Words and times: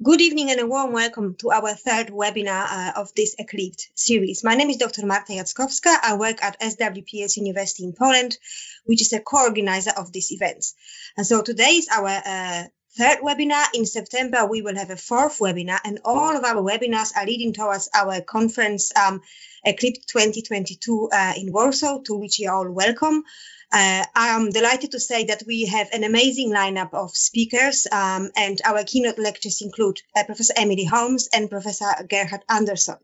Good 0.00 0.20
evening 0.20 0.52
and 0.52 0.60
a 0.60 0.66
warm 0.66 0.92
welcome 0.92 1.34
to 1.40 1.50
our 1.50 1.74
third 1.74 2.10
webinar 2.10 2.66
uh, 2.70 2.92
of 2.94 3.12
this 3.16 3.34
Eclipsed 3.36 3.88
series. 3.96 4.44
My 4.44 4.54
name 4.54 4.70
is 4.70 4.76
Dr. 4.76 5.04
Marta 5.04 5.32
Jackowska. 5.32 5.92
I 6.00 6.14
work 6.14 6.40
at 6.40 6.60
SWPS 6.60 7.36
University 7.36 7.82
in 7.82 7.94
Poland, 7.94 8.38
which 8.84 9.02
is 9.02 9.12
a 9.12 9.18
co-organizer 9.18 9.90
of 9.96 10.12
these 10.12 10.30
events. 10.30 10.76
And 11.16 11.26
so 11.26 11.42
today 11.42 11.78
is 11.78 11.88
our 11.88 12.06
uh, 12.06 12.64
third 12.96 13.18
webinar. 13.24 13.64
In 13.74 13.86
September, 13.86 14.46
we 14.46 14.62
will 14.62 14.76
have 14.76 14.90
a 14.90 14.96
fourth 14.96 15.40
webinar, 15.40 15.80
and 15.84 15.98
all 16.04 16.36
of 16.36 16.44
our 16.44 16.62
webinars 16.62 17.16
are 17.16 17.26
leading 17.26 17.52
towards 17.52 17.90
our 17.92 18.20
conference 18.20 18.92
um, 18.94 19.20
Eclipse 19.64 20.04
2022 20.06 21.08
uh, 21.12 21.32
in 21.36 21.52
Warsaw, 21.52 22.02
to 22.02 22.14
which 22.14 22.38
you 22.38 22.48
are 22.48 22.54
all 22.54 22.70
welcome. 22.70 23.24
Uh, 23.70 24.04
I'm 24.14 24.50
delighted 24.50 24.92
to 24.92 25.00
say 25.00 25.24
that 25.24 25.42
we 25.46 25.66
have 25.66 25.90
an 25.92 26.02
amazing 26.02 26.50
lineup 26.50 26.94
of 26.94 27.14
speakers, 27.14 27.86
um, 27.92 28.30
and 28.34 28.60
our 28.64 28.82
keynote 28.84 29.18
lectures 29.18 29.60
include 29.60 30.00
uh, 30.16 30.24
Professor 30.24 30.54
Emily 30.56 30.84
Holmes 30.84 31.28
and 31.34 31.50
Professor 31.50 31.86
Gerhard 32.08 32.42
Andersson. 32.48 32.96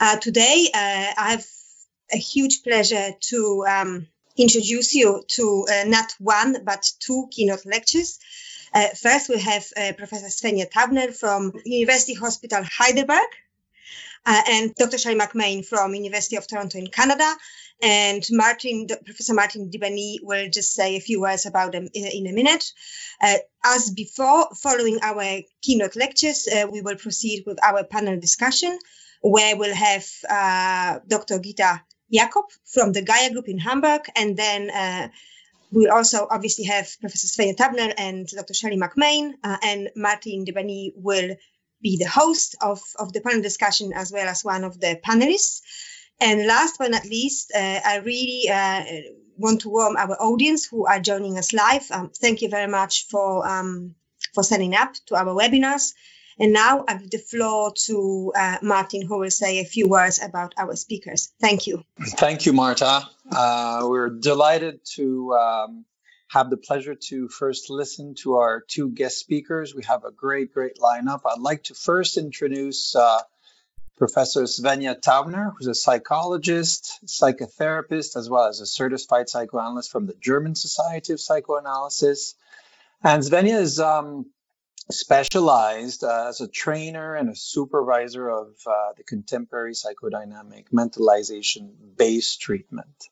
Uh, 0.00 0.16
today, 0.16 0.70
uh, 0.72 1.12
I 1.18 1.30
have 1.32 1.46
a 2.12 2.16
huge 2.16 2.62
pleasure 2.62 3.12
to 3.28 3.64
um, 3.68 4.06
introduce 4.38 4.94
you 4.94 5.22
to 5.28 5.66
uh, 5.70 5.84
not 5.86 6.14
one 6.18 6.64
but 6.64 6.90
two 7.00 7.28
keynote 7.30 7.66
lectures. 7.66 8.18
Uh, 8.72 8.88
first, 8.88 9.28
we 9.28 9.38
have 9.38 9.64
Professor 9.96 10.26
Svenja 10.26 10.68
Taubner 10.68 11.14
from 11.14 11.52
University 11.64 12.14
Hospital 12.14 12.64
Heidelberg. 12.64 13.28
And 14.26 14.74
Dr. 14.74 14.98
Shelley 14.98 15.18
McMain 15.18 15.64
from 15.66 15.94
University 15.94 16.36
of 16.36 16.46
Toronto 16.46 16.78
in 16.78 16.86
Canada, 16.86 17.30
and 17.82 18.24
Martin, 18.30 18.86
Professor 19.04 19.34
Martin 19.34 19.70
Debbané 19.70 20.16
will 20.22 20.48
just 20.48 20.72
say 20.72 20.96
a 20.96 21.00
few 21.00 21.20
words 21.20 21.44
about 21.44 21.72
them 21.72 21.88
in, 21.92 22.06
in 22.06 22.26
a 22.26 22.32
minute. 22.32 22.72
Uh, 23.20 23.36
as 23.64 23.90
before, 23.90 24.48
following 24.54 25.00
our 25.02 25.40
keynote 25.60 25.96
lectures, 25.96 26.48
uh, 26.48 26.66
we 26.70 26.80
will 26.80 26.96
proceed 26.96 27.44
with 27.46 27.62
our 27.62 27.84
panel 27.84 28.18
discussion, 28.18 28.78
where 29.20 29.56
we'll 29.56 29.74
have 29.74 30.06
uh, 30.28 31.00
Dr. 31.06 31.38
Gitta 31.38 31.82
Jacob 32.12 32.44
from 32.64 32.92
the 32.92 33.02
Gaia 33.02 33.30
Group 33.30 33.48
in 33.48 33.58
Hamburg, 33.58 34.02
and 34.16 34.36
then 34.36 34.70
uh, 34.70 35.08
we'll 35.72 35.92
also 35.92 36.26
obviously 36.30 36.64
have 36.64 36.88
Professor 37.00 37.26
Svenja 37.26 37.56
Taubner 37.56 37.92
and 37.98 38.26
Dr. 38.28 38.54
Shelley 38.54 38.78
McMain, 38.78 39.32
uh, 39.42 39.56
and 39.62 39.90
Martin 39.96 40.44
Debbané 40.44 40.92
will 40.96 41.36
be 41.84 41.98
the 41.98 42.08
host 42.08 42.56
of, 42.60 42.80
of 42.98 43.12
the 43.12 43.20
panel 43.20 43.42
discussion 43.42 43.92
as 43.92 44.10
well 44.10 44.26
as 44.26 44.42
one 44.42 44.64
of 44.64 44.80
the 44.80 44.98
panelists. 45.06 45.60
And 46.20 46.46
last 46.46 46.76
but 46.78 46.90
not 46.90 47.04
least, 47.04 47.52
uh, 47.54 47.80
I 47.84 47.98
really 47.98 48.48
uh, 48.48 48.82
want 49.36 49.60
to 49.60 49.68
warm 49.68 49.96
our 49.96 50.16
audience 50.20 50.64
who 50.64 50.86
are 50.86 50.98
joining 50.98 51.38
us 51.38 51.52
live. 51.52 51.88
Um, 51.90 52.10
thank 52.10 52.40
you 52.42 52.48
very 52.48 52.70
much 52.70 53.06
for 53.08 53.46
um, 53.46 53.94
for 54.32 54.42
signing 54.42 54.74
up 54.74 54.94
to 55.06 55.16
our 55.16 55.34
webinars. 55.34 55.92
And 56.38 56.52
now 56.52 56.84
I 56.88 56.94
give 56.94 57.10
the 57.10 57.18
floor 57.18 57.72
to 57.86 58.32
uh, 58.34 58.58
Martin, 58.62 59.02
who 59.06 59.18
will 59.20 59.30
say 59.30 59.60
a 59.60 59.64
few 59.64 59.88
words 59.88 60.20
about 60.22 60.54
our 60.56 60.74
speakers. 60.74 61.32
Thank 61.40 61.66
you. 61.66 61.84
Thank 62.00 62.46
you, 62.46 62.52
Marta. 62.52 63.02
Uh, 63.30 63.86
we're 63.88 64.10
delighted 64.10 64.80
to 64.96 65.32
um, 65.34 65.84
have 66.34 66.50
the 66.50 66.56
pleasure 66.56 66.96
to 66.96 67.28
first 67.28 67.70
listen 67.70 68.16
to 68.16 68.34
our 68.34 68.60
two 68.60 68.90
guest 68.90 69.18
speakers. 69.18 69.72
We 69.72 69.84
have 69.84 70.04
a 70.04 70.10
great, 70.10 70.52
great 70.52 70.78
lineup. 70.78 71.20
I'd 71.24 71.38
like 71.38 71.62
to 71.64 71.74
first 71.74 72.16
introduce 72.16 72.96
uh, 72.96 73.20
Professor 73.96 74.42
Svenja 74.42 75.00
Taubner, 75.00 75.52
who's 75.56 75.68
a 75.68 75.76
psychologist, 75.76 76.98
psychotherapist, 77.06 78.16
as 78.16 78.28
well 78.28 78.46
as 78.48 78.58
a 78.58 78.66
certified 78.66 79.28
psychoanalyst 79.28 79.92
from 79.92 80.06
the 80.06 80.16
German 80.20 80.56
Society 80.56 81.12
of 81.12 81.20
Psychoanalysis. 81.20 82.34
And 83.04 83.22
Svenja 83.22 83.60
is 83.60 83.78
um, 83.78 84.26
specialized 84.90 86.02
uh, 86.02 86.26
as 86.30 86.40
a 86.40 86.48
trainer 86.48 87.14
and 87.14 87.28
a 87.28 87.36
supervisor 87.36 88.28
of 88.28 88.48
uh, 88.66 88.92
the 88.96 89.04
contemporary 89.04 89.74
psychodynamic 89.74 90.64
mentalization 90.72 91.70
based 91.96 92.40
treatment. 92.40 93.08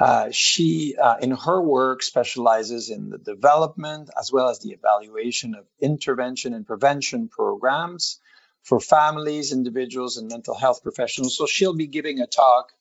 Uh, 0.00 0.30
she, 0.32 0.96
uh, 0.96 1.16
in 1.20 1.30
her 1.30 1.60
work, 1.60 2.02
specializes 2.02 2.88
in 2.88 3.10
the 3.10 3.18
development 3.18 4.08
as 4.18 4.32
well 4.32 4.48
as 4.48 4.58
the 4.60 4.70
evaluation 4.70 5.54
of 5.54 5.66
intervention 5.78 6.54
and 6.54 6.66
prevention 6.66 7.28
programs 7.28 8.18
for 8.62 8.80
families, 8.80 9.52
individuals, 9.52 10.16
and 10.16 10.28
mental 10.28 10.54
health 10.54 10.82
professionals. 10.82 11.36
So 11.36 11.44
she'll 11.44 11.76
be 11.76 11.86
giving 11.86 12.20
a 12.20 12.26
talk 12.26 12.72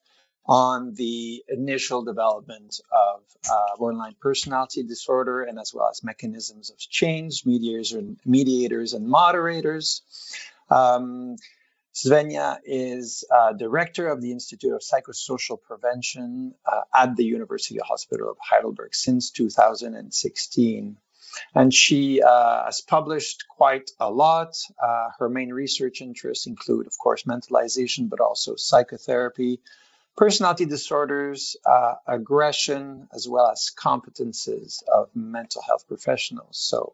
on 0.45 0.93
the 0.93 1.43
initial 1.49 2.03
development 2.03 2.79
of 2.89 3.21
uh, 3.51 3.75
borderline 3.77 4.15
personality 4.21 4.83
disorder 4.83 5.43
and 5.43 5.59
as 5.59 5.73
well 5.73 5.89
as 5.89 6.03
mechanisms 6.03 6.69
of 6.69 6.77
change, 6.77 7.45
mediators 7.45 7.91
and, 7.91 8.17
mediators 8.25 8.93
and 8.93 9.07
moderators. 9.07 10.01
Um, 10.69 11.35
Svenja 11.93 12.59
is 12.63 13.23
uh, 13.35 13.53
director 13.53 14.07
of 14.07 14.21
the 14.21 14.31
Institute 14.31 14.73
of 14.73 14.81
Psychosocial 14.81 15.61
Prevention 15.61 16.53
uh, 16.65 16.81
at 16.93 17.15
the 17.15 17.25
University 17.25 17.79
Hospital 17.79 18.29
of 18.29 18.37
Heidelberg 18.41 18.93
since 18.93 19.31
2016. 19.31 20.97
And 21.53 21.73
she 21.73 22.21
uh, 22.21 22.65
has 22.65 22.81
published 22.81 23.45
quite 23.49 23.91
a 23.99 24.09
lot. 24.09 24.55
Uh, 24.81 25.09
her 25.19 25.29
main 25.29 25.51
research 25.51 26.01
interests 26.01 26.47
include, 26.47 26.87
of 26.87 26.97
course, 26.97 27.23
mentalization, 27.23 28.09
but 28.09 28.19
also 28.19 28.55
psychotherapy, 28.55 29.59
personality 30.17 30.65
disorders, 30.65 31.55
uh, 31.65 31.95
aggression, 32.07 33.07
as 33.13 33.27
well 33.27 33.49
as 33.49 33.71
competences 33.77 34.83
of 34.87 35.09
mental 35.15 35.61
health 35.61 35.87
professionals. 35.87 36.57
So, 36.57 36.93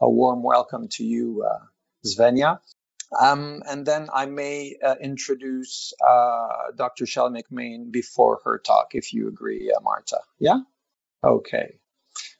a 0.00 0.08
warm 0.08 0.42
welcome 0.42 0.88
to 0.88 1.04
you, 1.04 1.44
uh, 1.44 1.64
Svenja. 2.04 2.58
Um, 3.20 3.62
and 3.68 3.86
then 3.86 4.08
I 4.12 4.26
may 4.26 4.76
uh, 4.84 4.96
introduce 5.00 5.92
uh, 6.06 6.72
Dr. 6.76 7.06
Shelley 7.06 7.42
McMain 7.42 7.90
before 7.90 8.40
her 8.44 8.58
talk, 8.58 8.94
if 8.94 9.12
you 9.12 9.28
agree, 9.28 9.72
uh, 9.74 9.80
Marta. 9.80 10.18
Yeah? 10.38 10.60
Okay. 11.22 11.78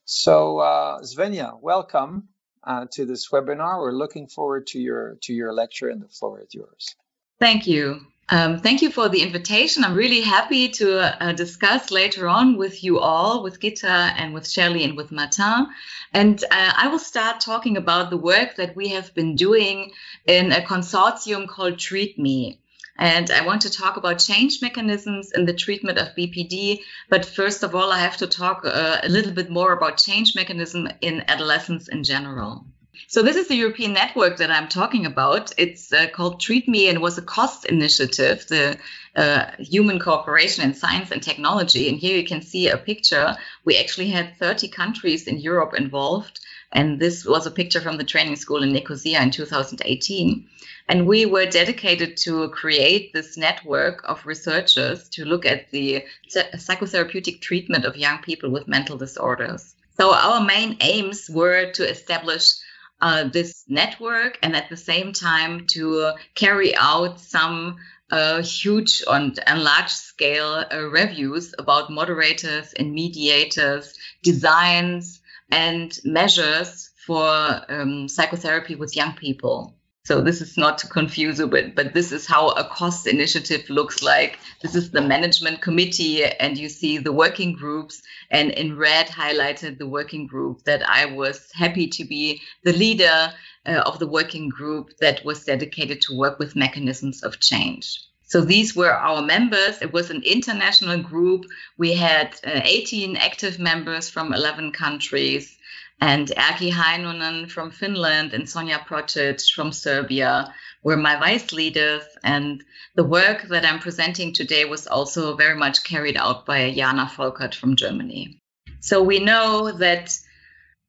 So 0.04 0.58
uh, 0.58 1.00
Svenja, 1.00 1.58
welcome 1.60 2.28
uh, 2.62 2.86
to 2.92 3.06
this 3.06 3.30
webinar. 3.30 3.80
We're 3.80 3.92
looking 3.92 4.28
forward 4.28 4.66
to 4.68 4.78
your 4.78 5.16
to 5.22 5.32
your 5.32 5.52
lecture, 5.52 5.88
and 5.88 6.02
the 6.02 6.08
floor 6.08 6.40
is 6.40 6.54
yours. 6.54 6.94
Thank 7.40 7.66
you. 7.66 8.00
Um, 8.30 8.58
thank 8.58 8.80
you 8.80 8.90
for 8.90 9.10
the 9.10 9.20
invitation. 9.20 9.84
I'm 9.84 9.94
really 9.94 10.22
happy 10.22 10.70
to 10.70 11.22
uh, 11.22 11.32
discuss 11.32 11.90
later 11.90 12.26
on 12.26 12.56
with 12.56 12.82
you 12.82 12.98
all, 12.98 13.42
with 13.42 13.60
Gitta 13.60 13.86
and 13.88 14.32
with 14.32 14.48
Shelley 14.48 14.82
and 14.82 14.96
with 14.96 15.12
Martin. 15.12 15.66
And 16.12 16.42
uh, 16.44 16.72
I 16.76 16.88
will 16.88 16.98
start 16.98 17.40
talking 17.40 17.76
about 17.76 18.08
the 18.08 18.16
work 18.16 18.56
that 18.56 18.74
we 18.74 18.88
have 18.88 19.12
been 19.14 19.36
doing 19.36 19.92
in 20.26 20.52
a 20.52 20.62
consortium 20.62 21.46
called 21.46 21.78
Treat 21.78 22.18
Me. 22.18 22.60
And 22.96 23.30
I 23.30 23.44
want 23.44 23.62
to 23.62 23.70
talk 23.70 23.96
about 23.98 24.20
change 24.20 24.62
mechanisms 24.62 25.32
in 25.32 25.44
the 25.44 25.52
treatment 25.52 25.98
of 25.98 26.14
BPD. 26.16 26.80
But 27.10 27.26
first 27.26 27.62
of 27.62 27.74
all, 27.74 27.92
I 27.92 27.98
have 27.98 28.16
to 28.18 28.26
talk 28.26 28.62
uh, 28.64 29.00
a 29.02 29.08
little 29.08 29.32
bit 29.32 29.50
more 29.50 29.72
about 29.72 29.98
change 29.98 30.34
mechanism 30.34 30.88
in 31.00 31.24
adolescence 31.28 31.88
in 31.88 32.04
general. 32.04 32.64
So 33.08 33.22
this 33.22 33.36
is 33.36 33.48
the 33.48 33.56
European 33.56 33.92
network 33.92 34.38
that 34.38 34.50
I'm 34.50 34.68
talking 34.68 35.06
about. 35.06 35.52
It's 35.58 35.92
uh, 35.92 36.08
called 36.12 36.40
Treat 36.40 36.68
Me 36.68 36.88
and 36.88 37.00
was 37.00 37.18
a 37.18 37.22
cost 37.22 37.64
initiative, 37.64 38.46
the 38.48 38.78
uh, 39.16 39.50
human 39.58 39.98
cooperation 39.98 40.64
in 40.64 40.74
science 40.74 41.10
and 41.10 41.22
technology. 41.22 41.88
And 41.88 41.98
here 41.98 42.16
you 42.16 42.26
can 42.26 42.42
see 42.42 42.68
a 42.68 42.76
picture. 42.76 43.36
We 43.64 43.78
actually 43.78 44.08
had 44.08 44.36
30 44.38 44.68
countries 44.68 45.26
in 45.26 45.38
Europe 45.38 45.74
involved. 45.74 46.40
And 46.72 46.98
this 46.98 47.24
was 47.24 47.46
a 47.46 47.52
picture 47.52 47.80
from 47.80 47.98
the 47.98 48.04
training 48.04 48.36
school 48.36 48.62
in 48.62 48.72
Nicosia 48.72 49.22
in 49.22 49.30
2018. 49.30 50.48
And 50.88 51.06
we 51.06 51.24
were 51.24 51.46
dedicated 51.46 52.16
to 52.18 52.48
create 52.50 53.12
this 53.12 53.36
network 53.36 54.02
of 54.04 54.26
researchers 54.26 55.08
to 55.10 55.24
look 55.24 55.46
at 55.46 55.70
the 55.70 56.04
psychotherapeutic 56.34 57.40
treatment 57.40 57.84
of 57.84 57.96
young 57.96 58.18
people 58.18 58.50
with 58.50 58.68
mental 58.68 58.98
disorders. 58.98 59.74
So 59.96 60.12
our 60.12 60.44
main 60.44 60.76
aims 60.80 61.30
were 61.30 61.70
to 61.72 61.88
establish 61.88 62.54
uh, 63.00 63.24
this 63.24 63.64
network 63.68 64.38
and 64.42 64.56
at 64.56 64.68
the 64.68 64.76
same 64.76 65.12
time 65.12 65.66
to 65.68 66.12
carry 66.34 66.74
out 66.76 67.20
some 67.20 67.76
uh, 68.10 68.42
huge 68.42 69.02
and, 69.08 69.38
and 69.46 69.62
large 69.62 69.90
scale 69.90 70.64
uh, 70.70 70.82
reviews 70.88 71.54
about 71.58 71.90
moderators 71.90 72.72
and 72.74 72.92
mediators, 72.92 73.94
designs, 74.22 75.20
and 75.50 75.98
measures 76.04 76.90
for 77.06 77.28
um, 77.68 78.08
psychotherapy 78.08 78.74
with 78.74 78.96
young 78.96 79.14
people. 79.14 79.74
So 80.06 80.20
this 80.20 80.42
is 80.42 80.58
not 80.58 80.76
to 80.78 80.86
confuse 80.86 81.38
you, 81.38 81.46
but, 81.46 81.74
but 81.74 81.94
this 81.94 82.12
is 82.12 82.26
how 82.26 82.50
a 82.50 82.64
cost 82.64 83.06
initiative 83.06 83.70
looks 83.70 84.02
like. 84.02 84.38
This 84.60 84.74
is 84.74 84.90
the 84.90 85.00
management 85.00 85.62
committee, 85.62 86.22
and 86.26 86.58
you 86.58 86.68
see 86.68 86.98
the 86.98 87.10
working 87.10 87.54
groups. 87.54 88.02
And 88.30 88.50
in 88.50 88.76
red 88.76 89.06
highlighted 89.06 89.78
the 89.78 89.86
working 89.86 90.26
group 90.26 90.64
that 90.64 90.86
I 90.86 91.06
was 91.06 91.50
happy 91.54 91.86
to 91.86 92.04
be 92.04 92.42
the 92.64 92.74
leader 92.74 93.32
uh, 93.64 93.82
of 93.86 93.98
the 93.98 94.06
working 94.06 94.50
group 94.50 94.94
that 94.98 95.24
was 95.24 95.44
dedicated 95.44 96.02
to 96.02 96.18
work 96.18 96.38
with 96.38 96.54
mechanisms 96.54 97.22
of 97.22 97.40
change. 97.40 97.98
So 98.26 98.42
these 98.42 98.76
were 98.76 98.92
our 98.92 99.22
members. 99.22 99.80
It 99.80 99.94
was 99.94 100.10
an 100.10 100.22
international 100.22 101.02
group. 101.02 101.46
We 101.78 101.94
had 101.94 102.34
uh, 102.44 102.60
18 102.62 103.16
active 103.16 103.58
members 103.58 104.10
from 104.10 104.34
11 104.34 104.72
countries. 104.72 105.56
And 106.04 106.28
Erkki 106.36 106.70
Heinonen 106.70 107.50
from 107.50 107.70
Finland 107.70 108.34
and 108.34 108.44
Sonja 108.44 108.78
Protic 108.86 109.40
from 109.54 109.72
Serbia 109.72 110.52
were 110.82 110.98
my 110.98 111.16
vice 111.18 111.50
leaders. 111.50 112.02
And 112.22 112.62
the 112.94 113.04
work 113.04 113.48
that 113.48 113.64
I'm 113.64 113.78
presenting 113.78 114.34
today 114.34 114.66
was 114.66 114.86
also 114.86 115.34
very 115.34 115.56
much 115.56 115.82
carried 115.82 116.18
out 116.18 116.44
by 116.44 116.74
Jana 116.74 117.10
Volkert 117.16 117.54
from 117.54 117.76
Germany. 117.76 118.38
So 118.80 119.02
we 119.02 119.18
know 119.18 119.72
that 119.72 120.18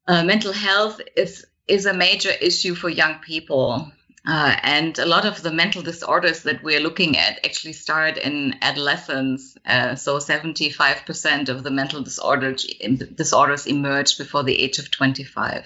uh, 0.06 0.22
mental 0.22 0.52
health 0.52 1.00
is, 1.16 1.46
is 1.66 1.86
a 1.86 1.94
major 1.94 2.32
issue 2.42 2.74
for 2.74 2.90
young 2.90 3.14
people. 3.20 3.90
Uh, 4.26 4.56
and 4.62 4.98
a 4.98 5.06
lot 5.06 5.24
of 5.24 5.40
the 5.42 5.52
mental 5.52 5.82
disorders 5.82 6.42
that 6.42 6.60
we're 6.64 6.80
looking 6.80 7.16
at 7.16 7.38
actually 7.46 7.72
start 7.72 8.18
in 8.18 8.56
adolescence. 8.60 9.56
Uh, 9.64 9.94
so 9.94 10.18
75% 10.18 11.48
of 11.48 11.62
the 11.62 11.70
mental 11.70 12.02
disorder, 12.02 12.56
disorders 13.14 13.66
emerge 13.66 14.18
before 14.18 14.42
the 14.42 14.60
age 14.60 14.80
of 14.80 14.90
25. 14.90 15.64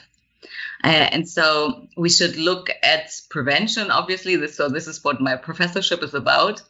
Uh, 0.83 0.87
and 0.87 1.27
so 1.27 1.89
we 1.97 2.11
should 2.11 2.37
look 2.37 2.69
at 2.83 3.11
prevention, 3.31 3.91
obviously. 3.91 4.47
So 4.49 4.69
this 4.69 4.87
is 4.87 5.03
what 5.03 5.23
my 5.23 5.37
professorship 5.37 6.03
is 6.03 6.13
about. 6.13 6.63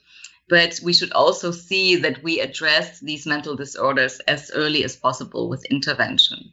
But 0.48 0.80
we 0.82 0.92
should 0.92 1.12
also 1.12 1.50
see 1.50 1.96
that 1.96 2.22
we 2.22 2.40
address 2.40 3.00
these 3.00 3.26
mental 3.26 3.56
disorders 3.56 4.20
as 4.20 4.50
early 4.52 4.84
as 4.84 4.96
possible 4.96 5.48
with 5.48 5.64
intervention. 5.64 6.52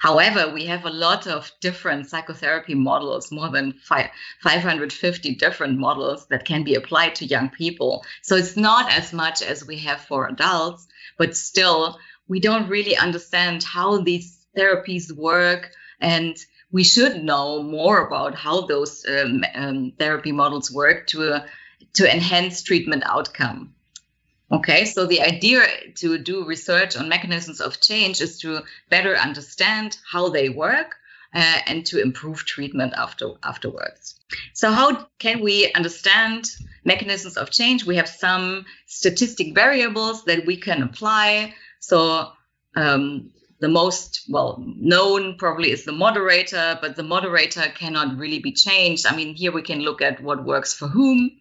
However, 0.00 0.50
we 0.50 0.64
have 0.64 0.86
a 0.86 0.90
lot 0.90 1.26
of 1.26 1.52
different 1.60 2.06
psychotherapy 2.06 2.74
models, 2.74 3.30
more 3.30 3.50
than 3.50 3.74
five, 3.74 4.08
550 4.42 5.34
different 5.34 5.78
models 5.78 6.26
that 6.28 6.46
can 6.46 6.64
be 6.64 6.74
applied 6.74 7.16
to 7.16 7.26
young 7.26 7.50
people. 7.50 8.02
So 8.22 8.36
it's 8.36 8.56
not 8.56 8.90
as 8.90 9.12
much 9.12 9.42
as 9.42 9.66
we 9.66 9.76
have 9.80 10.00
for 10.00 10.26
adults, 10.26 10.88
but 11.18 11.36
still, 11.36 11.98
we 12.28 12.40
don't 12.40 12.70
really 12.70 12.96
understand 12.96 13.62
how 13.62 13.98
these 13.98 14.46
therapies 14.56 15.12
work. 15.12 15.70
And 16.00 16.34
we 16.72 16.82
should 16.82 17.22
know 17.22 17.62
more 17.62 18.06
about 18.06 18.34
how 18.34 18.62
those 18.62 19.04
um, 19.06 19.44
um, 19.54 19.92
therapy 19.98 20.32
models 20.32 20.72
work 20.72 21.08
to, 21.08 21.34
uh, 21.34 21.46
to 21.94 22.10
enhance 22.10 22.62
treatment 22.62 23.02
outcome. 23.04 23.74
Okay, 24.52 24.84
so 24.84 25.06
the 25.06 25.22
idea 25.22 25.62
to 25.96 26.18
do 26.18 26.44
research 26.44 26.96
on 26.96 27.08
mechanisms 27.08 27.60
of 27.60 27.80
change 27.80 28.20
is 28.20 28.40
to 28.40 28.62
better 28.88 29.16
understand 29.16 29.96
how 30.10 30.28
they 30.28 30.48
work 30.48 30.96
uh, 31.32 31.58
and 31.66 31.86
to 31.86 32.00
improve 32.00 32.44
treatment 32.44 32.92
after 32.96 33.30
afterwards. 33.44 34.18
So 34.52 34.72
how 34.72 35.06
can 35.18 35.40
we 35.40 35.72
understand 35.72 36.46
mechanisms 36.84 37.36
of 37.36 37.50
change? 37.50 37.86
We 37.86 37.96
have 37.96 38.08
some 38.08 38.64
statistic 38.86 39.54
variables 39.54 40.24
that 40.24 40.46
we 40.46 40.56
can 40.56 40.82
apply. 40.82 41.54
So 41.78 42.32
um, 42.74 43.30
the 43.60 43.68
most 43.68 44.22
well 44.28 44.60
known 44.66 45.36
probably 45.36 45.70
is 45.70 45.84
the 45.84 45.92
moderator, 45.92 46.78
but 46.80 46.96
the 46.96 47.02
moderator 47.02 47.72
cannot 47.74 48.18
really 48.18 48.40
be 48.40 48.52
changed. 48.52 49.06
I 49.06 49.14
mean, 49.14 49.34
here 49.34 49.52
we 49.52 49.62
can 49.62 49.80
look 49.80 50.02
at 50.02 50.22
what 50.22 50.44
works 50.44 50.74
for 50.74 50.88
whom. 50.88 51.32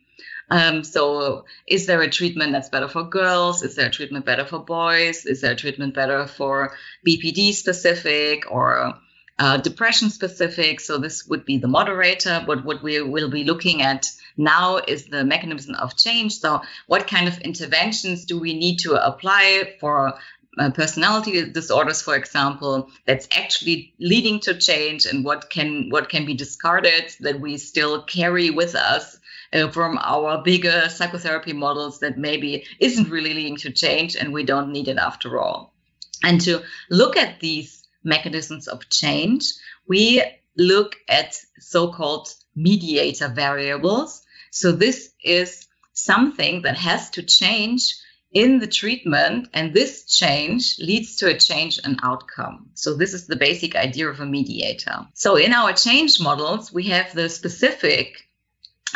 Um, 0.51 0.83
so, 0.83 1.45
is 1.67 1.85
there 1.85 2.01
a 2.01 2.09
treatment 2.09 2.53
that's 2.53 2.69
better 2.69 2.87
for 2.87 3.03
girls? 3.03 3.61
Is 3.61 3.75
there 3.75 3.87
a 3.87 3.91
treatment 3.91 4.25
better 4.25 4.45
for 4.45 4.59
boys? 4.59 5.25
Is 5.25 5.41
there 5.41 5.51
a 5.51 5.55
treatment 5.55 5.93
better 5.93 6.25
for 6.25 6.75
BPD 7.07 7.53
specific 7.53 8.51
or 8.51 8.95
uh, 9.37 9.57
depression 9.57 10.09
specific? 10.09 10.79
So, 10.79 10.97
this 10.97 11.27
would 11.27 11.45
be 11.45 11.57
the 11.57 11.67
moderator. 11.67 12.43
But 12.45 12.65
what 12.65 12.81
we 12.81 13.01
will 13.01 13.29
be 13.29 13.43
looking 13.43 13.83
at 13.83 14.07
now 14.37 14.77
is 14.77 15.05
the 15.05 15.23
mechanism 15.23 15.75
of 15.75 15.95
change. 15.95 16.39
So, 16.39 16.61
what 16.87 17.07
kind 17.07 17.27
of 17.27 17.37
interventions 17.39 18.25
do 18.25 18.39
we 18.39 18.57
need 18.57 18.79
to 18.79 18.93
apply 18.95 19.75
for 19.79 20.17
uh, 20.57 20.71
personality 20.71 21.49
disorders, 21.51 22.01
for 22.01 22.15
example, 22.15 22.89
that's 23.05 23.27
actually 23.37 23.93
leading 23.99 24.39
to 24.41 24.57
change, 24.57 25.05
and 25.05 25.23
what 25.23 25.49
can 25.49 25.89
what 25.89 26.09
can 26.09 26.25
be 26.25 26.33
discarded 26.33 27.13
that 27.19 27.39
we 27.39 27.57
still 27.57 28.01
carry 28.01 28.49
with 28.49 28.73
us 28.75 29.18
uh, 29.53 29.69
from 29.69 29.97
our 29.97 30.43
bigger 30.43 30.89
psychotherapy 30.89 31.53
models 31.53 31.99
that 31.99 32.17
maybe 32.17 32.65
isn't 32.79 33.09
really 33.09 33.33
leading 33.33 33.57
to 33.57 33.71
change 33.71 34.15
and 34.15 34.33
we 34.33 34.43
don't 34.43 34.71
need 34.71 34.87
it 34.87 34.97
after 34.97 35.39
all. 35.39 35.73
And 36.23 36.41
to 36.41 36.61
look 36.89 37.17
at 37.17 37.39
these 37.39 37.87
mechanisms 38.03 38.67
of 38.67 38.89
change, 38.89 39.53
we 39.87 40.23
look 40.57 40.95
at 41.07 41.39
so 41.59 41.91
called 41.91 42.33
mediator 42.55 43.29
variables. 43.29 44.23
So 44.51 44.71
this 44.71 45.11
is 45.23 45.67
something 45.93 46.63
that 46.63 46.77
has 46.77 47.09
to 47.11 47.23
change 47.23 47.95
in 48.31 48.59
the 48.59 48.67
treatment, 48.67 49.49
and 49.53 49.73
this 49.73 50.05
change 50.05 50.77
leads 50.79 51.15
to 51.17 51.27
a 51.27 51.39
change 51.39 51.79
in 51.79 51.97
outcome. 52.03 52.69
So, 52.75 52.95
this 52.95 53.13
is 53.13 53.25
the 53.25 53.35
basic 53.35 53.75
idea 53.75 54.07
of 54.07 54.19
a 54.19 54.25
mediator. 54.25 55.07
So, 55.15 55.35
in 55.35 55.51
our 55.51 55.73
change 55.73 56.19
models, 56.19 56.71
we 56.71 56.83
have 56.89 57.13
the 57.15 57.27
specific 57.27 58.28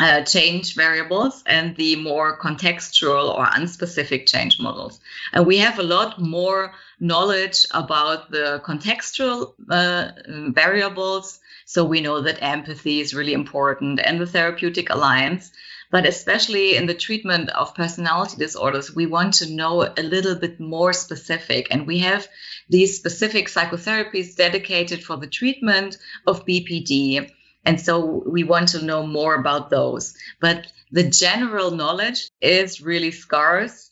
uh, 0.00 0.22
change 0.22 0.74
variables 0.74 1.42
and 1.46 1.76
the 1.76 1.96
more 1.96 2.38
contextual 2.38 3.36
or 3.36 3.46
unspecific 3.46 4.26
change 4.28 4.58
models. 4.58 5.00
And 5.32 5.46
we 5.46 5.58
have 5.58 5.78
a 5.78 5.84
lot 5.84 6.20
more 6.20 6.72
knowledge 6.98 7.66
about 7.70 8.30
the 8.30 8.60
contextual 8.64 9.54
uh, 9.70 10.12
variables. 10.52 11.40
So 11.66 11.84
we 11.84 12.00
know 12.00 12.20
that 12.22 12.42
empathy 12.42 13.00
is 13.00 13.14
really 13.14 13.32
important 13.32 14.00
and 14.04 14.20
the 14.20 14.26
therapeutic 14.26 14.90
alliance. 14.90 15.52
But 15.90 16.06
especially 16.06 16.74
in 16.74 16.86
the 16.86 16.94
treatment 16.94 17.50
of 17.50 17.76
personality 17.76 18.36
disorders, 18.36 18.92
we 18.92 19.06
want 19.06 19.34
to 19.34 19.52
know 19.52 19.82
a 19.96 20.02
little 20.02 20.34
bit 20.34 20.58
more 20.58 20.92
specific. 20.92 21.68
And 21.70 21.86
we 21.86 21.98
have 22.00 22.26
these 22.68 22.96
specific 22.96 23.48
psychotherapies 23.48 24.34
dedicated 24.34 25.04
for 25.04 25.16
the 25.16 25.28
treatment 25.28 25.98
of 26.26 26.44
BPD 26.46 27.30
and 27.64 27.80
so 27.80 28.22
we 28.26 28.44
want 28.44 28.68
to 28.68 28.84
know 28.84 29.06
more 29.06 29.34
about 29.34 29.70
those. 29.70 30.14
But 30.40 30.66
the 30.92 31.08
general 31.08 31.70
knowledge 31.70 32.30
is 32.40 32.80
really 32.80 33.10
scarce. 33.10 33.90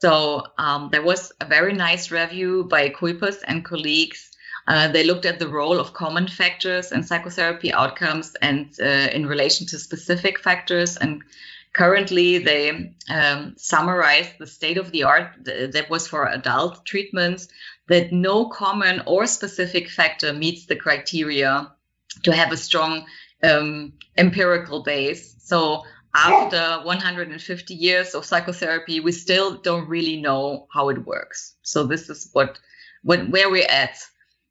So 0.00 0.44
um, 0.58 0.90
there 0.92 1.02
was 1.02 1.32
a 1.40 1.44
very 1.44 1.72
nice 1.72 2.10
review 2.10 2.64
by 2.64 2.90
Cuijpers 2.90 3.38
and 3.44 3.64
colleagues. 3.64 4.30
Uh, 4.68 4.88
they 4.88 5.02
looked 5.02 5.24
at 5.24 5.38
the 5.38 5.48
role 5.48 5.80
of 5.80 5.94
common 5.94 6.28
factors 6.28 6.92
in 6.92 7.02
psychotherapy 7.02 7.72
outcomes 7.72 8.36
and 8.42 8.68
uh, 8.80 9.08
in 9.12 9.26
relation 9.26 9.66
to 9.66 9.78
specific 9.78 10.38
factors. 10.38 10.98
And 10.98 11.22
currently, 11.72 12.38
they 12.38 12.92
um, 13.08 13.54
summarized 13.56 14.32
the 14.38 14.46
state 14.46 14.76
of 14.76 14.92
the 14.92 15.04
art 15.04 15.32
that 15.44 15.86
was 15.88 16.06
for 16.06 16.28
adult 16.28 16.84
treatments 16.84 17.48
that 17.88 18.12
no 18.12 18.50
common 18.50 19.02
or 19.06 19.26
specific 19.26 19.88
factor 19.88 20.32
meets 20.34 20.66
the 20.66 20.76
criteria 20.76 21.72
to 22.24 22.32
have 22.32 22.52
a 22.52 22.56
strong 22.56 23.06
um, 23.42 23.92
empirical 24.16 24.82
base. 24.82 25.36
So 25.38 25.84
after 26.14 26.84
150 26.84 27.74
years 27.74 28.14
of 28.14 28.24
psychotherapy, 28.24 29.00
we 29.00 29.12
still 29.12 29.56
don't 29.56 29.88
really 29.88 30.20
know 30.20 30.66
how 30.72 30.88
it 30.88 31.06
works. 31.06 31.54
So 31.62 31.84
this 31.84 32.08
is 32.08 32.30
what, 32.32 32.58
where 33.02 33.50
we're 33.50 33.68
at. 33.68 33.98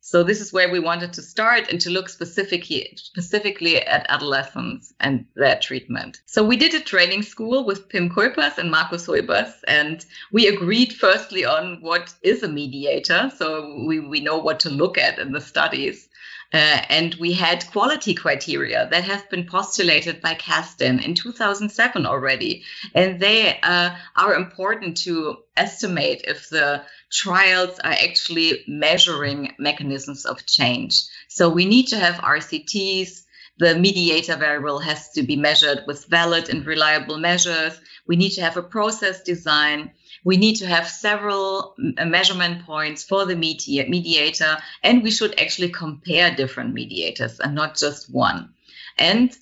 So 0.07 0.23
this 0.23 0.39
is 0.39 0.53
where 0.53 0.71
we 0.71 0.79
wanted 0.79 1.11
to 1.13 1.21
start 1.21 1.69
and 1.69 1.81
to 1.81 1.89
look 1.89 2.07
specifically 2.07 2.93
specifically 2.95 3.81
at 3.81 4.05
adolescents 4.07 4.93
and 5.01 5.25
their 5.35 5.59
treatment. 5.59 6.21
So 6.25 6.45
we 6.45 6.55
did 6.55 6.73
a 6.73 6.79
training 6.79 7.23
school 7.23 7.65
with 7.65 7.89
Pim 7.89 8.09
Cuijpers 8.09 8.57
and 8.57 8.71
Marcus 8.71 9.05
Huibers, 9.05 9.51
and 9.67 10.05
we 10.31 10.47
agreed 10.47 10.93
firstly 10.93 11.43
on 11.43 11.81
what 11.81 12.13
is 12.21 12.41
a 12.41 12.47
mediator. 12.47 13.29
So 13.35 13.83
we, 13.85 13.99
we 13.99 14.21
know 14.21 14.37
what 14.37 14.61
to 14.61 14.69
look 14.69 14.97
at 14.97 15.19
in 15.19 15.33
the 15.33 15.41
studies. 15.41 16.07
Uh, 16.53 16.81
and 16.89 17.15
we 17.15 17.33
had 17.33 17.69
quality 17.71 18.13
criteria 18.13 18.87
that 18.89 19.03
have 19.03 19.29
been 19.29 19.45
postulated 19.45 20.21
by 20.21 20.33
Kazdin 20.33 21.03
in 21.03 21.13
2007 21.13 22.05
already. 22.05 22.63
And 22.95 23.19
they 23.19 23.59
uh, 23.61 23.95
are 24.15 24.35
important 24.35 24.97
to 24.97 25.37
estimate 25.57 26.21
if 26.25 26.49
the 26.49 26.83
trials 27.11 27.79
are 27.79 27.91
actually 27.91 28.63
measuring 28.67 29.55
mechanisms 29.59 30.25
of 30.25 30.45
change. 30.45 31.03
So 31.27 31.49
we 31.49 31.65
need 31.65 31.87
to 31.87 31.97
have 31.97 32.15
RCTs. 32.15 33.23
The 33.59 33.77
mediator 33.77 34.37
variable 34.37 34.79
has 34.79 35.09
to 35.13 35.23
be 35.23 35.35
measured 35.35 35.83
with 35.85 36.05
valid 36.05 36.47
and 36.49 36.65
reliable 36.65 37.17
measures. 37.17 37.77
We 38.07 38.15
need 38.15 38.31
to 38.31 38.41
have 38.41 38.55
a 38.55 38.63
process 38.63 39.21
design 39.21 39.91
we 40.24 40.38
need 40.38 40.55
to 40.57 40.67
have 40.67 40.88
several 40.88 41.75
uh, 41.97 42.05
measurement 42.05 42.65
points 42.65 43.03
for 43.03 43.25
the 43.25 43.36
mediator, 43.36 44.57
and 44.83 45.03
we 45.03 45.12
should 45.12 45.39
actually 45.39 45.69
compare 45.69 46.36
different 46.36 46.74
mediators 46.74 47.39
and 47.39 47.55
not 47.55 47.77
just 47.77 48.12
one. 48.12 48.53
And 48.97 49.36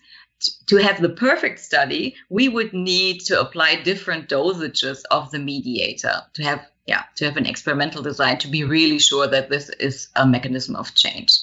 to 0.67 0.77
have 0.77 1.01
the 1.01 1.09
perfect 1.09 1.59
study, 1.59 2.15
we 2.29 2.49
would 2.49 2.73
need 2.73 3.21
to 3.21 3.39
apply 3.39 3.81
different 3.81 4.29
dosages 4.29 5.03
of 5.09 5.31
the 5.31 5.39
mediator 5.39 6.23
to 6.33 6.43
have 6.43 6.67
yeah 6.85 7.03
to 7.15 7.25
have 7.25 7.37
an 7.37 7.45
experimental 7.45 8.03
design 8.03 8.37
to 8.39 8.47
be 8.47 8.63
really 8.63 8.99
sure 8.99 9.27
that 9.27 9.49
this 9.49 9.69
is 9.69 10.09
a 10.15 10.27
mechanism 10.27 10.75
of 10.75 10.93
change. 10.93 11.39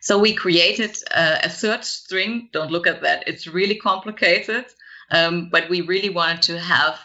So 0.00 0.18
we 0.18 0.34
created 0.34 0.96
a, 1.10 1.46
a 1.46 1.50
search 1.50 1.84
string. 1.84 2.48
Don't 2.52 2.70
look 2.70 2.86
at 2.86 3.02
that; 3.02 3.24
it's 3.26 3.46
really 3.46 3.76
complicated. 3.76 4.66
Um, 5.10 5.50
but 5.50 5.68
we 5.68 5.82
really 5.82 6.08
wanted 6.08 6.42
to 6.42 6.58
have 6.58 6.98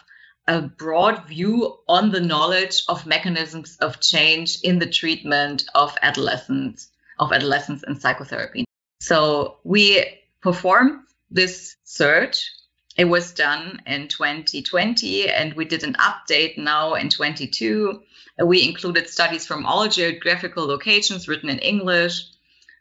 a 0.46 0.62
broad 0.62 1.26
view 1.26 1.78
on 1.88 2.10
the 2.10 2.20
knowledge 2.20 2.82
of 2.88 3.06
mechanisms 3.06 3.76
of 3.80 4.00
change 4.00 4.60
in 4.62 4.78
the 4.78 4.86
treatment 4.86 5.64
of 5.74 5.96
adolescents 6.02 6.88
of 7.18 7.32
adolescents 7.32 7.84
in 7.86 8.00
psychotherapy. 8.00 8.64
So 9.00 9.58
we 9.62 10.04
performed 10.40 11.00
this 11.30 11.76
search. 11.84 12.50
It 12.96 13.04
was 13.04 13.32
done 13.32 13.80
in 13.86 14.08
2020, 14.08 15.28
and 15.28 15.54
we 15.54 15.64
did 15.64 15.84
an 15.84 15.94
update 15.94 16.58
now 16.58 16.94
in 16.94 17.08
22. 17.08 18.02
We 18.44 18.66
included 18.66 19.08
studies 19.08 19.46
from 19.46 19.66
all 19.66 19.86
geographical 19.88 20.66
locations 20.66 21.28
written 21.28 21.50
in 21.50 21.58
English. 21.58 22.24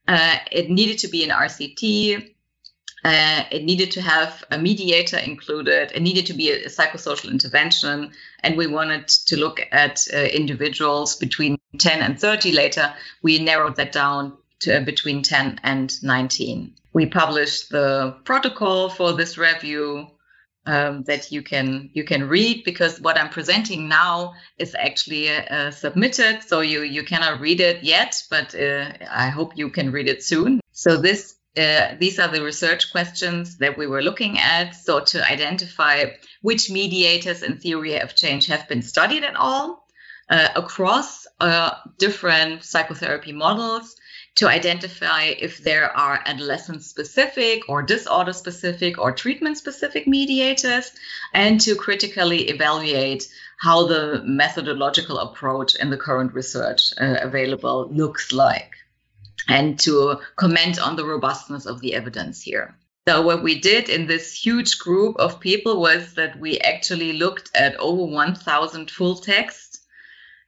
Uh, 0.08 0.38
it 0.52 0.70
needed 0.70 1.00
to 1.00 1.08
be 1.08 1.24
an 1.24 1.30
RCT. 1.30 2.34
Uh, 3.04 3.44
it 3.52 3.64
needed 3.64 3.92
to 3.92 4.02
have 4.02 4.44
a 4.52 4.58
mediator 4.58 5.18
included. 5.18 5.92
It 5.94 6.02
needed 6.02 6.26
to 6.28 6.34
be 6.34 6.52
a, 6.52 6.66
a 6.66 6.70
psychosocial 6.70 7.32
intervention. 7.32 8.12
And 8.42 8.58
we 8.58 8.68
wanted 8.68 9.08
to 9.08 9.38
look 9.38 9.62
at 9.72 10.06
uh, 10.14 10.18
individuals 10.18 11.16
between 11.16 11.58
10 11.78 12.02
and 12.02 12.20
30 12.20 12.52
later. 12.52 12.94
We 13.22 13.40
narrowed 13.40 13.78
that 13.78 13.92
down 13.92 14.38
to 14.62 14.78
uh, 14.78 14.84
between 14.84 15.24
10 15.24 15.62
and 15.64 16.04
19. 16.04 16.74
We 16.92 17.06
published 17.06 17.70
the 17.70 18.16
protocol 18.26 18.90
for 18.90 19.14
this 19.14 19.38
review 19.38 20.08
um, 20.66 21.04
that 21.04 21.32
you 21.32 21.42
can 21.42 21.90
you 21.94 22.04
can 22.04 22.28
read 22.28 22.64
because 22.64 23.00
what 23.00 23.18
I'm 23.18 23.30
presenting 23.30 23.88
now 23.88 24.34
is 24.58 24.76
actually 24.76 25.30
uh, 25.30 25.72
submitted, 25.72 26.44
so 26.46 26.60
you 26.60 26.84
you 26.84 27.04
cannot 27.04 27.40
read 27.40 27.60
it 27.60 27.84
yet, 27.84 28.22
but 28.30 28.54
uh, 28.54 28.92
I 29.10 29.30
hope 29.30 29.58
you 29.58 29.70
can 29.70 29.92
read 29.92 30.08
it 30.08 30.24
soon. 30.24 30.60
So 30.72 30.98
this 30.98 31.36
uh, 31.58 31.96
these 32.00 32.20
are 32.20 32.28
the 32.28 32.44
research 32.44 32.92
questions 32.92 33.58
that 33.58 33.78
we 33.78 33.88
were 33.88 34.02
looking 34.02 34.38
at. 34.40 34.76
So 34.76 35.00
to 35.00 35.26
identify 35.30 36.06
which 36.42 36.70
mediators 36.70 37.44
in 37.44 37.58
theory 37.58 38.00
of 38.00 38.16
change 38.16 38.48
have 38.48 38.68
been 38.68 38.82
studied 38.82 39.24
at 39.24 39.36
all 39.36 39.86
uh, 40.30 40.50
across 40.56 41.26
uh, 41.40 41.72
different 41.98 42.64
psychotherapy 42.64 43.34
models 43.34 43.96
to 44.36 44.48
identify 44.48 45.24
if 45.24 45.58
there 45.64 45.92
are 45.98 46.22
adolescent 46.26 46.84
specific 46.84 47.68
or 47.68 47.82
disorder 47.82 48.32
specific 48.32 48.98
or 48.98 49.12
treatment 49.12 49.58
specific 49.58 50.08
mediators, 50.08 50.92
and 51.34 51.60
to 51.60 51.76
critically 51.76 52.48
evaluate 52.50 53.28
how 53.58 53.88
the 53.88 54.22
methodological 54.24 55.18
approach 55.18 55.76
in 55.76 55.90
the 55.90 55.98
current 55.98 56.34
research 56.34 56.94
uh, 57.02 57.18
available 57.22 57.90
looks 57.92 58.32
like, 58.32 58.72
and 59.50 59.80
to 59.80 60.20
comment 60.36 60.80
on 60.80 60.96
the 60.96 61.06
robustness 61.06 61.66
of 61.66 61.82
the 61.82 61.96
evidence 61.96 62.42
here. 62.42 62.76
So, 63.08 63.22
what 63.24 63.42
we 63.42 63.60
did 63.60 63.90
in 63.90 64.06
this 64.06 64.34
huge 64.34 64.78
group 64.78 65.16
of 65.18 65.40
people 65.40 65.82
was 65.82 66.14
that 66.14 66.40
we 66.40 66.60
actually 66.60 67.14
looked 67.14 67.50
at 67.56 67.76
over 67.78 68.04
1,000 68.04 68.92
full 68.92 69.16
texts 69.16 69.80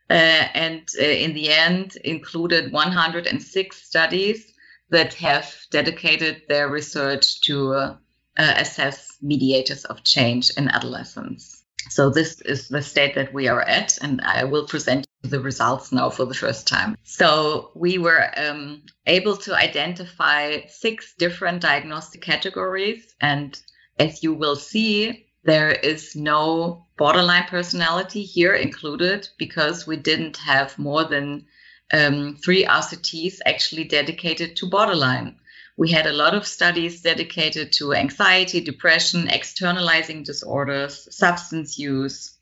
uh, 0.10 0.14
and 0.14 0.88
uh, 1.00 1.04
in 1.04 1.34
the 1.34 1.50
end 1.50 1.96
included 2.04 2.72
106 2.72 3.78
studies 3.78 4.54
that 4.90 5.14
have 5.16 5.56
dedicated 5.72 6.44
their 6.50 6.68
research 6.68 7.42
to 7.42 7.74
uh, 7.74 7.96
assess 8.38 9.18
mediators 9.22 9.86
of 9.86 10.04
change 10.04 10.52
in 10.58 10.70
adolescence. 10.70 11.64
So 11.90 12.10
this 12.10 12.42
is 12.42 12.68
the 12.68 12.82
state 12.82 13.16
that 13.16 13.34
we 13.34 13.48
are 13.48 13.62
at, 13.62 13.98
and 14.02 14.22
I 14.22 14.44
will 14.44 14.68
present 14.68 15.08
the 15.24 15.40
results 15.40 15.92
now 15.92 16.10
for 16.10 16.26
the 16.26 16.34
first 16.34 16.68
time. 16.68 16.98
So 17.04 17.72
we 17.76 17.98
were 17.98 18.32
um, 18.38 18.84
able 19.06 19.38
to 19.38 19.56
identify 19.56 20.66
six 20.68 21.14
different 21.18 21.62
diagnostic 21.62 22.22
categories, 22.22 23.14
and 23.22 23.60
as 24.00 24.24
you 24.24 24.34
will 24.34 24.56
see, 24.56 25.28
there 25.44 25.72
is 25.72 26.16
no 26.16 26.86
borderline 26.98 27.46
personality 27.46 28.24
here 28.24 28.54
included 28.54 29.28
because 29.38 29.88
we 29.88 29.98
didn't 29.98 30.38
have 30.38 30.78
more 30.78 31.04
than 31.04 31.46
um, 31.94 32.38
three 32.44 32.66
RCTs 32.66 33.40
actually 33.46 33.86
dedicated 33.86 34.56
to 34.58 34.70
borderline. 34.70 35.36
We 35.78 35.90
had 35.90 36.06
a 36.06 36.14
lot 36.14 36.36
of 36.36 36.46
studies 36.46 37.02
dedicated 37.02 37.72
to 37.74 37.94
anxiety, 37.94 38.62
depression, 38.62 39.28
externalizing 39.28 40.24
disorders, 40.24 41.08
substance 41.16 41.80
use, 41.80 42.38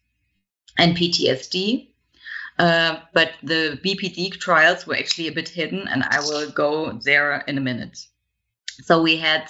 and 0.77 0.97
PTSD. 0.97 1.89
Uh, 2.59 2.99
but 3.13 3.31
the 3.41 3.79
BPD 3.83 4.37
trials 4.37 4.85
were 4.85 4.97
actually 4.97 5.27
a 5.29 5.31
bit 5.31 5.47
hidden, 5.47 5.87
and 5.87 6.03
I 6.03 6.19
will 6.19 6.51
go 6.51 6.99
there 7.05 7.41
in 7.47 7.57
a 7.57 7.61
minute. 7.61 7.97
So 8.83 9.01
we 9.01 9.15
had 9.15 9.49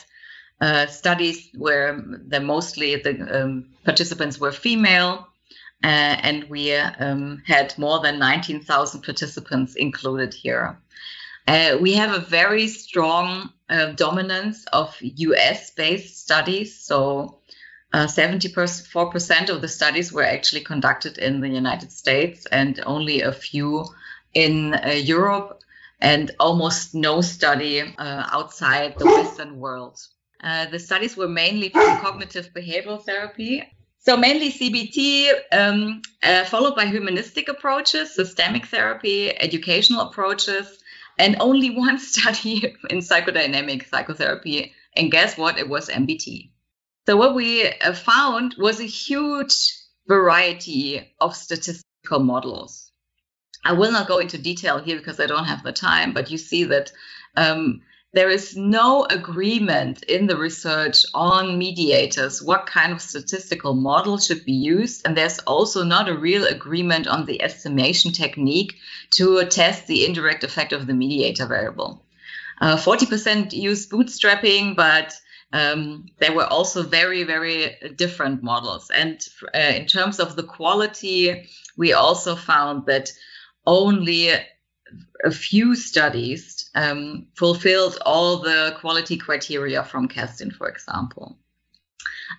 uh, 0.62 0.86
studies 0.86 1.50
where 1.58 2.00
the 2.28 2.40
mostly 2.40 2.96
the 2.98 3.42
um, 3.42 3.70
participants 3.84 4.40
were 4.40 4.52
female, 4.52 5.28
uh, 5.84 5.88
and 6.22 6.44
we 6.50 6.76
um, 6.76 7.42
had 7.48 7.76
more 7.80 8.00
than 8.00 8.20
19,000 8.20 9.02
participants 9.02 9.76
included 9.76 10.34
here. 10.34 10.80
Uh, 11.48 11.78
we 11.82 11.94
have 11.94 12.14
a 12.14 12.20
very 12.20 12.68
strong 12.68 13.50
uh, 13.70 13.88
dominance 13.94 14.66
of 14.72 14.96
US 15.02 15.72
based 15.72 16.20
studies. 16.20 16.80
So, 16.80 17.39
74% 17.94 19.50
uh, 19.50 19.54
of 19.54 19.62
the 19.62 19.68
studies 19.68 20.14
were 20.14 20.24
actually 20.24 20.62
conducted 20.62 21.18
in 21.18 21.42
the 21.42 21.50
United 21.50 21.92
States 21.92 22.46
and 22.46 22.80
only 22.86 23.22
a 23.22 23.32
few 23.32 23.86
in 24.34 24.76
uh, 24.76 24.90
Europe, 24.90 25.62
and 26.00 26.32
almost 26.40 26.96
no 26.96 27.20
study 27.20 27.84
outside 27.98 28.98
the 28.98 29.06
Western 29.06 29.60
world. 29.60 30.00
Uh, 30.42 30.66
the 30.68 30.80
studies 30.80 31.18
were 31.18 31.28
mainly 31.28 31.70
from 31.70 32.00
cognitive 32.00 32.50
behavioral 32.54 33.04
therapy. 33.04 33.64
So, 33.98 34.16
mainly 34.16 34.50
CBT, 34.52 35.32
um, 35.52 36.02
uh, 36.24 36.46
followed 36.46 36.76
by 36.76 36.86
humanistic 36.86 37.50
approaches, 37.50 38.16
systemic 38.16 38.66
therapy, 38.68 39.38
educational 39.38 40.02
approaches, 40.02 40.80
and 41.18 41.36
only 41.42 41.70
one 41.86 42.00
study 42.00 42.76
in 42.90 43.00
psychodynamic 43.00 43.90
psychotherapy. 43.90 44.74
And 44.96 45.12
guess 45.12 45.38
what? 45.38 45.60
It 45.60 45.68
was 45.68 45.90
MBT. 45.90 46.50
So, 47.08 47.18
what 47.18 47.36
we 47.36 47.68
uh, 47.68 47.94
found 47.94 48.56
was 48.58 48.80
a 48.80 48.86
huge 48.86 49.74
variety 50.08 51.14
of 51.20 51.36
statistical 51.36 52.20
models. 52.20 52.92
I 53.64 53.74
will 53.74 53.92
not 53.92 54.08
go 54.08 54.20
into 54.20 54.38
detail 54.38 54.80
here 54.80 54.98
because 54.98 55.20
I 55.20 55.26
don't 55.26 55.46
have 55.46 55.64
the 55.64 55.72
time, 55.72 56.14
but 56.14 56.32
you 56.32 56.38
see 56.38 56.66
that 56.66 56.92
um, 57.36 57.82
there 58.12 58.30
is 58.30 58.58
no 58.58 59.06
agreement 59.06 60.02
in 60.04 60.26
the 60.26 60.38
research 60.38 61.06
on 61.14 61.60
mediators, 61.60 62.42
what 62.42 62.66
kind 62.66 62.92
of 62.92 63.02
statistical 63.02 63.76
model 63.76 64.18
should 64.18 64.46
be 64.46 64.54
used. 64.54 65.06
And 65.06 65.16
there's 65.16 65.38
also 65.40 65.84
not 65.84 66.10
a 66.10 66.18
real 66.18 66.46
agreement 66.46 67.08
on 67.08 67.26
the 67.26 67.42
estimation 67.42 68.12
technique 68.12 68.76
to 69.12 69.46
test 69.46 69.86
the 69.86 70.06
indirect 70.06 70.44
effect 70.44 70.74
of 70.74 70.88
the 70.88 70.94
mediator 70.94 71.46
variable. 71.46 72.04
Uh, 72.60 72.78
40% 72.78 73.54
use 73.54 73.88
bootstrapping, 73.88 74.76
but 74.76 75.14
um, 75.52 76.06
there 76.20 76.34
were 76.34 76.46
also 76.46 76.84
very, 76.84 77.24
very 77.24 77.76
different 77.96 78.44
models. 78.44 78.92
And 78.92 79.26
uh, 79.54 79.58
in 79.58 79.88
terms 79.88 80.20
of 80.20 80.36
the 80.36 80.44
quality, 80.44 81.50
we 81.78 81.94
also 81.94 82.36
found 82.36 82.86
that 82.86 83.12
only 83.66 84.30
a 85.24 85.32
few 85.32 85.76
studies 85.76 86.70
um, 86.76 87.28
fulfilled 87.36 87.98
all 88.06 88.38
the 88.38 88.76
quality 88.80 89.18
criteria 89.18 89.84
from 89.84 90.08
Kazdin, 90.08 90.54
for 90.54 90.70
example. 90.70 91.38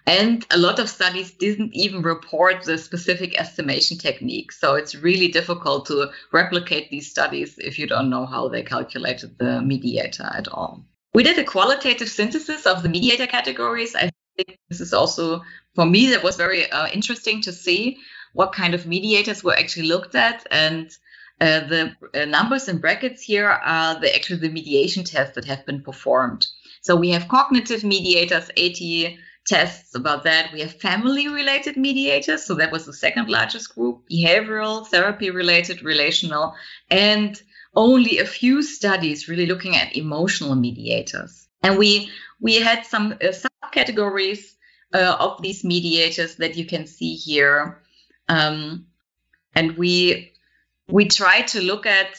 And 0.07 0.47
a 0.50 0.59
lot 0.59 0.79
of 0.79 0.88
studies 0.88 1.33
didn't 1.33 1.75
even 1.75 2.02
report 2.02 2.62
the 2.62 2.79
specific 2.79 3.38
estimation 3.38 3.99
technique. 3.99 4.52
So 4.52 4.75
it's 4.75 4.95
really 4.95 5.29
difficult 5.29 5.87
to 5.87 6.11
replicate 6.33 6.90
these 6.90 7.11
studies 7.11 7.59
if 7.59 7.79
you 7.79 7.88
don't 7.88 8.09
know 8.09 8.25
how 8.25 8.49
they 8.49 8.62
calculated 8.62 9.37
the 9.38 9.61
mediator 9.61 10.31
at 10.33 10.47
all. 10.49 10.85
We 11.12 11.23
did 11.23 11.38
a 11.38 11.45
qualitative 11.45 12.09
synthesis 12.09 12.67
of 12.67 12.83
the 12.83 12.88
mediator 12.88 13.26
categories. 13.26 13.95
I 13.95 14.11
think 14.37 14.59
this 14.69 14.81
is 14.81 14.93
also, 14.93 15.43
for 15.75 15.85
me, 15.85 16.11
that 16.11 16.23
was 16.23 16.37
very 16.37 16.71
uh, 16.71 16.88
interesting 16.88 17.43
to 17.43 17.52
see 17.52 17.99
what 18.33 18.52
kind 18.52 18.75
of 18.75 18.87
mediators 18.87 19.43
were 19.43 19.57
actually 19.57 19.88
looked 19.88 20.14
at 20.14 20.47
and 20.50 20.90
uh, 21.40 21.61
the 21.61 21.97
uh, 22.14 22.26
numbers 22.26 22.69
in 22.69 22.79
brackets 22.79 23.23
here 23.23 23.49
are 23.49 23.99
the 23.99 24.14
actually 24.14 24.38
the 24.40 24.50
mediation 24.50 25.05
tests 25.05 25.35
that 25.35 25.47
have 25.47 25.64
been 25.64 25.83
performed. 25.83 26.47
So 26.83 26.97
we 26.97 27.11
have 27.11 27.29
cognitive 27.29 27.83
mediators, 27.83 28.50
80 28.57 29.19
tests 29.47 29.95
about 29.95 30.25
that. 30.25 30.52
We 30.52 30.61
have 30.61 30.81
family 30.81 31.29
related 31.29 31.76
mediators. 31.76 32.45
So 32.45 32.55
that 32.57 32.71
was 32.71 32.85
the 32.85 32.93
second 32.93 33.29
largest 33.29 33.75
group, 33.75 34.02
behavioral, 34.11 34.87
therapy 34.87 35.31
related, 35.31 35.83
relational, 35.83 36.55
and 36.90 37.40
only 37.74 38.18
a 38.18 38.26
few 38.26 38.62
studies 38.62 39.28
really 39.28 39.46
looking 39.46 39.76
at 39.76 39.96
emotional 39.96 40.54
mediators. 40.54 41.48
And 41.62 41.78
we 41.78 42.10
we 42.40 42.56
had 42.56 42.86
some 42.86 43.12
uh, 43.12 43.32
subcategories 43.32 44.54
uh, 44.94 45.16
of 45.18 45.42
these 45.42 45.64
mediators 45.64 46.36
that 46.36 46.56
you 46.56 46.64
can 46.66 46.86
see 46.86 47.14
here. 47.14 47.82
Um, 48.28 48.86
and 49.54 49.76
we 49.76 50.32
we 50.88 51.06
try 51.06 51.42
to 51.42 51.60
look 51.60 51.86
at 51.86 52.16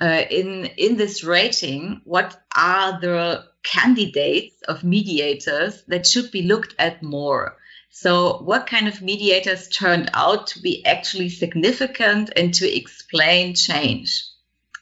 uh, 0.00 0.24
in 0.30 0.66
in 0.76 0.96
this 0.96 1.24
rating 1.24 2.00
what 2.04 2.42
are 2.56 3.00
the 3.00 3.44
candidates 3.62 4.60
of 4.66 4.82
mediators 4.82 5.84
that 5.86 6.06
should 6.06 6.30
be 6.32 6.42
looked 6.42 6.74
at 6.78 7.02
more 7.02 7.56
so 7.90 8.38
what 8.42 8.66
kind 8.66 8.88
of 8.88 9.02
mediators 9.02 9.68
turned 9.68 10.10
out 10.14 10.48
to 10.48 10.60
be 10.60 10.84
actually 10.84 11.28
significant 11.28 12.30
and 12.34 12.52
to 12.54 12.66
explain 12.66 13.54
change 13.54 14.24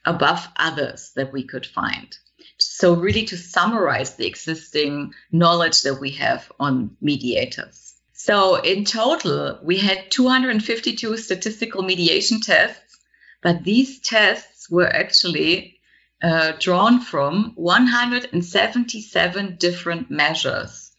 above 0.04 0.49
others 0.57 1.12
that 1.16 1.33
we 1.33 1.45
could 1.45 1.66
find. 1.66 2.16
So, 2.59 2.95
really, 2.95 3.25
to 3.26 3.37
summarize 3.37 4.16
the 4.16 4.26
existing 4.26 5.14
knowledge 5.33 5.83
that 5.83 6.00
we 6.00 6.11
have 6.12 6.50
on 6.59 6.97
mediators. 7.00 7.95
So, 8.12 8.57
in 8.57 8.85
total, 8.85 9.59
we 9.62 9.78
had 9.78 10.11
252 10.11 11.16
statistical 11.16 11.83
mediation 11.83 12.40
tests, 12.40 12.99
but 13.42 13.64
these 13.64 14.00
tests 14.00 14.71
were 14.71 14.88
actually 14.88 15.80
uh, 16.23 16.52
drawn 16.59 17.00
from 17.00 17.52
177 17.54 19.57
different 19.57 20.11
measures. 20.11 20.92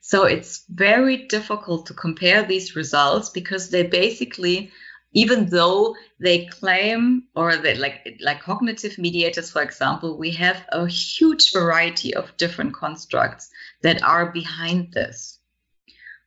So, 0.00 0.24
it's 0.24 0.64
very 0.68 1.26
difficult 1.26 1.86
to 1.86 1.94
compare 1.94 2.42
these 2.42 2.74
results 2.74 3.28
because 3.28 3.68
they 3.68 3.82
basically 3.82 4.72
even 5.12 5.46
though 5.46 5.94
they 6.18 6.46
claim 6.46 7.24
or 7.34 7.56
like 7.56 8.18
like 8.20 8.40
cognitive 8.40 8.96
mediators 8.98 9.50
for 9.50 9.62
example 9.62 10.16
we 10.16 10.30
have 10.30 10.64
a 10.70 10.86
huge 10.86 11.52
variety 11.52 12.14
of 12.14 12.36
different 12.36 12.74
constructs 12.74 13.50
that 13.82 14.02
are 14.02 14.32
behind 14.32 14.92
this. 14.92 15.38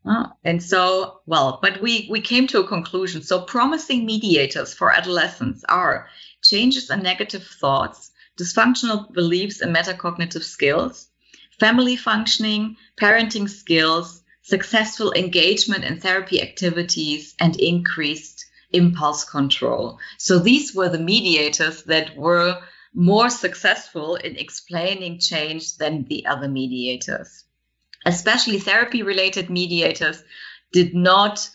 Uh, 0.08 0.28
and 0.44 0.62
so 0.62 1.22
well 1.26 1.60
but 1.62 1.82
we 1.82 2.08
we 2.12 2.22
came 2.22 2.48
to 2.48 2.60
a 2.60 2.68
conclusion. 2.68 3.22
So 3.24 3.42
promising 3.42 4.06
mediators 4.06 4.74
for 4.74 4.92
adolescents 4.92 5.64
are 5.68 6.08
changes 6.44 6.90
in 6.90 7.02
negative 7.02 7.44
thoughts 7.44 8.12
dysfunctional 8.38 9.12
beliefs 9.14 9.62
and 9.62 9.76
metacognitive 9.76 10.44
skills 10.44 11.08
family 11.60 11.96
functioning 11.96 12.76
parenting 13.02 13.50
skills 13.50 14.22
successful 14.42 15.12
engagement 15.14 15.84
in 15.84 16.00
therapy 16.00 16.42
activities 16.42 17.34
and 17.40 17.60
increased 17.60 18.35
impulse 18.76 19.24
control. 19.24 20.00
So 20.18 20.40
these 20.40 20.74
were 20.76 20.90
the 20.90 21.00
mediators 21.00 21.84
that 21.84 22.16
were 22.16 22.62
more 22.94 23.30
successful 23.30 24.16
in 24.16 24.38
explaining 24.38 25.20
change 25.20 25.78
than 25.78 26.06
the 26.06 26.26
other 26.26 26.48
mediators. 26.48 27.44
Especially 28.06 28.60
therapy 28.60 29.04
related 29.04 29.50
mediators 29.50 30.24
did 30.72 30.94
not 30.94 31.50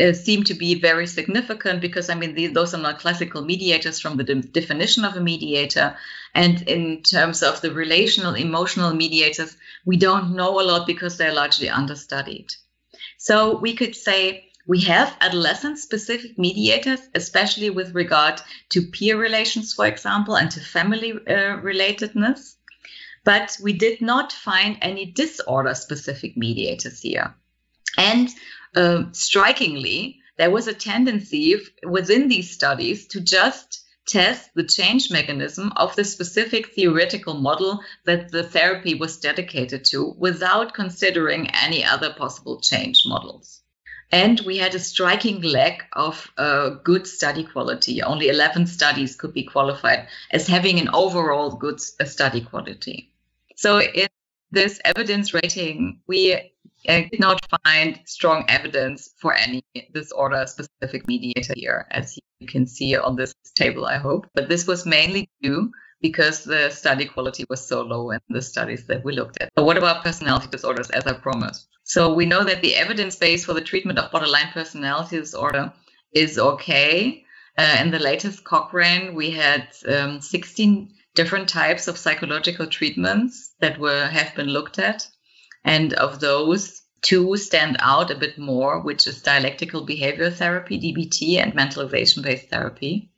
uh, 0.00 0.12
seem 0.12 0.42
to 0.44 0.54
be 0.54 0.74
very 0.74 1.06
significant 1.06 1.80
because 1.80 2.10
I 2.10 2.14
mean 2.14 2.34
the, 2.34 2.48
those 2.48 2.74
are 2.74 2.82
not 2.82 2.98
classical 2.98 3.42
mediators 3.42 4.00
from 4.00 4.16
the 4.16 4.24
de- 4.24 4.42
definition 4.42 5.04
of 5.04 5.16
a 5.16 5.20
mediator, 5.20 5.96
and 6.34 6.62
in 6.62 7.02
terms 7.02 7.42
of 7.42 7.60
the 7.60 7.72
relational 7.72 8.34
emotional 8.34 8.92
mediators, 8.92 9.56
we 9.84 9.96
don't 9.96 10.34
know 10.34 10.60
a 10.60 10.62
lot 10.62 10.86
because 10.86 11.16
they're 11.16 11.34
largely 11.34 11.68
understudied. 11.68 12.52
So 13.18 13.56
we 13.56 13.74
could 13.74 13.94
say 13.94 14.50
we 14.66 14.80
have 14.80 15.16
adolescent 15.20 15.78
specific 15.78 16.38
mediators, 16.38 17.00
especially 17.14 17.68
with 17.68 17.94
regard 17.94 18.40
to 18.70 18.82
peer 18.82 19.18
relations, 19.18 19.74
for 19.74 19.86
example, 19.86 20.36
and 20.36 20.50
to 20.52 20.60
family 20.60 21.12
uh, 21.12 21.60
relatedness. 21.60 22.54
But 23.24 23.58
we 23.62 23.74
did 23.74 24.00
not 24.00 24.32
find 24.32 24.78
any 24.80 25.06
disorder 25.06 25.74
specific 25.74 26.36
mediators 26.36 27.00
here. 27.00 27.34
And 27.98 28.28
uh, 28.74 29.04
strikingly, 29.12 30.20
there 30.36 30.50
was 30.50 30.66
a 30.66 30.74
tendency 30.74 31.56
within 31.86 32.28
these 32.28 32.50
studies 32.50 33.06
to 33.08 33.20
just 33.20 33.84
test 34.06 34.50
the 34.54 34.64
change 34.64 35.10
mechanism 35.10 35.72
of 35.76 35.96
the 35.96 36.04
specific 36.04 36.74
theoretical 36.74 37.34
model 37.34 37.80
that 38.04 38.30
the 38.30 38.42
therapy 38.42 38.94
was 38.94 39.18
dedicated 39.18 39.84
to 39.86 40.14
without 40.18 40.74
considering 40.74 41.48
any 41.50 41.84
other 41.84 42.12
possible 42.12 42.60
change 42.60 43.02
models. 43.06 43.63
And 44.12 44.40
we 44.40 44.58
had 44.58 44.74
a 44.74 44.78
striking 44.78 45.42
lack 45.42 45.88
of 45.92 46.30
uh, 46.36 46.70
good 46.84 47.06
study 47.06 47.44
quality. 47.44 48.02
Only 48.02 48.28
11 48.28 48.66
studies 48.66 49.16
could 49.16 49.32
be 49.32 49.44
qualified 49.44 50.08
as 50.30 50.46
having 50.46 50.78
an 50.78 50.88
overall 50.92 51.50
good 51.50 51.80
uh, 52.00 52.04
study 52.04 52.40
quality. 52.40 53.10
So, 53.56 53.80
in 53.80 54.08
this 54.50 54.80
evidence 54.84 55.34
rating, 55.34 56.00
we 56.06 56.34
uh, 56.34 56.38
did 56.86 57.18
not 57.18 57.40
find 57.64 58.00
strong 58.04 58.44
evidence 58.48 59.14
for 59.18 59.34
any 59.34 59.64
disorder 59.92 60.44
specific 60.46 61.06
mediator 61.08 61.54
here, 61.56 61.86
as 61.90 62.18
you 62.40 62.46
can 62.46 62.66
see 62.66 62.96
on 62.96 63.16
this 63.16 63.34
table, 63.54 63.86
I 63.86 63.96
hope. 63.96 64.26
But 64.34 64.48
this 64.48 64.66
was 64.66 64.86
mainly 64.86 65.28
due 65.42 65.72
because 66.04 66.44
the 66.44 66.68
study 66.68 67.06
quality 67.06 67.46
was 67.48 67.66
so 67.66 67.80
low 67.80 68.10
in 68.10 68.20
the 68.28 68.42
studies 68.42 68.86
that 68.88 69.02
we 69.02 69.14
looked 69.14 69.38
at. 69.40 69.48
But 69.54 69.64
what 69.64 69.78
about 69.78 70.04
personality 70.04 70.48
disorders, 70.50 70.90
as 70.90 71.06
I 71.06 71.14
promised? 71.14 71.66
So 71.82 72.12
we 72.12 72.26
know 72.26 72.44
that 72.44 72.60
the 72.60 72.74
evidence 72.74 73.16
base 73.16 73.46
for 73.46 73.54
the 73.54 73.62
treatment 73.62 73.98
of 73.98 74.10
borderline 74.10 74.50
personality 74.52 75.16
disorder 75.16 75.72
is 76.12 76.38
okay. 76.38 77.24
Uh, 77.56 77.76
in 77.80 77.90
the 77.90 77.98
latest 77.98 78.44
Cochrane, 78.44 79.14
we 79.14 79.30
had 79.30 79.68
um, 79.88 80.20
16 80.20 80.92
different 81.14 81.48
types 81.48 81.88
of 81.88 81.96
psychological 81.96 82.66
treatments 82.66 83.54
that 83.60 83.78
were 83.78 84.06
have 84.06 84.34
been 84.34 84.48
looked 84.48 84.78
at, 84.78 85.08
and 85.64 85.94
of 85.94 86.20
those, 86.20 86.82
two 87.00 87.34
stand 87.38 87.78
out 87.80 88.10
a 88.10 88.18
bit 88.24 88.36
more, 88.36 88.78
which 88.80 89.06
is 89.06 89.22
dialectical 89.22 89.86
behavior 89.86 90.30
therapy 90.30 90.78
(DBT) 90.78 91.38
and 91.42 91.54
mentalization-based 91.54 92.50
therapy, 92.50 93.10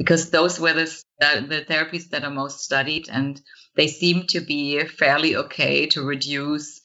because 0.00 0.30
those 0.30 0.58
were 0.58 0.72
the, 0.72 1.04
the 1.20 1.62
therapies 1.68 2.08
that 2.08 2.24
are 2.24 2.30
most 2.30 2.60
studied, 2.60 3.10
and 3.10 3.38
they 3.76 3.86
seem 3.86 4.26
to 4.28 4.40
be 4.40 4.82
fairly 4.82 5.36
okay 5.36 5.88
to 5.88 6.02
reduce 6.02 6.80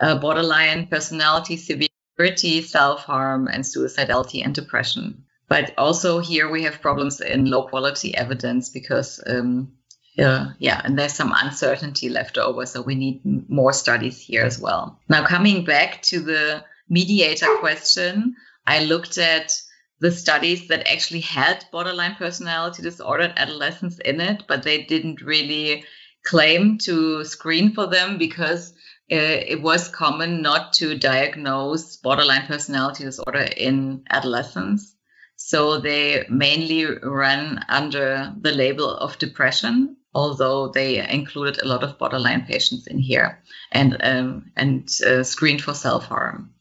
uh, 0.00 0.18
borderline 0.18 0.86
personality 0.86 1.56
severity, 1.56 2.60
self 2.60 3.04
harm, 3.04 3.48
and 3.48 3.64
suicidality 3.64 4.44
and 4.44 4.54
depression. 4.54 5.24
But 5.48 5.72
also 5.78 6.18
here 6.20 6.50
we 6.50 6.64
have 6.64 6.82
problems 6.82 7.22
in 7.22 7.46
low 7.46 7.68
quality 7.68 8.14
evidence 8.14 8.68
because, 8.68 9.18
um, 9.26 9.72
yeah, 10.14 10.82
and 10.84 10.98
there's 10.98 11.14
some 11.14 11.32
uncertainty 11.34 12.10
left 12.10 12.36
over. 12.36 12.66
So 12.66 12.82
we 12.82 12.96
need 12.96 13.22
more 13.48 13.72
studies 13.72 14.20
here 14.20 14.44
as 14.44 14.58
well. 14.58 15.00
Now, 15.08 15.24
coming 15.24 15.64
back 15.64 16.02
to 16.10 16.20
the 16.20 16.64
mediator 16.86 17.56
question, 17.60 18.36
I 18.66 18.84
looked 18.84 19.16
at 19.16 19.58
the 20.00 20.12
studies 20.12 20.68
that 20.68 20.86
actually 20.86 21.20
had 21.20 21.64
borderline 21.72 22.14
personality 22.14 22.82
disorder 22.82 23.32
adolescents 23.36 23.98
in 23.98 24.20
it, 24.20 24.44
but 24.46 24.62
they 24.62 24.82
didn't 24.82 25.22
really 25.22 25.84
claim 26.24 26.78
to 26.78 27.24
screen 27.24 27.72
for 27.72 27.86
them 27.86 28.18
because 28.18 28.72
uh, 29.10 29.16
it 29.16 29.62
was 29.62 29.88
common 29.88 30.42
not 30.42 30.74
to 30.74 30.98
diagnose 30.98 31.96
borderline 31.96 32.46
personality 32.46 33.04
disorder 33.04 33.48
in 33.56 34.04
adolescents. 34.10 34.94
So 35.36 35.78
they 35.78 36.26
mainly 36.28 36.84
ran 36.84 37.64
under 37.68 38.34
the 38.40 38.52
label 38.52 38.90
of 38.90 39.18
depression, 39.18 39.96
although 40.14 40.68
they 40.68 41.08
included 41.08 41.62
a 41.62 41.68
lot 41.68 41.82
of 41.82 41.98
borderline 41.98 42.44
patients 42.44 42.86
in 42.86 42.98
here 42.98 43.40
and 43.72 43.96
um, 44.02 44.50
and 44.56 44.88
uh, 45.06 45.22
screened 45.22 45.62
for 45.62 45.74
self 45.74 46.04
harm. 46.06 46.54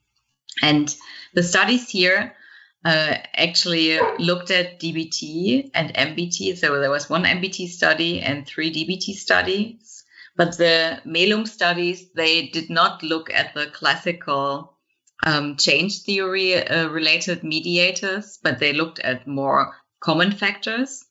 And 0.61 0.95
the 1.33 1.43
studies 1.43 1.89
here 1.89 2.35
uh, 2.87 3.17
actually 3.35 3.99
looked 4.17 4.51
at 4.51 4.79
DBT 4.79 5.71
and 5.73 5.93
MBT. 5.93 6.57
So 6.57 6.79
there 6.79 6.89
was 6.89 7.09
one 7.09 7.23
MBT 7.23 7.67
study 7.67 8.21
and 8.21 8.47
three 8.47 8.71
DBT 8.71 9.13
studies 9.15 9.97
but 10.37 10.55
the 10.55 11.01
Mehlum 11.03 11.47
studies, 11.47 12.11
they 12.11 12.45
did 12.45 12.69
not 12.69 13.01
look 13.01 13.33
at 13.33 13.55
the 13.55 13.65
classical 13.65 14.77
um, 15.25 15.57
change 15.57 16.03
theory 16.03 16.55
uh, 16.55 16.89
related 16.89 17.43
mediators, 17.43 18.37
but 18.43 18.59
they 18.59 18.71
looked 18.71 18.99
at 18.99 19.27
more 19.27 19.75
common 19.99 20.31
factors. 20.31 21.03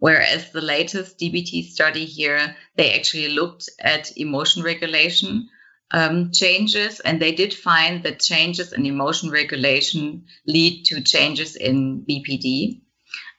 Whereas 0.00 0.50
the 0.50 0.60
latest 0.60 1.18
DBT 1.18 1.64
study 1.70 2.04
here, 2.04 2.56
they 2.76 2.92
actually 2.92 3.28
looked 3.28 3.70
at 3.80 4.18
emotion 4.18 4.62
regulation 4.62 5.48
um, 5.90 6.32
changes, 6.32 7.00
and 7.00 7.20
they 7.20 7.32
did 7.32 7.54
find 7.54 8.02
that 8.02 8.20
changes 8.20 8.72
in 8.72 8.86
emotion 8.86 9.30
regulation 9.30 10.26
lead 10.46 10.84
to 10.86 11.00
changes 11.02 11.56
in 11.56 12.04
BPD. 12.08 12.80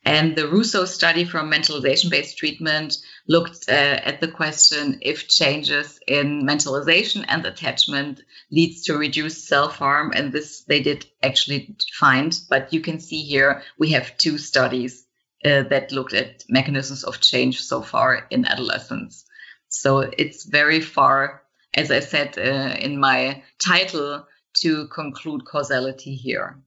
And 0.07 0.35
the 0.35 0.43
Rossouw 0.43 0.87
study 0.87 1.25
from 1.25 1.49
mentalization 1.49 2.11
based 2.11 2.37
treatment 2.37 2.95
looked 3.27 3.67
uh, 3.67 3.71
at 3.71 4.21
the 4.21 4.27
question 4.27 4.99
if 5.01 5.27
changes 5.27 5.99
in 6.07 6.43
mentalization 6.43 7.25
and 7.27 7.43
attachment 7.43 8.21
leads 8.51 8.83
to 8.83 8.97
reduced 8.97 9.47
self 9.47 9.77
harm. 9.77 10.13
And 10.15 10.31
this 10.31 10.63
they 10.65 10.81
did 10.81 11.07
actually 11.23 11.75
find. 11.93 12.39
But 12.49 12.71
you 12.71 12.81
can 12.81 12.99
see 12.99 13.23
here 13.23 13.63
we 13.79 13.91
have 13.91 14.15
two 14.17 14.37
studies 14.37 15.05
uh, 15.43 15.63
that 15.63 15.91
looked 15.91 16.13
at 16.13 16.43
mechanisms 16.49 17.03
of 17.03 17.19
change 17.19 17.61
so 17.61 17.81
far 17.81 18.27
in 18.29 18.45
adolescence. 18.45 19.25
So 19.69 19.99
it's 19.99 20.45
very 20.45 20.81
far, 20.81 21.41
as 21.75 21.91
I 21.91 21.99
said 21.99 22.37
uh, 22.37 22.75
in 22.79 22.99
my 22.99 23.43
title, 23.59 24.25
to 24.61 24.87
conclude 24.87 25.45
causality 25.45 26.15
here. 26.15 26.57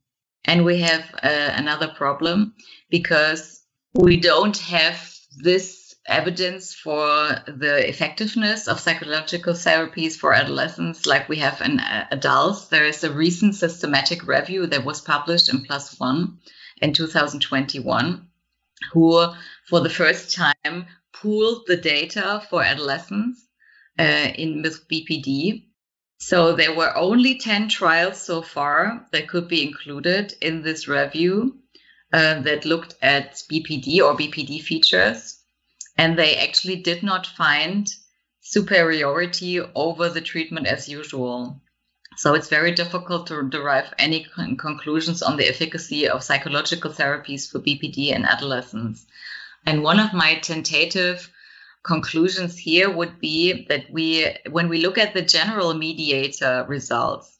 And 0.44 0.64
we 0.64 0.80
have 0.80 1.02
uh, 1.14 1.52
another 1.56 1.88
problem 1.88 2.54
because 2.90 3.62
we 3.94 4.18
don't 4.18 4.56
have 4.58 5.14
this 5.36 5.94
evidence 6.06 6.74
for 6.74 7.02
the 7.46 7.86
effectiveness 7.88 8.68
of 8.68 8.80
psychological 8.80 9.54
therapies 9.54 10.16
for 10.16 10.32
adolescents 10.32 11.06
like 11.06 11.28
we 11.28 11.36
have 11.36 11.60
in 11.60 11.80
uh, 11.80 12.06
adults. 12.10 12.68
There 12.68 12.86
is 12.86 13.04
a 13.04 13.12
recent 13.12 13.54
systematic 13.54 14.26
review 14.26 14.66
that 14.66 14.84
was 14.84 15.00
published 15.00 15.48
in 15.48 15.66
ONE 15.98 16.38
in 16.80 16.92
2021 16.92 18.28
who 18.92 19.32
for 19.68 19.80
the 19.80 19.90
first 19.90 20.34
time, 20.34 20.86
pooled 21.12 21.66
the 21.66 21.76
data 21.76 22.42
for 22.48 22.62
adolescents 22.62 23.47
uh, 23.98 24.28
in 24.34 24.62
with 24.62 24.88
BPD. 24.88 25.64
So 26.20 26.54
there 26.56 26.74
were 26.74 26.96
only 26.96 27.38
10 27.38 27.68
trials 27.68 28.20
so 28.20 28.42
far 28.42 29.06
that 29.12 29.28
could 29.28 29.48
be 29.48 29.66
included 29.66 30.34
in 30.40 30.62
this 30.62 30.88
review 30.88 31.58
uh, 32.12 32.40
that 32.40 32.64
looked 32.64 32.94
at 33.02 33.34
BPD 33.50 33.98
or 33.98 34.16
BPD 34.16 34.62
features. 34.62 35.38
And 35.96 36.18
they 36.18 36.36
actually 36.36 36.76
did 36.76 37.02
not 37.02 37.26
find 37.26 37.88
superiority 38.40 39.60
over 39.60 40.08
the 40.08 40.20
treatment 40.20 40.66
as 40.66 40.88
usual. 40.88 41.60
So 42.16 42.34
it's 42.34 42.48
very 42.48 42.72
difficult 42.72 43.28
to 43.28 43.48
derive 43.48 43.92
any 43.98 44.24
con- 44.24 44.56
conclusions 44.56 45.22
on 45.22 45.36
the 45.36 45.48
efficacy 45.48 46.08
of 46.08 46.24
psychological 46.24 46.90
therapies 46.90 47.48
for 47.48 47.60
BPD 47.60 48.08
in 48.08 48.24
adolescents. 48.24 49.06
And 49.66 49.82
one 49.82 50.00
of 50.00 50.12
my 50.12 50.36
tentative 50.36 51.30
conclusions 51.88 52.58
here 52.58 52.90
would 52.90 53.18
be 53.18 53.64
that 53.70 53.90
we, 53.90 54.36
when 54.50 54.68
we 54.68 54.78
look 54.78 54.98
at 54.98 55.14
the 55.14 55.22
general 55.22 55.72
mediator 55.72 56.66
results, 56.68 57.38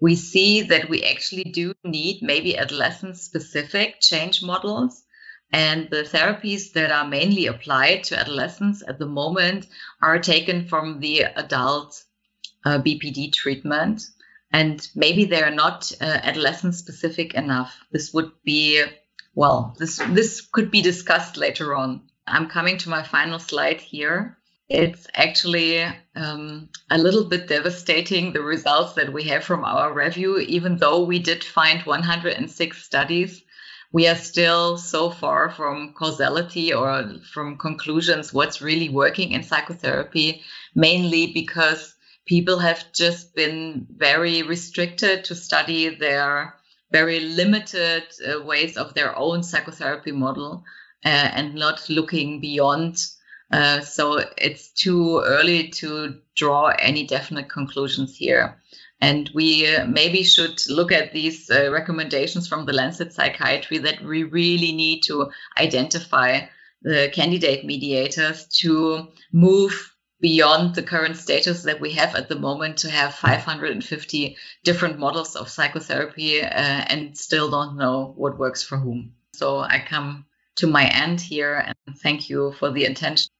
we 0.00 0.16
see 0.16 0.62
that 0.62 0.88
we 0.88 1.04
actually 1.04 1.44
do 1.44 1.72
need 1.84 2.20
maybe 2.20 2.58
adolescent 2.58 3.16
specific 3.16 4.00
change 4.00 4.42
models. 4.42 5.04
And 5.52 5.88
the 5.90 6.02
therapies 6.02 6.72
that 6.72 6.90
are 6.90 7.06
mainly 7.06 7.46
applied 7.46 8.02
to 8.04 8.18
adolescents 8.18 8.82
at 8.86 8.98
the 8.98 9.06
moment 9.06 9.68
are 10.02 10.18
taken 10.18 10.66
from 10.66 10.98
the 10.98 11.22
adult 11.36 12.02
uh, 12.64 12.78
BPD 12.78 13.32
treatment. 13.32 14.02
And 14.52 14.86
maybe 14.96 15.24
they're 15.26 15.54
not 15.64 15.92
uh, 16.00 16.04
adolescent 16.04 16.74
specific 16.74 17.34
enough. 17.34 17.72
This 17.92 18.12
would 18.12 18.32
be, 18.44 18.82
well, 19.36 19.76
this, 19.78 19.98
this 20.10 20.40
could 20.40 20.72
be 20.72 20.82
discussed 20.82 21.36
later 21.36 21.76
on. 21.76 22.02
I'm 22.26 22.48
coming 22.48 22.78
to 22.78 22.88
my 22.88 23.02
final 23.02 23.38
slide 23.38 23.80
here. 23.80 24.38
It's 24.68 25.06
actually 25.14 25.84
um, 26.16 26.70
a 26.90 26.96
little 26.96 27.24
bit 27.24 27.48
devastating, 27.48 28.32
the 28.32 28.40
results 28.40 28.94
that 28.94 29.12
we 29.12 29.24
have 29.24 29.44
from 29.44 29.62
our 29.64 29.92
review. 29.92 30.38
Even 30.38 30.78
though 30.78 31.04
we 31.04 31.18
did 31.18 31.44
find 31.44 31.82
106 31.82 32.82
studies, 32.82 33.42
we 33.92 34.08
are 34.08 34.16
still 34.16 34.78
so 34.78 35.10
far 35.10 35.50
from 35.50 35.92
causality 35.92 36.72
or 36.72 37.20
from 37.32 37.58
conclusions 37.58 38.32
what's 38.32 38.62
really 38.62 38.88
working 38.88 39.32
in 39.32 39.42
psychotherapy, 39.42 40.42
mainly 40.74 41.32
because 41.32 41.94
people 42.24 42.58
have 42.58 42.90
just 42.92 43.34
been 43.34 43.86
very 43.90 44.42
restricted 44.42 45.24
to 45.24 45.34
study 45.34 45.90
their 45.90 46.54
very 46.90 47.20
limited 47.20 48.04
uh, 48.26 48.42
ways 48.42 48.76
of 48.76 48.94
their 48.94 49.14
own 49.16 49.42
psychotherapy 49.42 50.12
model 50.12 50.64
and 51.04 51.54
not 51.54 51.88
looking 51.88 52.40
beyond. 52.40 53.06
Uh, 53.50 53.80
so 53.80 54.24
it's 54.38 54.68
too 54.72 55.20
early 55.24 55.68
to 55.68 56.20
draw 56.34 56.68
any 56.78 57.06
definite 57.06 57.48
conclusions 57.48 58.16
here. 58.16 58.58
And 59.00 59.30
we 59.34 59.66
uh, 59.66 59.86
maybe 59.86 60.22
should 60.22 60.60
look 60.68 60.90
at 60.90 61.12
these 61.12 61.50
uh, 61.50 61.70
recommendations 61.70 62.48
from 62.48 62.64
the 62.64 62.72
Lancet 62.72 63.12
Psychiatry 63.12 63.78
that 63.78 64.02
we 64.02 64.24
really 64.24 64.72
need 64.72 65.02
to 65.04 65.30
identify 65.58 66.46
the 66.82 67.10
candidate 67.12 67.64
mediators 67.64 68.46
to 68.60 69.08
move 69.32 69.94
beyond 70.20 70.74
the 70.74 70.82
current 70.82 71.16
status 71.16 71.64
that 71.64 71.80
we 71.80 71.92
have 71.92 72.14
at 72.14 72.28
the 72.28 72.38
moment 72.38 72.78
to 72.78 72.90
have 72.90 73.14
550 73.14 74.36
different 74.62 74.98
models 74.98 75.36
of 75.36 75.50
psychotherapy 75.50 76.40
uh, 76.40 76.46
and 76.46 77.16
still 77.18 77.50
don't 77.50 77.76
know 77.76 78.14
what 78.16 78.38
works 78.38 78.62
for 78.62 78.78
whom. 78.78 79.12
So 79.34 79.58
I 79.58 79.84
come 79.86 80.24
to 80.56 80.66
my 80.66 80.86
end 80.86 81.20
here 81.20 81.54
and 81.56 81.98
thank 81.98 82.28
you 82.28 82.52
for 82.52 82.70
the 82.70 82.84
attention. 82.84 83.30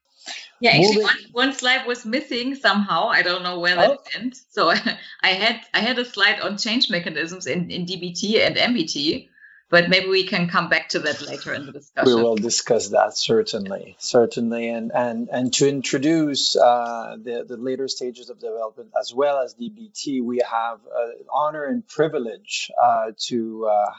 Yeah, 0.60 0.70
actually, 0.70 1.02
one, 1.02 1.16
one 1.32 1.52
slide 1.52 1.86
was 1.86 2.06
missing 2.06 2.54
somehow. 2.54 3.08
I 3.08 3.22
don't 3.22 3.42
know 3.42 3.58
where 3.58 3.74
that 3.76 3.90
oh. 3.90 3.98
went. 4.14 4.36
So 4.50 4.70
I 5.22 5.28
had 5.28 5.60
I 5.74 5.80
had 5.80 5.98
a 5.98 6.04
slide 6.04 6.40
on 6.40 6.56
change 6.56 6.88
mechanisms 6.90 7.46
in, 7.46 7.70
in 7.70 7.84
DBT 7.84 8.40
and 8.40 8.56
MBT, 8.56 9.28
but 9.68 9.90
maybe 9.90 10.08
we 10.08 10.24
can 10.24 10.48
come 10.48 10.68
back 10.68 10.88
to 10.90 11.00
that 11.00 11.20
later 11.20 11.52
in 11.52 11.66
the 11.66 11.72
discussion. 11.72 12.14
We 12.14 12.22
will 12.22 12.36
discuss 12.36 12.88
that 12.90 13.16
certainly, 13.16 13.96
certainly, 13.98 14.68
and 14.68 14.92
and 14.94 15.28
and 15.30 15.52
to 15.54 15.68
introduce 15.68 16.56
uh, 16.56 17.16
the 17.22 17.44
the 17.46 17.56
later 17.56 17.88
stages 17.88 18.30
of 18.30 18.38
development 18.38 18.92
as 18.98 19.12
well 19.12 19.38
as 19.40 19.54
DBT, 19.54 20.22
we 20.22 20.38
have 20.38 20.78
uh, 20.86 21.08
honor 21.30 21.64
and 21.64 21.86
privilege 21.86 22.70
uh, 22.82 23.10
to 23.26 23.66
uh, 23.66 23.92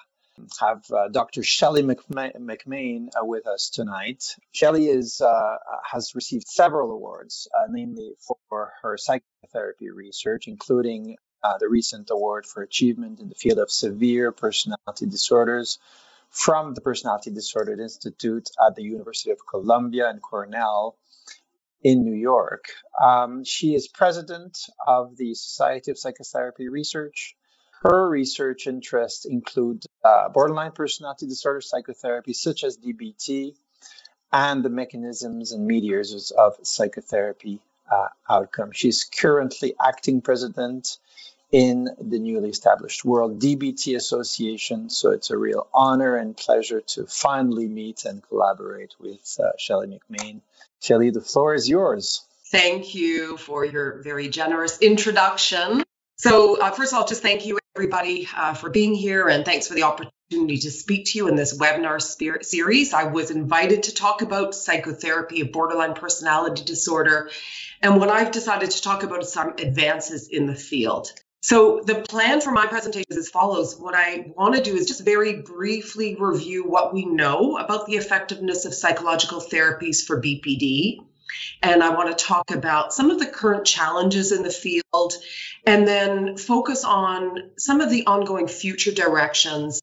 have 0.60 0.84
uh, 0.92 1.08
Dr. 1.10 1.44
Shelley 1.44 1.84
McMain 1.84 3.10
uh, 3.10 3.26
with 3.26 3.48
us 3.48 3.70
tonight. 3.70 4.36
Shelley 4.52 4.88
is 4.88 5.22
uh, 5.22 5.58
has 5.90 6.16
received 6.16 6.48
several 6.48 6.92
awards, 6.92 7.48
uh, 7.54 7.68
namely 7.70 8.14
for 8.50 8.74
her 8.82 8.98
psychotherapy 8.98 9.90
research, 9.92 10.48
including 10.48 11.18
uh, 11.44 11.58
the 11.58 11.70
recent 11.70 12.10
award 12.10 12.46
for 12.46 12.64
achievement 12.64 13.20
in 13.20 13.30
the 13.30 13.36
field 13.36 13.60
of 13.60 13.72
severe 13.72 14.32
personality 14.32 15.06
disorders 15.06 15.80
from 16.30 16.74
the 16.74 16.82
Personality 16.82 17.32
Disorder 17.32 17.80
Institute 17.80 18.50
at 18.66 18.76
the 18.76 18.84
University 18.84 19.32
of 19.32 19.38
Columbia 19.50 20.10
and 20.10 20.22
Cornell 20.22 20.98
in 21.82 22.04
New 22.04 22.16
York. 22.16 22.66
Um, 23.02 23.46
she 23.46 23.74
is 23.74 23.88
president 23.88 24.58
of 24.86 25.16
the 25.16 25.34
Society 25.36 25.92
of 25.92 25.98
Psychotherapy 25.98 26.68
Research 26.68 27.36
her 27.86 28.10
research 28.10 28.66
interests 28.66 29.26
include 29.26 29.84
uh, 30.06 30.30
borderline 30.30 30.72
personality 30.72 31.26
disorder 31.26 31.62
psychotherapy, 31.62 32.34
such 32.34 32.64
as 32.64 32.78
DBT, 32.78 33.56
and 34.32 34.64
the 34.64 34.70
mechanisms 34.70 35.52
and 35.52 35.66
mediators 35.66 36.32
of 36.32 36.56
psychotherapy 36.62 37.60
uh, 37.92 38.08
outcome. 38.30 38.72
She's 38.72 39.04
currently 39.04 39.74
acting 39.84 40.22
president 40.22 41.00
in 41.52 41.90
the 42.00 42.20
newly 42.20 42.50
established 42.50 43.04
World 43.04 43.40
DBT 43.40 43.96
Association. 43.96 44.90
So 44.90 45.12
it's 45.12 45.32
a 45.32 45.38
real 45.38 45.68
honor 45.74 46.18
and 46.18 46.38
pleasure 46.38 46.82
to 46.82 47.06
finally 47.08 47.68
meet 47.68 48.06
and 48.06 48.22
collaborate 48.28 48.94
with 49.00 49.40
uh, 49.40 49.52
Shelley 49.58 49.88
McMain. 49.88 50.42
Shelley, 50.82 51.10
the 51.10 51.22
floor 51.22 51.56
is 51.56 51.68
yours. 51.68 52.22
Thank 52.52 52.94
you 52.94 53.38
for 53.38 53.66
your 53.66 54.02
very 54.04 54.30
generous 54.30 54.80
introduction. 54.80 55.84
So, 56.18 56.60
uh, 56.60 56.72
first 56.72 56.94
of 56.94 57.00
all, 57.00 57.08
just 57.08 57.22
thank 57.22 57.46
you 57.46 57.58
everybody 57.76 58.26
uh, 58.34 58.54
for 58.54 58.70
being 58.70 58.96
here 58.96 59.28
and 59.28 59.44
thanks 59.44 59.68
for 59.68 59.74
the 59.74 59.84
opportunity 59.84 60.58
to 60.58 60.72
speak 60.72 61.08
to 61.08 61.18
you 61.18 61.28
in 61.28 61.36
this 61.36 61.58
webinar 61.58 62.02
series. 62.02 62.94
I 62.94 63.04
was 63.04 63.32
invited 63.32 63.84
to 63.84 63.94
talk 63.94 64.22
about 64.22 64.56
psychotherapy 64.56 65.42
of 65.42 65.52
borderline 65.52 65.94
personality 65.94 66.64
disorder. 66.64 67.30
And 67.82 67.98
what 68.00 68.08
I've 68.08 68.32
decided 68.32 68.72
to 68.72 68.82
talk 68.82 69.04
about 69.04 69.24
is 69.24 69.34
some 69.34 69.56
advances 69.60 70.30
in 70.30 70.46
the 70.46 70.56
field. 70.56 71.12
So, 71.42 71.82
the 71.86 71.96
plan 71.96 72.42
for 72.42 72.52
my 72.52 72.66
presentation 72.66 73.06
is 73.10 73.18
as 73.18 73.30
follows. 73.30 73.76
What 73.78 73.94
I 73.94 74.32
want 74.36 74.56
to 74.56 74.64
do 74.64 74.74
is 74.74 74.88
just 74.88 75.04
very 75.04 75.42
briefly 75.42 76.16
review 76.18 76.64
what 76.64 76.94
we 76.94 77.06
know 77.06 77.58
about 77.58 77.86
the 77.86 77.98
effectiveness 77.98 78.66
of 78.66 78.74
psychological 78.74 79.42
therapies 79.42 80.04
for 80.04 80.20
BPD 80.20 81.02
and 81.62 81.84
I 81.84 81.90
want 81.90 82.18
to 82.18 82.26
talk 82.26 82.52
about 82.52 82.94
some 82.94 83.12
of 83.12 83.20
the 83.20 83.26
current 83.26 83.66
challenges 83.66 84.32
in 84.32 84.44
the 84.44 84.50
field 84.50 85.14
and 85.66 85.88
then 85.88 86.38
focus 86.38 86.84
on 86.84 87.52
some 87.58 87.82
of 87.82 87.90
the 87.90 88.06
ongoing 88.06 88.48
future 88.48 88.92
directions 88.92 89.82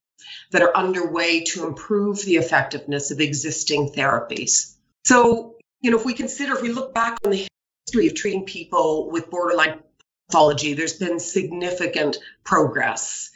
that 0.53 0.63
are 0.63 0.77
underway 0.77 1.45
to 1.45 1.67
improve 1.67 2.23
the 2.23 2.37
effectiveness 2.37 3.11
of 3.11 3.21
existing 3.21 3.91
therapies. 3.91 4.75
So, 5.05 5.57
you 5.81 5.91
know, 5.91 5.99
if 5.99 6.05
we 6.05 6.15
consider, 6.15 6.55
if 6.55 6.63
we 6.63 6.71
look 6.71 6.95
back 6.95 7.19
on 7.25 7.31
the 7.31 7.49
history 7.87 8.07
of 8.07 8.15
treating 8.15 8.45
people 8.45 9.11
with 9.11 9.31
borderline 9.31 9.81
pathology, 10.29 10.75
there's 10.75 10.99
been 10.99 11.19
significant 11.19 12.19
progress. 12.45 13.31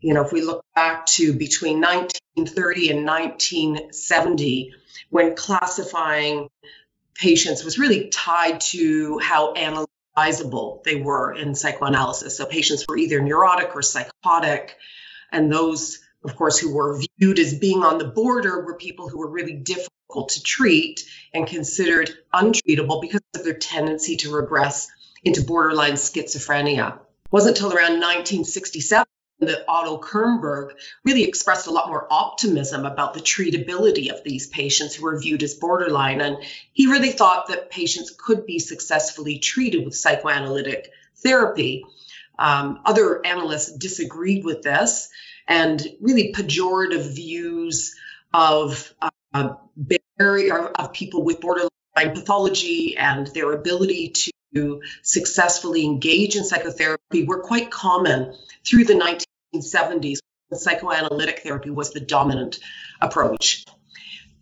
You 0.00 0.14
know, 0.14 0.24
if 0.24 0.32
we 0.32 0.42
look 0.42 0.64
back 0.74 1.06
to 1.06 1.32
between 1.32 1.80
1930 1.80 2.90
and 2.90 3.06
1970, 3.06 4.74
when 5.10 5.36
classifying 5.36 6.48
patients 7.20 7.62
was 7.62 7.78
really 7.78 8.08
tied 8.08 8.60
to 8.60 9.18
how 9.18 9.54
analyzable 9.54 10.82
they 10.84 10.96
were 10.96 11.34
in 11.34 11.54
psychoanalysis. 11.54 12.36
So 12.36 12.46
patients 12.46 12.84
were 12.88 12.96
either 12.96 13.20
neurotic 13.20 13.76
or 13.76 13.82
psychotic, 13.82 14.76
and 15.30 15.52
those, 15.52 16.00
of 16.24 16.34
course, 16.34 16.58
who 16.58 16.74
were 16.74 17.00
viewed 17.18 17.38
as 17.38 17.58
being 17.58 17.82
on 17.82 17.98
the 17.98 18.06
border 18.06 18.64
were 18.64 18.74
people 18.74 19.08
who 19.08 19.18
were 19.18 19.30
really 19.30 19.52
difficult 19.54 20.30
to 20.30 20.42
treat 20.42 21.04
and 21.32 21.46
considered 21.46 22.10
untreatable 22.34 23.00
because 23.00 23.20
of 23.36 23.44
their 23.44 23.54
tendency 23.54 24.16
to 24.16 24.34
regress 24.34 24.88
into 25.22 25.42
borderline 25.42 25.92
schizophrenia. 25.92 26.96
It 26.96 27.32
wasn't 27.32 27.56
until 27.58 27.68
around 27.76 28.00
1967 28.00 29.06
that 29.40 29.64
Otto 29.68 29.98
Kernberg 29.98 30.72
really 31.04 31.24
expressed 31.24 31.66
a 31.66 31.70
lot 31.70 31.88
more 31.88 32.06
optimism 32.10 32.84
about 32.84 33.14
the 33.14 33.20
treatability 33.20 34.10
of 34.10 34.22
these 34.22 34.46
patients 34.46 34.94
who 34.94 35.04
were 35.04 35.18
viewed 35.18 35.42
as 35.42 35.54
borderline. 35.54 36.20
And 36.20 36.38
he 36.72 36.86
really 36.86 37.10
thought 37.10 37.48
that 37.48 37.70
patients 37.70 38.14
could 38.16 38.46
be 38.46 38.58
successfully 38.58 39.38
treated 39.38 39.84
with 39.84 39.94
psychoanalytic 39.94 40.90
therapy. 41.16 41.84
Um, 42.38 42.80
other 42.84 43.24
analysts 43.24 43.72
disagreed 43.72 44.44
with 44.44 44.62
this, 44.62 45.08
and 45.46 45.82
really 46.00 46.32
pejorative 46.32 47.14
views 47.14 47.94
of 48.32 48.94
uh, 49.32 49.54
barrier 50.16 50.66
of 50.68 50.92
people 50.92 51.24
with 51.24 51.40
borderline 51.40 51.70
pathology 51.96 52.96
and 52.96 53.26
their 53.28 53.52
ability 53.52 54.14
to 54.54 54.82
successfully 55.02 55.84
engage 55.84 56.36
in 56.36 56.44
psychotherapy 56.44 57.24
were 57.24 57.40
quite 57.40 57.70
common 57.70 58.34
through 58.64 58.84
the 58.84 58.94
1970s 59.54 60.18
when 60.48 60.60
psychoanalytic 60.60 61.40
therapy 61.40 61.70
was 61.70 61.92
the 61.92 62.00
dominant 62.00 62.58
approach. 63.00 63.64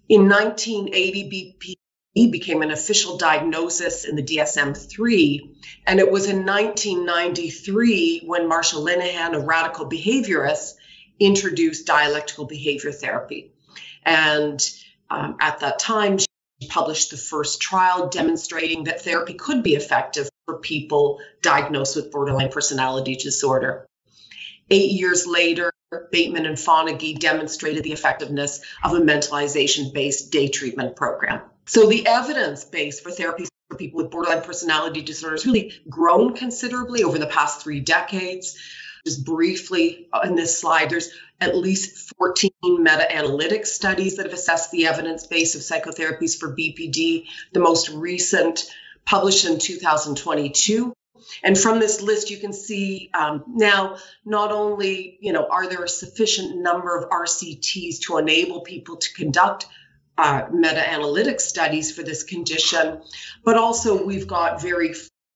In 0.08 0.28
1980, 0.28 1.76
BPD 2.16 2.30
became 2.32 2.62
an 2.62 2.70
official 2.70 3.18
diagnosis 3.18 4.04
in 4.04 4.16
the 4.16 4.22
DSM 4.22 4.76
3, 4.76 5.56
and 5.86 6.00
it 6.00 6.10
was 6.10 6.28
in 6.28 6.46
1993 6.46 8.22
when 8.24 8.48
Marsha 8.48 8.74
Linehan, 8.74 9.34
a 9.34 9.40
radical 9.40 9.88
behaviorist, 9.88 10.74
introduced 11.20 11.86
dialectical 11.86 12.46
behavior 12.46 12.92
therapy. 12.92 13.52
And 14.04 14.60
um, 15.10 15.36
at 15.40 15.60
that 15.60 15.78
time, 15.78 16.18
she 16.18 16.26
published 16.68 17.10
the 17.10 17.16
first 17.16 17.60
trial 17.60 18.08
demonstrating 18.08 18.84
that 18.84 19.02
therapy 19.02 19.34
could 19.34 19.62
be 19.62 19.74
effective 19.74 20.28
for 20.46 20.58
people 20.58 21.20
diagnosed 21.42 21.96
with 21.96 22.10
borderline 22.10 22.50
personality 22.50 23.16
disorder. 23.16 23.86
Eight 24.70 24.92
years 24.92 25.26
later, 25.26 25.72
Bateman 26.10 26.46
and 26.46 26.56
Fonagy 26.56 27.18
demonstrated 27.18 27.82
the 27.82 27.92
effectiveness 27.92 28.60
of 28.84 28.92
a 28.92 29.00
mentalization 29.00 29.92
based 29.92 30.30
day 30.30 30.48
treatment 30.48 30.96
program. 30.96 31.40
So, 31.66 31.86
the 31.86 32.06
evidence 32.06 32.64
base 32.64 33.00
for 33.00 33.10
therapies 33.10 33.48
for 33.68 33.76
people 33.76 33.98
with 33.98 34.10
borderline 34.10 34.42
personality 34.42 35.02
disorder 35.02 35.36
has 35.36 35.46
really 35.46 35.72
grown 35.88 36.34
considerably 36.34 37.04
over 37.04 37.18
the 37.18 37.26
past 37.26 37.62
three 37.62 37.80
decades. 37.80 38.58
Just 39.06 39.24
briefly 39.24 40.08
uh, 40.12 40.20
in 40.24 40.34
this 40.34 40.58
slide, 40.58 40.90
there's 40.90 41.10
at 41.40 41.56
least 41.56 42.12
14 42.18 42.50
meta 42.62 43.14
analytic 43.14 43.64
studies 43.64 44.16
that 44.16 44.26
have 44.26 44.34
assessed 44.34 44.70
the 44.70 44.86
evidence 44.86 45.26
base 45.26 45.54
of 45.54 45.62
psychotherapies 45.62 46.38
for 46.38 46.54
BPD. 46.54 47.26
The 47.52 47.60
most 47.60 47.88
recent 47.90 48.70
published 49.06 49.46
in 49.46 49.58
2022. 49.58 50.92
And 51.42 51.58
from 51.58 51.80
this 51.80 52.00
list, 52.00 52.30
you 52.30 52.38
can 52.38 52.52
see 52.52 53.10
um, 53.14 53.44
now 53.48 53.96
not 54.24 54.52
only 54.52 55.18
you 55.20 55.32
know 55.32 55.46
are 55.46 55.68
there 55.68 55.84
a 55.84 55.88
sufficient 55.88 56.56
number 56.56 56.96
of 56.96 57.10
RCTs 57.10 58.00
to 58.02 58.18
enable 58.18 58.60
people 58.60 58.96
to 58.96 59.12
conduct 59.14 59.66
uh, 60.16 60.46
meta-analytic 60.50 61.40
studies 61.40 61.92
for 61.92 62.02
this 62.02 62.24
condition, 62.24 63.00
but 63.44 63.56
also 63.56 64.04
we've 64.04 64.26
got 64.26 64.60
very 64.60 64.92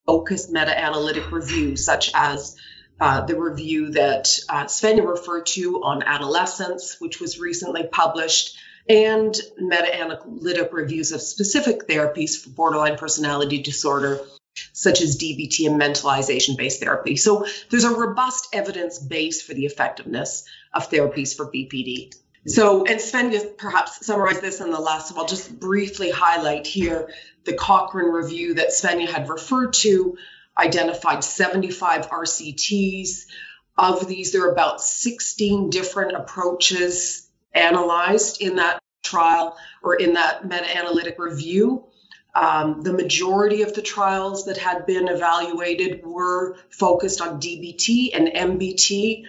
focused 0.06 0.50
meta-analytic 0.50 1.30
reviews, 1.30 1.84
such 1.84 2.10
as 2.14 2.56
uh, 3.00 3.24
the 3.24 3.38
review 3.38 3.90
that 3.92 4.28
uh, 4.48 4.64
Svenja 4.64 5.06
referred 5.06 5.46
to 5.46 5.82
on 5.82 6.02
adolescence, 6.02 7.00
which 7.00 7.20
was 7.20 7.38
recently 7.38 7.84
published, 7.84 8.56
and 8.88 9.34
meta 9.58 9.94
analytic 9.94 10.72
reviews 10.72 11.12
of 11.12 11.20
specific 11.20 11.86
therapies 11.88 12.36
for 12.36 12.50
borderline 12.50 12.96
personality 12.96 13.62
disorder, 13.62 14.20
such 14.72 15.00
as 15.00 15.18
DBT 15.18 15.66
and 15.66 15.80
mentalization 15.80 16.56
based 16.56 16.80
therapy. 16.80 17.16
So 17.16 17.46
there's 17.70 17.84
a 17.84 17.94
robust 17.94 18.48
evidence 18.52 18.98
base 18.98 19.42
for 19.42 19.54
the 19.54 19.66
effectiveness 19.66 20.44
of 20.72 20.90
therapies 20.90 21.36
for 21.36 21.46
BPD. 21.46 22.14
So, 22.46 22.84
and 22.84 23.00
Sven 23.00 23.32
perhaps 23.56 24.04
summarized 24.04 24.42
this 24.42 24.60
in 24.60 24.70
the 24.70 24.80
last, 24.80 25.08
so 25.08 25.16
I'll 25.16 25.26
just 25.26 25.60
briefly 25.60 26.10
highlight 26.10 26.66
here 26.66 27.12
the 27.44 27.52
Cochrane 27.52 28.10
review 28.10 28.54
that 28.54 28.68
Svenja 28.68 29.08
had 29.08 29.28
referred 29.28 29.74
to, 29.74 30.16
identified 30.58 31.22
75 31.22 32.08
RCTs. 32.08 33.26
Of 33.78 34.06
these, 34.06 34.32
there 34.32 34.46
are 34.46 34.52
about 34.52 34.82
16 34.82 35.70
different 35.70 36.14
approaches 36.14 37.26
analyzed 37.54 38.42
in 38.42 38.56
that 38.56 38.80
trial 39.02 39.56
or 39.82 39.94
in 39.94 40.14
that 40.14 40.44
meta 40.44 40.76
analytic 40.76 41.18
review. 41.18 41.84
Um, 42.34 42.80
the 42.82 42.92
majority 42.92 43.62
of 43.62 43.74
the 43.74 43.82
trials 43.82 44.46
that 44.46 44.56
had 44.56 44.86
been 44.86 45.08
evaluated 45.08 46.04
were 46.04 46.56
focused 46.70 47.20
on 47.20 47.40
DBT 47.40 48.10
and 48.14 48.28
MBT. 48.28 49.24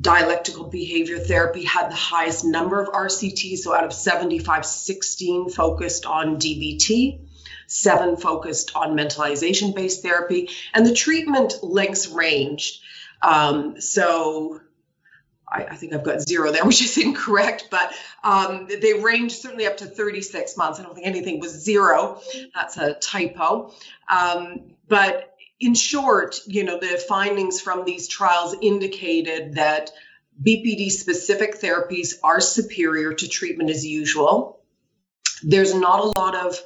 Dialectical 0.00 0.64
behavior 0.68 1.18
therapy 1.18 1.64
had 1.64 1.90
the 1.90 1.96
highest 1.96 2.44
number 2.44 2.80
of 2.80 2.88
RCTs, 2.88 3.58
so 3.58 3.74
out 3.74 3.84
of 3.84 3.92
75, 3.92 4.64
16 4.64 5.50
focused 5.50 6.06
on 6.06 6.36
DBT 6.36 7.20
seven 7.68 8.16
focused 8.16 8.74
on 8.74 8.96
mentalization 8.96 9.74
based 9.74 10.02
therapy, 10.02 10.48
and 10.74 10.84
the 10.84 10.94
treatment 10.94 11.62
lengths 11.62 12.08
ranged. 12.08 12.80
Um, 13.22 13.80
so 13.80 14.60
I, 15.50 15.64
I, 15.64 15.76
think 15.76 15.92
I've 15.92 16.04
got 16.04 16.20
zero 16.20 16.52
there, 16.52 16.64
which 16.66 16.82
is 16.82 16.96
incorrect, 16.98 17.68
but 17.70 17.92
um, 18.22 18.68
they 18.68 18.94
range 18.94 19.32
certainly 19.32 19.66
up 19.66 19.78
to 19.78 19.86
36 19.86 20.56
months. 20.56 20.78
I 20.78 20.82
don't 20.82 20.94
think 20.94 21.06
anything 21.06 21.40
was 21.40 21.52
zero. 21.52 22.20
That's 22.54 22.76
a 22.76 22.94
typo. 22.94 23.72
Um, 24.08 24.72
but 24.88 25.34
in 25.60 25.74
short, 25.74 26.40
you 26.46 26.64
know, 26.64 26.78
the 26.78 27.02
findings 27.08 27.60
from 27.60 27.84
these 27.84 28.08
trials 28.08 28.54
indicated 28.60 29.54
that 29.54 29.90
BPD 30.40 30.90
specific 30.90 31.60
therapies 31.60 32.14
are 32.22 32.40
superior 32.40 33.12
to 33.12 33.28
treatment 33.28 33.70
as 33.70 33.84
usual. 33.84 34.60
There's 35.42 35.74
not 35.74 36.00
a 36.00 36.18
lot 36.18 36.34
of 36.36 36.60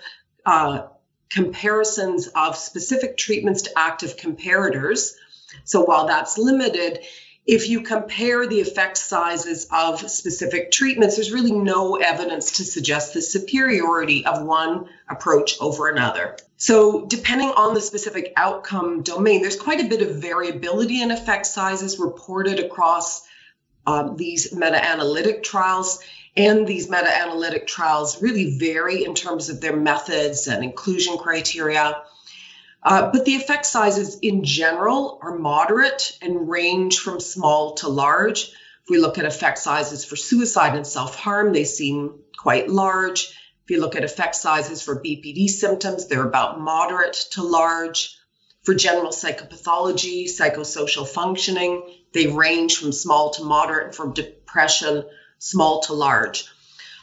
uh, 0.45 0.87
comparisons 1.31 2.27
of 2.29 2.57
specific 2.57 3.17
treatments 3.17 3.63
to 3.63 3.71
active 3.77 4.17
comparators. 4.17 5.13
So 5.65 5.83
while 5.85 6.07
that's 6.07 6.37
limited, 6.37 7.01
if 7.47 7.69
you 7.69 7.81
compare 7.81 8.47
the 8.47 8.61
effect 8.61 8.97
sizes 8.97 9.67
of 9.73 10.09
specific 10.11 10.71
treatments, 10.71 11.17
there's 11.17 11.33
really 11.33 11.53
no 11.53 11.97
evidence 11.97 12.53
to 12.59 12.65
suggest 12.65 13.15
the 13.15 13.23
superiority 13.23 14.25
of 14.25 14.43
one 14.45 14.89
approach 15.09 15.57
over 15.61 15.89
another. 15.89 16.37
So, 16.57 17.05
depending 17.05 17.51
on 17.51 17.75
the 17.75 17.81
specific 17.81 18.33
outcome 18.37 19.03
domain, 19.03 19.43
there's 19.43 19.57
quite 19.57 19.81
a 19.81 19.89
bit 19.89 20.03
of 20.03 20.17
variability 20.17 21.03
in 21.03 21.11
effect 21.11 21.47
sizes 21.47 21.99
reported 21.99 22.61
across 22.61 23.27
um, 23.87 24.17
these 24.17 24.55
meta 24.55 24.83
analytic 24.83 25.43
trials. 25.43 25.99
And 26.37 26.67
these 26.67 26.89
meta 26.89 27.15
analytic 27.15 27.67
trials 27.67 28.23
really 28.23 28.57
vary 28.59 29.05
in 29.05 29.15
terms 29.15 29.51
of 29.51 29.61
their 29.61 29.77
methods 29.77 30.47
and 30.47 30.65
inclusion 30.65 31.19
criteria. 31.19 32.03
Uh, 32.83 33.11
but 33.13 33.25
the 33.25 33.37
effect 33.37 33.65
sizes 33.65 34.19
in 34.19 34.43
general 34.43 35.19
are 35.23 35.39
moderate 35.39 36.19
and 36.21 36.49
range 36.49 36.99
from 36.99 37.21
small 37.21 37.75
to 37.75 37.89
large. 37.89 38.53
If 38.83 38.91
we 38.91 38.99
look 38.99 39.19
at 39.19 39.25
effect 39.25 39.59
sizes 39.59 40.05
for 40.05 40.17
suicide 40.17 40.75
and 40.75 40.87
self 40.87 41.15
harm, 41.15 41.53
they 41.53 41.65
seem 41.65 42.19
quite 42.37 42.69
large. 42.69 43.39
If 43.65 43.71
you 43.71 43.81
look 43.81 43.95
at 43.95 44.03
effect 44.03 44.35
sizes 44.35 44.83
for 44.83 45.01
BPD 45.01 45.49
symptoms, 45.49 46.09
they're 46.09 46.27
about 46.27 46.61
moderate 46.61 47.15
to 47.33 47.43
large. 47.43 48.19
For 48.65 48.75
general 48.75 49.11
psychopathology, 49.11 50.25
psychosocial 50.25 51.07
functioning, 51.07 51.83
they 52.13 52.29
range 52.29 52.77
from 52.77 52.93
small 52.93 53.31
to 53.31 53.45
moderate. 53.45 53.95
From 53.95 54.13
depression, 54.13 55.05
small 55.39 55.83
to 55.83 55.93
large. 55.93 56.47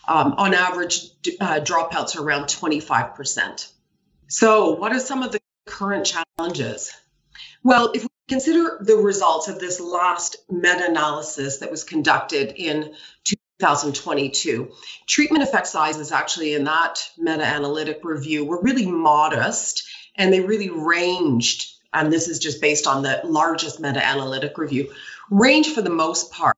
Um, 0.08 0.34
on 0.38 0.54
average, 0.54 1.06
uh, 1.40 1.60
dropouts 1.60 2.18
are 2.18 2.24
around 2.24 2.46
25%. 2.46 3.72
So, 4.28 4.72
what 4.72 4.92
are 4.92 5.00
some 5.00 5.24
of 5.24 5.32
the 5.32 5.40
current 5.70 6.06
challenges? 6.38 6.92
Well, 7.64 7.92
if 7.94 8.04
we 8.04 8.10
consider 8.28 8.80
the 8.82 8.98
results 8.98 9.48
of 9.48 9.60
this 9.60 9.80
last 9.80 10.38
meta 10.50 10.86
analysis 10.90 11.60
that 11.60 11.72
was 11.72 11.84
conducted 11.84 12.54
in 12.56 12.94
2022, 13.60 14.72
treatment 15.08 15.44
effect 15.44 15.68
sizes 15.68 16.12
actually 16.12 16.54
in 16.54 16.66
that 16.66 17.00
meta 17.18 17.44
analytic 17.46 18.02
review 18.04 18.46
were 18.46 18.62
really 18.62 18.86
modest 18.86 19.88
and 20.16 20.34
they 20.34 20.42
really 20.42 20.70
ranged. 20.70 21.72
And 21.94 22.12
this 22.12 22.28
is 22.28 22.40
just 22.40 22.62
based 22.62 22.88
on 22.88 23.04
the 23.04 23.22
largest 23.24 23.80
meta 23.80 24.06
analytic 24.06 24.58
review, 24.58 24.94
range 25.30 25.74
for 25.74 25.82
the 25.82 25.90
most 25.90 26.32
part 26.32 26.58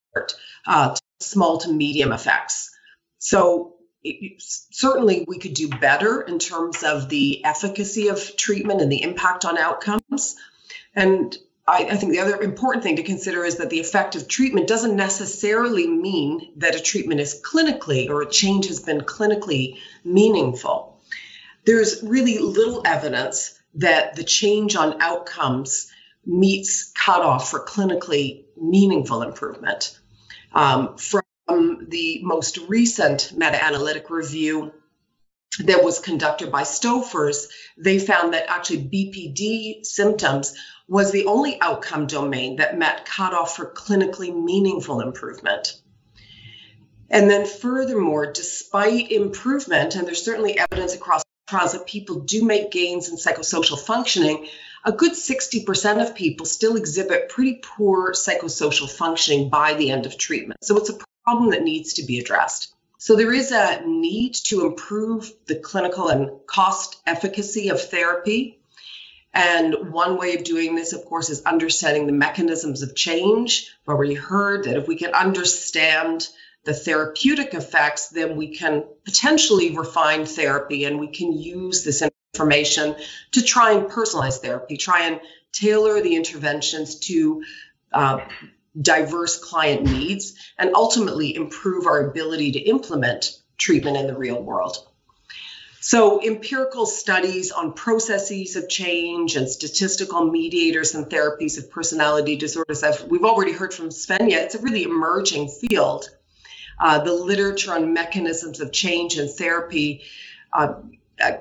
uh, 0.65 0.95
small 1.19 1.59
to 1.59 1.71
medium 1.71 2.11
effects. 2.11 2.71
So 3.19 3.70
it, 4.03 4.41
certainly 4.41 5.25
we 5.27 5.39
could 5.39 5.53
do 5.53 5.69
better 5.69 6.21
in 6.21 6.39
terms 6.39 6.83
of 6.83 7.09
the 7.09 7.43
efficacy 7.45 8.07
of 8.07 8.35
treatment 8.37 8.81
and 8.81 8.91
the 8.91 9.03
impact 9.03 9.45
on 9.45 9.57
outcomes. 9.57 10.35
And 10.95 11.37
I, 11.67 11.85
I, 11.85 11.95
think 11.95 12.11
the 12.11 12.19
other 12.19 12.41
important 12.41 12.83
thing 12.83 12.97
to 12.97 13.03
consider 13.03 13.45
is 13.45 13.57
that 13.57 13.69
the 13.69 13.79
effect 13.79 14.15
of 14.15 14.27
treatment 14.27 14.67
doesn't 14.67 14.95
necessarily 14.95 15.87
mean 15.87 16.51
that 16.57 16.75
a 16.75 16.81
treatment 16.81 17.19
is 17.19 17.41
clinically 17.41 18.09
or 18.09 18.21
a 18.21 18.29
change 18.29 18.67
has 18.67 18.79
been 18.79 19.01
clinically 19.01 19.77
meaningful. 20.03 20.99
There's 21.65 22.01
really 22.01 22.39
little 22.39 22.81
evidence 22.85 23.59
that 23.75 24.15
the 24.15 24.23
change 24.23 24.75
on 24.75 25.01
outcomes 25.01 25.91
meets 26.25 26.91
cutoff 26.91 27.49
for 27.49 27.65
clinically 27.65 28.45
meaningful 28.57 29.21
improvement. 29.21 29.97
Um, 30.53 30.97
from 30.97 31.20
the 31.91 32.21
most 32.23 32.57
recent 32.67 33.31
meta 33.35 33.63
analytic 33.63 34.09
review 34.09 34.73
that 35.59 35.83
was 35.83 35.99
conducted 35.99 36.51
by 36.51 36.63
Stoffers, 36.63 37.47
they 37.77 37.99
found 37.99 38.33
that 38.33 38.49
actually 38.49 38.83
BPD 38.83 39.85
symptoms 39.85 40.55
was 40.87 41.11
the 41.11 41.25
only 41.25 41.59
outcome 41.61 42.07
domain 42.07 42.57
that 42.57 42.77
met 42.77 43.05
cutoff 43.05 43.55
for 43.55 43.71
clinically 43.71 44.33
meaningful 44.33 45.01
improvement. 45.01 45.79
And 47.09 47.29
then, 47.29 47.45
furthermore, 47.45 48.31
despite 48.31 49.11
improvement, 49.11 49.95
and 49.95 50.07
there's 50.07 50.23
certainly 50.23 50.57
evidence 50.57 50.95
across 50.95 51.23
trials 51.47 51.73
that 51.73 51.85
people 51.85 52.21
do 52.21 52.45
make 52.45 52.71
gains 52.71 53.09
in 53.09 53.17
psychosocial 53.17 53.77
functioning, 53.77 54.47
a 54.85 54.93
good 54.93 55.11
60% 55.11 56.01
of 56.01 56.15
people 56.15 56.45
still 56.45 56.77
exhibit 56.77 57.29
pretty 57.29 57.61
poor 57.61 58.13
psychosocial 58.13 58.89
functioning 58.89 59.49
by 59.49 59.73
the 59.73 59.91
end 59.91 60.05
of 60.05 60.17
treatment. 60.17 60.63
So 60.63 60.77
it's 60.77 60.89
a 60.89 60.97
problem 61.31 61.51
that 61.51 61.63
needs 61.63 61.93
to 61.93 62.03
be 62.03 62.19
addressed. 62.19 62.73
So 62.97 63.15
there 63.15 63.33
is 63.33 63.51
a 63.51 63.81
need 63.85 64.35
to 64.45 64.65
improve 64.65 65.31
the 65.47 65.55
clinical 65.55 66.09
and 66.09 66.45
cost 66.45 67.01
efficacy 67.07 67.69
of 67.69 67.81
therapy. 67.81 68.59
And 69.33 69.93
one 69.93 70.17
way 70.17 70.35
of 70.35 70.43
doing 70.43 70.75
this, 70.75 70.91
of 70.91 71.05
course, 71.05 71.29
is 71.29 71.41
understanding 71.43 72.05
the 72.05 72.11
mechanisms 72.11 72.81
of 72.81 72.95
change. 72.95 73.73
We've 73.87 73.95
already 73.95 74.13
heard 74.13 74.65
that 74.65 74.75
if 74.75 74.89
we 74.89 74.97
can 74.97 75.13
understand 75.13 76.27
the 76.65 76.73
therapeutic 76.73 77.53
effects, 77.53 78.09
then 78.09 78.35
we 78.35 78.49
can 78.57 78.83
potentially 79.05 79.75
refine 79.75 80.25
therapy 80.25 80.83
and 80.83 80.99
we 80.99 81.07
can 81.07 81.31
use 81.31 81.85
this 81.85 82.03
information 82.35 82.95
to 83.31 83.41
try 83.41 83.71
and 83.71 83.89
personalize 83.89 84.39
therapy, 84.39 84.75
try 84.75 85.07
and 85.07 85.21
tailor 85.53 86.01
the 86.01 86.15
interventions 86.15 86.95
to 86.95 87.43
uh, 87.93 88.19
diverse 88.79 89.37
client 89.37 89.83
needs, 89.83 90.33
and 90.57 90.75
ultimately 90.75 91.35
improve 91.35 91.85
our 91.87 92.09
ability 92.09 92.53
to 92.53 92.59
implement 92.59 93.31
treatment 93.57 93.97
in 93.97 94.07
the 94.07 94.17
real 94.17 94.41
world. 94.41 94.77
So, 95.83 96.21
empirical 96.23 96.85
studies 96.85 97.51
on 97.51 97.73
processes 97.73 98.55
of 98.55 98.69
change 98.69 99.35
and 99.35 99.49
statistical 99.49 100.25
mediators 100.25 100.93
and 100.93 101.07
therapies 101.07 101.57
of 101.57 101.71
personality 101.71 102.35
disorders, 102.35 102.83
as 102.83 103.03
we've 103.03 103.25
already 103.25 103.51
heard 103.51 103.73
from 103.73 103.89
Svenja, 103.89 104.33
it's 104.33 104.53
a 104.53 104.59
really 104.59 104.83
emerging 104.83 105.49
field. 105.49 106.07
Uh, 106.79 106.99
the 106.99 107.13
literature 107.13 107.73
on 107.73 107.93
mechanisms 107.93 108.59
of 108.59 108.71
change 108.71 109.17
and 109.17 109.29
therapy 109.29 110.03
uh, 110.53 110.73
uh, 111.19 111.31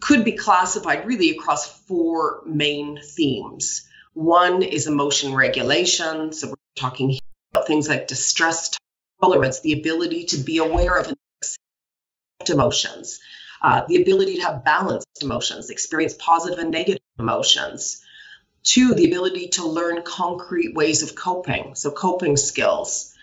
could 0.00 0.24
be 0.24 0.32
classified 0.32 1.06
really 1.06 1.30
across 1.30 1.66
four 1.66 2.42
main 2.44 3.00
themes. 3.02 3.88
One 4.12 4.62
is 4.62 4.86
emotion 4.86 5.34
regulation. 5.34 6.32
So 6.32 6.55
talking 6.76 7.18
about 7.52 7.66
things 7.66 7.88
like 7.88 8.06
distress 8.06 8.76
tolerance, 9.20 9.60
the 9.60 9.72
ability 9.72 10.26
to 10.26 10.38
be 10.38 10.58
aware 10.58 10.96
of 10.96 11.12
emotions, 12.48 13.20
uh, 13.62 13.82
the 13.88 14.00
ability 14.00 14.36
to 14.36 14.42
have 14.42 14.64
balanced 14.64 15.22
emotions, 15.22 15.70
experience 15.70 16.14
positive 16.14 16.58
and 16.58 16.70
negative 16.70 17.02
emotions. 17.18 18.02
Two, 18.62 18.94
the 18.94 19.06
ability 19.06 19.48
to 19.48 19.66
learn 19.66 20.02
concrete 20.02 20.74
ways 20.74 21.02
of 21.02 21.14
coping, 21.14 21.74
so 21.74 21.90
coping 21.90 22.36
skills 22.36 23.14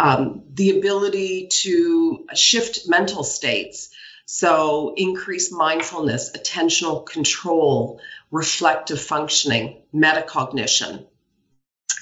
um, 0.00 0.42
the 0.54 0.78
ability 0.78 1.48
to 1.48 2.26
shift 2.34 2.88
mental 2.88 3.22
states. 3.22 3.90
So, 4.24 4.94
increase 4.96 5.52
mindfulness, 5.52 6.30
attentional 6.30 7.04
control, 7.04 8.00
reflective 8.30 9.00
functioning, 9.00 9.82
metacognition. 9.92 11.04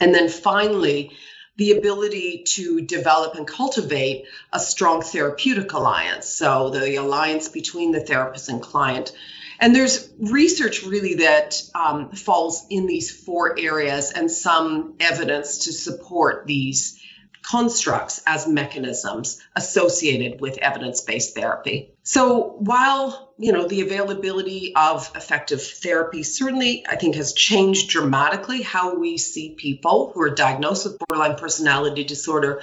And 0.01 0.15
then 0.15 0.29
finally, 0.29 1.13
the 1.57 1.73
ability 1.73 2.45
to 2.47 2.81
develop 2.81 3.35
and 3.35 3.47
cultivate 3.47 4.27
a 4.53 4.61
strong 4.61 5.03
therapeutic 5.03 5.73
alliance. 5.73 6.27
So, 6.29 6.71
the 6.71 6.97
alliance 6.97 7.49
between 7.49 7.93
the 7.93 8.01
therapist 8.01 8.49
and 8.49 8.63
client. 8.63 9.13
And 9.61 9.75
there's 9.75 10.09
research 10.19 10.85
really 10.85 11.15
that 11.17 11.61
um, 11.75 12.11
falls 12.11 12.65
in 12.71 12.87
these 12.87 13.11
four 13.11 13.59
areas 13.59 14.13
and 14.13 14.31
some 14.31 14.95
evidence 15.01 15.65
to 15.65 15.73
support 15.73 16.47
these 16.47 16.98
constructs 17.43 18.23
as 18.27 18.47
mechanisms 18.47 19.41
associated 19.57 20.41
with 20.41 20.59
evidence-based 20.59 21.35
therapy. 21.35 21.93
So 22.03 22.57
while, 22.59 23.35
you 23.39 23.53
know, 23.53 23.67
the 23.67 23.81
availability 23.83 24.75
of 24.75 25.11
effective 25.15 25.63
therapy 25.63 26.23
certainly 26.23 26.87
I 26.89 26.97
think 26.97 27.17
has 27.17 27.33
changed 27.33 27.91
dramatically 27.91 28.63
how 28.63 28.99
we 28.99 29.19
see 29.19 29.55
people 29.55 30.13
who 30.13 30.23
are 30.23 30.31
diagnosed 30.31 30.85
with 30.87 30.99
borderline 30.99 31.37
personality 31.37 32.05
disorder, 32.05 32.63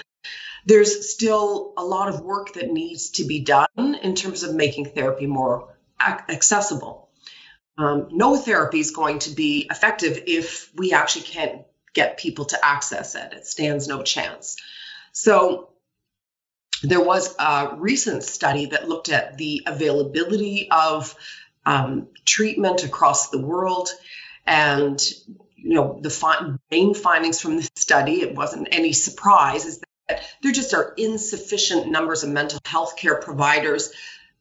there's 0.65 1.11
still 1.11 1.73
a 1.77 1.83
lot 1.83 2.09
of 2.09 2.21
work 2.21 2.53
that 2.53 2.71
needs 2.71 3.11
to 3.11 3.25
be 3.25 3.41
done 3.41 3.67
in 3.77 4.15
terms 4.15 4.43
of 4.43 4.55
making 4.55 4.85
therapy 4.85 5.27
more 5.27 5.75
accessible. 5.99 7.09
Um, 7.77 8.07
no 8.11 8.35
therapy 8.37 8.79
is 8.79 8.91
going 8.91 9.19
to 9.19 9.31
be 9.31 9.67
effective 9.69 10.23
if 10.27 10.71
we 10.75 10.93
actually 10.93 11.23
can't 11.23 11.61
get 11.95 12.17
people 12.17 12.45
to 12.45 12.63
access 12.63 13.15
it. 13.15 13.33
It 13.33 13.47
stands 13.47 13.87
no 13.87 14.03
chance. 14.03 14.57
So 15.13 15.69
there 16.83 17.01
was 17.01 17.33
a 17.39 17.75
recent 17.77 18.23
study 18.23 18.67
that 18.67 18.87
looked 18.87 19.09
at 19.09 19.37
the 19.37 19.63
availability 19.65 20.69
of 20.69 21.15
um, 21.65 22.09
treatment 22.25 22.83
across 22.83 23.29
the 23.29 23.39
world 23.39 23.89
and 24.45 25.01
you 25.55 25.73
know 25.73 25.99
the 26.01 26.11
fi- 26.11 26.53
main 26.69 26.93
findings 26.93 27.41
from 27.41 27.55
this 27.55 27.71
study 27.75 28.21
it 28.21 28.35
wasn't 28.35 28.67
any 28.71 28.93
surprise 28.93 29.65
is 29.65 29.81
that 30.07 30.21
there 30.43 30.51
just 30.51 30.75
are 30.75 30.93
insufficient 30.95 31.89
numbers 31.89 32.23
of 32.23 32.29
mental 32.29 32.59
health 32.65 32.95
care 32.95 33.19
providers 33.19 33.91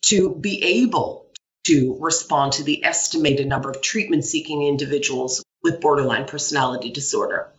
to 0.03 0.35
be 0.35 0.63
able 0.83 1.27
to 1.65 1.97
respond 1.99 2.53
to 2.53 2.63
the 2.63 2.85
estimated 2.85 3.47
number 3.47 3.71
of 3.71 3.81
treatment 3.81 4.25
seeking 4.25 4.63
individuals 4.63 5.43
with 5.65 5.81
borderline 5.81 6.27
personality 6.27 6.93
disorder 6.93 7.51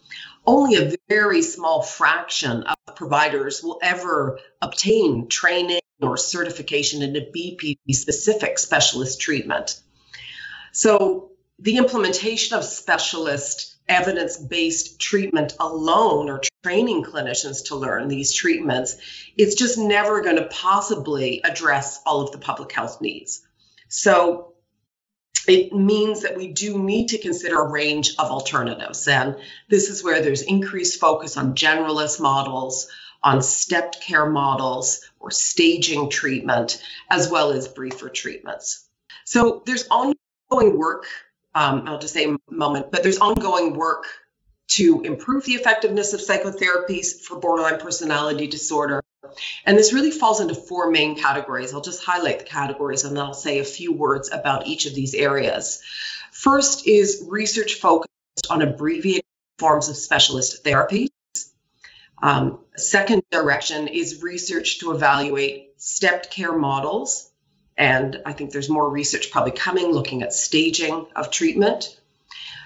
only 0.48 0.76
a 0.76 0.96
very 1.10 1.42
small 1.42 1.82
fraction 1.82 2.64
of 2.64 2.96
providers 2.96 3.64
will 3.64 3.80
ever 3.82 4.40
obtain 4.62 5.28
training 5.28 5.80
or 6.02 6.18
certification 6.18 7.02
in 7.02 7.16
a 7.16 7.22
BPD 7.22 7.78
specific 7.92 8.60
specialist 8.60 9.22
treatment. 9.22 9.80
So, 10.72 11.32
the 11.58 11.78
implementation 11.78 12.58
of 12.58 12.66
specialist 12.66 13.78
evidence 13.88 14.36
based 14.36 15.00
treatment 15.00 15.56
alone 15.60 16.30
or 16.30 16.42
training 16.64 17.04
clinicians 17.04 17.68
to 17.68 17.76
learn 17.76 18.08
these 18.08 18.34
treatments 18.34 18.98
is 19.38 19.56
just 19.56 19.78
never 19.78 20.22
going 20.22 20.36
to 20.36 20.46
possibly 20.46 21.42
address 21.44 22.02
all 22.06 22.22
of 22.22 22.32
the 22.32 22.40
public 22.40 22.72
health 22.74 23.00
needs. 23.00 23.42
So, 23.88 24.55
it 25.48 25.74
means 25.74 26.22
that 26.22 26.38
we 26.38 26.48
do 26.48 26.78
need 26.78 27.10
to 27.10 27.18
consider 27.18 27.62
a 27.62 27.70
range 27.70 28.16
of 28.18 28.30
alternatives. 28.32 29.08
And 29.08 29.36
this 29.70 29.90
is 29.90 30.04
where 30.04 30.22
there's 30.22 30.42
increased 30.42 31.00
focus 31.00 31.38
on 31.38 31.56
generalist 31.56 32.20
models, 32.20 32.88
on 33.24 33.42
stepped 33.42 34.02
care 34.02 34.26
models, 34.26 35.02
or 35.20 35.32
staging 35.32 36.10
treatment, 36.10 36.82
as 37.10 37.30
well 37.30 37.52
as 37.52 37.68
briefer 37.68 38.10
treatments. 38.10 38.88
So 39.24 39.64
there's 39.66 39.88
ongoing 39.88 40.78
work, 40.78 41.06
um, 41.54 41.88
I'll 41.88 42.00
just 42.00 42.14
say 42.14 42.30
a 42.30 42.38
moment, 42.50 42.92
but 42.92 43.02
there's 43.02 43.18
ongoing 43.18 43.74
work 43.74 44.06
to 44.68 45.02
improve 45.02 45.46
the 45.46 45.54
effectiveness 45.54 46.14
of 46.14 46.20
psychotherapies 46.20 47.22
for 47.22 47.40
borderline 47.40 47.80
personality 47.80 48.48
disorder 48.48 49.02
and 49.66 49.78
this 49.78 49.94
really 49.94 50.12
falls 50.12 50.40
into 50.40 50.56
four 50.56 50.92
main 50.92 51.16
categories. 51.16 51.74
I'll 51.74 51.82
just 51.82 52.04
highlight 52.04 52.40
the 52.40 52.46
categories 52.46 53.04
and 53.04 53.16
then 53.16 53.24
I'll 53.24 53.34
say 53.34 53.60
a 53.60 53.64
few 53.64 53.94
words 53.94 54.30
about 54.32 54.68
each 54.68 54.86
of 54.86 54.96
these 54.96 55.14
areas. 55.14 55.82
First 56.32 56.88
is 56.88 57.26
research 57.28 57.76
focused 57.76 58.10
on 58.50 58.62
abbreviated 58.62 59.26
forms 59.58 59.90
of 59.90 59.96
specialist 59.96 60.64
therapy. 60.64 61.12
Um, 62.22 62.60
second 62.76 63.24
direction 63.32 63.88
is 63.88 64.22
research 64.22 64.80
to 64.80 64.92
evaluate 64.92 65.74
stepped 65.78 66.32
care 66.32 66.58
models. 66.58 67.30
And 67.78 68.22
I 68.26 68.34
think 68.34 68.52
there's 68.52 68.70
more 68.70 68.90
research 68.90 69.32
probably 69.32 69.52
coming 69.52 69.92
looking 69.92 70.24
at 70.24 70.34
staging 70.34 71.08
of 71.16 71.30
treatment. 71.30 72.00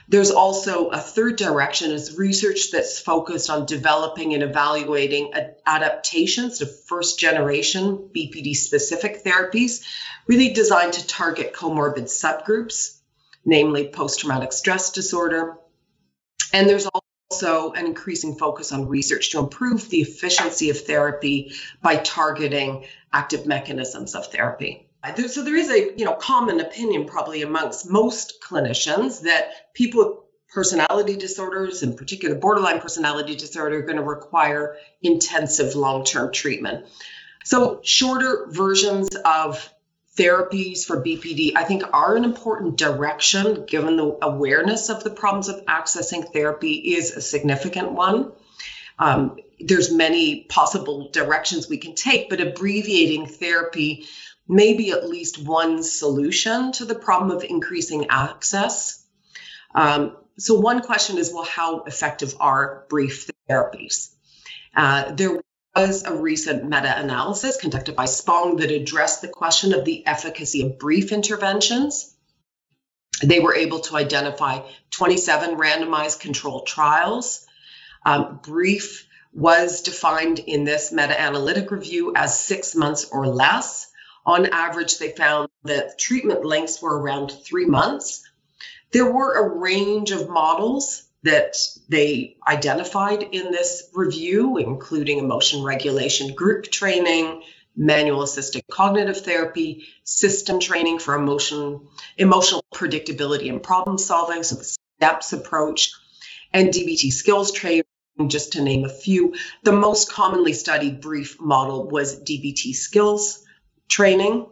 There's 0.09 0.31
also 0.31 0.87
a 0.87 0.97
third 0.97 1.35
direction 1.35 1.91
is 1.91 2.17
research 2.17 2.71
that's 2.71 2.99
focused 2.99 3.51
on 3.51 3.67
developing 3.67 4.33
and 4.33 4.41
evaluating 4.41 5.31
adaptations 5.67 6.57
to 6.57 6.65
first 6.65 7.19
generation 7.19 8.09
BPD 8.15 8.55
specific 8.55 9.23
therapies, 9.23 9.83
really 10.25 10.51
designed 10.51 10.93
to 10.93 11.05
target 11.05 11.53
comorbid 11.53 12.05
subgroups, 12.05 12.97
namely 13.45 13.87
post 13.87 14.21
traumatic 14.21 14.51
stress 14.51 14.91
disorder. 14.93 15.57
And 16.53 16.67
there's 16.67 16.87
also 17.31 17.73
an 17.73 17.85
increasing 17.85 18.35
focus 18.35 18.71
on 18.71 18.87
research 18.87 19.29
to 19.33 19.39
improve 19.39 19.91
the 19.91 20.01
efficiency 20.01 20.71
of 20.71 20.79
therapy 20.81 21.53
by 21.83 21.97
targeting 21.97 22.87
active 23.13 23.45
mechanisms 23.45 24.15
of 24.15 24.25
therapy 24.31 24.88
so 25.27 25.43
there 25.43 25.55
is 25.55 25.69
a 25.69 25.93
you 25.97 26.05
know 26.05 26.13
common 26.13 26.59
opinion 26.59 27.05
probably 27.05 27.41
amongst 27.41 27.89
most 27.89 28.41
clinicians 28.41 29.21
that 29.21 29.73
people 29.73 30.05
with 30.05 30.29
personality 30.49 31.15
disorders, 31.15 31.83
in 31.83 31.95
particular 31.95 32.35
borderline 32.35 32.79
personality 32.79 33.35
disorder, 33.35 33.77
are 33.77 33.81
going 33.83 33.97
to 33.97 34.03
require 34.03 34.77
intensive 35.01 35.75
long-term 35.75 36.33
treatment. 36.33 36.85
So 37.43 37.79
shorter 37.83 38.47
versions 38.49 39.09
of 39.15 39.71
therapies 40.17 40.85
for 40.85 41.01
BPD, 41.01 41.53
I 41.55 41.63
think, 41.63 41.83
are 41.93 42.15
an 42.15 42.25
important 42.25 42.77
direction 42.77 43.65
given 43.65 43.95
the 43.95 44.17
awareness 44.21 44.89
of 44.89 45.03
the 45.03 45.09
problems 45.09 45.47
of 45.47 45.65
accessing 45.65 46.33
therapy 46.33 46.73
is 46.95 47.11
a 47.11 47.21
significant 47.21 47.91
one. 47.91 48.31
Um, 48.97 49.37
there's 49.59 49.93
many 49.93 50.41
possible 50.41 51.09
directions 51.11 51.69
we 51.69 51.77
can 51.77 51.95
take, 51.95 52.29
but 52.29 52.41
abbreviating 52.41 53.27
therapy 53.27 54.07
may 54.49 54.73
be 54.73 54.91
at 54.91 55.07
least 55.07 55.37
one 55.37 55.83
solution 55.83 56.71
to 56.73 56.85
the 56.85 56.95
problem 56.95 57.29
of 57.31 57.43
increasing 57.43 58.07
access. 58.09 59.05
Um, 59.75 60.17
so 60.39 60.55
one 60.55 60.81
question 60.81 61.17
is, 61.19 61.31
well, 61.31 61.43
how 61.43 61.83
effective 61.83 62.35
are 62.39 62.85
brief 62.89 63.29
therapies? 63.47 64.09
Uh, 64.75 65.11
there 65.11 65.39
was 65.75 66.03
a 66.03 66.15
recent 66.15 66.63
meta-analysis 66.63 67.57
conducted 67.57 67.95
by 67.95 68.05
Spong 68.05 68.57
that 68.57 68.71
addressed 68.71 69.21
the 69.21 69.27
question 69.27 69.73
of 69.73 69.85
the 69.85 70.05
efficacy 70.07 70.63
of 70.63 70.79
brief 70.79 71.11
interventions. 71.11 72.15
They 73.21 73.39
were 73.39 73.55
able 73.55 73.81
to 73.81 73.97
identify 73.97 74.61
27 74.91 75.57
randomized 75.57 76.21
controlled 76.21 76.65
trials. 76.65 77.45
Um, 78.05 78.39
brief 78.41 79.07
was 79.31 79.81
defined 79.81 80.39
in 80.39 80.63
this 80.63 80.91
meta-analytic 80.91 81.69
review 81.69 82.13
as 82.15 82.39
six 82.39 82.73
months 82.73 83.09
or 83.11 83.27
less. 83.27 83.88
On 84.25 84.45
average, 84.47 84.97
they 84.97 85.11
found 85.11 85.49
that 85.63 85.97
treatment 85.97 86.45
lengths 86.45 86.81
were 86.81 86.99
around 86.99 87.31
three 87.31 87.65
months. 87.65 88.23
There 88.91 89.11
were 89.11 89.33
a 89.33 89.59
range 89.59 90.11
of 90.11 90.29
models 90.29 91.03
that 91.23 91.55
they 91.89 92.37
identified 92.47 93.23
in 93.23 93.51
this 93.51 93.89
review, 93.93 94.57
including 94.57 95.19
emotion 95.19 95.63
regulation 95.63 96.33
group 96.33 96.65
training, 96.65 97.43
manual 97.75 98.23
assisted 98.23 98.63
cognitive 98.71 99.17
therapy, 99.17 99.87
system 100.03 100.59
training 100.59 100.99
for 100.99 101.15
emotion, 101.15 101.87
emotional 102.17 102.63
predictability 102.73 103.49
and 103.49 103.61
problem 103.61 103.97
solving, 103.97 104.43
so 104.43 104.55
the 104.55 104.77
STEPS 104.99 105.33
approach, 105.33 105.91
and 106.51 106.69
DBT 106.69 107.11
skills 107.11 107.51
training, 107.51 107.83
just 108.27 108.53
to 108.53 108.61
name 108.61 108.85
a 108.85 108.89
few. 108.89 109.35
The 109.63 109.71
most 109.71 110.11
commonly 110.11 110.53
studied 110.53 110.99
brief 111.01 111.39
model 111.39 111.87
was 111.87 112.21
DBT 112.21 112.73
skills 112.73 113.45
training. 113.89 114.47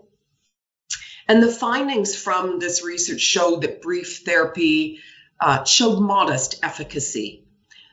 And 1.28 1.44
the 1.44 1.52
findings 1.52 2.16
from 2.16 2.60
this 2.60 2.84
research 2.84 3.22
showed 3.22 3.62
that 3.62 3.82
brief 3.82 4.24
therapy 4.26 5.00
uh, 5.40 5.64
showed 5.64 6.00
modest 6.00 6.60
efficacy. 6.64 7.46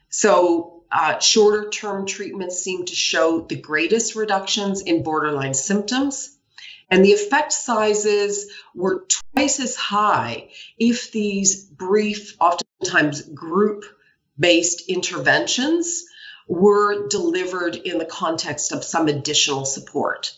So, 0.09 0.85
uh, 0.91 1.19
shorter 1.19 1.71
term 1.71 2.07
treatments 2.07 2.61
seem 2.61 2.85
to 2.85 2.95
show 2.95 3.41
the 3.41 3.57
greatest 3.57 4.15
reductions 4.15 4.81
in 4.81 5.03
borderline 5.03 5.55
symptoms. 5.55 6.37
And 6.89 7.05
the 7.05 7.13
effect 7.13 7.53
sizes 7.53 8.51
were 8.75 9.07
twice 9.35 9.59
as 9.59 9.75
high 9.75 10.51
if 10.79 11.11
these 11.11 11.65
brief, 11.65 12.37
oftentimes 12.41 13.23
group 13.23 13.85
based 14.39 14.89
interventions 14.89 16.05
were 16.47 17.09
delivered 17.09 17.75
in 17.75 17.99
the 17.99 18.05
context 18.05 18.73
of 18.73 18.85
some 18.85 19.09
additional 19.09 19.65
support. 19.65 20.37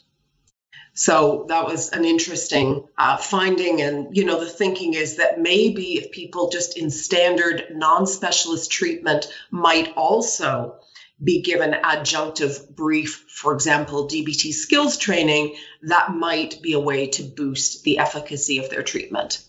So 0.96 1.44
that 1.50 1.66
was 1.66 1.90
an 1.90 2.06
interesting 2.06 2.88
uh, 2.96 3.18
finding. 3.18 3.82
And, 3.82 4.16
you 4.16 4.24
know, 4.24 4.40
the 4.40 4.48
thinking 4.48 4.94
is 4.94 5.16
that 5.16 5.38
maybe 5.38 5.98
if 5.98 6.10
people 6.10 6.48
just 6.48 6.78
in 6.78 6.88
standard 6.90 7.66
non 7.70 8.06
specialist 8.06 8.72
treatment 8.72 9.26
might 9.50 9.92
also 9.94 10.76
be 11.22 11.42
given 11.42 11.72
adjunctive 11.72 12.74
brief, 12.74 13.26
for 13.28 13.52
example, 13.52 14.08
DBT 14.08 14.54
skills 14.54 14.96
training, 14.96 15.56
that 15.82 16.14
might 16.14 16.62
be 16.62 16.72
a 16.72 16.80
way 16.80 17.08
to 17.08 17.24
boost 17.24 17.84
the 17.84 17.98
efficacy 17.98 18.58
of 18.58 18.70
their 18.70 18.82
treatment. 18.82 19.44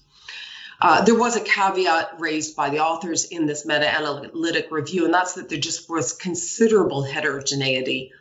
Uh, 0.81 1.05
there 1.05 1.15
was 1.15 1.37
a 1.37 1.41
caveat 1.41 2.19
raised 2.19 2.57
by 2.57 2.69
the 2.69 2.79
authors 2.79 3.23
in 3.23 3.45
this 3.45 3.65
meta 3.65 3.87
analytic 3.87 4.67
review, 4.69 5.05
and 5.05 5.13
that's 5.13 5.35
that 5.35 5.47
there 5.47 5.57
just 5.57 5.89
was 5.89 6.11
considerable 6.11 7.03
heterogeneity 7.03 8.11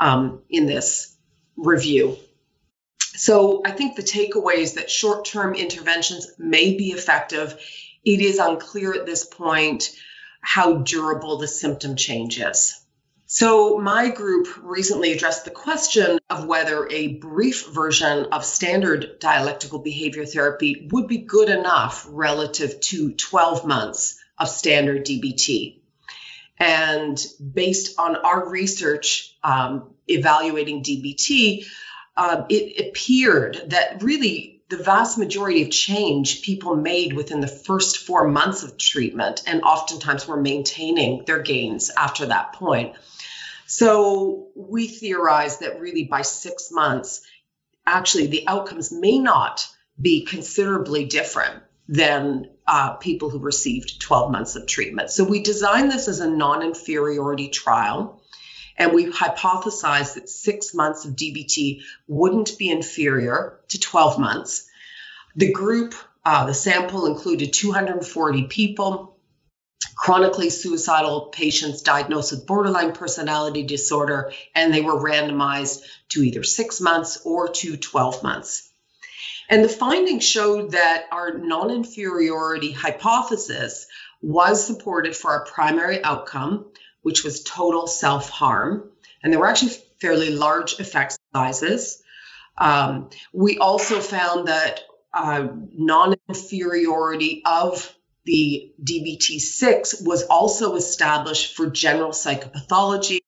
um, 0.00 0.42
in 0.50 0.66
this 0.66 1.16
review. 1.56 2.18
So 3.14 3.62
I 3.64 3.72
think 3.72 3.96
the 3.96 4.02
takeaway 4.02 4.56
is 4.56 4.74
that 4.74 4.90
short 4.90 5.24
term 5.24 5.54
interventions 5.54 6.32
may 6.38 6.76
be 6.76 6.92
effective. 6.92 7.58
It 8.04 8.20
is 8.20 8.38
unclear 8.38 8.94
at 8.94 9.06
this 9.06 9.24
point 9.24 9.94
how 10.40 10.78
durable 10.78 11.38
the 11.38 11.48
symptom 11.48 11.94
change 11.94 12.40
is. 12.40 12.78
So, 13.26 13.78
my 13.78 14.10
group 14.10 14.46
recently 14.62 15.12
addressed 15.12 15.46
the 15.46 15.50
question 15.50 16.18
of 16.28 16.44
whether 16.44 16.86
a 16.90 17.14
brief 17.14 17.68
version 17.68 18.26
of 18.26 18.44
standard 18.44 19.20
dialectical 19.20 19.78
behavior 19.78 20.26
therapy 20.26 20.88
would 20.90 21.06
be 21.06 21.18
good 21.18 21.48
enough 21.48 22.06
relative 22.10 22.78
to 22.80 23.12
12 23.12 23.66
months 23.66 24.18
of 24.36 24.48
standard 24.50 25.06
DBT. 25.06 25.80
And 26.58 27.24
based 27.40 27.98
on 27.98 28.16
our 28.16 28.50
research 28.50 29.34
um, 29.42 29.94
evaluating 30.06 30.82
DBT, 30.82 31.64
uh, 32.16 32.44
it 32.48 32.88
appeared 32.88 33.60
that 33.68 34.02
really 34.02 34.62
the 34.68 34.82
vast 34.82 35.18
majority 35.18 35.62
of 35.62 35.70
change 35.70 36.42
people 36.42 36.76
made 36.76 37.12
within 37.12 37.40
the 37.40 37.46
first 37.46 37.98
four 37.98 38.26
months 38.26 38.62
of 38.62 38.78
treatment, 38.78 39.42
and 39.46 39.62
oftentimes 39.62 40.26
were 40.26 40.40
maintaining 40.40 41.24
their 41.26 41.40
gains 41.40 41.90
after 41.90 42.26
that 42.26 42.54
point. 42.54 42.96
So 43.66 44.48
we 44.56 44.86
theorize 44.86 45.58
that 45.58 45.80
really 45.80 46.04
by 46.04 46.22
six 46.22 46.70
months, 46.70 47.20
actually 47.86 48.28
the 48.28 48.48
outcomes 48.48 48.92
may 48.92 49.18
not 49.18 49.68
be 50.00 50.24
considerably 50.24 51.04
different 51.04 51.62
than 51.88 52.48
uh, 52.66 52.94
people 52.94 53.28
who 53.28 53.38
received 53.38 54.00
12 54.00 54.32
months 54.32 54.56
of 54.56 54.66
treatment. 54.66 55.10
So 55.10 55.24
we 55.24 55.42
designed 55.42 55.90
this 55.90 56.08
as 56.08 56.20
a 56.20 56.30
non 56.30 56.62
inferiority 56.62 57.48
trial. 57.48 58.21
And 58.76 58.92
we 58.92 59.06
hypothesized 59.06 60.14
that 60.14 60.28
six 60.28 60.74
months 60.74 61.04
of 61.04 61.16
DBT 61.16 61.82
wouldn't 62.06 62.58
be 62.58 62.70
inferior 62.70 63.60
to 63.68 63.78
12 63.78 64.18
months. 64.18 64.68
The 65.36 65.52
group, 65.52 65.94
uh, 66.24 66.46
the 66.46 66.54
sample 66.54 67.06
included 67.06 67.52
240 67.52 68.44
people, 68.44 69.16
chronically 69.96 70.50
suicidal 70.50 71.26
patients 71.32 71.82
diagnosed 71.82 72.32
with 72.32 72.46
borderline 72.46 72.92
personality 72.92 73.62
disorder, 73.62 74.32
and 74.54 74.72
they 74.72 74.80
were 74.80 75.00
randomized 75.00 75.82
to 76.10 76.22
either 76.22 76.42
six 76.42 76.80
months 76.80 77.20
or 77.24 77.48
to 77.48 77.76
12 77.76 78.22
months. 78.22 78.68
And 79.48 79.64
the 79.64 79.68
findings 79.68 80.26
showed 80.26 80.72
that 80.72 81.06
our 81.12 81.36
non 81.36 81.70
inferiority 81.70 82.72
hypothesis 82.72 83.86
was 84.22 84.66
supported 84.66 85.16
for 85.16 85.32
our 85.32 85.44
primary 85.44 86.02
outcome, 86.02 86.66
which 87.02 87.24
was 87.24 87.42
total 87.42 87.86
self 87.86 88.30
harm. 88.30 88.90
And 89.22 89.32
there 89.32 89.40
were 89.40 89.48
actually 89.48 89.76
fairly 90.00 90.30
large 90.30 90.80
effect 90.80 91.16
sizes. 91.34 92.02
Um, 92.58 93.10
we 93.32 93.58
also 93.58 94.00
found 94.00 94.48
that 94.48 94.80
uh, 95.14 95.48
non 95.72 96.14
inferiority 96.28 97.42
of 97.44 97.94
the 98.24 98.72
DBT 98.82 99.40
6 99.40 100.02
was 100.02 100.24
also 100.24 100.76
established 100.76 101.56
for 101.56 101.66
general 101.68 102.10
psychopathology 102.10 103.20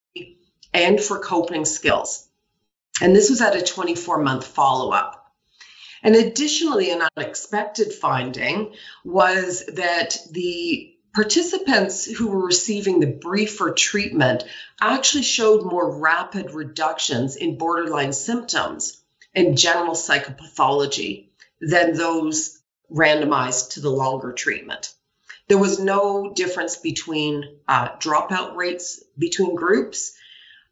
and 0.73 1.01
for 1.01 1.19
coping 1.19 1.65
skills. 1.65 2.29
And 3.01 3.15
this 3.15 3.31
was 3.31 3.41
at 3.41 3.57
a 3.57 3.63
24 3.63 4.23
month 4.23 4.47
follow 4.47 4.93
up. 4.93 5.33
And 6.03 6.15
additionally, 6.15 6.91
an 6.91 7.03
unexpected 7.17 7.93
finding 7.93 8.75
was 9.05 9.65
that 9.67 10.19
the 10.31 10.94
Participants 11.15 12.05
who 12.07 12.27
were 12.27 12.45
receiving 12.45 12.99
the 12.99 13.07
briefer 13.07 13.71
treatment 13.71 14.45
actually 14.81 15.23
showed 15.23 15.65
more 15.65 15.99
rapid 15.99 16.51
reductions 16.51 17.37
in 17.37 17.57
borderline 17.57 18.13
symptoms 18.13 19.01
and 19.33 19.57
general 19.57 19.95
psychopathology 19.95 21.29
than 21.61 21.95
those 21.95 22.59
randomized 22.91 23.71
to 23.71 23.81
the 23.81 23.91
longer 23.91 24.33
treatment. 24.33 24.93
There 25.47 25.59
was 25.59 25.79
no 25.79 26.33
difference 26.35 26.77
between 26.77 27.59
uh, 27.69 27.91
dropout 27.97 28.57
rates 28.57 29.03
between 29.17 29.55
groups, 29.55 30.15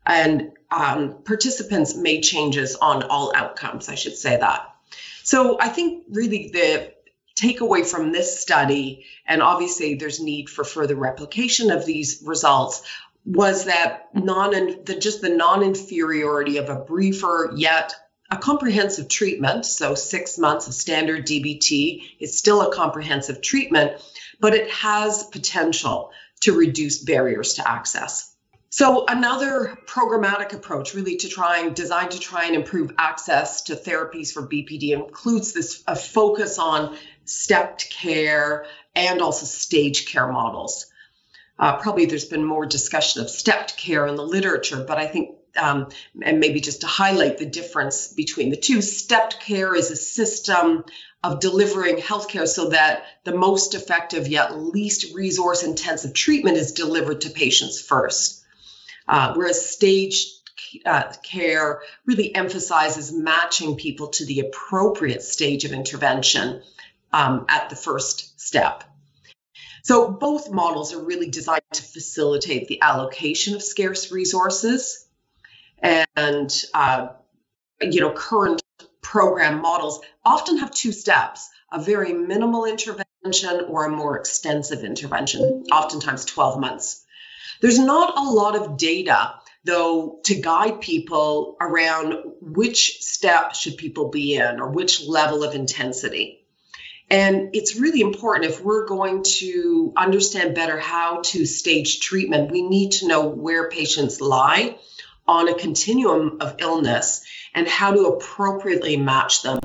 and 0.05 0.53
um, 0.71 1.23
participants 1.25 1.95
made 1.95 2.23
changes 2.23 2.75
on 2.75 3.05
all 3.05 3.33
outcomes, 3.35 3.89
I 3.89 3.95
should 3.95 4.17
say 4.17 4.37
that. 4.37 4.75
So 5.23 5.59
I 5.61 5.69
think 5.69 6.05
really 6.11 6.51
the 6.53 6.93
takeaway 7.35 7.85
from 7.87 8.13
this 8.13 8.41
study, 8.41 9.07
and 9.27 9.43
obviously 9.43 9.95
there's 9.95 10.21
need 10.21 10.49
for 10.49 10.65
further 10.65 10.97
replication 10.97 11.71
of 11.71 11.87
these 11.87 12.23
results, 12.25 12.83
was 13.25 13.67
that 13.67 14.09
non 14.15 14.51
the, 14.85 14.97
just 14.99 15.21
the 15.21 15.29
non-inferiority 15.29 16.57
of 16.57 16.69
a 16.69 16.77
briefer 16.77 17.53
yet 17.57 17.95
a 18.33 18.37
comprehensive 18.39 19.09
treatment. 19.09 19.67
So 19.67 19.95
six 19.95 20.39
months 20.39 20.67
of 20.67 20.73
standard 20.73 21.27
DBT 21.27 22.03
is 22.19 22.39
still 22.39 22.63
a 22.63 22.75
comprehensive 22.75 23.43
treatment, 23.43 23.93
but 24.41 24.55
it 24.55 24.71
has 24.71 25.25
potential 25.25 26.13
to 26.41 26.57
reduce 26.57 26.99
barriers 26.99 27.55
to 27.55 27.71
access. 27.71 28.35
So 28.71 29.05
another 29.07 29.77
programmatic 29.87 30.55
approach, 30.55 30.95
really 30.95 31.17
to 31.19 31.29
try 31.29 31.59
and 31.59 31.77
designed 31.77 32.13
to 32.13 32.19
try 32.19 32.47
and 32.47 32.55
improve 32.55 32.93
access 32.97 33.65
to 33.65 33.77
therapies 33.77 34.33
for 34.33 34.49
BPD, 34.49 34.93
includes 34.93 35.53
this 35.53 35.85
a 35.87 35.95
focus 35.95 36.59
on 36.59 36.97
stepped 37.25 37.91
care 37.91 38.67
and 38.95 39.23
also 39.23 39.47
stage 39.47 40.07
care 40.07 40.31
models. 40.31 40.87
uh, 41.59 41.77
probably 41.77 42.07
there's 42.07 42.25
been 42.25 42.45
more 42.45 42.67
discussion 42.67 43.23
of 43.23 43.31
stepped 43.31 43.77
care 43.77 44.07
in 44.07 44.17
the 44.17 44.27
literature, 44.27 44.85
but 44.87 44.99
I 44.99 45.07
think, 45.07 45.37
um, 45.57 45.89
and 46.23 46.41
maybe 46.41 46.61
just 46.61 46.81
to 46.81 46.87
highlight 46.87 47.39
the 47.39 47.47
difference 47.47 48.09
between 48.09 48.51
the 48.51 48.57
two, 48.57 48.83
stepped 48.83 49.41
care 49.41 49.75
is 49.75 49.91
a 49.91 49.97
system 49.97 50.85
of 51.23 51.41
delivering 51.41 51.99
healthcare 51.99 52.49
so 52.49 52.71
that 52.71 53.05
the 53.25 53.35
most 53.35 53.75
effective 53.75 54.27
yet 54.27 54.57
least 54.57 55.15
resource 55.15 55.63
intensive 55.63 56.15
treatment 56.15 56.57
is 56.57 56.73
delivered 56.73 57.21
to 57.21 57.31
patients 57.31 57.81
first. 57.81 58.43
Uh, 59.07 59.35
whereas 59.35 59.71
stage 59.71 60.27
uh, 60.85 61.13
care 61.23 61.83
really 62.07 62.35
emphasizes 62.35 63.13
matching 63.13 63.77
people 63.77 64.09
to 64.09 64.25
the 64.25 64.41
appropriate 64.41 65.23
stage 65.23 65.65
of 65.65 65.73
intervention 65.73 66.63
um, 67.13 67.47
at 67.49 67.71
the 67.71 67.77
first 67.77 68.41
step. 68.41 68.85
So 69.83 70.11
both 70.11 70.51
models 70.51 70.95
are 70.95 71.05
really 71.05 71.29
designed 71.29 71.63
to 71.73 71.83
facilitate 71.83 72.69
the 72.69 72.81
allocation 72.83 73.55
of 73.55 73.63
scarce 73.63 74.13
resources. 74.13 75.07
And, 75.83 76.65
uh, 76.73 77.09
you 77.81 78.01
know, 78.01 78.13
current 78.13 78.63
program 79.01 79.61
models 79.61 80.01
often 80.25 80.59
have 80.59 80.71
two 80.71 80.93
steps 80.93 81.49
a 81.73 81.81
very 81.81 82.13
minimal 82.13 82.67
intervention 82.67 83.65
or 83.69 83.87
a 83.87 83.91
more 83.91 84.19
extensive 84.19 84.85
intervention, 84.85 85.65
oftentimes 85.73 86.27
12 86.27 86.61
months. 86.61 87.05
There's 87.61 87.79
not 87.79 88.19
a 88.19 88.31
lot 88.31 88.57
of 88.57 88.77
data, 88.77 89.35
though, 89.65 90.21
to 90.25 90.35
guide 90.35 90.81
people 90.81 91.57
around 91.61 92.15
which 92.41 93.01
step 93.01 93.55
should 93.55 93.79
people 93.79 94.11
be 94.11 94.35
in 94.35 94.61
or 94.61 94.69
which 94.69 95.07
level 95.07 95.45
of 95.45 95.55
intensity. 95.55 96.42
And 97.13 97.55
it's 97.55 97.77
really 97.77 98.01
important 98.01 98.51
if 98.51 98.65
we're 98.65 98.87
going 98.87 99.23
to 99.23 99.93
understand 99.95 100.55
better 100.55 100.81
how 100.81 101.21
to 101.21 101.45
stage 101.45 102.01
treatment, 102.01 102.51
we 102.51 102.63
need 102.63 102.93
to 102.93 103.07
know 103.07 103.27
where 103.27 103.69
patients 103.69 104.23
lie 104.23 104.79
on 105.29 105.47
a 105.47 105.55
continuum 105.55 106.39
of 106.41 106.57
illness 106.61 107.23
and 107.55 107.69
how 107.69 107.93
to 107.93 108.07
appropriately 108.07 108.97
match 108.97 109.43
them 109.43 109.61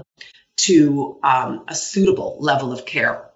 to 0.58 1.20
um, 1.24 1.64
a 1.70 1.74
suitable 1.74 2.36
level 2.42 2.74
of 2.74 2.86
care. 2.86 3.30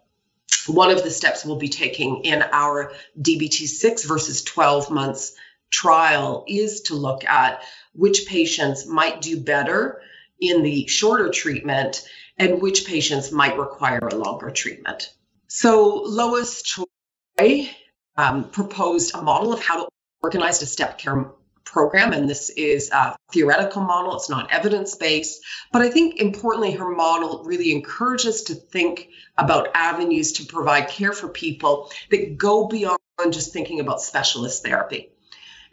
One 0.67 0.91
of 0.91 1.05
the 1.05 1.09
steps 1.09 1.45
we'll 1.45 1.55
be 1.55 1.69
taking 1.69 2.25
in 2.25 2.43
our 2.51 2.91
DBT 3.17 3.65
6 3.65 4.03
versus 4.03 4.43
12 4.43 4.91
months 4.91 5.37
trial 5.69 6.43
is 6.49 6.81
to 6.81 6.95
look 6.95 7.23
at 7.23 7.63
which 7.93 8.25
patients 8.27 8.85
might 8.85 9.21
do 9.21 9.39
better 9.39 10.01
in 10.37 10.63
the 10.63 10.87
shorter 10.87 11.29
treatment 11.29 12.05
and 12.41 12.59
which 12.59 12.85
patients 12.85 13.31
might 13.31 13.55
require 13.57 13.99
a 13.99 14.15
longer 14.15 14.49
treatment. 14.49 15.13
So 15.47 16.01
Lois 16.03 16.63
Choi 16.63 17.69
um, 18.17 18.49
proposed 18.49 19.13
a 19.13 19.21
model 19.21 19.53
of 19.53 19.61
how 19.63 19.83
to 19.83 19.89
organize 20.23 20.59
a 20.63 20.65
step 20.65 20.97
care 20.97 21.31
program, 21.65 22.13
and 22.13 22.27
this 22.27 22.49
is 22.49 22.89
a 22.89 23.15
theoretical 23.31 23.83
model. 23.83 24.15
It's 24.15 24.29
not 24.29 24.51
evidence 24.51 24.95
based, 24.95 25.41
but 25.71 25.83
I 25.83 25.91
think 25.91 26.19
importantly, 26.19 26.71
her 26.71 26.89
model 26.89 27.43
really 27.43 27.71
encourages 27.71 28.43
to 28.43 28.55
think 28.55 29.09
about 29.37 29.69
avenues 29.75 30.33
to 30.33 30.45
provide 30.45 30.87
care 30.87 31.13
for 31.13 31.27
people 31.29 31.91
that 32.09 32.37
go 32.37 32.67
beyond 32.67 32.97
just 33.29 33.53
thinking 33.53 33.79
about 33.79 34.01
specialist 34.01 34.63
therapy. 34.63 35.11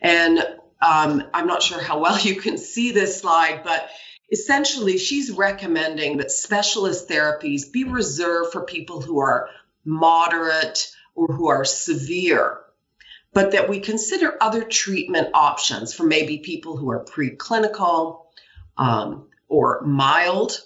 And 0.03 0.39
um, 0.83 1.25
I'm 1.33 1.47
not 1.47 1.63
sure 1.63 1.83
how 1.83 1.99
well 1.99 2.21
you 2.21 2.37
can 2.37 2.59
see 2.59 2.93
this 2.93 3.21
slide, 3.21 3.63
but 3.65 3.89
essentially 4.31 4.99
she's 4.99 5.31
recommending 5.31 6.19
that 6.19 6.31
specialist 6.31 7.09
therapies 7.09 7.73
be 7.73 7.85
reserved 7.85 8.53
for 8.53 8.63
people 8.63 9.01
who 9.01 9.21
are 9.21 9.49
moderate 9.85 10.91
or 11.15 11.29
who 11.29 11.49
are 11.49 11.65
severe 11.65 12.61
but 13.33 13.53
that 13.53 13.69
we 13.69 13.81
consider 13.81 14.37
other 14.41 14.65
treatment 14.65 15.29
options 15.35 15.95
for 15.95 16.05
maybe 16.05 16.39
people 16.39 16.77
who 16.77 16.91
are 16.91 17.05
preclinical 17.05 18.25
um, 18.77 19.29
or 19.49 19.83
mild. 19.83 20.61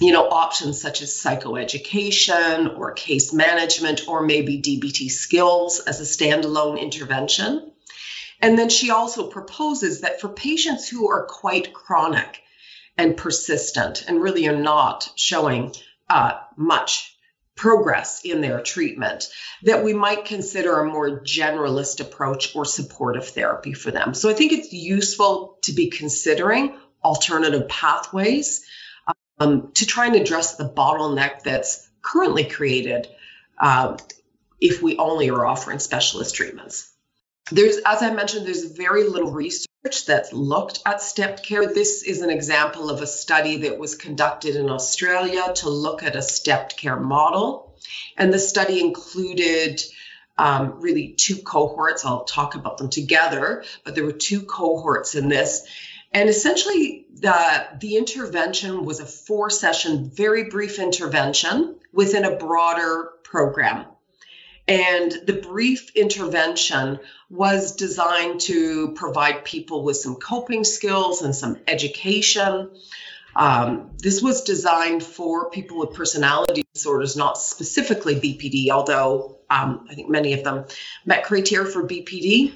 You 0.00 0.12
know 0.12 0.28
options 0.28 0.80
such 0.80 1.02
as 1.02 1.10
psychoeducation 1.10 2.78
or 2.78 2.92
case 2.92 3.32
management 3.32 4.06
or 4.06 4.22
maybe 4.22 4.62
dbt 4.62 5.10
skills 5.10 5.80
as 5.80 6.00
a 6.00 6.04
standalone 6.04 6.80
intervention. 6.80 7.72
And 8.40 8.56
then 8.56 8.68
she 8.68 8.90
also 8.90 9.26
proposes 9.28 10.02
that 10.02 10.20
for 10.20 10.28
patients 10.28 10.88
who 10.88 11.10
are 11.10 11.26
quite 11.26 11.72
chronic 11.72 12.40
and 12.98 13.16
persistent 13.16 14.04
and 14.08 14.20
really 14.20 14.48
are 14.48 14.56
not 14.56 15.08
showing 15.14 15.72
uh, 16.10 16.32
much 16.56 17.16
progress 17.54 18.20
in 18.24 18.40
their 18.40 18.60
treatment, 18.60 19.28
that 19.62 19.82
we 19.82 19.92
might 19.92 20.24
consider 20.24 20.78
a 20.78 20.86
more 20.86 21.20
generalist 21.20 22.00
approach 22.00 22.54
or 22.54 22.64
supportive 22.64 23.28
therapy 23.28 23.72
for 23.72 23.90
them. 23.90 24.14
So 24.14 24.28
I 24.28 24.34
think 24.34 24.52
it's 24.52 24.72
useful 24.72 25.58
to 25.62 25.72
be 25.72 25.90
considering 25.90 26.76
alternative 27.02 27.68
pathways 27.68 28.64
um, 29.40 29.72
to 29.74 29.86
try 29.86 30.06
and 30.06 30.16
address 30.16 30.56
the 30.56 30.68
bottleneck 30.68 31.42
that's 31.42 31.88
currently 32.02 32.44
created 32.44 33.08
uh, 33.58 33.96
if 34.60 34.82
we 34.82 34.96
only 34.96 35.30
are 35.30 35.46
offering 35.46 35.78
specialist 35.78 36.34
treatments. 36.34 36.92
There's, 37.50 37.78
as 37.78 38.02
I 38.02 38.10
mentioned, 38.10 38.46
there's 38.46 38.64
very 38.64 39.08
little 39.08 39.30
research 39.30 39.68
that's 40.06 40.32
looked 40.32 40.80
at 40.84 41.00
stepped 41.00 41.42
care. 41.42 41.66
This 41.66 42.02
is 42.02 42.20
an 42.20 42.30
example 42.30 42.90
of 42.90 43.00
a 43.00 43.06
study 43.06 43.58
that 43.58 43.78
was 43.78 43.94
conducted 43.94 44.56
in 44.56 44.68
Australia 44.68 45.52
to 45.56 45.70
look 45.70 46.02
at 46.02 46.16
a 46.16 46.22
stepped 46.22 46.76
care 46.76 46.98
model. 46.98 47.74
And 48.16 48.32
the 48.32 48.38
study 48.38 48.80
included 48.80 49.80
um, 50.36 50.80
really 50.80 51.14
two 51.16 51.36
cohorts. 51.36 52.04
I'll 52.04 52.24
talk 52.24 52.54
about 52.54 52.78
them 52.78 52.90
together, 52.90 53.64
but 53.84 53.94
there 53.94 54.04
were 54.04 54.12
two 54.12 54.42
cohorts 54.42 55.14
in 55.14 55.28
this. 55.28 55.66
And 56.12 56.28
essentially, 56.28 57.06
the, 57.14 57.66
the 57.80 57.96
intervention 57.96 58.84
was 58.84 59.00
a 59.00 59.06
four 59.06 59.50
session, 59.50 60.10
very 60.10 60.44
brief 60.44 60.78
intervention 60.78 61.76
within 61.92 62.24
a 62.24 62.36
broader 62.36 63.10
program. 63.24 63.86
And 64.68 65.10
the 65.24 65.32
brief 65.32 65.96
intervention 65.96 67.00
was 67.30 67.74
designed 67.74 68.42
to 68.42 68.92
provide 68.92 69.44
people 69.44 69.82
with 69.82 69.96
some 69.96 70.16
coping 70.16 70.62
skills 70.64 71.22
and 71.22 71.34
some 71.34 71.56
education. 71.66 72.70
Um, 73.34 73.92
this 73.98 74.20
was 74.20 74.42
designed 74.42 75.02
for 75.02 75.48
people 75.50 75.78
with 75.78 75.94
personality 75.94 76.66
disorders, 76.74 77.16
not 77.16 77.38
specifically 77.38 78.16
BPD, 78.16 78.68
although 78.70 79.38
um, 79.48 79.86
I 79.88 79.94
think 79.94 80.10
many 80.10 80.34
of 80.34 80.44
them 80.44 80.66
met 81.06 81.24
criteria 81.24 81.70
for 81.70 81.84
BPD. 81.84 82.52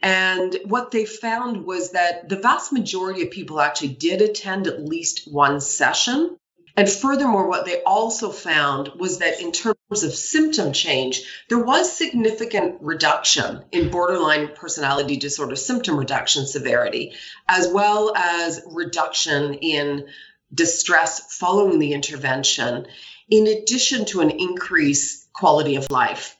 And 0.00 0.56
what 0.64 0.90
they 0.90 1.06
found 1.06 1.64
was 1.64 1.92
that 1.92 2.28
the 2.28 2.36
vast 2.36 2.72
majority 2.72 3.22
of 3.22 3.30
people 3.30 3.60
actually 3.60 3.88
did 3.88 4.22
attend 4.22 4.66
at 4.66 4.84
least 4.84 5.30
one 5.30 5.60
session. 5.60 6.37
And 6.78 6.88
furthermore, 6.88 7.48
what 7.48 7.64
they 7.64 7.82
also 7.82 8.30
found 8.30 8.92
was 8.94 9.18
that 9.18 9.40
in 9.40 9.50
terms 9.50 10.04
of 10.04 10.14
symptom 10.14 10.72
change, 10.72 11.22
there 11.48 11.58
was 11.58 11.92
significant 11.92 12.76
reduction 12.82 13.64
in 13.72 13.90
borderline 13.90 14.50
personality 14.54 15.16
disorder 15.16 15.56
symptom 15.56 15.96
reduction 15.96 16.46
severity, 16.46 17.14
as 17.48 17.66
well 17.66 18.14
as 18.14 18.62
reduction 18.70 19.54
in 19.54 20.06
distress 20.54 21.34
following 21.34 21.80
the 21.80 21.94
intervention, 21.94 22.86
in 23.28 23.48
addition 23.48 24.04
to 24.04 24.20
an 24.20 24.30
increased 24.30 25.32
quality 25.32 25.74
of 25.74 25.90
life. 25.90 26.36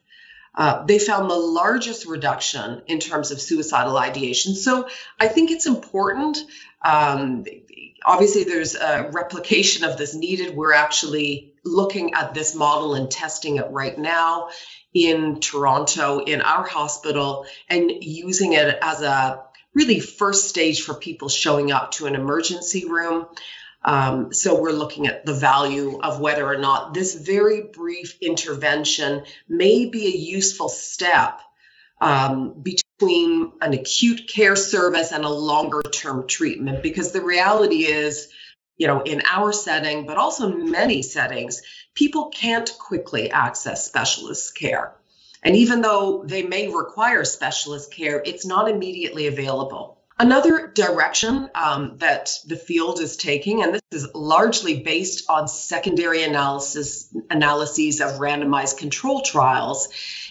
Uh, 0.55 0.84
they 0.86 1.01
found 1.01 1.28
the 1.28 1.34
largest 1.36 2.07
reduction 2.07 2.82
in 2.86 3.01
terms 3.01 3.32
of 3.32 3.41
suicidal 3.41 3.97
ideation. 3.97 4.55
So 4.55 4.89
I 5.18 5.26
think 5.26 5.51
it's 5.51 5.66
important. 5.66 6.39
Um, 6.84 7.45
obviously 8.05 8.44
there's 8.44 8.74
a 8.74 9.11
replication 9.12 9.84
of 9.84 9.96
this 9.96 10.14
needed. 10.14 10.55
We're 10.55 10.72
actually 10.72 11.55
looking 11.64 12.14
at 12.14 12.34
this 12.34 12.55
model 12.55 12.94
and 12.94 13.11
testing 13.11 13.57
it 13.57 13.66
right 13.70 13.99
now 13.99 14.49
in 14.94 15.40
Toronto 15.40 16.20
in 16.20 16.40
our 16.40 16.66
hospital 16.66 17.46
and 17.68 17.90
using 18.01 18.55
it 18.55 18.78
as 18.82 19.03
a 19.03 19.44
really 19.74 20.01
first 20.01 20.49
stage 20.49 20.82
for 20.82 20.94
people 20.94 21.28
showing 21.28 21.70
up 21.70 21.92
to 21.92 22.07
an 22.07 22.14
emergency 22.14 22.84
room. 22.86 23.26
Um, 23.84 24.32
so 24.32 24.61
we're 24.61 24.72
looking 24.72 25.07
at 25.07 25.24
the 25.24 25.34
value 25.34 26.01
of 26.01 26.20
whether 26.20 26.46
or 26.46 26.59
not 26.59 26.94
this 26.94 27.14
very 27.14 27.62
brief 27.62 28.18
intervention 28.20 29.24
may 29.49 29.86
be 29.86 30.07
a 30.07 30.16
useful 30.18 30.68
step 30.68 31.40
um, 32.01 32.55
between 32.61 32.88
an 33.01 33.72
acute 33.72 34.28
care 34.28 34.57
service 34.57 35.12
and 35.12 35.24
a 35.24 35.28
longer 35.28 35.82
term 35.82 36.26
treatment 36.26 36.82
because 36.82 37.12
the 37.12 37.22
reality 37.22 37.84
is 37.84 38.28
you 38.76 38.86
know 38.86 39.03
in 39.03 39.22
our 39.24 39.53
setting 39.53 40.07
but 40.07 40.16
also 40.16 40.53
many 40.53 41.03
settings 41.03 41.62
people 41.94 42.26
can't 42.26 42.70
quickly 42.78 43.30
access 43.30 43.84
specialist 43.84 44.57
care. 44.57 44.94
And 45.42 45.57
even 45.57 45.80
though 45.80 46.24
they 46.24 46.42
may 46.42 46.68
require 46.68 47.24
specialist 47.24 47.92
care 47.92 48.20
it's 48.24 48.46
not 48.46 48.68
immediately 48.68 49.28
available. 49.28 49.99
Another 50.20 50.66
direction 50.74 51.49
um, 51.55 51.99
that 51.99 52.32
the 52.44 52.57
field 52.57 52.99
is 52.99 53.16
taking, 53.16 53.62
and 53.62 53.72
this 53.72 53.82
is 53.92 54.09
largely 54.16 54.80
based 54.80 55.30
on 55.30 55.46
secondary 55.46 56.24
analysis 56.24 57.14
analyses 57.30 58.01
of 58.01 58.18
randomized 58.18 58.78
control 58.78 59.20
trials, 59.20 59.88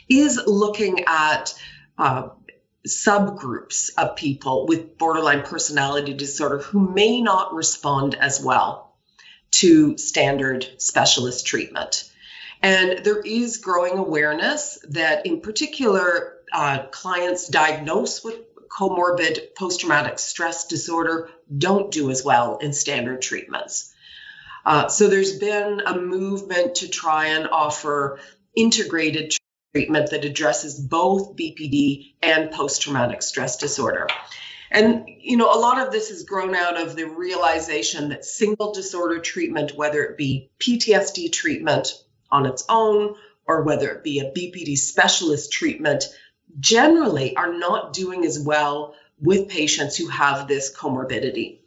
is 0.09 0.41
looking 0.45 1.05
at 1.07 1.53
uh, 1.97 2.29
subgroups 2.87 3.91
of 3.97 4.15
people 4.15 4.65
with 4.67 4.97
borderline 4.97 5.43
personality 5.43 6.13
disorder 6.13 6.59
who 6.59 6.93
may 6.93 7.21
not 7.21 7.53
respond 7.53 8.15
as 8.15 8.41
well 8.41 8.95
to 9.51 9.97
standard 9.97 10.67
specialist 10.77 11.45
treatment. 11.45 12.09
And 12.61 13.05
there 13.05 13.21
is 13.21 13.57
growing 13.57 13.97
awareness 13.97 14.79
that, 14.89 15.25
in 15.25 15.41
particular, 15.41 16.37
uh, 16.51 16.83
clients 16.87 17.47
diagnosed 17.47 18.25
with 18.25 18.35
comorbid 18.67 19.55
post 19.55 19.81
traumatic 19.81 20.19
stress 20.19 20.65
disorder 20.67 21.29
don't 21.55 21.91
do 21.91 22.09
as 22.09 22.23
well 22.23 22.57
in 22.57 22.73
standard 22.73 23.21
treatments. 23.21 23.93
Uh, 24.65 24.87
so 24.87 25.07
there's 25.07 25.37
been 25.37 25.81
a 25.85 25.97
movement 25.97 26.75
to 26.75 26.89
try 26.89 27.27
and 27.27 27.47
offer 27.47 28.19
integrated 28.55 29.36
treatment 29.73 30.11
that 30.11 30.25
addresses 30.25 30.79
both 30.79 31.35
BPD 31.35 32.13
and 32.21 32.51
post 32.51 32.81
traumatic 32.81 33.21
stress 33.21 33.57
disorder. 33.57 34.07
And 34.71 35.07
you 35.19 35.37
know, 35.37 35.53
a 35.53 35.59
lot 35.59 35.85
of 35.85 35.91
this 35.91 36.09
has 36.09 36.23
grown 36.23 36.55
out 36.55 36.79
of 36.81 36.95
the 36.95 37.05
realization 37.05 38.09
that 38.09 38.25
single 38.25 38.73
disorder 38.73 39.19
treatment, 39.19 39.75
whether 39.75 40.03
it 40.03 40.17
be 40.17 40.49
PTSD 40.59 41.31
treatment 41.31 41.93
on 42.31 42.45
its 42.45 42.65
own 42.67 43.15
or 43.45 43.63
whether 43.63 43.89
it 43.91 44.03
be 44.03 44.19
a 44.19 44.31
BPD 44.31 44.77
specialist 44.77 45.51
treatment, 45.51 46.05
generally 46.59 47.35
are 47.35 47.53
not 47.53 47.93
doing 47.93 48.25
as 48.25 48.39
well 48.39 48.95
with 49.19 49.49
patients 49.49 49.95
who 49.95 50.07
have 50.07 50.47
this 50.47 50.75
comorbidity. 50.75 51.59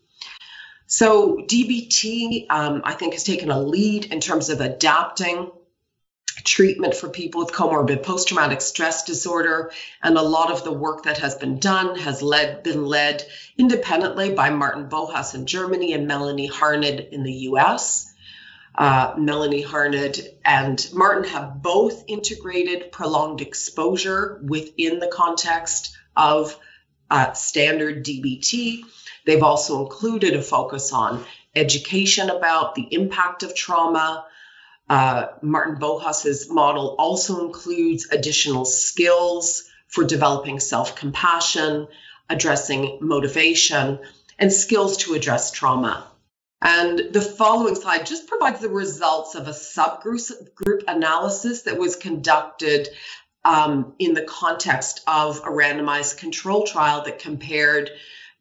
So, 0.87 1.37
DBT, 1.37 2.47
um, 2.51 2.83
I 2.85 2.95
think, 2.95 3.15
has 3.15 3.23
taken 3.23 3.51
a 3.51 3.61
lead 3.61 4.07
in 4.07 4.21
terms 4.21 4.51
of 4.51 4.61
adapting 4.61 5.51
treatment 6.45 6.95
for 6.95 7.09
people 7.09 7.41
with 7.41 7.53
comorbid 7.53 8.03
post-traumatic 8.03 8.61
stress 8.61 9.05
disorder 9.05 9.73
and 10.03 10.17
a 10.17 10.23
lot 10.23 10.51
of 10.51 10.65
the 10.65 10.73
work 10.73 11.05
that 11.05 11.19
has 11.19 11.35
been 11.35 11.59
done 11.59 11.99
has 11.99 12.23
led 12.23 12.63
been 12.63 12.85
led 12.85 13.25
independently 13.59 14.33
by 14.33 14.51
Martin 14.51 14.89
Bohus 14.89 15.35
in 15.35 15.47
Germany 15.47 15.93
and 15.93 16.07
Melanie 16.07 16.47
Harned 16.47 16.85
in 16.85 17.23
the 17.23 17.33
US 17.33 18.11
uh, 18.75 19.15
Melanie 19.19 19.63
Harned 19.63 20.21
and 20.45 20.89
Martin 20.93 21.25
have 21.31 21.63
both 21.63 22.05
integrated 22.07 22.93
prolonged 22.93 23.41
exposure 23.41 24.41
within 24.43 25.01
the 25.01 25.09
context 25.09 25.97
of 26.17 26.57
uh, 27.11 27.33
standard 27.33 28.05
DBT. 28.05 28.83
They've 29.27 29.43
also 29.43 29.83
included 29.83 30.35
a 30.35 30.43
focus 30.43 30.93
on 30.93 31.25
education 31.55 32.31
about 32.31 32.75
the 32.75 32.87
impact 32.91 33.43
of 33.43 33.55
trauma. 33.55 34.25
Uh, 34.91 35.29
Martin 35.41 35.77
Bohus's 35.77 36.51
model 36.51 36.97
also 36.99 37.47
includes 37.47 38.09
additional 38.11 38.65
skills 38.65 39.71
for 39.87 40.03
developing 40.03 40.59
self 40.59 40.97
compassion, 40.97 41.87
addressing 42.29 42.99
motivation, 43.01 44.01
and 44.37 44.53
skills 44.53 44.97
to 44.97 45.15
address 45.15 45.53
trauma. 45.53 46.05
And 46.61 46.99
the 47.13 47.21
following 47.21 47.77
slide 47.77 48.05
just 48.05 48.27
provides 48.27 48.59
the 48.59 48.69
results 48.69 49.37
of 49.37 49.47
a 49.47 49.53
subgroup 49.53 50.57
group 50.57 50.83
analysis 50.89 51.63
that 51.63 51.79
was 51.79 51.95
conducted 51.95 52.89
um, 53.45 53.95
in 54.01 54.13
the 54.15 54.25
context 54.25 55.03
of 55.07 55.39
a 55.39 55.51
randomized 55.51 56.19
control 56.19 56.67
trial 56.67 57.05
that 57.05 57.21
compared 57.21 57.91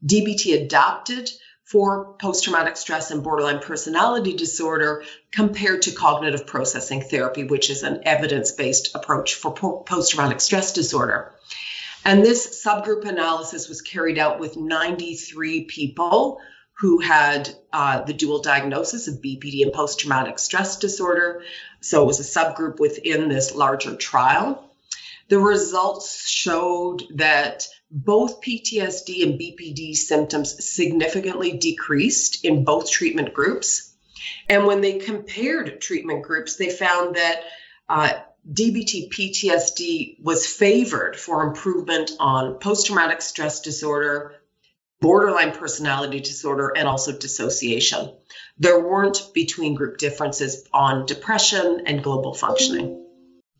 DBT 0.03 0.63
adapted 0.63 1.29
for 1.69 2.15
post 2.19 2.43
traumatic 2.43 2.75
stress 2.75 3.11
and 3.11 3.23
borderline 3.23 3.59
personality 3.59 4.33
disorder 4.33 5.03
compared 5.31 5.83
to 5.83 5.91
cognitive 5.91 6.47
processing 6.47 7.01
therapy, 7.01 7.43
which 7.43 7.69
is 7.69 7.83
an 7.83 8.01
evidence 8.05 8.51
based 8.51 8.95
approach 8.95 9.35
for 9.35 9.53
post 9.53 10.11
traumatic 10.11 10.41
stress 10.41 10.73
disorder. 10.73 11.31
And 12.03 12.23
this 12.23 12.65
subgroup 12.65 13.05
analysis 13.05 13.69
was 13.69 13.83
carried 13.83 14.17
out 14.17 14.39
with 14.39 14.57
93 14.57 15.65
people 15.65 16.39
who 16.79 16.99
had 17.01 17.49
uh, 17.71 18.01
the 18.01 18.13
dual 18.13 18.41
diagnosis 18.41 19.07
of 19.07 19.21
BPD 19.21 19.61
and 19.61 19.73
post 19.73 19.99
traumatic 19.99 20.39
stress 20.39 20.77
disorder. 20.77 21.43
So 21.81 22.01
it 22.01 22.07
was 22.07 22.19
a 22.19 22.23
subgroup 22.23 22.79
within 22.79 23.29
this 23.29 23.53
larger 23.53 23.95
trial. 23.95 24.68
The 25.29 25.39
results 25.39 26.27
showed 26.27 27.03
that 27.15 27.67
both 27.91 28.41
PTSD 28.41 29.23
and 29.23 29.39
BPD 29.39 29.95
symptoms 29.95 30.65
significantly 30.65 31.57
decreased 31.57 32.43
in 32.43 32.63
both 32.63 32.89
treatment 32.89 33.33
groups. 33.33 33.93
And 34.47 34.65
when 34.65 34.81
they 34.81 34.97
compared 34.97 35.81
treatment 35.81 36.23
groups, 36.23 36.55
they 36.55 36.69
found 36.71 37.15
that 37.15 37.43
uh, 37.87 38.09
DBT 38.51 39.09
PTSD 39.09 40.21
was 40.23 40.47
favored 40.47 41.15
for 41.15 41.43
improvement 41.43 42.11
on 42.19 42.55
post 42.55 42.87
traumatic 42.87 43.21
stress 43.21 43.61
disorder, 43.61 44.35
borderline 44.99 45.51
personality 45.51 46.19
disorder, 46.19 46.73
and 46.75 46.87
also 46.87 47.11
dissociation. 47.11 48.13
There 48.57 48.79
weren't 48.79 49.31
between 49.35 49.75
group 49.75 49.97
differences 49.97 50.67
on 50.73 51.05
depression 51.05 51.83
and 51.85 52.03
global 52.03 52.33
functioning. 52.33 53.05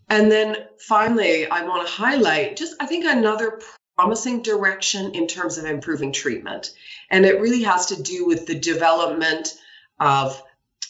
And 0.10 0.32
then 0.32 0.58
finally, 0.80 1.48
I 1.48 1.64
want 1.64 1.88
to 1.88 1.94
highlight 1.94 2.58
just, 2.58 2.76
I 2.80 2.86
think, 2.86 3.06
another 3.06 3.62
promising 3.98 4.42
direction 4.42 5.14
in 5.14 5.28
terms 5.28 5.58
of 5.58 5.66
improving 5.66 6.12
treatment. 6.12 6.72
And 7.12 7.26
it 7.26 7.42
really 7.42 7.64
has 7.64 7.88
to 7.88 8.02
do 8.02 8.26
with 8.26 8.48
the 8.48 8.58
development 8.58 9.54
of 10.00 10.42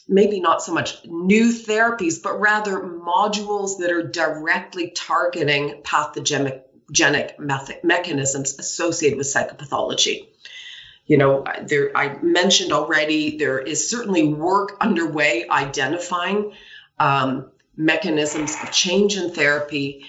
maybe 0.08 0.40
not 0.40 0.62
so 0.62 0.74
much 0.74 1.06
new 1.06 1.52
therapies, 1.52 2.22
but 2.22 2.40
rather 2.40 2.80
modules 2.80 3.80
that 3.80 3.92
are 3.92 4.08
directly 4.08 4.92
targeting 4.92 5.82
pathogenic 5.84 6.66
mechanisms 7.84 8.58
associated 8.58 9.18
with 9.18 9.28
psychopathology 9.28 10.28
you 11.10 11.18
know, 11.18 11.44
there 11.64 11.90
I 11.98 12.22
mentioned 12.22 12.72
already 12.72 13.40
there 13.40 13.58
is 13.58 13.90
certainly 13.90 14.32
work 14.32 14.78
underway 14.80 15.48
identifying 15.50 16.54
um, 17.00 17.50
mechanisms 17.80 18.56
of 18.62 18.72
change 18.72 19.16
in 19.16 19.32
therapy, 19.32 20.06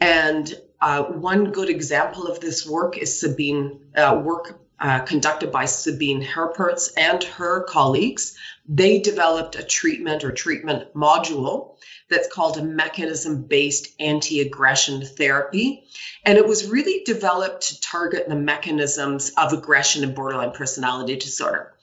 and 0.00 0.54
uh, 0.80 1.02
one 1.02 1.50
good 1.50 1.68
example 1.68 2.28
of 2.28 2.40
this 2.40 2.66
work 2.66 2.96
is 2.96 3.20
Sabine 3.20 3.80
uh, 3.96 4.20
work 4.24 4.60
uh, 4.80 5.00
conducted 5.00 5.50
by 5.50 5.64
Sabine 5.64 6.22
Herpertz 6.22 6.92
and 6.96 7.22
her 7.24 7.64
colleagues. 7.64 8.36
They 8.68 9.00
developed 9.00 9.56
a 9.56 9.64
treatment 9.64 10.22
or 10.22 10.30
treatment 10.30 10.94
module 10.94 11.76
that's 12.08 12.32
called 12.32 12.58
a 12.58 12.62
mechanism 12.62 13.42
based 13.42 13.88
anti 13.98 14.40
aggression 14.40 15.04
therapy. 15.04 15.84
And 16.24 16.38
it 16.38 16.46
was 16.46 16.70
really 16.70 17.02
developed 17.04 17.68
to 17.68 17.80
target 17.80 18.28
the 18.28 18.36
mechanisms 18.36 19.32
of 19.36 19.52
aggression 19.52 20.04
and 20.04 20.14
borderline 20.14 20.52
personality 20.52 21.16
disorder. 21.16 21.74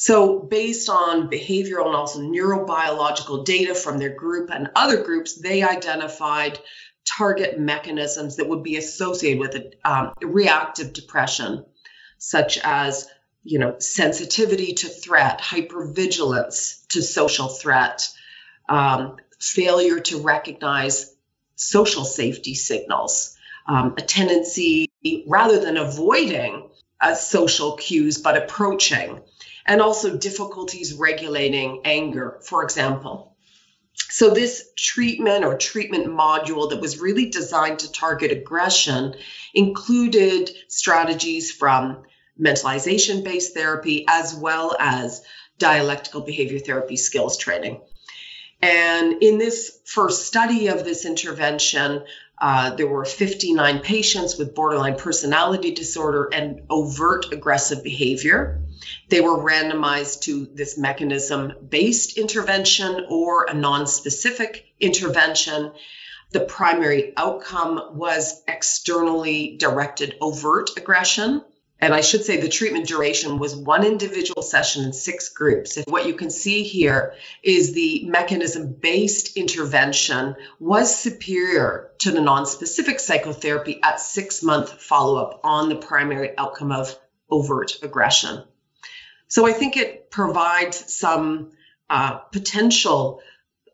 So, 0.00 0.38
based 0.38 0.88
on 0.88 1.28
behavioral 1.28 1.86
and 1.86 1.96
also 1.96 2.20
neurobiological 2.20 3.44
data 3.44 3.74
from 3.74 3.98
their 3.98 4.14
group 4.14 4.48
and 4.48 4.70
other 4.76 5.02
groups, 5.02 5.34
they 5.34 5.64
identified 5.64 6.60
target 7.04 7.58
mechanisms 7.58 8.36
that 8.36 8.48
would 8.48 8.62
be 8.62 8.76
associated 8.76 9.40
with 9.40 9.56
a, 9.56 9.72
um, 9.84 10.12
reactive 10.22 10.92
depression, 10.92 11.64
such 12.16 12.58
as 12.58 13.08
you 13.42 13.58
know 13.58 13.80
sensitivity 13.80 14.74
to 14.74 14.88
threat, 14.88 15.40
hypervigilance 15.40 16.86
to 16.90 17.02
social 17.02 17.48
threat, 17.48 18.08
um, 18.68 19.16
failure 19.40 19.98
to 19.98 20.22
recognize 20.22 21.12
social 21.56 22.04
safety 22.04 22.54
signals, 22.54 23.36
um, 23.66 23.94
a 23.98 24.02
tendency 24.02 24.92
rather 25.26 25.58
than 25.58 25.76
avoiding 25.76 26.70
uh, 27.00 27.16
social 27.16 27.76
cues, 27.76 28.18
but 28.18 28.36
approaching, 28.36 29.22
and 29.68 29.82
also 29.82 30.16
difficulties 30.16 30.94
regulating 30.94 31.82
anger, 31.84 32.40
for 32.42 32.64
example. 32.64 33.36
So, 34.10 34.30
this 34.30 34.70
treatment 34.76 35.44
or 35.44 35.58
treatment 35.58 36.06
module 36.06 36.70
that 36.70 36.80
was 36.80 36.98
really 36.98 37.30
designed 37.30 37.80
to 37.80 37.92
target 37.92 38.32
aggression 38.32 39.14
included 39.52 40.50
strategies 40.68 41.52
from 41.52 42.04
mentalization 42.40 43.22
based 43.22 43.54
therapy 43.54 44.06
as 44.08 44.34
well 44.34 44.74
as 44.78 45.22
dialectical 45.58 46.22
behavior 46.22 46.58
therapy 46.58 46.96
skills 46.96 47.36
training. 47.36 47.80
And 48.62 49.22
in 49.22 49.38
this 49.38 49.78
first 49.84 50.26
study 50.26 50.68
of 50.68 50.84
this 50.84 51.04
intervention, 51.04 52.04
uh, 52.40 52.70
there 52.70 52.86
were 52.86 53.04
59 53.04 53.80
patients 53.80 54.38
with 54.38 54.54
borderline 54.54 54.96
personality 54.96 55.72
disorder 55.72 56.28
and 56.32 56.62
overt 56.70 57.32
aggressive 57.32 57.82
behavior. 57.82 58.60
They 59.08 59.20
were 59.20 59.38
randomized 59.38 60.22
to 60.22 60.46
this 60.54 60.78
mechanism 60.78 61.52
based 61.68 62.16
intervention 62.16 63.06
or 63.08 63.46
a 63.46 63.54
non 63.54 63.86
specific 63.86 64.64
intervention. 64.78 65.72
The 66.30 66.40
primary 66.40 67.12
outcome 67.16 67.96
was 67.96 68.42
externally 68.46 69.56
directed 69.56 70.14
overt 70.20 70.70
aggression. 70.76 71.42
And 71.80 71.94
I 71.94 72.00
should 72.00 72.24
say 72.24 72.40
the 72.40 72.48
treatment 72.48 72.88
duration 72.88 73.38
was 73.38 73.54
one 73.54 73.84
individual 73.84 74.42
session 74.42 74.84
in 74.84 74.92
six 74.92 75.28
groups. 75.28 75.76
And 75.76 75.86
what 75.86 76.06
you 76.06 76.14
can 76.14 76.28
see 76.28 76.64
here 76.64 77.14
is 77.42 77.72
the 77.72 78.04
mechanism 78.06 78.72
based 78.72 79.36
intervention 79.36 80.34
was 80.58 80.96
superior 80.98 81.90
to 81.98 82.10
the 82.10 82.20
non 82.20 82.46
specific 82.46 82.98
psychotherapy 82.98 83.80
at 83.82 84.00
six 84.00 84.42
month 84.42 84.72
follow 84.82 85.22
up 85.22 85.40
on 85.44 85.68
the 85.68 85.76
primary 85.76 86.36
outcome 86.36 86.72
of 86.72 86.98
overt 87.30 87.76
aggression. 87.82 88.42
So 89.28 89.46
I 89.46 89.52
think 89.52 89.76
it 89.76 90.10
provides 90.10 90.92
some 90.92 91.52
uh, 91.88 92.16
potential 92.18 93.20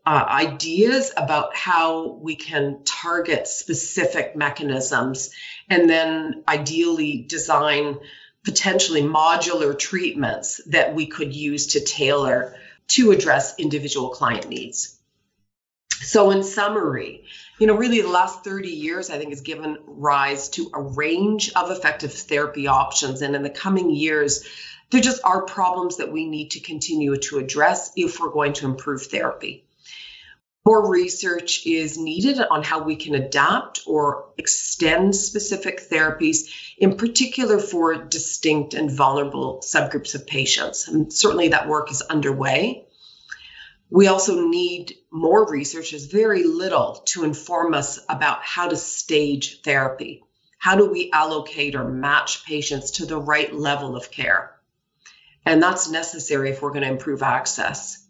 uh, 0.07 0.25
ideas 0.29 1.13
about 1.17 1.57
how 1.57 2.09
we 2.09 2.37
can 2.37 2.81
target 2.85 3.49
specific 3.49 4.37
mechanisms 4.37 5.31
and 5.71 5.89
then 5.89 6.45
ideally 6.47 7.25
design 7.27 7.99
potentially 8.45 9.01
modular 9.01 9.79
treatments 9.79 10.61
that 10.67 10.95
we 10.95 11.07
could 11.07 11.35
use 11.35 11.69
to 11.69 11.81
tailor 11.81 12.55
to 12.87 13.13
address 13.13 13.55
individual 13.59 14.11
client 14.11 14.49
needs. 14.49 14.99
So, 16.03 16.31
in 16.33 16.43
summary, 16.43 17.25
you 17.59 17.67
know, 17.67 17.77
really 17.77 18.03
the 18.03 18.09
last 18.09 18.45
30 18.45 18.69
years, 18.69 19.09
I 19.09 19.17
think, 19.17 19.31
has 19.31 19.41
given 19.41 19.79
rise 19.87 20.51
to 20.51 20.71
a 20.75 20.83
range 20.83 21.51
of 21.55 21.71
effective 21.71 22.13
therapy 22.13 22.67
options. 22.67 23.23
And 23.23 23.35
in 23.35 23.43
the 23.43 23.49
coming 23.49 23.89
years, 23.89 24.45
there 24.91 25.01
just 25.01 25.23
are 25.25 25.43
problems 25.43 25.97
that 25.97 26.13
we 26.13 26.27
need 26.27 26.51
to 26.51 26.61
continue 26.61 27.17
to 27.17 27.39
address 27.39 27.93
if 27.97 28.21
we're 28.21 28.31
going 28.31 28.53
to 28.55 28.67
improve 28.67 29.07
therapy. 29.07 29.65
More 30.67 30.91
research 30.91 31.67
is 31.67 31.99
needed 31.99 32.41
on 32.41 32.62
how 32.62 32.85
we 32.85 32.97
can 32.97 33.15
adapt 33.15 33.83
or 33.87 34.31
extend 34.39 35.15
specific 35.15 35.91
therapies, 35.91 36.51
in 36.79 36.97
particular 36.97 37.59
for 37.59 37.95
distinct 37.95 38.73
and 38.73 38.91
vulnerable 38.91 39.61
subgroups 39.62 40.15
of 40.15 40.27
patients. 40.27 40.89
And 40.89 41.12
certainly 41.12 41.49
that 41.49 41.69
work 41.69 41.91
is 41.91 42.01
underway. 42.01 42.87
We 43.91 44.07
also 44.07 44.49
need 44.49 44.95
more 45.12 45.47
research, 45.49 45.91
there's 45.91 46.07
very 46.07 46.45
little 46.45 47.03
to 47.09 47.25
inform 47.25 47.75
us 47.75 48.01
about 48.09 48.43
how 48.43 48.69
to 48.69 48.77
stage 48.77 49.61
therapy. 49.62 50.25
How 50.59 50.77
do 50.77 50.91
we 50.91 51.11
allocate 51.12 51.75
or 51.75 51.85
match 51.85 52.47
patients 52.47 52.93
to 52.93 53.07
the 53.07 53.19
right 53.19 53.55
level 53.55 53.97
of 53.97 54.11
care? 54.11 54.57
And 55.45 55.62
that's 55.62 55.91
necessary 55.91 56.51
if 56.51 56.62
we're 56.62 56.71
going 56.71 56.85
to 56.85 56.89
improve 56.89 57.23
access. 57.23 58.04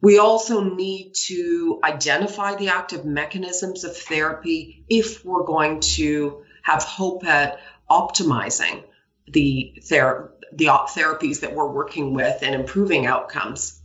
We 0.00 0.18
also 0.18 0.62
need 0.62 1.14
to 1.26 1.80
identify 1.82 2.54
the 2.54 2.68
active 2.68 3.04
mechanisms 3.04 3.84
of 3.84 3.96
therapy 3.96 4.84
if 4.88 5.24
we're 5.24 5.44
going 5.44 5.80
to 5.80 6.44
have 6.62 6.84
hope 6.84 7.24
at 7.24 7.58
optimizing 7.90 8.84
the, 9.26 9.74
ther- 9.84 10.32
the 10.52 10.66
therapies 10.66 11.40
that 11.40 11.54
we're 11.54 11.70
working 11.70 12.14
with 12.14 12.42
and 12.42 12.54
improving 12.54 13.06
outcomes. 13.06 13.80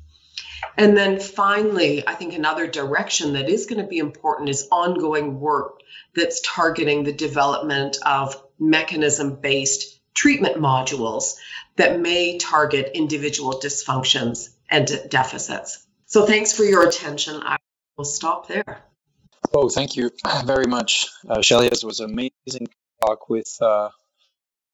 And 0.78 0.96
then 0.96 1.20
finally, 1.20 2.08
I 2.08 2.14
think 2.14 2.34
another 2.34 2.68
direction 2.68 3.34
that 3.34 3.50
is 3.50 3.66
going 3.66 3.82
to 3.82 3.88
be 3.88 3.98
important 3.98 4.50
is 4.50 4.68
ongoing 4.72 5.40
work 5.40 5.82
that's 6.16 6.42
targeting 6.42 7.04
the 7.04 7.12
development 7.12 7.98
of 8.06 8.42
mechanism 8.60 9.36
based 9.42 10.00
treatment 10.14 10.58
modules 10.58 11.36
that 11.76 12.00
may 12.00 12.38
target 12.38 12.92
individual 12.94 13.54
dysfunctions 13.54 14.50
and 14.70 14.88
deficits. 15.10 15.86
So 16.14 16.28
thanks 16.28 16.54
for 16.54 16.64
your 16.64 16.88
attention. 16.88 17.42
I 17.42 17.58
will 17.98 18.06
stop 18.06 18.48
there. 18.48 18.84
Oh, 19.52 19.68
thank 19.68 19.96
you 19.96 20.12
very 20.46 20.68
much, 20.68 21.08
uh, 21.28 21.42
Shelley. 21.42 21.70
This 21.70 21.84
was 21.84 22.02
an 22.02 22.12
amazing 22.12 22.68
talk 23.02 23.32
with 23.32 23.52
uh, 23.60 23.90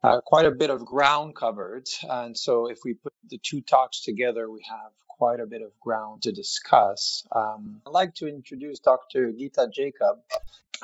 uh, 0.04 0.20
quite 0.20 0.46
a 0.48 0.52
bit 0.52 0.70
of 0.70 0.84
ground 0.84 1.38
covered. 1.38 1.88
And 2.04 2.38
so 2.38 2.70
if 2.70 2.80
we 2.84 2.94
put 2.94 3.14
the 3.30 3.40
two 3.42 3.62
talks 3.62 4.02
together, 4.04 4.52
we 4.52 4.66
have 4.70 4.92
quite 5.08 5.40
a 5.40 5.46
bit 5.46 5.62
of 5.62 5.72
ground 5.80 6.24
to 6.24 6.34
discuss. 6.34 7.24
Um, 7.34 7.80
I'd 7.88 7.92
like 7.92 8.16
to 8.16 8.28
introduce 8.28 8.80
Dr. 8.80 9.32
Gitta 9.32 9.70
Jacob, 9.74 10.18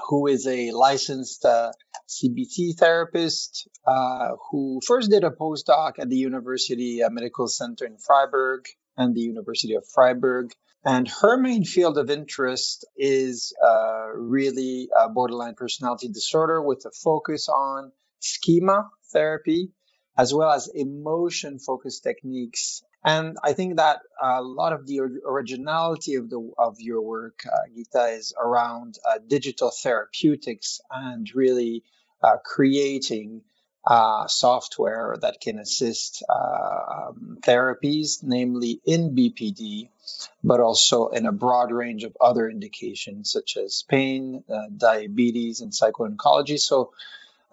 who 0.08 0.28
is 0.28 0.48
a 0.48 0.72
licensed 0.72 1.44
uh, 1.44 1.74
CBT 2.08 2.78
therapist 2.78 3.68
uh, 3.86 4.38
who 4.52 4.80
first 4.88 5.12
did 5.12 5.26
a 5.26 5.32
postdoc 5.32 6.00
at 6.00 6.10
the 6.10 6.16
University 6.16 7.04
uh, 7.04 7.10
Medical 7.10 7.50
Center 7.50 7.84
in 7.84 7.98
Freiburg 7.98 8.68
and 8.98 9.16
the 9.16 9.22
University 9.22 9.76
of 9.76 9.86
Freiburg. 9.88 10.52
And 10.84 11.08
her 11.22 11.38
main 11.38 11.64
field 11.66 11.98
of 11.98 12.12
interest 12.12 12.86
is 12.96 13.54
uh, 13.64 14.10
really 14.16 14.90
uh, 14.96 15.10
borderline 15.10 15.56
personality 15.56 16.10
disorder 16.10 16.62
with 16.62 16.86
a 16.86 16.92
focus 16.92 17.50
on 17.50 17.92
schema 18.20 18.90
therapy 19.12 19.72
as 20.18 20.34
well 20.34 20.52
as 20.52 20.70
emotion 20.74 21.60
focused 21.60 22.04
techniques. 22.04 22.84
And 23.04 23.38
I 23.44 23.54
think 23.54 23.78
that 23.78 24.00
a 24.22 24.42
lot 24.42 24.74
of 24.74 24.88
the 24.88 25.02
originality 25.26 26.16
of 26.16 26.30
the 26.30 26.52
of 26.58 26.80
your 26.80 27.02
work, 27.02 27.42
uh, 27.46 27.70
Gitta, 27.76 28.18
is 28.18 28.34
around 28.40 28.98
uh, 29.08 29.20
digital 29.28 29.72
therapeutics 29.72 30.82
and 30.90 31.28
really 31.36 31.84
uh, 32.24 32.38
creating 32.44 33.42
uh, 33.88 34.28
software 34.28 35.16
that 35.22 35.40
can 35.40 35.60
assist 35.60 36.24
uh, 36.28 37.10
um, 37.10 37.38
therapies, 37.42 38.24
namely 38.24 38.82
in 38.86 39.16
BPD, 39.16 39.90
but 40.44 40.60
also 40.60 41.10
in 41.10 41.26
a 41.26 41.32
broad 41.32 41.72
range 41.72 42.04
of 42.04 42.18
other 42.20 42.50
indications 42.50 43.32
such 43.32 43.58
as 43.58 43.84
pain, 43.88 44.44
uh, 44.52 44.68
diabetes, 44.76 45.62
and 45.62 45.74
psycho-oncology. 45.74 46.60
So 46.60 46.94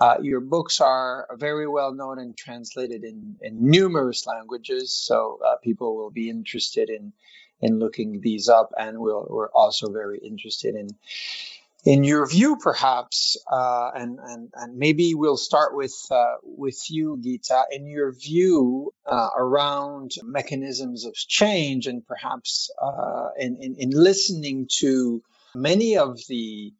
uh, 0.00 0.16
your 0.22 0.40
books 0.40 0.80
are 0.80 1.28
very 1.36 1.68
well 1.68 1.92
known 1.92 2.18
and 2.18 2.36
translated 2.36 3.04
in, 3.04 3.36
in 3.40 3.70
numerous 3.70 4.26
languages, 4.26 4.92
so 4.92 5.38
uh, 5.46 5.56
people 5.62 5.96
will 5.96 6.10
be 6.10 6.28
interested 6.30 6.90
in 6.90 7.12
in 7.60 7.78
looking 7.78 8.20
these 8.20 8.48
up, 8.48 8.72
and 8.76 8.98
we'll, 8.98 9.24
we're 9.30 9.50
also 9.50 9.92
very 9.92 10.18
interested 10.18 10.74
in 10.74 10.88
in 11.84 12.04
your 12.04 12.28
view, 12.28 12.56
perhaps, 12.60 13.36
uh, 13.50 13.90
and, 13.94 14.18
and, 14.22 14.50
and 14.54 14.76
maybe 14.76 15.14
we'll 15.14 15.36
start 15.36 15.74
with, 15.74 15.94
uh, 16.10 16.36
with 16.42 16.78
you, 16.88 17.18
Gitta, 17.20 17.64
in 17.72 17.86
your 17.86 18.12
view 18.12 18.92
uh, 19.04 19.30
around 19.36 20.12
mechanisms 20.22 21.04
of 21.04 21.14
change 21.14 21.86
and 21.86 22.06
perhaps 22.06 22.70
uh, 22.80 23.30
in, 23.36 23.56
in, 23.60 23.76
in 23.78 23.90
listening 23.90 24.68
to 24.78 25.22
many 25.54 25.96
of 25.96 26.18
the 26.28 26.72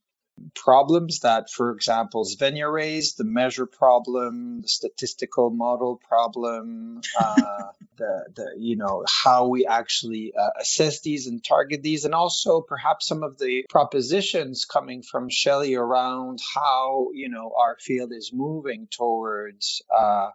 problems 0.55 1.20
that, 1.20 1.51
for 1.51 1.72
example, 1.72 2.24
Svenja 2.24 2.72
raised, 2.72 3.18
the 3.18 3.24
measure 3.24 3.66
problem, 3.66 4.62
the 4.62 4.68
statistical 4.68 5.51
model 5.51 6.01
problem, 6.09 7.01
uh, 7.18 7.62
the, 7.97 8.24
the, 8.34 8.47
you 8.59 8.76
know, 8.76 9.05
how 9.09 9.49
we 9.49 9.66
actually 9.66 10.32
uh, 10.38 10.51
assess 10.61 11.01
these 11.01 11.26
and 11.26 11.43
target 11.43 11.82
these, 11.82 12.05
and 12.05 12.14
also 12.14 12.61
perhaps 12.61 13.07
some 13.07 13.22
of 13.22 13.38
the 13.38 13.64
propositions 13.68 14.64
coming 14.64 15.03
from 15.03 15.28
Shelley 15.28 15.74
around 15.74 16.40
how, 16.55 17.09
you 17.12 17.28
know, 17.28 17.53
our 17.59 17.76
field 17.80 18.12
is 18.12 18.30
moving 18.32 18.88
towards 18.90 19.82
uh, 19.95 20.30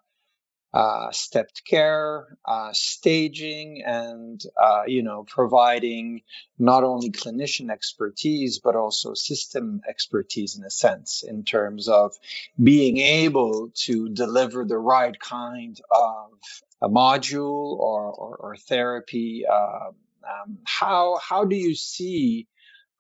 uh, 0.74 1.12
stepped 1.12 1.64
care, 1.66 2.38
uh, 2.46 2.70
staging, 2.74 3.84
and 3.86 4.42
uh, 4.62 4.84
you 4.86 5.02
know 5.04 5.24
providing 5.24 6.22
not 6.60 6.84
only 6.84 7.10
clinician 7.10 7.72
expertise 7.72 8.60
but 8.60 8.76
also 8.76 9.14
system 9.14 9.82
expertise 9.88 10.58
in 10.58 10.64
a 10.64 10.70
sense 10.70 11.24
in 11.28 11.44
terms 11.44 11.88
of 11.88 12.14
being 12.62 12.98
able 12.98 13.72
to 13.74 14.10
deliver 14.10 14.66
the 14.66 14.78
right 14.78 15.20
kind 15.20 15.80
of 15.90 16.32
a 16.82 16.90
module 16.90 17.78
or, 17.80 18.04
or, 18.14 18.36
or 18.36 18.56
therapy. 18.56 19.46
Um, 19.48 19.96
um, 20.28 20.58
how 20.66 21.18
how 21.22 21.46
do 21.46 21.56
you 21.56 21.74
see 21.74 22.48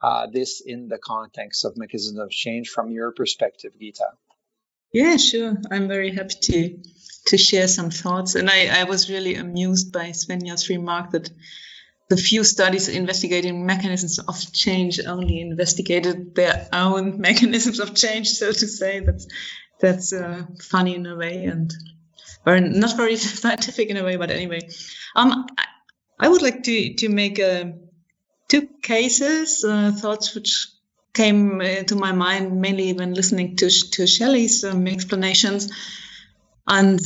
uh, 0.02 0.28
this 0.32 0.62
in 0.62 0.88
the 0.88 0.98
context 0.98 1.66
of 1.66 1.76
mechanisms 1.76 2.20
of 2.20 2.30
change 2.30 2.70
from 2.70 2.92
your 2.92 3.12
perspective, 3.12 3.74
Gitta? 3.80 4.12
Yeah, 4.94 5.18
sure. 5.18 5.58
I'm 5.72 5.88
very 5.88 6.12
happy 6.12 6.36
to 6.42 6.78
to 7.28 7.38
share 7.38 7.68
some 7.68 7.92
thoughts. 7.92 8.36
And 8.36 8.50
I, 8.50 8.82
I 8.82 8.84
was 8.86 9.10
really 9.10 9.36
amused 9.36 9.92
by 9.92 10.10
Svenja's 10.10 10.70
remark 10.70 11.12
that 11.12 11.30
the 12.10 12.18
few 12.18 12.44
studies 12.46 12.88
investigating 12.88 13.66
mechanisms 13.66 14.18
of 14.20 14.54
change 14.54 15.00
only 15.06 15.42
investigated 15.42 16.36
their 16.36 16.68
own 16.72 17.20
mechanisms 17.28 17.80
of 17.80 17.96
change, 17.96 18.30
so 18.30 18.52
to 18.52 18.68
say. 18.68 19.02
That's 19.02 19.28
that's 19.80 20.14
uh, 20.14 20.44
funny 20.62 20.96
in 20.96 21.06
a 21.06 21.16
way, 21.16 21.46
and 21.46 21.72
or 22.46 22.60
not 22.60 22.96
very 22.96 23.16
scientific 23.18 23.90
in 23.90 23.98
a 23.98 24.04
way, 24.04 24.16
but 24.16 24.32
anyway. 24.32 24.62
Um, 25.16 25.48
I, 25.58 25.66
I 26.20 26.30
would 26.30 26.42
like 26.42 26.64
to 26.64 26.94
to 26.96 27.10
make 27.10 27.40
uh, 27.40 27.66
two 28.48 28.70
cases, 28.82 29.66
uh, 29.68 29.92
thoughts 29.92 30.34
which 30.34 30.68
came 31.14 31.62
uh, 31.62 31.84
to 31.84 31.96
my 31.96 32.12
mind 32.12 32.60
mainly 32.62 32.94
when 32.94 33.14
listening 33.14 33.56
to 33.58 33.70
to 33.70 34.08
Shelley's 34.08 34.64
um, 34.64 34.88
explanations, 34.88 35.72
and 36.68 37.00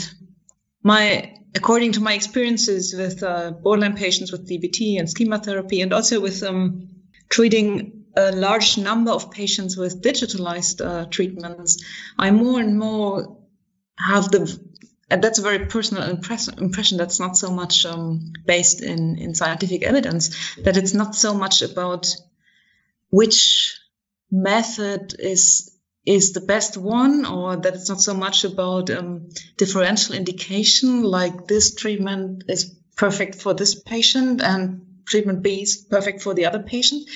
my 0.83 1.35
according 1.55 1.93
to 1.93 2.01
my 2.01 2.13
experiences 2.13 2.93
with 2.93 3.23
uh, 3.23 3.51
borderline 3.51 3.95
patients 3.95 4.31
with 4.31 4.49
DBT 4.49 4.99
and 4.99 5.09
schema 5.09 5.39
therapy, 5.39 5.81
and 5.81 5.93
also 5.93 6.19
with 6.19 6.43
um, 6.43 6.89
treating 7.29 8.05
a 8.15 8.31
large 8.31 8.77
number 8.77 9.11
of 9.11 9.31
patients 9.31 9.77
with 9.77 10.01
digitalized 10.01 10.85
uh, 10.85 11.05
treatments, 11.05 11.83
I 12.17 12.31
more 12.31 12.59
and 12.59 12.77
more 12.77 13.37
have 13.97 14.31
the 14.31 14.59
and 15.11 15.21
that's 15.21 15.39
a 15.39 15.41
very 15.41 15.65
personal 15.65 16.03
impress- 16.03 16.47
impression. 16.47 16.97
That's 16.97 17.19
not 17.19 17.35
so 17.35 17.51
much 17.51 17.85
um, 17.85 18.31
based 18.45 18.81
in, 18.81 19.17
in 19.17 19.35
scientific 19.35 19.83
evidence 19.83 20.55
that 20.63 20.77
it's 20.77 20.93
not 20.93 21.15
so 21.15 21.33
much 21.33 21.61
about 21.61 22.15
which 23.09 23.77
method 24.31 25.13
is 25.19 25.77
is 26.03 26.33
the 26.33 26.41
best 26.41 26.77
one 26.77 27.25
or 27.25 27.57
that 27.57 27.75
it's 27.75 27.89
not 27.89 28.01
so 28.01 28.13
much 28.13 28.43
about 28.43 28.89
um, 28.89 29.29
differential 29.57 30.15
indication 30.15 31.03
like 31.03 31.45
this 31.45 31.75
treatment 31.75 32.43
is 32.47 32.75
perfect 32.95 33.35
for 33.35 33.53
this 33.53 33.75
patient 33.75 34.41
and 34.41 34.81
treatment 35.05 35.43
b 35.43 35.61
is 35.61 35.77
perfect 35.77 36.21
for 36.21 36.33
the 36.33 36.45
other 36.45 36.59
patient. 36.59 37.07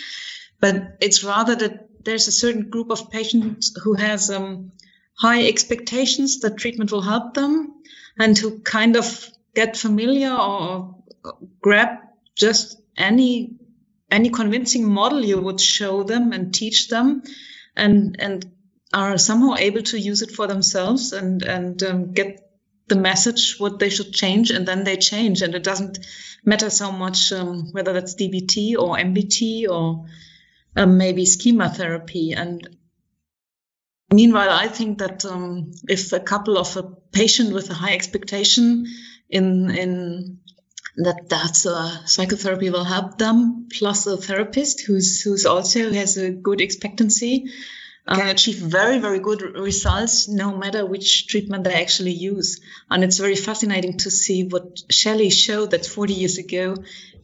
But 0.59 0.97
it's 1.01 1.23
rather 1.23 1.55
that 1.55 2.03
there's 2.03 2.27
a 2.27 2.31
certain 2.31 2.69
group 2.69 2.91
of 2.91 3.09
patients 3.09 3.75
who 3.83 3.93
has 3.95 4.29
um, 4.29 4.71
high 5.17 5.47
expectations 5.47 6.41
that 6.41 6.57
treatment 6.57 6.91
will 6.91 7.01
help 7.01 7.33
them 7.33 7.73
and 8.19 8.37
who 8.37 8.59
kind 8.59 8.95
of 8.95 9.27
get 9.55 9.77
familiar 9.77 10.33
or 10.33 10.95
grab 11.61 11.89
just 12.35 12.79
any 12.97 13.54
any 14.09 14.29
convincing 14.29 14.91
model 14.91 15.23
you 15.23 15.39
would 15.39 15.59
show 15.59 16.03
them 16.03 16.31
and 16.31 16.53
teach 16.53 16.89
them 16.89 17.23
and 17.75 18.15
and 18.19 18.45
are 18.93 19.17
somehow 19.17 19.55
able 19.55 19.81
to 19.81 19.99
use 19.99 20.21
it 20.21 20.31
for 20.31 20.47
themselves 20.47 21.11
and 21.11 21.43
and 21.43 21.83
um, 21.83 22.13
get 22.13 22.41
the 22.87 22.95
message 22.95 23.59
what 23.59 23.79
they 23.79 23.89
should 23.89 24.13
change 24.13 24.51
and 24.51 24.67
then 24.67 24.83
they 24.83 24.95
change. 24.95 25.41
And 25.41 25.55
it 25.55 25.63
doesn't 25.63 25.99
matter 26.45 26.69
so 26.69 26.91
much 26.91 27.31
um, 27.31 27.71
whether 27.71 27.93
that's 27.93 28.15
dbt 28.15 28.75
or 28.77 28.97
mbt 28.97 29.67
or 29.67 30.05
um, 30.75 30.97
maybe 30.97 31.25
schema 31.25 31.69
therapy. 31.69 32.33
And 32.33 32.67
meanwhile 34.13 34.51
i 34.51 34.67
think 34.67 34.99
that 34.99 35.25
um, 35.25 35.71
if 35.89 36.13
a 36.13 36.19
couple 36.19 36.57
of 36.57 36.77
a 36.77 36.83
patient 37.11 37.53
with 37.53 37.69
a 37.69 37.73
high 37.73 37.93
expectation 37.93 38.85
in 39.29 39.71
in 39.71 40.39
that 40.97 41.27
that's 41.29 41.65
a 41.65 42.01
psychotherapy 42.05 42.69
will 42.69 42.83
help 42.83 43.17
them 43.17 43.67
plus 43.71 44.07
a 44.07 44.17
therapist 44.17 44.81
who's 44.81 45.21
who's 45.21 45.45
also 45.45 45.91
has 45.91 46.17
a 46.17 46.31
good 46.31 46.61
expectancy. 46.61 47.51
Uh, 48.07 48.21
achieve 48.25 48.57
very 48.57 48.99
very 48.99 49.17
good 49.17 49.41
results 49.41 50.27
no 50.27 50.55
matter 50.55 50.85
which 50.85 51.27
treatment 51.27 51.63
they 51.63 51.73
actually 51.73 52.11
use. 52.11 52.61
And 52.89 53.03
it's 53.03 53.17
very 53.17 53.35
fascinating 53.35 53.97
to 53.97 54.11
see 54.11 54.43
what 54.43 54.83
shelley 54.91 55.31
showed 55.31 55.71
that 55.71 55.85
40 55.85 56.13
years 56.13 56.37
ago 56.37 56.75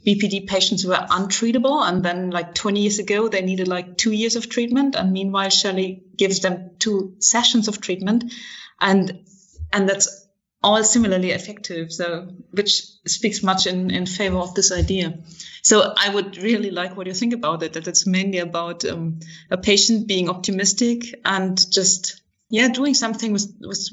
bpd 0.05 0.47
patients 0.47 0.83
were 0.83 0.95
untreatable 0.95 1.87
and 1.87 2.03
then 2.03 2.31
like 2.31 2.55
20 2.55 2.79
years 2.81 2.97
ago 2.97 3.27
they 3.27 3.43
needed 3.43 3.67
like 3.67 3.95
two 3.95 4.11
years 4.11 4.35
of 4.35 4.49
treatment. 4.49 4.95
And 4.95 5.13
meanwhile 5.13 5.49
shelley 5.49 6.03
gives 6.17 6.39
them 6.39 6.71
two 6.79 7.15
sessions 7.19 7.67
of 7.67 7.79
treatment. 7.79 8.33
And 8.79 9.23
and 9.71 9.87
that's 9.87 10.20
all 10.63 10.83
similarly 10.83 11.31
effective. 11.31 11.91
So, 11.91 12.29
which 12.51 12.83
speaks 13.07 13.43
much 13.43 13.67
in, 13.67 13.91
in 13.91 14.05
favor 14.05 14.37
of 14.37 14.53
this 14.53 14.71
idea. 14.71 15.19
So, 15.63 15.93
I 15.97 16.13
would 16.13 16.37
really 16.37 16.71
like 16.71 16.95
what 16.95 17.07
you 17.07 17.13
think 17.13 17.33
about 17.33 17.63
it. 17.63 17.73
That 17.73 17.87
it's 17.87 18.05
mainly 18.07 18.39
about 18.39 18.85
um, 18.85 19.19
a 19.49 19.57
patient 19.57 20.07
being 20.07 20.29
optimistic 20.29 21.03
and 21.25 21.59
just 21.71 22.21
yeah 22.49 22.67
doing 22.67 22.93
something 22.93 23.31
with, 23.31 23.53
with 23.61 23.89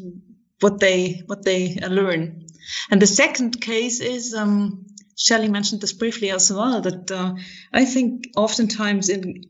what 0.60 0.80
they 0.80 1.22
what 1.26 1.44
they 1.44 1.76
learn. 1.76 2.46
And 2.90 3.00
the 3.00 3.06
second 3.06 3.60
case 3.60 4.00
is 4.00 4.34
um, 4.34 4.86
Shelley 5.16 5.48
mentioned 5.48 5.80
this 5.80 5.92
briefly 5.92 6.30
as 6.30 6.52
well. 6.52 6.80
That 6.80 7.10
uh, 7.10 7.34
I 7.72 7.84
think 7.84 8.28
oftentimes 8.36 9.08
in 9.08 9.44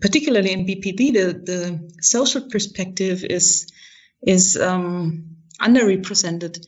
particularly 0.00 0.52
in 0.52 0.66
BPD, 0.66 1.12
the, 1.12 1.40
the 1.44 1.94
social 2.00 2.42
perspective 2.42 3.24
is 3.24 3.72
is 4.22 4.56
um, 4.56 5.33
underrepresented. 5.60 6.64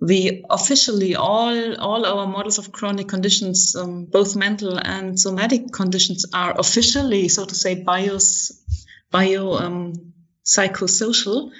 We 0.00 0.44
officially 0.48 1.16
all 1.16 1.74
all 1.76 2.06
our 2.06 2.26
models 2.26 2.58
of 2.58 2.70
chronic 2.70 3.08
conditions, 3.08 3.74
um, 3.74 4.04
both 4.04 4.36
mental 4.36 4.78
and 4.78 5.18
somatic 5.18 5.72
conditions, 5.72 6.24
are 6.32 6.58
officially, 6.58 7.28
so 7.28 7.44
to 7.44 7.54
say, 7.54 7.82
bios 7.82 8.52
bio 9.10 9.54
um, 9.54 10.12
psychosocial. 10.44 11.50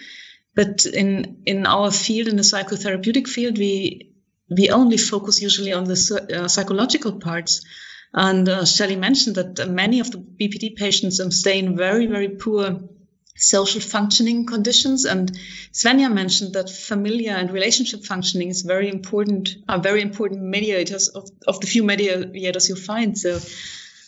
But 0.55 0.87
in 0.87 1.43
in 1.47 1.67
our 1.67 1.91
field, 1.91 2.29
in 2.29 2.37
the 2.37 2.43
psychotherapeutic 2.43 3.27
field, 3.27 3.59
we 3.59 4.13
we 4.51 4.71
only 4.71 4.97
focus 4.97 5.43
usually 5.43 5.73
on 5.73 5.85
the 5.85 6.27
uh, 6.35 6.49
psychological 6.49 7.13
parts. 7.19 7.65
And 8.15 8.49
uh, 8.49 8.65
Shelley 8.65 8.97
mentioned 8.97 9.37
that 9.37 9.69
many 9.69 10.01
of 10.01 10.11
the 10.11 10.19
BPD 10.19 10.77
patients 10.77 11.21
um, 11.21 11.31
stay 11.31 11.59
in 11.59 11.77
very, 11.77 12.07
very 12.07 12.31
poor 12.31 12.81
social 13.39 13.81
functioning 13.81 14.47
conditions. 14.47 15.05
And 15.05 15.31
Svenja 15.73 16.13
mentioned 16.13 16.55
that 16.55 16.69
familiar 16.69 17.33
and 17.33 17.51
relationship 17.51 18.05
functioning 18.05 18.49
is 18.49 18.63
very 18.63 18.89
important, 18.89 19.51
are 19.69 19.81
very 19.81 20.03
important 20.03 20.43
mediators 20.43 21.09
of, 21.09 21.31
of 21.47 21.61
the 21.61 21.67
few 21.67 21.85
mediators 21.85 22.69
you 22.69 22.77
find. 22.77 23.17
So 23.17 23.39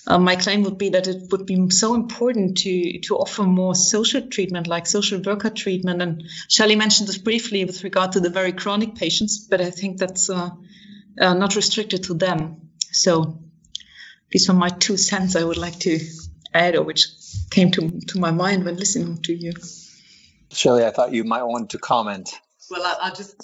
uh, 0.07 0.19
my 0.19 0.35
claim 0.35 0.63
would 0.63 0.79
be 0.79 0.91
that 0.91 1.07
it 1.07 1.31
would 1.31 1.47
be 1.47 1.71
so 1.71 1.95
important 1.95 2.59
to 2.59 3.01
to 3.01 3.17
offer 3.17 3.45
more 3.45 3.75
social 3.75 4.23
treatment, 4.23 4.67
like 4.67 4.87
social 4.87 5.21
worker 5.21 5.51
treatment. 5.51 6.03
And 6.03 6.25
Shelley 6.49 6.77
mentioned 6.77 7.09
this 7.09 7.19
briefly 7.19 7.65
with 7.65 7.85
regard 7.85 8.13
to 8.13 8.21
the 8.21 8.31
very 8.31 8.53
chronic 8.53 8.95
patients, 8.95 9.39
but 9.39 9.61
I 9.61 9.71
think 9.71 9.99
that's 9.99 10.29
uh, 10.31 10.51
uh, 11.21 11.35
not 11.35 11.55
restricted 11.55 12.05
to 12.05 12.15
them. 12.15 12.71
So 12.93 13.39
these 14.31 14.49
are 14.49 14.55
my 14.55 14.69
two 14.69 14.97
cents 14.97 15.37
I 15.37 15.45
would 15.45 15.59
like 15.59 15.79
to 15.81 16.01
add, 16.53 16.77
or 16.77 16.83
which 16.83 17.07
came 17.51 17.71
to, 17.73 18.01
to 18.09 18.19
my 18.19 18.31
mind 18.31 18.65
when 18.65 18.77
listening 18.77 19.19
to 19.23 19.35
you. 19.35 19.53
Shelley, 20.53 20.85
I 20.85 20.91
thought 20.91 21.13
you 21.13 21.25
might 21.25 21.45
want 21.45 21.71
to 21.71 21.79
comment. 21.79 22.33
Well, 22.71 22.99
I'll 23.01 23.15
just 23.15 23.35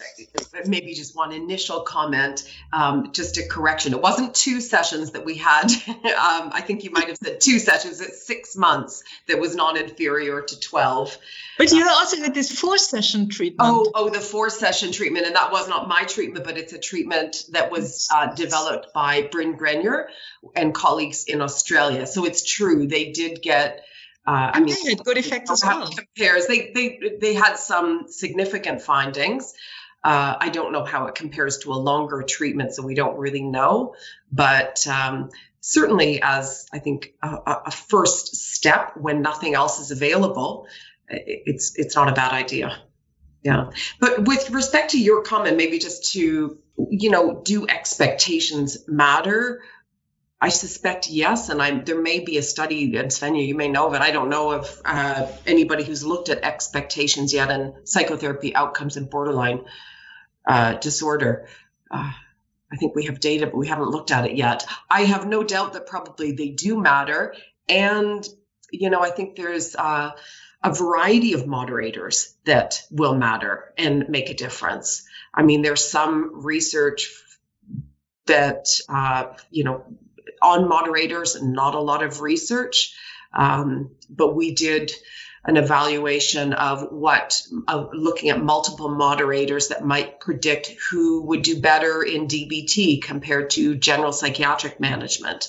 maybe 0.67 0.95
just 0.95 1.17
one 1.17 1.33
initial 1.33 1.81
comment, 1.81 2.49
um, 2.73 3.13
just 3.13 3.39
a 3.39 3.47
correction. 3.47 3.93
It 3.93 4.01
wasn't 4.01 4.35
two 4.35 4.61
sessions 4.61 5.13
that 5.13 5.25
we 5.25 5.35
had. 5.35 5.65
um, 5.89 6.51
I 6.53 6.63
think 6.65 6.85
you 6.85 6.91
might 6.91 7.09
have 7.09 7.17
said 7.17 7.41
two 7.41 7.59
sessions. 7.59 8.01
It's 8.01 8.27
six 8.27 8.57
months 8.57 9.03
that 9.27 9.41
was 9.41 9.57
non 9.57 9.77
inferior 9.77 10.43
to 10.43 10.61
12. 10.61 11.19
But 11.59 11.73
you 11.73 11.89
also 11.89 12.19
had 12.19 12.35
this 12.35 12.53
four 12.53 12.79
session 12.79 13.29
treatment. 13.29 13.69
Oh, 13.69 13.91
oh, 13.95 14.11
the 14.11 14.21
four 14.21 14.51
session 14.51 14.93
treatment. 14.93 15.27
And 15.27 15.35
that 15.37 15.51
was 15.51 15.69
not 15.69 15.89
my 15.89 16.05
treatment, 16.05 16.45
but 16.45 16.57
it's 16.57 16.73
a 16.73 16.79
treatment 16.79 17.45
that 17.51 17.71
was 17.71 18.09
uh, 18.15 18.33
developed 18.35 18.93
by 18.95 19.23
Brin 19.23 19.57
Grenyer 19.57 20.07
and 20.55 20.75
colleagues 20.75 21.25
in 21.25 21.41
Australia. 21.41 22.07
So 22.07 22.25
it's 22.27 22.45
true. 22.45 22.87
They 22.87 23.11
did 23.13 23.43
get 23.43 23.85
uh, 24.27 24.51
I 24.55 24.61
mean, 24.61 24.75
they 24.75 24.91
had 24.91 25.05
good 25.05 25.19
effect 25.19 25.51
as 25.51 25.63
well. 25.65 25.89
Compares. 25.89 26.47
They 26.47 26.73
they 26.75 27.17
they 27.21 27.35
had 27.35 27.57
some 27.57 28.07
significant 28.09 28.83
findings. 28.83 29.55
Uh, 30.03 30.37
I 30.41 30.49
don't 30.51 30.73
know 30.73 30.85
how 30.85 31.07
it 31.07 31.15
compares 31.15 31.59
to 31.59 31.73
a 31.73 31.75
longer 31.75 32.23
treatment, 32.23 32.75
so 32.75 32.83
we 32.83 32.95
don't 32.95 33.19
really 33.19 33.43
know. 33.43 33.95
But 34.31 34.87
um, 34.87 35.31
certainly, 35.61 36.21
as 36.23 36.67
I 36.73 36.79
think 36.81 37.15
a, 37.23 37.39
a, 37.67 37.71
first 37.71 38.37
step 38.37 38.97
when 38.97 39.23
nothing 39.23 39.55
else 39.55 39.81
is 39.81 39.91
available, 39.91 40.67
it's 41.09 41.77
it's 41.77 41.95
not 41.95 42.09
a 42.09 42.13
bad 42.13 42.33
idea. 42.33 42.77
Yeah. 43.43 43.71
But 44.01 44.27
with 44.27 44.51
respect 44.51 44.91
to 44.93 45.01
your 45.01 45.23
comment, 45.23 45.57
maybe 45.57 45.79
just 45.79 46.13
to 46.13 46.59
you 46.91 47.11
know, 47.11 47.41
do 47.43 47.67
expectations 47.67 48.87
matter? 48.89 49.63
I 50.41 50.51
suspect 50.51 51.09
yes, 51.09 51.49
and 51.49 51.63
I'm, 51.63 51.85
there 51.85 52.01
may 52.01 52.21
be 52.21 52.37
a 52.37 52.43
study, 52.43 52.97
and 52.97 53.11
Svenja, 53.11 53.45
you 53.47 53.55
may 53.55 53.69
know 53.69 53.87
of 53.87 53.95
it. 53.95 54.03
I 54.03 54.11
don't 54.11 54.29
know 54.29 54.53
of 54.53 54.83
uh, 54.85 55.27
anybody 55.47 55.83
who's 55.83 56.05
looked 56.05 56.29
at 56.29 56.45
expectations 56.45 57.33
yet 57.33 57.51
in 57.51 57.75
psychotherapy 57.85 58.55
outcomes 58.55 58.99
in 58.99 59.07
borderline 59.07 59.65
uh, 60.47 60.75
disorder. 60.75 61.49
Uh, 61.91 62.13
I 62.71 62.77
think 62.77 62.95
we 62.95 63.07
have 63.07 63.19
data, 63.19 63.47
but 63.47 63.57
we 63.57 63.69
haven't 63.69 63.89
looked 63.89 64.11
at 64.11 64.27
it 64.27 64.37
yet. 64.37 64.67
I 64.91 65.03
have 65.05 65.27
no 65.27 65.43
doubt 65.43 65.73
that 65.73 65.87
probably 65.87 66.33
they 66.33 66.51
do 66.51 66.79
matter, 66.81 67.35
and 67.69 68.29
you 68.71 68.91
know, 68.91 69.01
I 69.01 69.11
think 69.11 69.37
there's 69.37 69.75
uh, 69.75 70.11
a 70.63 70.75
variety 70.75 71.33
of 71.33 71.47
moderators 71.47 72.35
that 72.45 72.83
will 72.91 73.15
matter 73.15 73.73
and 73.79 74.09
make 74.11 74.29
a 74.29 74.35
difference. 74.35 75.07
I 75.33 75.43
mean, 75.43 75.63
there's 75.63 75.85
some 75.85 76.45
research 76.45 77.11
that 78.27 78.67
uh, 78.89 79.35
you 79.51 79.65
know 79.65 79.85
on 80.47 80.69
moderators, 80.69 81.43
not 81.43 81.75
a 81.75 81.81
lot 81.81 82.03
of 82.03 82.21
research, 82.21 82.95
um, 83.33 83.91
but 84.09 84.35
we 84.35 84.55
did 84.55 84.93
an 85.45 85.57
evaluation 85.57 86.53
of 86.53 86.91
what, 86.91 87.43
of 87.69 87.91
looking 87.93 88.31
at 88.31 88.43
multiple 88.43 88.89
moderators 88.89 89.69
that 89.69 89.85
might 89.85 90.21
predict 90.21 90.73
who 90.91 91.23
would 91.23 91.43
do 91.43 91.61
better 91.61 92.03
in 92.03 92.27
DBT 92.27 93.03
compared 93.03 93.51
to 93.51 93.77
general 93.77 94.13
psychiatric 94.13 94.81
management. 94.81 95.49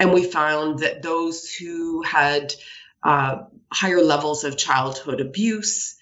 And 0.00 0.12
we 0.12 0.24
found 0.24 0.80
that 0.80 1.02
those 1.02 1.48
who 1.52 2.02
had 2.02 2.54
uh, 3.02 3.44
higher 3.72 4.02
levels 4.02 4.44
of 4.44 4.56
childhood 4.56 5.20
abuse, 5.20 5.96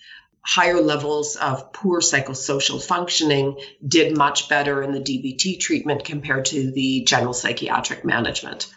higher 0.45 0.81
levels 0.81 1.37
of 1.37 1.73
poor 1.73 2.01
psychosocial 2.01 2.83
functioning 2.83 3.59
did 3.87 4.17
much 4.17 4.49
better 4.49 4.83
in 4.83 4.93
the 4.93 5.01
DBT 5.01 5.59
treatment 5.59 6.05
compared 6.05 6.47
to 6.47 6.73
the 6.73 7.05
general 7.05 7.33
psychiatric 7.33 8.05
management. 8.05 8.69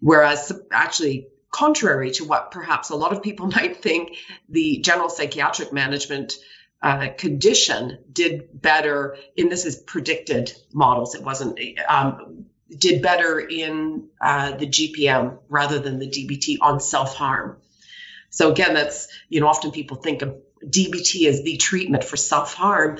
Whereas, 0.00 0.52
actually, 0.72 1.28
contrary 1.50 2.10
to 2.12 2.24
what 2.24 2.50
perhaps 2.50 2.90
a 2.90 2.96
lot 2.96 3.12
of 3.12 3.22
people 3.22 3.46
might 3.54 3.82
think, 3.82 4.16
the 4.48 4.78
general 4.78 5.08
psychiatric 5.08 5.72
management 5.72 6.34
uh, 6.82 7.08
condition 7.16 7.98
did 8.12 8.60
better 8.60 9.16
in 9.36 9.48
this 9.48 9.64
is 9.64 9.76
predicted 9.76 10.52
models. 10.72 11.14
It 11.14 11.22
wasn't 11.22 11.58
um, 11.88 12.46
did 12.76 13.02
better 13.02 13.38
in 13.40 14.08
uh, 14.20 14.56
the 14.56 14.66
GPM 14.66 15.38
rather 15.48 15.78
than 15.78 15.98
the 15.98 16.06
DBT 16.06 16.58
on 16.60 16.80
self 16.80 17.14
harm. 17.14 17.58
So 18.30 18.50
again, 18.50 18.74
that's 18.74 19.08
you 19.28 19.40
know 19.40 19.46
often 19.46 19.70
people 19.70 19.96
think 19.96 20.22
of 20.22 20.36
DBT 20.68 21.28
as 21.28 21.42
the 21.42 21.56
treatment 21.56 22.04
for 22.04 22.16
self 22.16 22.54
harm, 22.54 22.98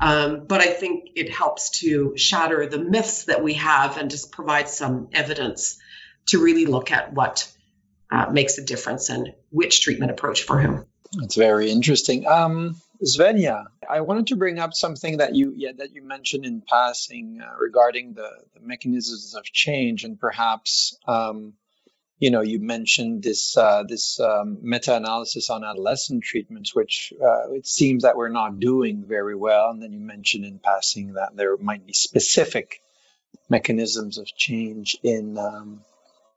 um, 0.00 0.46
but 0.46 0.60
I 0.60 0.66
think 0.66 1.10
it 1.14 1.30
helps 1.30 1.70
to 1.80 2.16
shatter 2.16 2.66
the 2.66 2.78
myths 2.78 3.24
that 3.24 3.42
we 3.42 3.54
have 3.54 3.96
and 3.96 4.10
just 4.10 4.32
provide 4.32 4.68
some 4.68 5.08
evidence 5.12 5.78
to 6.26 6.42
really 6.42 6.66
look 6.66 6.92
at 6.92 7.12
what 7.12 7.50
uh, 8.10 8.26
makes 8.30 8.58
a 8.58 8.64
difference 8.64 9.08
and 9.08 9.34
which 9.50 9.80
treatment 9.80 10.10
approach 10.10 10.42
for 10.42 10.60
whom. 10.60 10.86
That's 11.12 11.36
very 11.36 11.70
interesting. 11.70 12.26
Um, 12.26 12.76
Svenja, 13.02 13.66
I 13.88 14.00
wanted 14.00 14.28
to 14.28 14.36
bring 14.36 14.58
up 14.58 14.74
something 14.74 15.18
that 15.18 15.34
you 15.34 15.52
yeah, 15.56 15.72
that 15.76 15.94
you 15.94 16.02
mentioned 16.02 16.44
in 16.44 16.62
passing 16.66 17.40
uh, 17.42 17.56
regarding 17.58 18.14
the, 18.14 18.30
the, 18.54 18.60
mechanisms 18.60 19.34
of 19.34 19.44
change, 19.44 20.04
and 20.04 20.18
perhaps 20.18 20.98
um, 21.06 21.54
you 22.18 22.30
know 22.30 22.40
you 22.40 22.58
mentioned 22.58 23.22
this 23.22 23.56
uh, 23.56 23.84
this 23.86 24.18
um, 24.20 24.58
meta-analysis 24.62 25.50
on 25.50 25.64
adolescent 25.64 26.24
treatments, 26.24 26.74
which 26.74 27.12
uh, 27.20 27.52
it 27.52 27.66
seems 27.66 28.02
that 28.02 28.16
we're 28.16 28.28
not 28.28 28.60
doing 28.60 29.04
very 29.06 29.36
well, 29.36 29.70
and 29.70 29.82
then 29.82 29.92
you 29.92 30.00
mentioned 30.00 30.44
in 30.44 30.58
passing 30.58 31.14
that 31.14 31.36
there 31.36 31.56
might 31.56 31.86
be 31.86 31.92
specific 31.92 32.82
mechanisms 33.48 34.18
of 34.18 34.26
change 34.26 34.96
in 35.02 35.38
um, 35.38 35.80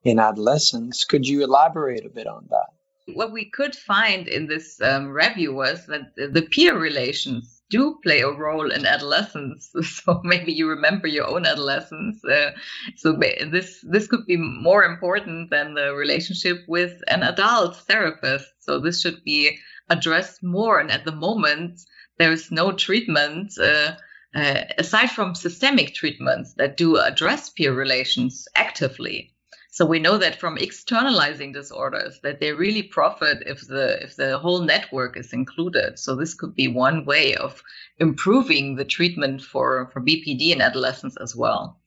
in 0.04 0.20
adolescence. 0.20 1.06
Could 1.06 1.28
you 1.28 1.44
elaborate 1.44 2.06
a 2.06 2.10
bit 2.10 2.28
on 2.28 2.48
that? 2.50 2.68
what 3.16 3.32
we 3.32 3.46
could 3.46 3.76
find 3.76 4.28
in 4.28 4.48
this 4.48 4.82
um, 4.82 5.10
review 5.10 5.54
was 5.54 5.86
that 5.88 6.16
the 6.16 6.42
peer 6.42 6.78
relations 6.78 7.59
do 7.70 8.00
play 8.04 8.22
a 8.22 8.32
role 8.32 8.72
in 8.72 8.86
adolescence. 8.86 9.72
So 9.84 10.22
maybe 10.24 10.54
you 10.54 10.68
remember 10.70 11.08
your 11.08 11.28
own 11.28 11.46
adolescence. 11.46 12.24
Uh, 12.24 12.52
so 12.96 13.14
this 13.14 13.84
this 13.84 14.08
could 14.08 14.26
be 14.26 14.38
more 14.38 14.84
important 14.84 15.50
than 15.50 15.74
the 15.74 15.94
relationship 15.94 16.58
with 16.68 17.02
an 17.08 17.24
adult 17.24 17.76
therapist. 17.76 18.48
So 18.60 18.80
this 18.80 19.02
should 19.02 19.24
be 19.24 19.60
addressed 19.90 20.44
more. 20.44 20.80
And 20.80 20.92
at 20.92 21.06
the 21.06 21.16
moment, 21.28 21.82
there 22.18 22.32
is 22.32 22.52
no 22.52 22.72
treatment. 22.72 23.58
Uh, 23.58 23.96
uh, 24.36 24.62
aside 24.78 25.10
from 25.10 25.34
systemic 25.34 25.96
treatments 25.96 26.54
that 26.54 26.78
do 26.78 26.98
address 26.98 27.50
peer 27.50 27.74
relations 27.74 28.48
actively, 28.56 29.34
so 29.80 29.86
we 29.86 29.98
know 30.00 30.18
that 30.18 30.42
from 30.42 30.58
externalizing 30.58 31.54
disorders 31.54 32.20
that 32.20 32.42
they 32.42 32.52
really 32.52 32.84
profit 32.84 33.44
if 33.46 33.66
the 33.66 34.04
if 34.04 34.18
the 34.18 34.38
whole 34.38 34.60
network 34.60 35.16
is 35.16 35.32
included. 35.32 35.98
So 35.98 36.18
this 36.18 36.34
could 36.34 36.54
be 36.54 36.68
one 36.68 37.06
way 37.06 37.36
of 37.36 37.64
improving 37.98 38.76
the 38.76 38.84
treatment 38.84 39.42
for, 39.42 39.90
for 39.94 40.02
BPD 40.02 40.50
in 40.50 40.60
adolescents 40.60 41.16
as 41.22 41.34
well. 41.34 41.80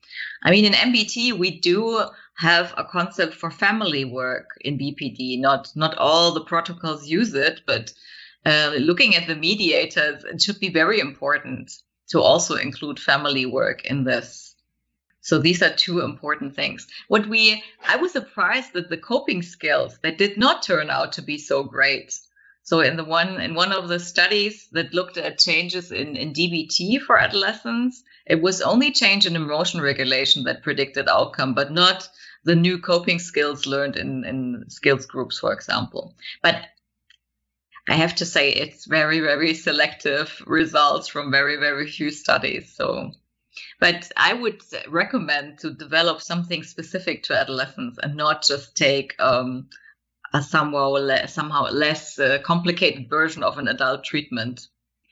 I 0.42 0.50
mean, 0.52 0.64
in 0.64 0.72
MBT, 0.72 1.34
we 1.34 1.60
do 1.60 2.06
have 2.38 2.72
a 2.78 2.84
concept 2.84 3.34
for 3.34 3.50
family 3.50 4.06
work 4.06 4.48
in 4.62 4.78
BPD. 4.78 5.38
Not 5.38 5.68
not 5.76 5.94
all 5.98 6.32
the 6.32 6.46
protocols 6.46 7.06
use 7.06 7.34
it, 7.34 7.60
but 7.66 7.92
uh, 8.46 8.72
looking 8.78 9.16
at 9.16 9.26
the 9.26 9.36
mediators, 9.36 10.24
it 10.24 10.40
should 10.40 10.60
be 10.60 10.70
very 10.70 10.98
important 10.98 11.70
to 12.08 12.22
also 12.22 12.54
include 12.54 12.98
family 12.98 13.44
work 13.44 13.84
in 13.84 14.04
this. 14.04 14.51
So 15.24 15.38
these 15.38 15.62
are 15.62 15.72
two 15.72 16.00
important 16.00 16.56
things. 16.56 16.88
What 17.06 17.28
we, 17.28 17.62
I 17.86 17.94
was 17.96 18.10
surprised 18.10 18.72
that 18.72 18.90
the 18.90 18.96
coping 18.96 19.42
skills 19.42 19.96
that 20.02 20.18
did 20.18 20.36
not 20.36 20.64
turn 20.64 20.90
out 20.90 21.12
to 21.12 21.22
be 21.22 21.38
so 21.38 21.62
great. 21.62 22.18
So 22.64 22.80
in 22.80 22.96
the 22.96 23.04
one 23.04 23.40
in 23.40 23.54
one 23.54 23.72
of 23.72 23.88
the 23.88 24.00
studies 24.00 24.68
that 24.72 24.92
looked 24.92 25.16
at 25.16 25.38
changes 25.38 25.92
in, 25.92 26.16
in 26.16 26.32
DBT 26.32 27.00
for 27.00 27.18
adolescents, 27.18 28.02
it 28.26 28.42
was 28.42 28.62
only 28.62 28.90
change 28.90 29.24
in 29.24 29.36
emotion 29.36 29.80
regulation 29.80 30.42
that 30.44 30.64
predicted 30.64 31.08
outcome, 31.08 31.54
but 31.54 31.70
not 31.70 32.08
the 32.42 32.56
new 32.56 32.80
coping 32.80 33.20
skills 33.20 33.64
learned 33.64 33.96
in, 33.96 34.24
in 34.24 34.64
skills 34.68 35.06
groups, 35.06 35.38
for 35.38 35.52
example. 35.52 36.16
But 36.42 36.66
I 37.88 37.94
have 37.94 38.16
to 38.16 38.26
say 38.26 38.50
it's 38.50 38.86
very, 38.86 39.20
very 39.20 39.54
selective 39.54 40.42
results 40.46 41.06
from 41.06 41.30
very, 41.30 41.56
very 41.56 41.88
few 41.88 42.10
studies. 42.10 42.72
So 42.74 43.12
but 43.80 44.10
I 44.16 44.32
would 44.32 44.62
recommend 44.88 45.58
to 45.60 45.72
develop 45.72 46.20
something 46.20 46.62
specific 46.62 47.24
to 47.24 47.38
adolescents 47.38 47.98
and 48.02 48.16
not 48.16 48.42
just 48.42 48.76
take 48.76 49.14
um, 49.18 49.68
a 50.32 50.42
somehow 50.42 50.90
less, 50.90 51.34
somehow 51.34 51.68
less 51.70 52.18
uh, 52.18 52.38
complicated 52.42 53.08
version 53.08 53.42
of 53.42 53.58
an 53.58 53.68
adult 53.68 54.04
treatment 54.04 54.68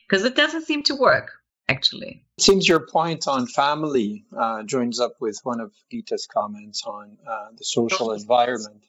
because 0.08 0.24
it 0.24 0.34
doesn't 0.34 0.66
seem 0.66 0.82
to 0.84 0.94
work 0.94 1.32
actually. 1.70 2.24
It 2.36 2.42
seems 2.42 2.68
your 2.68 2.86
point 2.86 3.28
on 3.28 3.46
family 3.46 4.24
uh, 4.36 4.64
joins 4.64 4.98
up 4.98 5.14
with 5.20 5.38
one 5.44 5.60
of 5.60 5.72
Gitta's 5.90 6.26
comments 6.26 6.82
on 6.84 7.16
uh, 7.26 7.48
the 7.56 7.64
social 7.64 8.12
environment. 8.12 8.82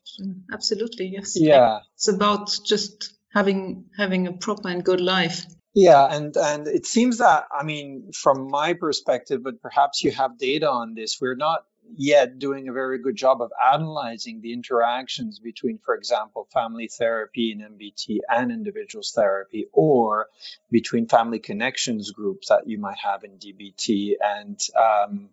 Absolutely, 0.52 1.08
yes. 1.08 1.40
Yeah, 1.40 1.80
it's 1.94 2.08
about 2.08 2.52
just 2.66 3.14
having 3.34 3.86
having 3.96 4.28
a 4.28 4.34
proper 4.34 4.70
and 4.70 4.84
good 4.84 5.02
life. 5.02 5.46
Yeah, 5.74 6.06
and 6.12 6.38
and 6.38 6.68
it 6.68 6.86
seems 6.86 7.20
that 7.20 7.46
I 7.58 7.64
mean, 7.64 8.12
from 8.14 8.52
my 8.52 8.74
perspective, 8.74 9.44
but 9.44 9.64
perhaps 9.64 10.04
you 10.04 10.12
have 10.12 10.38
data 10.38 10.70
on 10.70 10.96
this. 10.96 11.20
We're 11.22 11.38
not 11.38 11.66
yet 11.98 12.40
doing 12.40 12.70
a 12.70 12.74
very 12.74 13.00
good 13.00 13.16
job 13.18 13.42
of 13.42 13.52
analyzing 13.74 14.42
the 14.42 14.54
interactions 14.54 15.40
between, 15.40 15.80
for 15.80 15.96
example, 15.96 16.50
family 16.54 16.90
therapy 16.90 17.54
and 17.54 17.80
MBT 17.80 18.20
and 18.30 18.52
individuals 18.52 19.14
therapy, 19.16 19.68
or 19.74 20.28
between 20.72 21.08
family 21.08 21.40
connections 21.40 22.12
groups 22.12 22.50
that 22.50 22.68
you 22.68 22.80
might 22.80 23.00
have 23.00 23.24
in 23.24 23.40
DBT 23.40 24.16
and. 24.22 24.60
Um, 24.78 25.30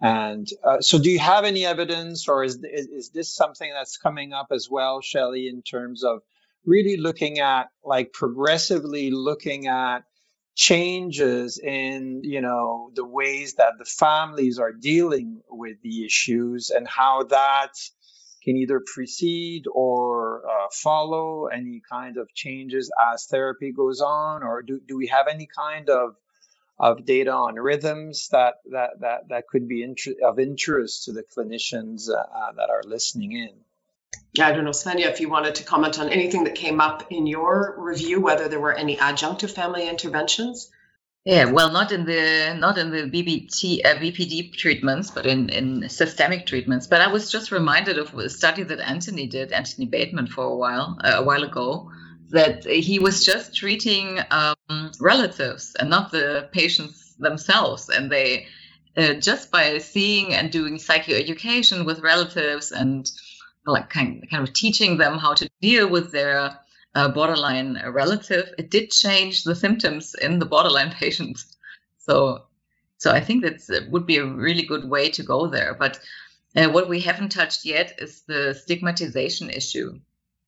and 0.00 0.48
uh, 0.64 0.80
so, 0.82 1.00
do 1.00 1.10
you 1.10 1.18
have 1.20 1.44
any 1.44 1.66
evidence, 1.66 2.28
or 2.28 2.44
is, 2.44 2.56
is 2.64 2.86
is 2.88 3.10
this 3.10 3.34
something 3.34 3.70
that's 3.72 3.98
coming 3.98 4.32
up 4.32 4.48
as 4.52 4.68
well, 4.70 5.02
Shelley, 5.02 5.48
in 5.48 5.62
terms 5.62 6.04
of 6.04 6.22
really 6.68 6.98
looking 6.98 7.38
at 7.40 7.70
like 7.82 8.12
progressively 8.12 9.10
looking 9.10 9.66
at 9.66 10.00
changes 10.54 11.58
in 11.58 12.20
you 12.24 12.40
know 12.40 12.90
the 12.94 13.04
ways 13.04 13.54
that 13.54 13.78
the 13.78 13.84
families 13.84 14.58
are 14.58 14.72
dealing 14.72 15.40
with 15.48 15.80
the 15.82 16.04
issues 16.04 16.70
and 16.70 16.86
how 16.86 17.22
that 17.22 17.72
can 18.42 18.56
either 18.56 18.82
precede 18.94 19.64
or 19.72 20.42
uh, 20.48 20.66
follow 20.72 21.46
any 21.46 21.80
kind 21.88 22.16
of 22.16 22.32
changes 22.34 22.90
as 23.12 23.26
therapy 23.26 23.72
goes 23.72 24.00
on 24.00 24.42
or 24.42 24.62
do, 24.62 24.80
do 24.86 24.96
we 24.96 25.06
have 25.06 25.26
any 25.28 25.46
kind 25.46 25.88
of 25.88 26.16
of 26.78 27.04
data 27.04 27.32
on 27.32 27.54
rhythms 27.54 28.28
that 28.30 28.54
that 28.70 28.90
that, 29.00 29.28
that 29.28 29.46
could 29.48 29.68
be 29.68 29.82
inter- 29.82 30.20
of 30.24 30.38
interest 30.38 31.04
to 31.04 31.12
the 31.12 31.22
clinicians 31.22 32.08
uh, 32.10 32.14
uh, 32.14 32.52
that 32.52 32.70
are 32.70 32.82
listening 32.84 33.32
in 33.32 33.54
I 34.40 34.52
don't 34.52 34.64
know, 34.64 34.70
Svenja, 34.70 35.06
if 35.06 35.20
you 35.20 35.28
wanted 35.28 35.56
to 35.56 35.64
comment 35.64 35.98
on 35.98 36.08
anything 36.08 36.44
that 36.44 36.54
came 36.54 36.80
up 36.80 37.10
in 37.10 37.26
your 37.26 37.74
review, 37.78 38.20
whether 38.20 38.48
there 38.48 38.60
were 38.60 38.72
any 38.72 38.96
adjunctive 38.96 39.50
family 39.50 39.88
interventions. 39.88 40.70
Yeah, 41.24 41.46
well, 41.46 41.72
not 41.72 41.92
in 41.92 42.04
the 42.04 42.54
not 42.58 42.78
in 42.78 42.90
the 42.90 43.02
BBT 43.02 43.84
uh, 43.84 43.96
BPD 43.96 44.54
treatments, 44.54 45.10
but 45.10 45.26
in 45.26 45.50
in 45.50 45.88
systemic 45.88 46.46
treatments. 46.46 46.86
But 46.86 47.00
I 47.00 47.08
was 47.08 47.30
just 47.30 47.50
reminded 47.52 47.98
of 47.98 48.14
a 48.14 48.30
study 48.30 48.62
that 48.62 48.80
Anthony 48.80 49.26
did, 49.26 49.52
Anthony 49.52 49.86
Bateman, 49.86 50.28
for 50.28 50.44
a 50.44 50.56
while 50.56 50.98
uh, 51.04 51.16
a 51.16 51.22
while 51.22 51.42
ago, 51.42 51.90
that 52.30 52.64
he 52.64 52.98
was 52.98 53.24
just 53.24 53.54
treating 53.54 54.20
um, 54.30 54.92
relatives 55.00 55.74
and 55.78 55.90
not 55.90 56.12
the 56.12 56.48
patients 56.52 57.14
themselves, 57.18 57.88
and 57.90 58.10
they 58.10 58.46
uh, 58.96 59.14
just 59.14 59.50
by 59.50 59.78
seeing 59.78 60.32
and 60.32 60.50
doing 60.50 60.76
psychoeducation 60.76 61.84
with 61.84 62.00
relatives 62.00 62.72
and 62.72 63.10
like 63.70 63.90
kind, 63.90 64.26
kind 64.30 64.46
of 64.46 64.54
teaching 64.54 64.98
them 64.98 65.18
how 65.18 65.34
to 65.34 65.48
deal 65.60 65.88
with 65.88 66.12
their 66.12 66.58
uh, 66.94 67.08
borderline 67.08 67.80
relative, 67.86 68.54
it 68.58 68.70
did 68.70 68.90
change 68.90 69.44
the 69.44 69.54
symptoms 69.54 70.14
in 70.14 70.38
the 70.38 70.46
borderline 70.46 70.90
patients. 71.00 71.56
So, 71.98 72.44
so 72.96 73.12
I 73.12 73.20
think 73.20 73.44
that 73.44 73.88
would 73.90 74.06
be 74.06 74.16
a 74.16 74.26
really 74.26 74.62
good 74.62 74.88
way 74.88 75.10
to 75.10 75.22
go 75.22 75.46
there. 75.46 75.74
But 75.74 76.00
uh, 76.56 76.68
what 76.68 76.88
we 76.88 77.00
haven't 77.00 77.30
touched 77.30 77.64
yet 77.64 77.98
is 77.98 78.22
the 78.22 78.54
stigmatization 78.54 79.50
issue, 79.50 80.00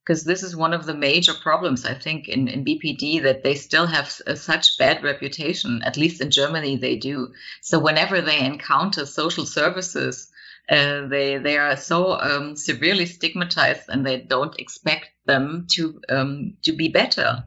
because 0.03 0.23
this 0.23 0.41
is 0.41 0.55
one 0.55 0.73
of 0.73 0.85
the 0.85 0.95
major 0.95 1.33
problems 1.33 1.85
I 1.85 1.93
think 1.93 2.27
in, 2.27 2.47
in 2.47 2.65
BPD 2.65 3.21
that 3.23 3.43
they 3.43 3.53
still 3.55 3.85
have 3.85 4.19
a, 4.25 4.35
such 4.35 4.77
bad 4.77 5.03
reputation. 5.03 5.81
At 5.83 5.97
least 5.97 6.21
in 6.21 6.31
Germany, 6.31 6.75
they 6.77 6.95
do. 6.95 7.33
So 7.61 7.79
whenever 7.79 8.19
they 8.19 8.39
encounter 8.39 9.05
social 9.05 9.45
services 9.45 10.30
uh, 10.69 11.07
they 11.07 11.37
they 11.37 11.57
are 11.57 11.75
so 11.75 12.13
um, 12.13 12.55
severely 12.55 13.05
stigmatized, 13.05 13.89
and 13.89 14.05
they 14.05 14.21
don't 14.21 14.59
expect 14.59 15.09
them 15.25 15.67
to 15.71 16.01
um, 16.09 16.57
to 16.63 16.71
be 16.73 16.89
better. 16.89 17.45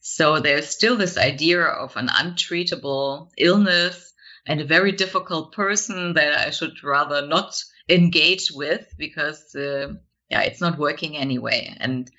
So 0.00 0.38
there's 0.38 0.68
still 0.68 0.96
this 0.96 1.16
idea 1.16 1.62
of 1.62 1.96
an 1.96 2.08
untreatable 2.08 3.30
illness 3.38 4.12
and 4.46 4.60
a 4.60 4.66
very 4.66 4.92
difficult 4.92 5.52
person 5.52 6.12
that 6.14 6.46
I 6.46 6.50
should 6.50 6.84
rather 6.84 7.26
not 7.26 7.56
engage 7.88 8.50
with 8.52 8.86
because 8.98 9.54
uh, 9.54 9.94
yeah, 10.30 10.42
it's 10.42 10.60
not 10.60 10.78
working 10.78 11.16
anyway. 11.16 11.74
And 11.80 12.10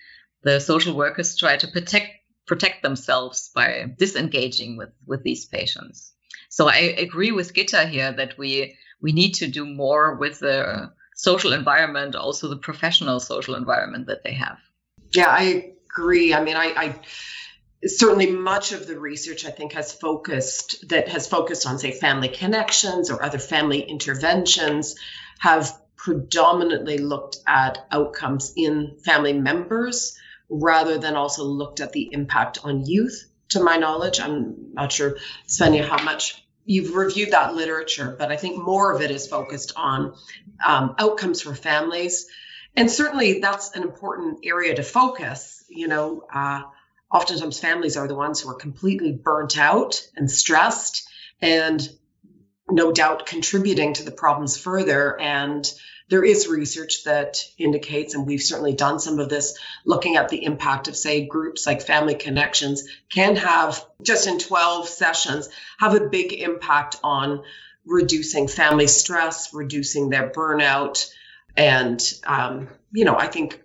the 0.43 0.59
social 0.59 0.95
workers 0.95 1.38
try 1.38 1.57
to 1.57 1.67
protect 1.67 2.11
protect 2.47 2.84
themselves 2.84 3.49
by 3.55 3.86
disengaging 3.97 4.78
with, 4.78 4.89
with 5.07 5.23
these 5.23 5.45
patients. 5.45 6.13
So 6.49 6.67
I 6.67 6.78
agree 6.78 7.32
with 7.32 7.53
Gitta 7.53 7.88
here 7.88 8.11
that 8.13 8.38
we 8.38 8.78
we 9.02 9.12
need 9.12 9.36
to 9.36 9.48
do 9.48 9.66
more 9.66 10.16
with 10.16 10.39
the 10.39 10.91
social 11.16 11.54
environment, 11.54 12.16
also 12.16 12.50
the 12.50 12.58
professional 12.58 13.20
social 13.20 13.56
environment 13.56 14.08
that 14.08 14.24
they 14.24 14.34
have. 14.34 14.58
Yeah, 15.14 15.30
I 15.30 15.74
agree. 15.89 16.34
I 16.34 16.43
mean, 16.43 16.56
I, 16.56 16.74
I 16.76 16.96
certainly 17.86 18.32
much 18.32 18.72
of 18.72 18.88
the 18.88 19.00
research 19.00 19.46
I 19.46 19.52
think 19.52 19.74
has 19.74 19.91
focused 19.91 20.88
that 20.89 21.08
has 21.10 21.28
focused 21.28 21.68
on 21.68 21.80
say 21.80 21.91
family 21.91 22.30
connections 22.30 23.10
or 23.10 23.24
other 23.24 23.38
family 23.38 23.82
interventions 23.82 24.96
have 25.39 25.72
predominantly 25.96 26.98
looked 26.98 27.38
at 27.48 27.86
outcomes 27.91 28.54
in 28.56 28.98
family 29.04 29.34
members 29.34 30.18
rather 30.50 30.98
than 30.98 31.16
also 31.16 31.43
looked 31.43 31.80
at 31.80 31.93
the 31.93 32.10
impact 32.12 32.60
on 32.64 32.86
youth 32.86 33.28
to 33.50 33.64
my 33.64 33.78
knowledge 33.78 34.20
i'm 34.20 34.74
not 34.74 34.91
sure 34.91 35.18
svenja 35.48 35.88
how 35.88 36.04
much 36.04 36.45
you've 36.66 36.95
reviewed 36.95 37.32
that 37.32 37.55
literature 37.55 38.16
but 38.18 38.32
i 38.32 38.36
think 38.36 38.61
more 38.61 38.93
of 38.93 39.01
it 39.01 39.11
is 39.11 39.28
focused 39.28 39.74
on 39.76 40.16
um, 40.66 40.95
outcomes 40.97 41.41
for 41.41 41.53
families. 41.53 42.28
And 42.78 42.91
certainly 42.91 43.39
that's 43.39 43.76
an 43.76 43.84
important 43.84 44.39
area 44.43 44.76
to 44.76 44.84
focus 44.84 45.63
you 45.70 45.88
know 45.88 46.24
uh, 46.34 46.63
oftentimes 47.11 47.59
families 47.59 47.97
are 47.97 48.07
the 48.07 48.16
ones 48.16 48.41
who 48.41 48.49
are 48.49 48.55
completely 48.55 49.13
burnt 49.13 49.57
out 49.57 50.05
and 50.16 50.30
stressed 50.30 51.07
and 51.41 51.88
no 52.70 52.91
doubt 52.91 53.26
contributing 53.26 53.93
to 53.93 54.03
the 54.03 54.11
problems 54.11 54.57
further. 54.57 55.20
And 55.20 55.72
there 56.08 56.24
is 56.24 56.47
research 56.47 57.03
that 57.06 57.43
indicates, 57.58 58.14
and 58.14 58.28
we've 58.28 58.41
certainly 58.41 58.74
done 58.74 58.99
some 58.99 59.20
of 59.20 59.30
this, 59.30 59.58
looking 59.86 60.18
at 60.18 60.30
the 60.30 60.43
impact 60.43 60.88
of, 60.88 60.95
say, 60.95 61.26
groups 61.26 61.66
like 61.66 61.82
Family 61.82 62.16
Connections 62.16 62.84
can 63.10 63.36
have, 63.38 63.84
just 64.01 64.28
in 64.28 64.38
12 64.38 64.88
sessions, 64.88 65.49
have 65.80 65.95
a 65.95 66.08
big 66.10 66.34
impact 66.34 66.97
on 67.03 67.43
reducing 67.86 68.47
family 68.47 68.88
stress, 68.88 69.53
reducing 69.53 70.10
their 70.10 70.30
burnout, 70.30 71.12
and, 71.58 72.01
um, 72.26 72.68
you 72.91 73.06
know, 73.06 73.18
I 73.18 73.28
think 73.28 73.62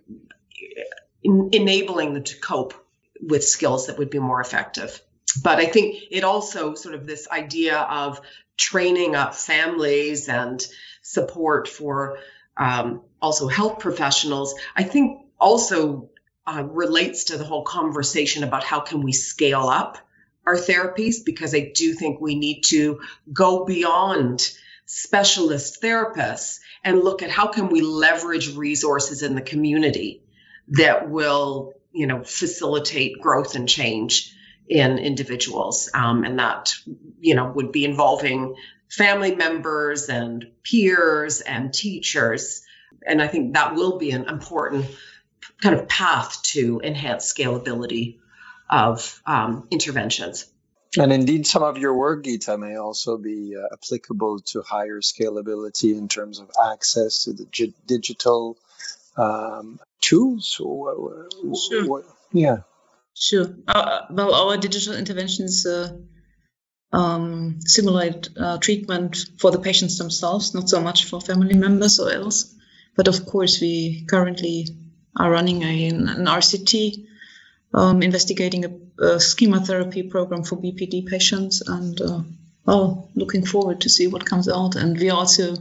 in, 1.23 1.49
enabling 1.51 2.13
them 2.13 2.23
to 2.23 2.39
cope 2.39 2.73
with 3.21 3.43
skills 3.43 3.87
that 3.87 3.99
would 3.99 4.09
be 4.09 4.19
more 4.19 4.41
effective. 4.41 4.99
But 5.43 5.59
I 5.59 5.65
think 5.65 5.97
it 6.09 6.23
also 6.23 6.73
sort 6.73 6.95
of 6.95 7.05
this 7.05 7.27
idea 7.29 7.77
of 7.77 8.19
training 8.57 9.15
up 9.15 9.35
families 9.35 10.27
and 10.27 10.65
support 11.01 11.67
for 11.67 12.19
um, 12.57 13.01
also 13.21 13.47
health 13.47 13.79
professionals, 13.79 14.55
I 14.75 14.83
think 14.83 15.25
also 15.39 16.09
uh, 16.45 16.63
relates 16.63 17.25
to 17.25 17.37
the 17.37 17.43
whole 17.43 17.63
conversation 17.63 18.43
about 18.43 18.63
how 18.63 18.79
can 18.81 19.01
we 19.01 19.13
scale 19.13 19.67
up 19.67 19.97
our 20.45 20.55
therapies 20.55 21.17
because 21.25 21.53
I 21.53 21.71
do 21.73 21.93
think 21.93 22.19
we 22.19 22.35
need 22.35 22.61
to 22.65 23.01
go 23.31 23.65
beyond 23.65 24.51
specialist 24.85 25.81
therapists 25.81 26.59
and 26.83 26.99
look 26.99 27.21
at 27.21 27.29
how 27.29 27.47
can 27.47 27.69
we 27.69 27.81
leverage 27.81 28.55
resources 28.55 29.21
in 29.21 29.35
the 29.35 29.41
community 29.41 30.23
that 30.69 31.09
will 31.09 31.73
you 31.93 32.07
know 32.07 32.23
facilitate 32.23 33.21
growth 33.21 33.55
and 33.55 33.69
change 33.69 34.35
in 34.67 34.97
individuals 34.99 35.89
um, 35.93 36.23
and 36.23 36.39
that 36.39 36.73
you 37.19 37.35
know 37.35 37.51
would 37.51 37.71
be 37.71 37.85
involving 37.85 38.55
family 38.89 39.35
members 39.35 40.09
and 40.09 40.51
peers 40.63 41.41
and 41.41 41.73
teachers. 41.73 42.63
And 43.05 43.21
I 43.21 43.27
think 43.27 43.53
that 43.53 43.73
will 43.73 43.97
be 43.97 44.11
an 44.11 44.27
important 44.27 44.85
kind 45.61 45.75
of 45.75 45.87
path 45.87 46.41
to 46.43 46.81
enhance 46.83 47.31
scalability 47.31 48.19
of 48.69 49.21
um, 49.25 49.67
interventions. 49.71 50.45
And 50.97 51.13
indeed, 51.13 51.47
some 51.47 51.63
of 51.63 51.77
your 51.77 51.93
work, 51.93 52.23
Gitta, 52.23 52.57
may 52.57 52.75
also 52.75 53.17
be 53.17 53.55
uh, 53.55 53.65
applicable 53.71 54.39
to 54.47 54.61
higher 54.61 54.99
scalability 54.99 55.97
in 55.97 56.09
terms 56.09 56.39
of 56.39 56.51
access 56.71 57.23
to 57.23 57.33
the 57.33 57.45
g- 57.45 57.73
digital 57.87 58.57
um, 59.15 59.79
tools. 60.01 60.47
Sure. 60.47 62.03
yeah. 62.33 62.57
Sure. 63.21 63.55
Uh, 63.67 64.01
well, 64.09 64.33
our 64.33 64.57
digital 64.57 64.95
interventions 64.95 65.63
uh, 65.67 65.95
um, 66.91 67.59
simulate 67.61 68.29
uh, 68.35 68.57
treatment 68.57 69.25
for 69.37 69.51
the 69.51 69.59
patients 69.59 69.99
themselves, 69.99 70.55
not 70.55 70.67
so 70.67 70.81
much 70.81 71.05
for 71.05 71.21
family 71.21 71.53
members 71.53 71.99
or 71.99 72.11
else. 72.11 72.55
But 72.97 73.07
of 73.07 73.27
course, 73.27 73.61
we 73.61 74.05
currently 74.09 74.69
are 75.15 75.29
running 75.29 75.61
a, 75.61 75.89
an 75.89 76.25
RCT 76.25 77.05
um, 77.75 78.01
investigating 78.01 78.65
a, 78.65 79.03
a, 79.03 79.19
schema 79.19 79.59
therapy 79.59 80.01
program 80.01 80.43
for 80.43 80.57
BPD 80.57 81.05
patients, 81.05 81.61
and 81.61 82.01
uh, 82.01 82.21
well, 82.65 83.11
looking 83.13 83.45
forward 83.45 83.81
to 83.81 83.89
see 83.89 84.07
what 84.07 84.25
comes 84.25 84.49
out. 84.49 84.75
And 84.75 84.97
we 84.97 85.11
are 85.11 85.17
also 85.17 85.55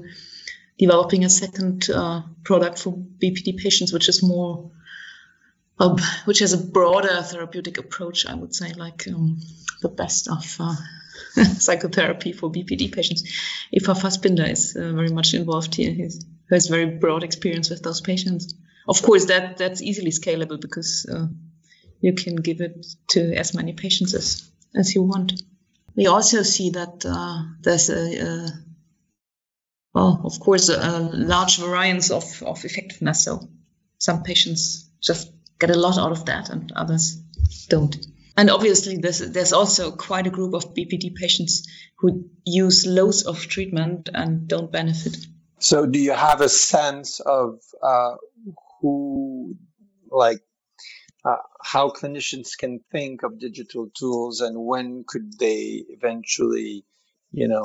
developing 0.79 1.27
a 1.27 1.29
second 1.29 1.91
uh, 1.91 2.23
product 2.43 2.79
for 2.79 2.95
BPD 2.95 3.59
patients, 3.59 3.93
which 3.93 4.09
is 4.09 4.23
more, 4.23 4.71
which 6.25 6.41
has 6.41 6.53
a 6.53 6.59
broader 6.59 7.23
therapeutic 7.23 7.79
approach, 7.79 8.27
I 8.27 8.35
would 8.35 8.55
say, 8.55 8.73
like 8.75 9.07
um, 9.09 9.41
the 9.81 9.89
best 9.89 10.29
of 10.29 10.57
uh, 10.61 10.75
psychotherapy 11.59 12.33
for 12.33 12.51
BPD 12.51 12.93
patients. 12.93 13.23
Eva 13.73 13.93
Fassbinder 13.95 14.49
is 14.49 14.77
uh, 14.77 14.93
very 14.93 15.11
much 15.11 15.35
involved 15.35 15.75
here. 15.75 15.93
He 15.93 16.09
has 16.51 16.67
very 16.67 16.87
broad 16.87 17.25
experience 17.25 17.71
with 17.71 17.83
those 17.83 18.01
patients. 18.01 18.55
Of 18.89 19.03
course, 19.03 19.27
that 19.27 19.57
that's 19.59 19.83
easily 19.83 20.11
scalable 20.11 20.61
because 20.61 21.07
uh, 21.11 21.27
you 22.01 22.15
can 22.15 22.37
give 22.37 22.61
it 22.61 22.87
to 23.11 23.35
as 23.35 23.55
many 23.55 23.73
patients 23.73 24.15
as 24.15 24.51
as 24.75 24.95
you 24.95 25.03
want. 25.03 25.43
We 25.97 26.07
also 26.07 26.43
see 26.43 26.71
that 26.71 27.05
uh, 27.05 27.43
there's 27.61 27.91
a, 27.91 28.25
a, 28.25 28.49
well, 29.93 30.21
of 30.25 30.39
course, 30.41 30.69
a, 30.69 30.79
a 30.79 30.99
large 31.13 31.59
variance 31.59 32.11
of, 32.11 32.43
of 32.43 32.65
effectiveness. 32.65 33.25
So 33.25 33.49
some 33.99 34.23
patients 34.23 34.89
just 35.03 35.31
get 35.61 35.71
a 35.71 35.79
lot 35.79 35.99
out 35.99 36.13
of 36.13 36.25
that, 36.27 36.49
and 36.49 36.73
others 36.75 37.17
don't. 37.69 37.97
And 38.37 38.51
obviously, 38.51 38.97
there's, 38.97 39.19
there's 39.19 39.53
also 39.53 39.91
quite 39.91 40.27
a 40.27 40.31
group 40.31 40.55
of 40.55 40.75
BPD 40.75 41.15
patients 41.15 41.69
who 41.99 42.31
use 42.45 42.87
loads 42.87 43.25
of 43.25 43.47
treatment 43.47 44.09
and 44.13 44.49
don't 44.49 44.73
benefit. 44.73 45.17
So, 45.59 45.87
do 45.87 45.99
you 45.99 46.13
have 46.13 46.41
a 46.41 46.49
sense 46.49 47.21
of 47.21 47.61
uh, 47.83 48.15
who, 48.81 49.57
like, 50.11 50.41
uh, 51.23 51.37
how 51.63 51.91
clinicians 51.91 52.57
can 52.59 52.81
think 52.91 53.23
of 53.23 53.39
digital 53.39 53.91
tools 53.95 54.41
and 54.41 54.57
when 54.59 55.05
could 55.07 55.39
they 55.39 55.85
eventually, 55.89 56.87
you 57.31 57.47
know, 57.47 57.65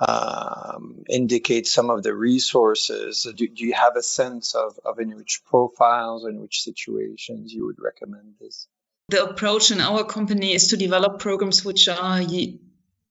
um, 0.00 1.04
indicate 1.08 1.66
some 1.66 1.90
of 1.90 2.02
the 2.02 2.14
resources? 2.14 3.26
Do, 3.36 3.48
do, 3.48 3.64
you 3.64 3.74
have 3.74 3.96
a 3.96 4.02
sense 4.02 4.54
of, 4.54 4.78
of 4.84 4.98
in 5.00 5.16
which 5.16 5.42
profiles, 5.44 6.24
in 6.24 6.40
which 6.40 6.62
situations 6.62 7.52
you 7.52 7.66
would 7.66 7.78
recommend 7.80 8.34
this? 8.40 8.68
the 9.08 9.24
approach 9.24 9.70
in 9.70 9.80
our 9.80 10.04
company 10.04 10.52
is 10.52 10.68
to 10.68 10.76
develop 10.76 11.18
programs 11.18 11.64
which 11.64 11.88
are 11.88 12.20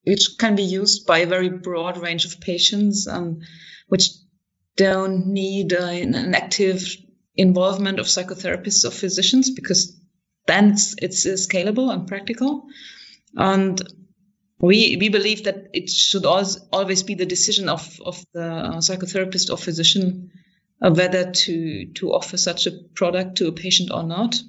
which 0.04 0.38
can 0.38 0.56
be 0.56 0.64
used 0.64 1.06
by 1.06 1.20
a 1.20 1.28
very 1.28 1.50
broad 1.50 1.98
range 1.98 2.26
of 2.26 2.40
patients 2.40 3.08
and 3.08 3.44
which 3.88 4.12
don't 4.78 5.28
need 5.28 5.74
uh, 5.74 5.88
an 5.88 6.34
active 6.34 6.96
involvement 7.36 8.00
of 8.00 8.06
psychotherapists 8.06 8.86
or 8.86 8.92
physicians 8.92 9.50
because 9.50 10.00
then 10.46 10.72
it's, 10.72 10.96
it's 11.26 11.48
scalable 11.48 11.92
and 11.92 12.08
practical 12.08 12.68
and 13.36 13.82
we 14.60 14.98
we 14.98 15.10
believe 15.10 15.44
that 15.44 15.70
it 15.74 15.90
should 15.90 16.26
always 16.26 17.04
be 17.04 17.16
the 17.16 17.26
decision 17.26 17.70
of 17.70 18.00
of 18.04 18.24
the 18.34 18.44
uh, 18.44 18.78
psychotherapist 18.78 19.52
or 19.52 19.58
physician 19.58 20.32
uh, 20.82 20.92
whether 20.92 21.32
to 21.32 21.88
to 21.94 22.14
offer 22.14 22.38
such 22.38 22.68
a 22.68 22.72
product 22.96 23.38
to 23.38 23.48
a 23.48 23.52
patient 23.52 23.92
or 23.92 24.04
not 24.04 24.42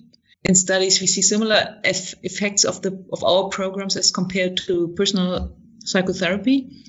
in 0.44 0.54
studies, 0.54 1.00
we 1.00 1.06
see 1.06 1.22
similar 1.22 1.80
eff- 1.84 2.14
effects 2.22 2.64
of 2.64 2.80
the 2.82 3.04
of 3.12 3.24
our 3.24 3.48
programs 3.48 3.96
as 3.96 4.12
compared 4.12 4.56
to 4.68 4.88
personal 4.96 5.56
psychotherapy. 5.80 6.84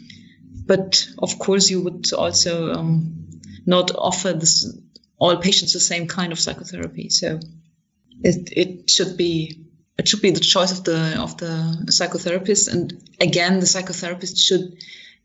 But 0.66 1.08
of 1.18 1.40
course, 1.40 1.70
you 1.70 1.82
would 1.82 2.14
also 2.14 2.72
um, 2.72 3.28
not 3.66 3.92
offer 3.96 4.34
this 4.34 4.72
all 5.18 5.38
patients 5.38 5.74
the 5.74 5.80
same 5.80 6.08
kind 6.08 6.32
of 6.32 6.40
psychotherapy. 6.40 7.10
So 7.10 7.40
it 8.24 8.50
it 8.56 8.90
should 8.90 9.18
be 9.18 9.66
it 10.00 10.08
should 10.08 10.22
be 10.22 10.32
the 10.32 10.40
choice 10.40 10.72
of 10.72 10.84
the 10.86 11.20
of 11.20 11.38
the 11.38 11.92
psychotherapist. 11.92 12.72
And 12.72 12.94
again, 13.20 13.60
the 13.60 13.66
psychotherapist 13.66 14.40
should 14.40 14.78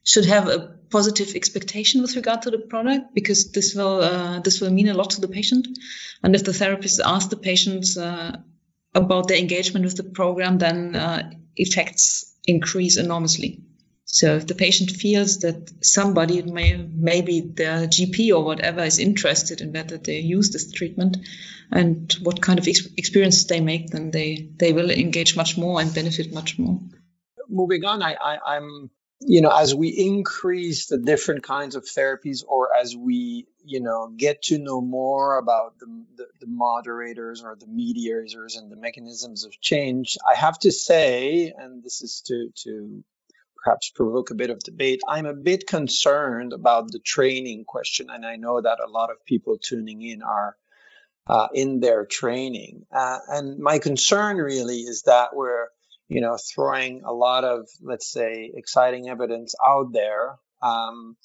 should 0.03 0.27
have 0.27 0.49
a 0.49 0.59
positive 0.91 1.35
expectation 1.35 2.03
with 2.03 2.17
regard 2.17 2.43
to 2.43 2.51
the 2.51 2.59
product 2.59 3.15
because 3.15 3.53
this 3.53 3.75
will 3.75 4.03
uh, 4.03 4.41
this 4.41 4.61
will 4.61 4.71
mean 4.71 4.89
a 4.89 4.95
lot 4.95 5.11
to 5.11 5.21
the 5.21 5.29
patient. 5.29 5.67
And 6.23 6.35
if 6.35 6.45
the 6.45 6.53
therapist 6.53 7.01
asks 7.05 7.31
the 7.31 7.37
patients 7.37 7.97
uh, 7.97 8.37
about 8.95 9.29
their 9.29 9.39
engagement 9.39 9.85
with 9.85 9.97
the 9.97 10.05
program, 10.05 10.59
then 10.59 10.97
uh, 10.97 11.31
effects 11.57 12.35
increase 12.47 12.97
enormously. 12.97 13.64
So 14.07 14.37
if 14.37 14.47
the 14.47 14.55
patient 14.55 14.91
feels 14.91 15.41
that 15.41 15.85
somebody, 15.85 16.43
may, 16.43 16.77
maybe 16.77 17.41
their 17.41 17.87
GP 17.87 18.35
or 18.35 18.45
whatever, 18.45 18.83
is 18.83 18.99
interested 18.99 19.61
in 19.61 19.73
whether 19.73 19.97
they 19.97 20.19
use 20.21 20.51
this 20.51 20.71
treatment 20.71 21.17
and 21.73 22.13
what 22.23 22.41
kind 22.41 22.59
of 22.59 22.69
ex- 22.69 22.89
experiences 22.97 23.47
they 23.47 23.61
make, 23.61 23.91
then 23.91 24.11
they, 24.11 24.49
they 24.57 24.73
will 24.73 24.91
engage 24.91 25.37
much 25.37 25.57
more 25.57 25.81
and 25.81 25.95
benefit 25.95 26.33
much 26.33 26.59
more. 26.59 26.79
Moving 27.49 27.85
on, 27.85 28.03
I, 28.03 28.15
I, 28.15 28.39
I'm 28.57 28.91
you 29.27 29.41
know 29.41 29.51
as 29.51 29.75
we 29.75 29.89
increase 29.89 30.87
the 30.87 30.99
different 30.99 31.43
kinds 31.43 31.77
of 31.77 31.85
therapies 31.85 32.45
or 32.47 32.75
as 32.75 32.97
we 32.97 33.47
you 33.65 33.81
know 33.81 34.13
get 34.15 34.43
to 34.43 34.59
know 34.59 34.81
more 34.81 35.39
about 35.39 35.79
the, 35.79 35.87
the, 36.17 36.27
the, 36.41 36.47
moderators 36.47 37.43
or 37.43 37.57
the 37.57 37.67
mediators 37.67 38.57
and 38.57 38.71
the 38.71 38.77
mechanisms 38.77 39.45
of 39.45 39.59
change 39.61 40.19
i 40.31 40.35
have 40.37 40.59
to 40.59 40.71
say 40.71 41.53
and 41.57 41.83
this 41.83 42.03
is 42.03 42.23
to 42.27 42.51
to 42.55 43.05
perhaps 43.65 43.91
provoke 43.91 44.31
a 44.31 44.35
bit 44.35 44.51
of 44.51 44.59
debate 44.61 45.01
i'm 45.09 45.27
a 45.27 45.35
bit 45.35 45.67
concerned 45.67 46.53
about 46.53 46.91
the 46.91 47.01
training 47.01 47.65
question 47.65 48.09
and 48.11 48.27
i 48.27 48.37
know 48.37 48.61
that 48.61 48.79
a 48.85 48.91
lot 48.91 49.11
of 49.11 49.25
people 49.25 49.59
tuning 49.59 50.03
in 50.03 50.23
are 50.23 50.57
uh, 51.27 51.49
in 51.55 51.81
their 51.81 52.05
training 52.05 52.85
uh, 52.93 53.19
and 53.29 53.59
my 53.59 53.79
concern 53.79 54.37
really 54.37 54.81
is 54.81 55.03
that 55.03 55.35
we're 55.35 55.69
you 56.09 56.21
know, 56.21 56.37
throwing 56.37 57.03
a 57.05 57.13
lot 57.13 57.45
of, 57.45 57.69
let's 57.83 58.11
say, 58.11 58.51
exciting 58.55 59.09
evidence 59.09 59.55
out 59.67 59.93
there. 59.93 60.37
Um, 60.63 61.17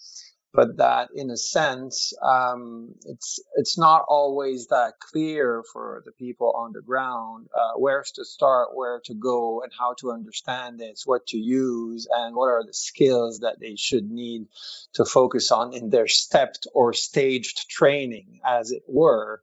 but 0.53 0.77
that, 0.77 1.09
in 1.13 1.29
a 1.29 1.37
sense, 1.37 2.13
um, 2.23 2.95
it's 3.05 3.39
it's 3.55 3.77
not 3.77 4.05
always 4.07 4.67
that 4.67 4.93
clear 4.99 5.63
for 5.71 6.01
the 6.05 6.11
people 6.11 6.53
on 6.55 6.73
the 6.73 6.81
ground 6.81 7.47
uh, 7.53 7.77
where 7.77 8.03
to 8.15 8.25
start, 8.25 8.69
where 8.75 9.01
to 9.05 9.13
go, 9.13 9.61
and 9.61 9.71
how 9.77 9.93
to 9.99 10.11
understand 10.11 10.79
this, 10.79 11.03
what 11.05 11.27
to 11.27 11.37
use, 11.37 12.07
and 12.11 12.35
what 12.35 12.47
are 12.47 12.63
the 12.65 12.73
skills 12.73 13.39
that 13.39 13.59
they 13.59 13.75
should 13.75 14.09
need 14.09 14.47
to 14.93 15.05
focus 15.05 15.51
on 15.51 15.73
in 15.73 15.89
their 15.89 16.07
stepped 16.07 16.67
or 16.73 16.93
staged 16.93 17.69
training, 17.69 18.39
as 18.45 18.71
it 18.71 18.83
were. 18.87 19.41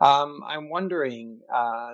Um, 0.00 0.42
I'm 0.44 0.68
wondering, 0.68 1.40
uh, 1.52 1.92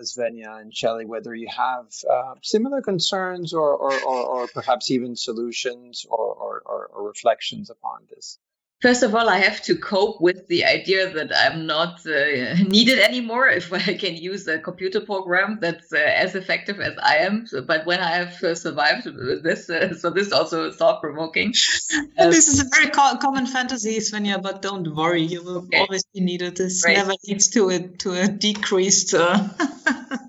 and 0.60 0.74
Shelley, 0.74 1.04
whether 1.04 1.34
you 1.34 1.48
have 1.48 1.86
uh, 2.10 2.34
similar 2.42 2.80
concerns 2.80 3.52
or, 3.52 3.74
or, 3.74 4.00
or, 4.00 4.24
or, 4.24 4.46
perhaps 4.48 4.90
even 4.90 5.14
solutions 5.14 6.06
or 6.08 7.04
reflections 7.04 7.68
upon 7.70 8.06
this. 8.08 8.38
First 8.80 9.02
of 9.02 9.12
all, 9.12 9.28
I 9.28 9.38
have 9.38 9.60
to 9.62 9.74
cope 9.74 10.20
with 10.20 10.46
the 10.46 10.64
idea 10.64 11.12
that 11.12 11.32
I'm 11.36 11.66
not 11.66 12.06
uh, 12.06 12.54
needed 12.68 13.00
anymore 13.00 13.48
if 13.48 13.72
I 13.88 13.94
can 13.94 14.14
use 14.14 14.46
a 14.46 14.60
computer 14.60 15.00
program 15.00 15.58
that's 15.60 15.92
uh, 15.92 15.96
as 15.96 16.36
effective 16.36 16.80
as 16.80 16.94
I 17.02 17.16
am. 17.16 17.48
So, 17.48 17.60
but 17.60 17.86
when 17.86 17.98
I 17.98 18.10
have 18.12 18.42
uh, 18.42 18.54
survived 18.54 19.04
this, 19.42 19.68
uh, 19.68 19.94
so 19.94 20.10
this 20.10 20.30
also 20.30 20.70
thought 20.70 21.00
provoking. 21.00 21.52
this 22.16 22.46
is 22.46 22.60
a 22.60 22.68
very 22.72 22.90
co- 22.90 23.16
common 23.16 23.46
fantasy, 23.46 23.98
Svenja, 23.98 24.40
but 24.40 24.62
don't 24.62 24.94
worry, 24.94 25.22
you 25.22 25.42
will 25.42 25.58
okay. 25.58 25.78
always 25.78 26.04
be 26.14 26.20
needed. 26.20 26.56
This 26.56 26.84
right. 26.86 26.96
never 26.96 27.14
leads 27.26 27.48
to 27.48 27.70
a 27.70 27.80
to 27.80 28.12
a 28.12 28.28
decreased. 28.28 29.12
Uh, 29.12 29.48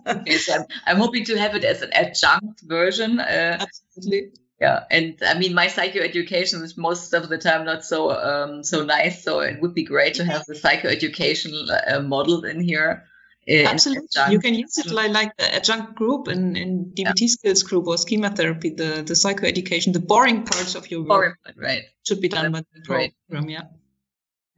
okay, 0.07 0.37
so 0.37 0.55
I'm, 0.55 0.65
I'm, 0.87 0.97
hoping 0.97 1.25
to 1.25 1.37
have 1.37 1.55
it 1.55 1.63
as 1.63 1.83
an 1.83 1.93
adjunct 1.93 2.61
version. 2.61 3.19
Uh, 3.19 3.65
Absolutely 3.95 4.31
yeah. 4.59 4.83
And 4.91 5.17
i 5.25 5.37
mean 5.37 5.53
my 5.53 5.67
psychoeducation 5.67 6.61
is 6.63 6.77
most 6.77 7.13
of 7.13 7.29
the 7.29 7.37
time 7.37 7.65
not 7.65 7.85
so 7.85 8.11
um, 8.11 8.63
so 8.63 8.83
nice. 8.83 9.23
So 9.23 9.39
it 9.39 9.61
would 9.61 9.73
be 9.73 9.83
great 9.83 10.15
to 10.15 10.25
have 10.25 10.45
the 10.45 10.53
psychoeducation 10.53 11.53
uh, 11.69 12.01
model 12.01 12.45
in 12.45 12.61
here. 12.61 13.05
In 13.47 13.65
absolutely. 13.65 14.07
adjunct. 14.15 14.33
you 14.33 14.39
can 14.39 14.53
use 14.53 14.77
it 14.77 14.91
like, 14.91 15.11
like 15.11 15.35
the 15.37 15.55
adjunct 15.55 15.95
group 15.95 16.27
in, 16.27 16.55
in 16.55 16.91
dbt 16.95 17.21
yeah. 17.21 17.27
skills 17.27 17.63
group 17.63 17.87
or 17.87 17.97
schema 17.97 18.29
therapy 18.29 18.69
the 18.69 19.01
the 19.01 19.15
psychoeducation 19.15 19.91
the 19.91 19.99
boring 19.99 20.43
parts 20.43 20.75
of 20.75 20.91
your 20.91 20.99
work 20.99 21.39
boring, 21.43 21.57
right. 21.57 21.83
should 22.05 22.21
be 22.21 22.27
done 22.27 22.51
by 22.51 22.59
the 22.59 22.81
program 22.85 23.49
yeah 23.49 23.63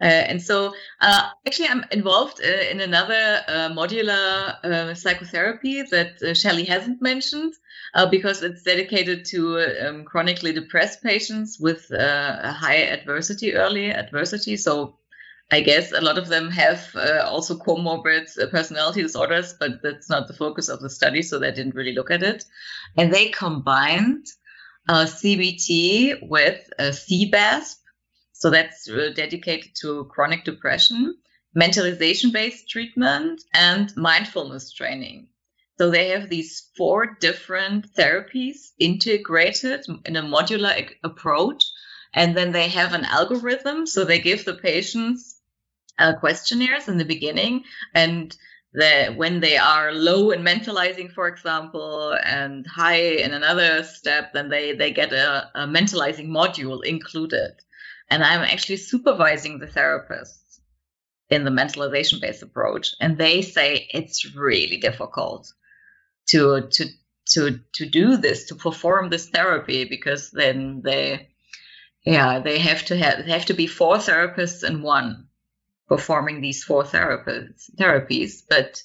and 0.02 0.42
so, 0.42 0.74
uh, 1.00 1.30
actually, 1.46 1.68
I'm 1.68 1.86
involved 1.92 2.42
uh, 2.44 2.70
in 2.72 2.82
another 2.82 3.42
uh, 3.48 3.70
modular 3.70 4.64
uh, 4.64 4.96
psychotherapy 4.96 5.84
that 5.84 6.22
uh, 6.24 6.34
Shelley 6.34 6.66
hasn't 6.66 7.02
mentioned 7.02 7.54
because 8.10 8.42
it's 8.42 8.64
dedicated 8.64 9.26
to 9.26 9.60
um, 9.86 10.06
chronically 10.06 10.54
depressed 10.54 11.04
patients 11.04 11.60
with 11.60 11.92
a 11.92 12.54
high 12.58 12.78
adversity, 12.78 13.54
early 13.54 13.92
adversity. 13.92 14.58
So, 14.58 14.98
I 15.52 15.60
guess 15.60 15.92
a 15.92 16.00
lot 16.00 16.18
of 16.18 16.30
them 16.30 16.50
have 16.52 16.96
also 17.26 17.58
comorbid 17.58 18.30
personality 18.52 19.02
disorders, 19.02 19.54
but 19.60 19.82
that's 19.84 20.10
not 20.10 20.30
the 20.30 20.34
focus 20.34 20.70
of 20.70 20.80
the 20.80 20.90
study, 20.90 21.22
so 21.22 21.38
they 21.38 21.52
didn't 21.52 21.76
really 21.76 21.94
look 21.94 22.10
at 22.10 22.24
it. 22.24 22.46
And 22.98 23.14
they 23.14 23.28
combined 23.28 24.28
CBT 24.90 26.30
with 26.30 26.70
CBASP 26.80 27.81
so 28.42 28.50
that's 28.50 28.90
uh, 28.90 29.12
dedicated 29.14 29.76
to 29.82 30.06
chronic 30.06 30.44
depression, 30.46 31.16
mentalization 31.56 32.34
based 32.34 32.68
treatment, 32.68 33.44
and 33.54 33.96
mindfulness 33.96 34.74
training. 34.74 35.28
So 35.78 35.92
they 35.92 36.08
have 36.08 36.28
these 36.28 36.72
four 36.76 37.18
different 37.20 37.94
therapies 37.94 38.72
integrated 38.80 39.86
in 40.06 40.16
a 40.16 40.24
modular 40.24 40.90
approach. 41.04 41.66
And 42.16 42.36
then 42.36 42.52
they 42.52 42.68
have 42.70 42.94
an 42.94 43.06
algorithm. 43.06 43.86
So 43.86 44.06
they 44.06 44.18
give 44.20 44.44
the 44.44 44.56
patients 44.56 45.40
uh, 46.00 46.14
questionnaires 46.16 46.88
in 46.88 46.98
the 46.98 47.06
beginning 47.06 47.64
and 47.94 48.36
the, 48.74 49.14
when 49.16 49.40
they 49.40 49.58
are 49.58 49.92
low 49.92 50.32
in 50.32 50.42
mentalizing, 50.42 51.12
for 51.14 51.28
example, 51.28 52.18
and 52.24 52.66
high 52.66 53.04
in 53.26 53.34
another 53.34 53.84
step, 53.84 54.34
then 54.34 54.50
they, 54.50 54.74
they 54.74 54.92
get 54.92 55.14
a, 55.14 55.48
a 55.54 55.68
mentalizing 55.68 56.30
module 56.30 56.84
included 56.84 57.52
and 58.12 58.24
I'm 58.24 58.42
actually 58.42 58.78
supervising 58.78 59.58
the 59.58 59.68
therapists 59.68 60.60
in 61.30 61.46
the 61.46 61.50
mentalization 61.50 62.20
based 62.20 62.44
approach. 62.44 62.94
And 63.00 63.18
they 63.18 63.42
say 63.42 63.88
it's 63.92 64.36
really 64.36 64.78
difficult 64.78 65.52
to 66.28 66.68
to 66.70 66.86
to 67.30 67.60
to 67.74 67.86
do 67.86 68.18
this, 68.18 68.48
to 68.48 68.56
perform 68.56 69.10
this 69.10 69.30
therapy, 69.30 69.86
because 69.86 70.30
then 70.30 70.82
they 70.84 71.30
yeah, 72.06 72.40
they 72.40 72.60
have 72.60 72.86
to 72.86 72.98
have 72.98 73.26
have 73.26 73.46
to 73.46 73.54
be 73.54 73.66
four 73.66 73.96
therapists 73.96 74.68
in 74.68 74.82
one 74.82 75.28
performing 75.88 76.42
these 76.42 76.64
four 76.64 76.84
therapies 76.84 77.72
therapies. 77.78 78.44
But 78.50 78.84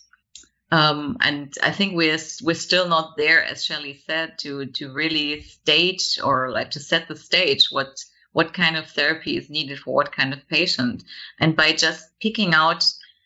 um, 0.70 1.16
and 1.20 1.52
I 1.62 1.72
think 1.72 1.96
we're 1.96 2.18
we're 2.42 2.54
still 2.54 2.88
not 2.88 3.16
there, 3.16 3.42
as 3.42 3.64
Shelley 3.64 4.00
said, 4.06 4.38
to 4.38 4.66
to 4.66 4.92
really 4.92 5.42
stage 5.42 6.18
or 6.22 6.50
like 6.52 6.72
to 6.72 6.80
set 6.80 7.08
the 7.08 7.16
stage 7.16 7.68
what 7.72 7.96
what 8.36 8.52
kind 8.52 8.76
of 8.76 8.86
therapy 8.86 9.38
is 9.38 9.48
needed 9.48 9.78
for 9.78 9.94
what 9.94 10.12
kind 10.12 10.34
of 10.34 10.46
patient. 10.46 11.02
And 11.40 11.56
by 11.56 11.72
just 11.72 12.06
picking 12.20 12.52
out 12.52 12.84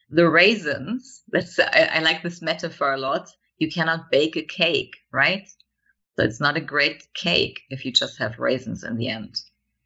the 0.09 0.31
raisins, 0.31 1.23
that's 1.33 1.59
I, 1.59 1.91
I 1.95 1.99
like 1.99 2.23
this 2.23 2.41
metaphor 2.41 2.93
a 2.93 2.97
lot. 2.97 3.29
You 3.59 3.69
cannot 3.69 4.13
bake 4.13 4.37
a 4.37 4.43
cake, 4.43 4.95
right? 5.13 5.49
So 6.15 6.25
it's 6.25 6.39
not 6.39 6.57
a 6.57 6.61
great 6.61 7.03
cake 7.13 7.59
if 7.71 7.85
you 7.85 7.91
just 7.91 8.19
have 8.19 8.39
raisins 8.39 8.85
in 8.85 8.99
the 8.99 9.09
end. 9.09 9.35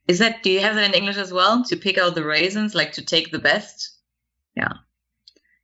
Is 0.09 0.19
that 0.19 0.43
do 0.43 0.51
you 0.51 0.61
have 0.61 0.75
that 0.75 0.91
in 0.91 1.01
English 1.01 1.17
as 1.17 1.33
well? 1.33 1.65
To 1.65 1.77
pick 1.77 1.97
out 1.97 2.15
the 2.15 2.27
raisins, 2.27 2.75
like 2.75 2.93
to 2.93 3.03
take 3.03 3.31
the 3.31 3.39
best? 3.39 3.97
Yeah. 4.55 4.75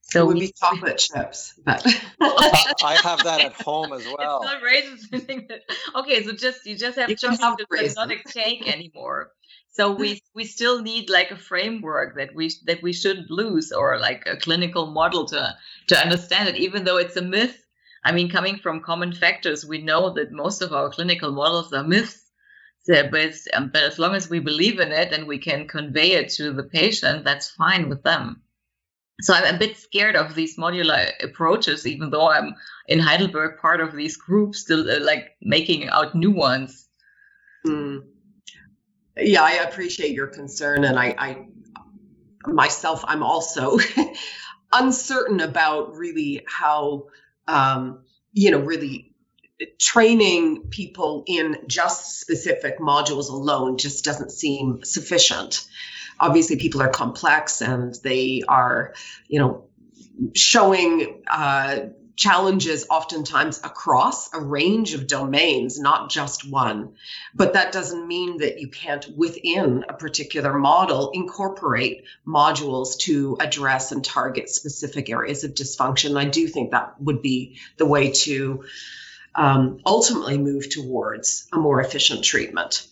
So 0.01 0.23
it 0.23 0.27
would 0.27 0.39
we, 0.39 0.47
be 0.47 0.55
chocolate 0.59 0.97
chips, 0.97 1.53
but 1.67 1.85
I 2.23 2.99
have 3.05 3.23
that 3.25 3.43
at 3.43 3.61
home 3.61 3.93
as 3.93 4.07
well. 4.19 4.41
It's 4.43 4.53
not 4.53 4.63
raisins. 4.63 5.53
okay, 5.97 6.25
so 6.25 6.33
just 6.33 6.65
you 6.65 6.77
just 6.79 6.99
have 6.99 7.11
you 7.11 7.17
chocolate 7.17 7.69
chips, 7.77 7.97
not 7.97 8.11
a 8.11 8.17
cake 8.17 8.67
anymore 8.67 9.33
so 9.73 9.93
we 9.93 10.21
we 10.35 10.45
still 10.45 10.83
need 10.83 11.09
like 11.09 11.31
a 11.31 11.37
framework 11.37 12.17
that 12.17 12.35
we 12.35 12.51
that 12.67 12.83
we 12.83 12.93
shouldn't 12.93 13.31
lose 13.31 13.71
or 13.73 13.99
like 13.99 14.27
a 14.27 14.37
clinical 14.37 14.87
model 14.87 15.27
to 15.27 15.57
to 15.89 15.99
understand 15.99 16.49
it 16.49 16.57
even 16.57 16.85
though 16.85 16.97
it's 16.97 17.17
a 17.17 17.23
myth. 17.23 17.57
I 18.05 18.13
mean 18.13 18.31
coming 18.31 18.59
from 18.59 18.83
common 18.83 19.13
factors 19.13 19.65
we 19.65 19.83
know 19.83 20.13
that 20.15 20.33
most 20.33 20.63
of 20.63 20.73
our 20.73 20.91
clinical 20.91 21.33
models 21.33 21.73
are 21.73 21.85
myths 21.85 22.25
so, 22.85 23.09
but, 23.11 23.35
um, 23.53 23.69
but 23.73 23.83
as 23.83 23.99
long 23.99 24.15
as 24.15 24.31
we 24.31 24.39
believe 24.39 24.81
in 24.81 24.91
it 24.91 25.13
and 25.13 25.27
we 25.27 25.37
can 25.39 25.69
convey 25.69 26.13
it 26.13 26.31
to 26.31 26.51
the 26.53 26.63
patient 26.63 27.25
that's 27.25 27.51
fine 27.51 27.91
with 27.91 28.03
them. 28.03 28.43
So 29.21 29.35
i'm 29.35 29.55
a 29.55 29.59
bit 29.59 29.77
scared 29.77 30.17
of 30.17 30.35
these 30.35 30.57
modular 30.57 31.13
approaches 31.23 31.87
even 31.87 32.11
though 32.11 32.29
i'm 32.29 32.55
in 32.89 32.99
heidelberg 32.99 33.61
part 33.61 33.81
of 33.83 33.95
these 33.95 34.17
groups 34.17 34.61
still 34.61 34.91
uh, 34.91 34.99
like 35.01 35.37
making 35.43 35.89
out 35.91 36.15
new 36.15 36.33
ones. 36.33 36.89
Mm 37.67 38.10
yeah, 39.21 39.43
I 39.43 39.53
appreciate 39.69 40.13
your 40.13 40.29
concern, 40.29 40.85
and 40.85 40.99
I, 40.99 41.15
I 41.19 41.47
myself, 42.47 43.05
I'm 43.07 43.23
also 43.23 43.79
uncertain 44.73 45.41
about 45.41 45.97
really 45.97 46.45
how, 46.47 47.09
um, 47.47 48.05
you 48.33 48.51
know, 48.51 48.59
really 48.59 49.13
training 49.79 50.69
people 50.71 51.25
in 51.27 51.57
just 51.67 52.21
specific 52.21 52.79
modules 52.79 53.29
alone 53.29 53.77
just 53.77 54.05
doesn't 54.05 54.33
seem 54.33 54.83
sufficient. 54.85 55.67
Obviously, 56.19 56.57
people 56.57 56.83
are 56.83 56.89
complex 56.89 57.61
and 57.61 57.95
they 58.03 58.43
are, 58.47 58.95
you 59.29 59.39
know, 59.39 59.65
showing 60.35 61.23
uh, 61.31 61.81
challenges 62.21 62.87
oftentimes 62.91 63.61
across 63.65 64.31
a 64.35 64.39
range 64.39 64.93
of 64.93 65.07
domains, 65.07 65.81
not 65.81 66.11
just 66.11 66.49
one. 66.49 66.93
But 67.35 67.55
that 67.55 67.73
doesn't 67.73 68.07
mean 68.07 68.39
that 68.39 68.61
you 68.61 68.69
can't, 68.69 69.17
within 69.17 69.87
a 69.89 69.95
particular 69.95 70.53
model, 70.59 71.13
incorporate 71.15 72.05
modules 72.27 72.99
to 72.99 73.39
address 73.41 73.91
and 73.91 74.05
target 74.05 74.51
specific 74.51 75.09
areas 75.09 75.45
of 75.45 75.55
dysfunction. 75.55 76.19
I 76.19 76.27
do 76.27 76.47
think 76.47 76.73
that 76.73 77.01
would 77.01 77.23
be 77.23 77.59
the 77.79 77.87
way 77.87 78.11
to 78.11 78.65
um, 79.35 79.81
ultimately 79.87 80.37
move 80.37 80.69
towards 80.69 81.49
a 81.55 81.57
more 81.57 81.81
efficient 81.81 82.23
treatment. 82.23 82.87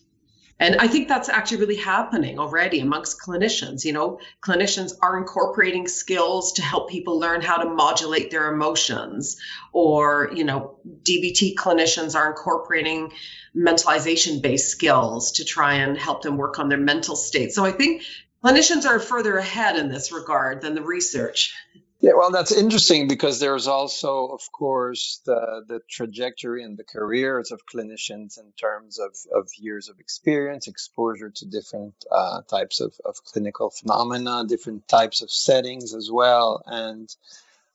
And 0.60 0.76
I 0.76 0.88
think 0.88 1.06
that's 1.06 1.28
actually 1.28 1.58
really 1.58 1.76
happening 1.76 2.38
already 2.38 2.80
amongst 2.80 3.20
clinicians. 3.20 3.84
You 3.84 3.92
know, 3.92 4.20
clinicians 4.42 4.92
are 5.00 5.16
incorporating 5.16 5.86
skills 5.86 6.54
to 6.54 6.62
help 6.62 6.90
people 6.90 7.20
learn 7.20 7.42
how 7.42 7.58
to 7.58 7.70
modulate 7.70 8.30
their 8.30 8.52
emotions, 8.52 9.36
or, 9.72 10.30
you 10.34 10.44
know, 10.44 10.78
DBT 11.04 11.54
clinicians 11.54 12.16
are 12.16 12.30
incorporating 12.30 13.12
mentalization 13.56 14.42
based 14.42 14.70
skills 14.70 15.32
to 15.32 15.44
try 15.44 15.74
and 15.74 15.96
help 15.96 16.22
them 16.22 16.36
work 16.36 16.58
on 16.58 16.68
their 16.68 16.78
mental 16.78 17.14
state. 17.14 17.52
So 17.52 17.64
I 17.64 17.72
think 17.72 18.02
clinicians 18.44 18.84
are 18.84 18.98
further 18.98 19.38
ahead 19.38 19.76
in 19.76 19.88
this 19.88 20.12
regard 20.12 20.60
than 20.60 20.74
the 20.74 20.82
research. 20.82 21.54
Yeah, 22.00 22.12
well, 22.16 22.30
that's 22.30 22.52
interesting 22.52 23.08
because 23.08 23.40
there's 23.40 23.66
also, 23.66 24.28
of 24.28 24.42
course, 24.52 25.20
the 25.26 25.64
the 25.66 25.80
trajectory 25.90 26.62
and 26.62 26.78
the 26.78 26.84
careers 26.84 27.50
of 27.50 27.66
clinicians 27.66 28.38
in 28.38 28.52
terms 28.52 29.00
of, 29.00 29.16
of 29.34 29.48
years 29.58 29.88
of 29.88 29.98
experience, 29.98 30.68
exposure 30.68 31.30
to 31.30 31.46
different 31.46 31.94
uh, 32.12 32.42
types 32.42 32.80
of, 32.80 32.94
of 33.04 33.16
clinical 33.24 33.70
phenomena, 33.70 34.44
different 34.46 34.86
types 34.86 35.22
of 35.22 35.30
settings 35.32 35.92
as 35.94 36.08
well, 36.12 36.62
and 36.66 37.08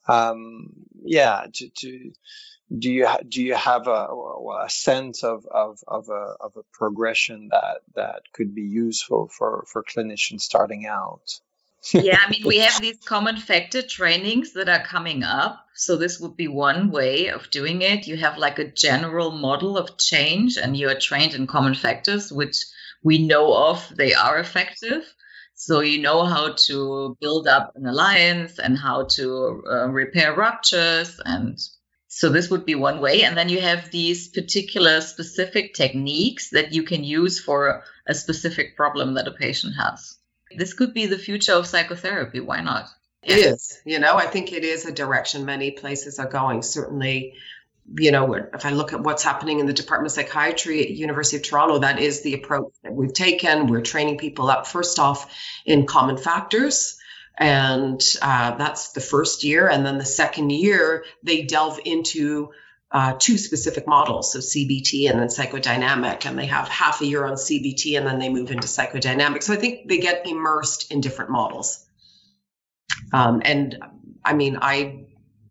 um, 0.07 0.69
yeah, 1.03 1.45
to, 1.53 1.69
to 1.69 2.13
do 2.77 2.91
you 2.91 3.07
do 3.27 3.43
you 3.43 3.55
have 3.55 3.87
a, 3.87 4.07
a 4.65 4.69
sense 4.69 5.23
of, 5.23 5.45
of, 5.47 5.79
of 5.87 6.09
a 6.09 6.35
of 6.39 6.53
a 6.57 6.63
progression 6.71 7.49
that 7.51 7.79
that 7.95 8.21
could 8.33 8.55
be 8.55 8.63
useful 8.63 9.27
for 9.27 9.65
for 9.71 9.83
clinicians 9.83 10.41
starting 10.41 10.87
out? 10.87 11.39
Yeah, 11.91 12.17
I 12.25 12.29
mean, 12.29 12.43
we 12.45 12.59
have 12.59 12.79
these 12.79 12.99
common 13.03 13.37
factor 13.37 13.81
trainings 13.81 14.53
that 14.53 14.69
are 14.69 14.85
coming 14.85 15.23
up. 15.23 15.65
So, 15.75 15.97
this 15.97 16.19
would 16.19 16.37
be 16.37 16.47
one 16.47 16.91
way 16.91 17.27
of 17.27 17.49
doing 17.49 17.81
it. 17.81 18.07
You 18.07 18.15
have 18.17 18.37
like 18.37 18.59
a 18.59 18.71
general 18.71 19.31
model 19.31 19.77
of 19.77 19.97
change, 19.97 20.57
and 20.57 20.77
you 20.77 20.87
are 20.89 20.99
trained 20.99 21.33
in 21.33 21.47
common 21.47 21.75
factors, 21.75 22.31
which 22.31 22.55
we 23.03 23.25
know 23.25 23.53
of, 23.53 23.85
they 23.95 24.13
are 24.13 24.39
effective. 24.39 25.03
So, 25.55 25.81
you 25.81 26.01
know 26.01 26.23
how 26.25 26.55
to 26.67 27.17
build 27.19 27.47
up 27.47 27.73
an 27.75 27.85
alliance 27.85 28.59
and 28.59 28.77
how 28.77 29.05
to 29.15 29.63
uh, 29.69 29.87
repair 29.89 30.33
ruptures. 30.33 31.19
And 31.25 31.59
so, 32.07 32.29
this 32.29 32.49
would 32.49 32.65
be 32.65 32.75
one 32.75 33.01
way. 33.01 33.23
And 33.23 33.35
then 33.35 33.49
you 33.49 33.59
have 33.59 33.91
these 33.91 34.29
particular 34.29 35.01
specific 35.01 35.73
techniques 35.73 36.51
that 36.51 36.71
you 36.71 36.83
can 36.83 37.03
use 37.03 37.41
for 37.41 37.83
a 38.07 38.13
specific 38.13 38.77
problem 38.77 39.15
that 39.15 39.27
a 39.27 39.31
patient 39.31 39.73
has 39.77 40.17
this 40.57 40.73
could 40.73 40.93
be 40.93 41.05
the 41.05 41.17
future 41.17 41.53
of 41.53 41.67
psychotherapy. 41.67 42.39
Why 42.39 42.61
not? 42.61 42.87
It 43.21 43.37
is. 43.37 43.79
You 43.85 43.99
know, 43.99 44.15
I 44.15 44.25
think 44.25 44.51
it 44.51 44.63
is 44.63 44.85
a 44.85 44.91
direction 44.91 45.45
many 45.45 45.71
places 45.71 46.19
are 46.19 46.27
going. 46.27 46.61
Certainly, 46.61 47.35
you 47.97 48.11
know, 48.11 48.33
if 48.33 48.65
I 48.65 48.71
look 48.71 48.93
at 48.93 49.01
what's 49.01 49.23
happening 49.23 49.59
in 49.59 49.65
the 49.65 49.73
Department 49.73 50.11
of 50.11 50.15
Psychiatry 50.15 50.81
at 50.81 50.89
University 50.89 51.37
of 51.37 51.43
Toronto, 51.43 51.79
that 51.79 51.99
is 51.99 52.21
the 52.21 52.33
approach 52.33 52.73
that 52.83 52.93
we've 52.93 53.13
taken. 53.13 53.67
We're 53.67 53.81
training 53.81 54.17
people 54.17 54.49
up 54.49 54.67
first 54.67 54.99
off 54.99 55.33
in 55.65 55.85
common 55.85 56.17
factors. 56.17 56.97
And 57.37 58.01
uh, 58.21 58.57
that's 58.57 58.91
the 58.91 59.01
first 59.01 59.43
year. 59.43 59.67
And 59.67 59.85
then 59.85 59.97
the 59.97 60.05
second 60.05 60.51
year, 60.51 61.05
they 61.23 61.43
delve 61.43 61.79
into 61.83 62.51
uh, 62.93 63.15
two 63.17 63.39
specific 63.39 63.87
models, 63.87 64.31
so 64.31 64.39
CBT 64.39 65.09
and 65.09 65.19
then 65.19 65.27
psychodynamic, 65.27 66.27
and 66.27 66.37
they 66.37 66.45
have 66.45 66.67
half 66.67 67.01
a 67.01 67.05
year 67.05 67.25
on 67.25 67.33
CBT 67.33 67.97
and 67.97 68.05
then 68.05 68.19
they 68.19 68.29
move 68.29 68.51
into 68.51 68.67
psychodynamic. 68.67 69.41
So 69.41 69.51
I 69.53 69.55
think 69.55 69.89
they 69.89 69.97
get 69.97 70.27
immersed 70.27 70.91
in 70.91 71.01
different 71.01 71.31
models. 71.31 71.83
Um, 73.11 73.41
and 73.43 73.79
I 74.23 74.33
mean, 74.33 74.59
I 74.61 75.05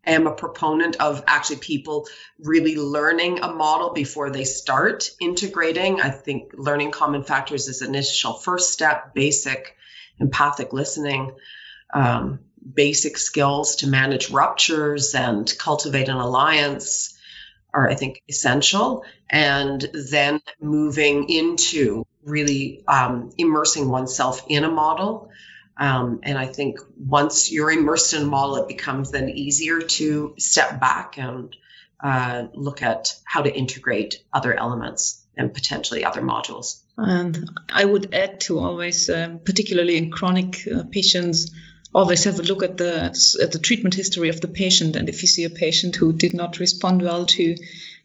am 0.07 0.29
a 0.29 0.35
proponent 0.35 0.97
of 1.01 1.25
actually 1.27 1.57
people 1.57 2.07
really 2.39 2.77
learning 2.77 3.41
a 3.41 3.53
model 3.53 3.93
before 3.93 4.31
they 4.31 4.45
start 4.45 5.11
integrating. 5.21 6.01
I 6.01 6.11
think 6.11 6.53
learning 6.55 6.93
common 6.93 7.25
factors 7.25 7.67
is 7.67 7.83
an 7.83 7.89
initial 7.89 8.35
first 8.35 8.73
step, 8.73 9.15
basic 9.15 9.75
empathic 10.21 10.73
listening. 10.73 11.33
Um, 11.93 12.39
basic 12.73 13.19
skills 13.19 13.77
to 13.77 13.89
manage 13.89 14.31
ruptures 14.31 15.17
and 15.17 15.53
cultivate 15.59 16.09
an 16.09 16.17
alliance 16.17 17.12
are, 17.75 17.89
I 17.89 17.95
think, 17.95 18.23
essential. 18.29 19.05
And 19.29 19.81
then 20.11 20.41
moving 20.61 21.29
into 21.29 22.07
really 22.25 22.85
um, 22.87 23.31
immersing 23.39 23.89
oneself 23.89 24.45
in 24.49 24.65
a 24.65 24.71
model. 24.71 25.31
Um, 25.77 26.21
and 26.23 26.39
I 26.39 26.47
think 26.47 26.79
once 26.97 27.51
you're 27.51 27.71
immersed 27.71 28.13
in 28.15 28.23
a 28.23 28.27
model, 28.27 28.57
it 28.57 28.69
becomes 28.69 29.11
then 29.11 29.31
easier 29.31 29.81
to 29.81 30.35
step 30.39 30.81
back 30.81 31.19
and 31.19 31.57
uh, 32.03 32.47
look 32.55 32.83
at 32.83 33.15
how 33.25 33.43
to 33.43 33.53
integrate 33.53 34.23
other 34.33 34.55
elements 34.55 35.25
and 35.37 35.55
potentially 35.55 36.05
other 36.05 36.21
modules. 36.21 36.83
And 36.97 37.49
I 37.73 37.85
would 37.85 38.15
add 38.15 38.41
to 38.43 38.59
always, 38.59 39.09
um, 39.09 39.39
particularly 39.39 39.97
in 39.97 40.11
chronic 40.11 40.69
uh, 40.69 40.83
patients, 40.91 41.51
always 41.95 42.25
have 42.25 42.39
a 42.39 42.43
look 42.43 42.63
at 42.63 42.77
the 42.77 43.05
at 43.43 43.53
the 43.53 43.59
treatment 43.59 43.95
history 43.95 44.29
of 44.29 44.41
the 44.41 44.49
patient. 44.49 44.97
And 44.97 45.09
if 45.09 45.23
you 45.23 45.29
see 45.29 45.45
a 45.45 45.51
patient 45.51 45.97
who 45.97 46.13
did 46.13 46.35
not 46.35 46.59
respond 46.59 47.03
well 47.03 47.27
to 47.27 47.57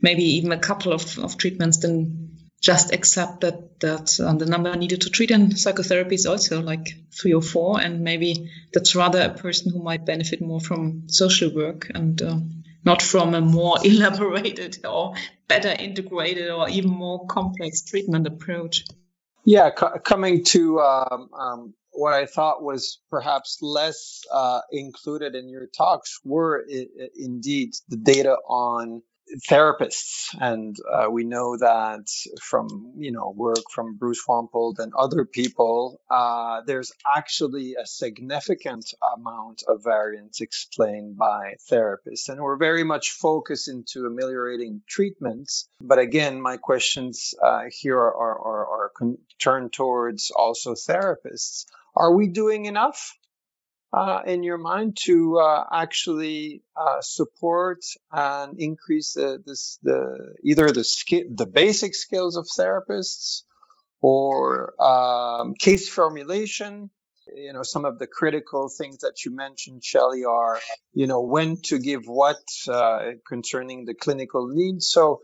maybe 0.01 0.23
even 0.37 0.51
a 0.51 0.59
couple 0.59 0.93
of, 0.93 1.17
of 1.17 1.37
treatments 1.37 1.77
then 1.77 2.37
just 2.61 2.91
accept 2.91 3.41
that 3.41 3.79
that 3.79 4.19
uh, 4.19 4.33
the 4.33 4.45
number 4.45 4.75
needed 4.75 5.01
to 5.01 5.09
treat 5.09 5.31
in 5.31 5.55
psychotherapy 5.55 6.15
is 6.15 6.25
also 6.25 6.61
like 6.61 6.95
three 7.11 7.33
or 7.33 7.41
four. 7.41 7.79
And 7.79 8.01
maybe 8.01 8.49
that's 8.73 8.95
rather 8.95 9.21
a 9.21 9.29
person 9.29 9.71
who 9.71 9.81
might 9.81 10.05
benefit 10.05 10.41
more 10.41 10.59
from 10.59 11.03
social 11.07 11.53
work 11.53 11.91
and 11.93 12.21
uh, 12.21 12.39
not 12.83 13.01
from 13.01 13.35
a 13.35 13.41
more 13.41 13.77
elaborated 13.83 14.85
or 14.85 15.13
better 15.47 15.69
integrated 15.69 16.49
or 16.49 16.67
even 16.69 16.89
more 16.89 17.27
complex 17.27 17.83
treatment 17.83 18.25
approach. 18.25 18.85
Yeah, 19.45 19.69
coming 19.69 20.43
to 20.45 20.79
um, 20.81 21.29
um, 21.33 21.73
what 21.97 22.13
I 22.13 22.25
thought 22.25 22.61
was 22.61 22.99
perhaps 23.09 23.57
less 23.61 24.21
uh, 24.31 24.61
included 24.71 25.35
in 25.35 25.49
your 25.49 25.67
talks 25.67 26.19
were 26.23 26.65
I- 26.71 27.09
indeed 27.15 27.73
the 27.89 27.97
data 27.97 28.37
on 28.47 29.01
therapists, 29.49 30.29
and 30.39 30.75
uh, 30.93 31.07
we 31.09 31.23
know 31.23 31.57
that 31.57 32.07
from 32.41 32.93
you 32.97 33.11
know 33.11 33.33
work 33.35 33.63
from 33.73 33.97
Bruce 33.97 34.23
Wampold 34.27 34.79
and 34.79 34.93
other 34.93 35.25
people, 35.25 35.99
uh, 36.09 36.61
there's 36.65 36.91
actually 37.15 37.75
a 37.75 37.85
significant 37.85 38.85
amount 39.17 39.63
of 39.67 39.83
variance 39.83 40.41
explained 40.41 41.17
by 41.17 41.55
therapists, 41.69 42.29
and 42.29 42.41
we're 42.41 42.57
very 42.57 42.83
much 42.83 43.11
focused 43.11 43.67
into 43.67 44.05
ameliorating 44.05 44.81
treatments. 44.87 45.67
But 45.81 45.99
again, 45.99 46.41
my 46.41 46.57
questions 46.57 47.33
uh, 47.43 47.63
here 47.69 47.97
are, 47.97 48.15
are, 48.15 48.39
are, 48.39 48.65
are 48.67 48.91
turned 49.39 49.73
towards 49.73 50.31
also 50.31 50.73
therapists. 50.73 51.65
Are 51.97 52.13
we 52.15 52.29
doing 52.29 52.65
enough? 52.67 53.13
uh, 53.93 54.21
in 54.25 54.43
your 54.43 54.57
mind 54.57 54.97
to 55.05 55.39
uh, 55.39 55.63
actually 55.73 56.61
uh, 56.75 57.01
support 57.01 57.79
and 58.11 58.59
increase 58.59 59.13
the, 59.13 59.41
this, 59.45 59.79
the 59.81 60.35
either 60.43 60.71
the 60.71 60.83
skill, 60.83 61.23
the 61.33 61.47
basic 61.47 61.95
skills 61.95 62.37
of 62.37 62.47
therapists 62.47 63.43
or 64.01 64.73
um, 64.81 65.53
case 65.55 65.89
formulation. 65.89 66.89
You 67.35 67.53
know, 67.53 67.63
some 67.63 67.85
of 67.85 67.99
the 67.99 68.07
critical 68.07 68.69
things 68.69 68.99
that 68.99 69.25
you 69.25 69.35
mentioned, 69.35 69.83
Shelley, 69.83 70.25
are 70.25 70.59
you 70.93 71.07
know 71.07 71.21
when 71.21 71.57
to 71.63 71.79
give 71.79 72.03
what 72.05 72.37
uh, 72.69 73.11
concerning 73.27 73.85
the 73.85 73.93
clinical 73.95 74.47
needs. 74.47 74.87
So, 74.89 75.21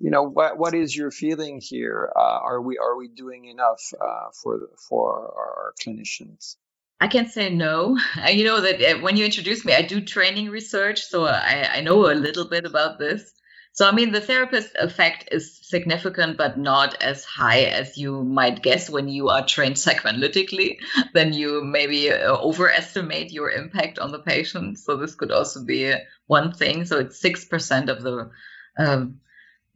you 0.00 0.10
know, 0.10 0.22
what 0.22 0.58
what 0.58 0.74
is 0.74 0.96
your 0.96 1.10
feeling 1.10 1.60
here? 1.62 2.10
Uh, 2.16 2.38
are 2.42 2.60
we 2.60 2.78
are 2.78 2.96
we 2.96 3.08
doing 3.08 3.44
enough 3.44 3.82
uh, 4.00 4.30
for 4.42 4.70
for 4.88 5.32
our 5.36 5.74
clinicians? 5.80 6.56
I 7.00 7.08
can't 7.08 7.30
say 7.30 7.50
no. 7.50 7.98
You 8.32 8.44
know 8.44 8.60
that 8.60 8.82
uh, 8.82 8.98
when 9.00 9.16
you 9.16 9.26
introduced 9.26 9.64
me, 9.64 9.74
I 9.74 9.82
do 9.82 10.00
training 10.00 10.48
research, 10.48 11.02
so 11.02 11.26
I, 11.26 11.68
I 11.76 11.80
know 11.82 12.10
a 12.10 12.14
little 12.14 12.48
bit 12.48 12.64
about 12.64 12.98
this. 12.98 13.32
So, 13.72 13.86
I 13.86 13.92
mean, 13.92 14.10
the 14.10 14.20
therapist 14.20 14.74
effect 14.74 15.28
is 15.30 15.60
significant, 15.62 16.36
but 16.36 16.58
not 16.58 17.00
as 17.00 17.24
high 17.24 17.60
as 17.60 17.96
you 17.96 18.24
might 18.24 18.62
guess 18.62 18.90
when 18.90 19.08
you 19.08 19.28
are 19.28 19.46
trained 19.46 19.76
psychoanalytically. 19.84 20.78
Then 21.14 21.32
you 21.32 21.62
maybe 21.62 22.10
uh, 22.10 22.36
overestimate 22.36 23.30
your 23.30 23.50
impact 23.50 23.98
on 23.98 24.12
the 24.12 24.18
patient. 24.18 24.78
So, 24.78 24.96
this 24.96 25.14
could 25.14 25.30
also 25.30 25.62
be 25.62 25.94
one 26.26 26.52
thing. 26.52 26.84
So, 26.84 26.98
it's 26.98 27.22
6% 27.22 27.88
of 27.90 28.02
the, 28.02 28.30
um, 28.76 29.20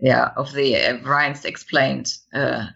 yeah, 0.05 0.33
of 0.37 0.53
the 0.53 0.77
uh, 0.77 0.97
variance 0.99 1.47
explained 1.47 2.15
uh, 2.35 2.67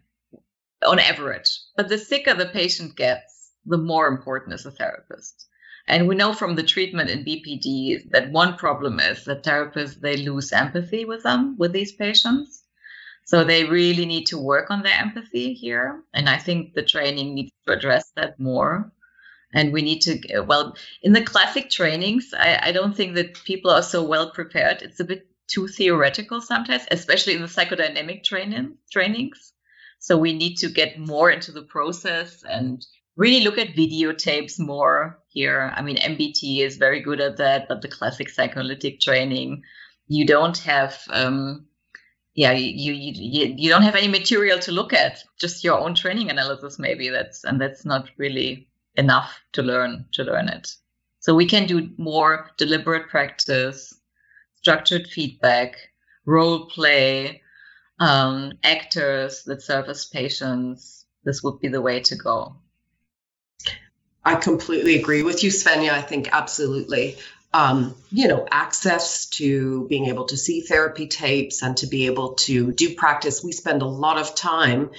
on 0.86 0.98
average. 0.98 1.60
But 1.76 1.90
the 1.90 1.98
sicker 1.98 2.32
the 2.32 2.46
patient 2.46 2.96
gets, 2.96 3.52
the 3.66 3.76
more 3.76 4.06
important 4.06 4.55
is 4.55 4.64
a 4.64 4.70
therapist. 4.70 5.46
And 5.86 6.09
we 6.09 6.14
know 6.14 6.32
from 6.32 6.55
the 6.56 6.62
treatment 6.62 7.10
in 7.10 7.26
BPD 7.26 8.10
that 8.12 8.32
one 8.32 8.56
problem 8.56 8.98
is 8.98 9.26
that 9.26 9.42
therapists 9.42 10.00
they 10.00 10.16
lose 10.16 10.52
empathy 10.52 11.05
with 11.05 11.22
them 11.22 11.59
with 11.59 11.72
these 11.72 11.92
patients. 11.92 12.62
So 13.26 13.44
they 13.44 13.64
really 13.64 14.06
need 14.06 14.28
to 14.28 14.38
work 14.38 14.70
on 14.70 14.82
their 14.82 14.98
empathy 14.98 15.52
here. 15.52 16.02
And 16.14 16.30
I 16.30 16.38
think 16.38 16.72
the 16.72 16.82
training 16.82 17.34
needs 17.34 17.52
to 17.66 17.74
address 17.74 18.10
that 18.16 18.40
more. 18.40 18.90
And 19.52 19.70
we 19.70 19.82
need 19.82 20.00
to, 20.02 20.40
well, 20.40 20.76
in 21.02 21.12
the 21.12 21.22
classic 21.22 21.68
trainings, 21.68 22.32
I, 22.32 22.68
I 22.68 22.72
don't 22.72 22.96
think 22.96 23.16
that 23.16 23.44
people 23.44 23.70
are 23.70 23.82
so 23.82 24.02
well 24.02 24.30
prepared. 24.30 24.80
It's 24.80 25.00
a 25.00 25.05
bit 25.05 25.28
too 25.48 25.66
theoretical 25.66 26.40
sometimes, 26.40 26.84
especially 26.90 27.34
in 27.34 27.42
the 27.42 27.48
psychodynamic 27.48 28.22
training 28.22 28.76
trainings. 28.90 29.52
So 29.98 30.16
we 30.16 30.32
need 30.32 30.56
to 30.58 30.68
get 30.68 30.98
more 30.98 31.30
into 31.30 31.50
the 31.50 31.62
process 31.62 32.44
and 32.48 32.84
really 33.16 33.40
look 33.40 33.58
at 33.58 33.74
videotapes 33.74 34.58
more 34.58 35.18
here. 35.28 35.72
I 35.74 35.82
mean, 35.82 35.96
MBT 35.96 36.60
is 36.60 36.76
very 36.76 37.00
good 37.00 37.20
at 37.20 37.38
that, 37.38 37.66
but 37.68 37.82
the 37.82 37.88
classic 37.88 38.30
psychoanalytic 38.30 39.00
training, 39.00 39.64
you 40.06 40.24
don't 40.24 40.56
have, 40.58 41.02
um, 41.10 41.66
yeah, 42.34 42.52
you, 42.52 42.92
you 42.92 43.54
you 43.56 43.68
don't 43.68 43.82
have 43.82 43.96
any 43.96 44.06
material 44.06 44.60
to 44.60 44.72
look 44.72 44.92
at. 44.92 45.24
Just 45.40 45.64
your 45.64 45.80
own 45.80 45.96
training 45.96 46.30
analysis, 46.30 46.78
maybe 46.78 47.08
that's 47.08 47.42
and 47.42 47.60
that's 47.60 47.84
not 47.84 48.08
really 48.16 48.68
enough 48.94 49.40
to 49.54 49.62
learn 49.62 50.06
to 50.12 50.22
learn 50.22 50.48
it. 50.48 50.70
So 51.18 51.34
we 51.34 51.46
can 51.46 51.66
do 51.66 51.90
more 51.98 52.50
deliberate 52.56 53.08
practice, 53.08 53.92
structured 54.60 55.06
feedback, 55.06 55.76
role 56.24 56.66
play, 56.66 57.43
um, 58.01 58.52
actors 58.62 59.44
that 59.44 59.62
serve 59.62 59.89
as 59.89 60.06
patients. 60.06 61.05
This 61.24 61.43
would 61.43 61.60
be 61.60 61.68
the 61.68 61.82
way 61.82 62.01
to 62.01 62.16
go. 62.16 62.56
I 64.24 64.35
completely 64.35 64.98
agree 64.98 65.22
with 65.22 65.43
you, 65.43 65.51
Svenja. 65.51 65.90
I 65.90 66.02
think 66.02 66.28
absolutely. 66.32 67.16
Um, 67.55 67.94
you 68.10 68.28
know, 68.28 68.47
access 68.51 69.26
to 69.30 69.86
being 69.89 70.06
able 70.06 70.26
to 70.26 70.36
see 70.36 70.60
therapy 70.60 71.06
tapes 71.06 71.62
and 71.62 71.76
to 71.78 71.86
be 71.86 72.06
able 72.06 72.35
to 72.35 72.72
do 72.72 72.94
practice. 72.94 73.43
We 73.43 73.52
spend 73.52 73.80
a 73.80 73.86
lot 73.86 74.18
of 74.18 74.35
time 74.35 74.90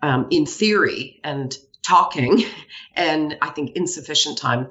um, 0.00 0.28
in 0.30 0.46
theory 0.46 1.20
and 1.24 1.56
talking, 1.82 2.44
and 2.94 3.36
I 3.42 3.50
think 3.50 3.72
insufficient 3.74 4.38
time 4.38 4.68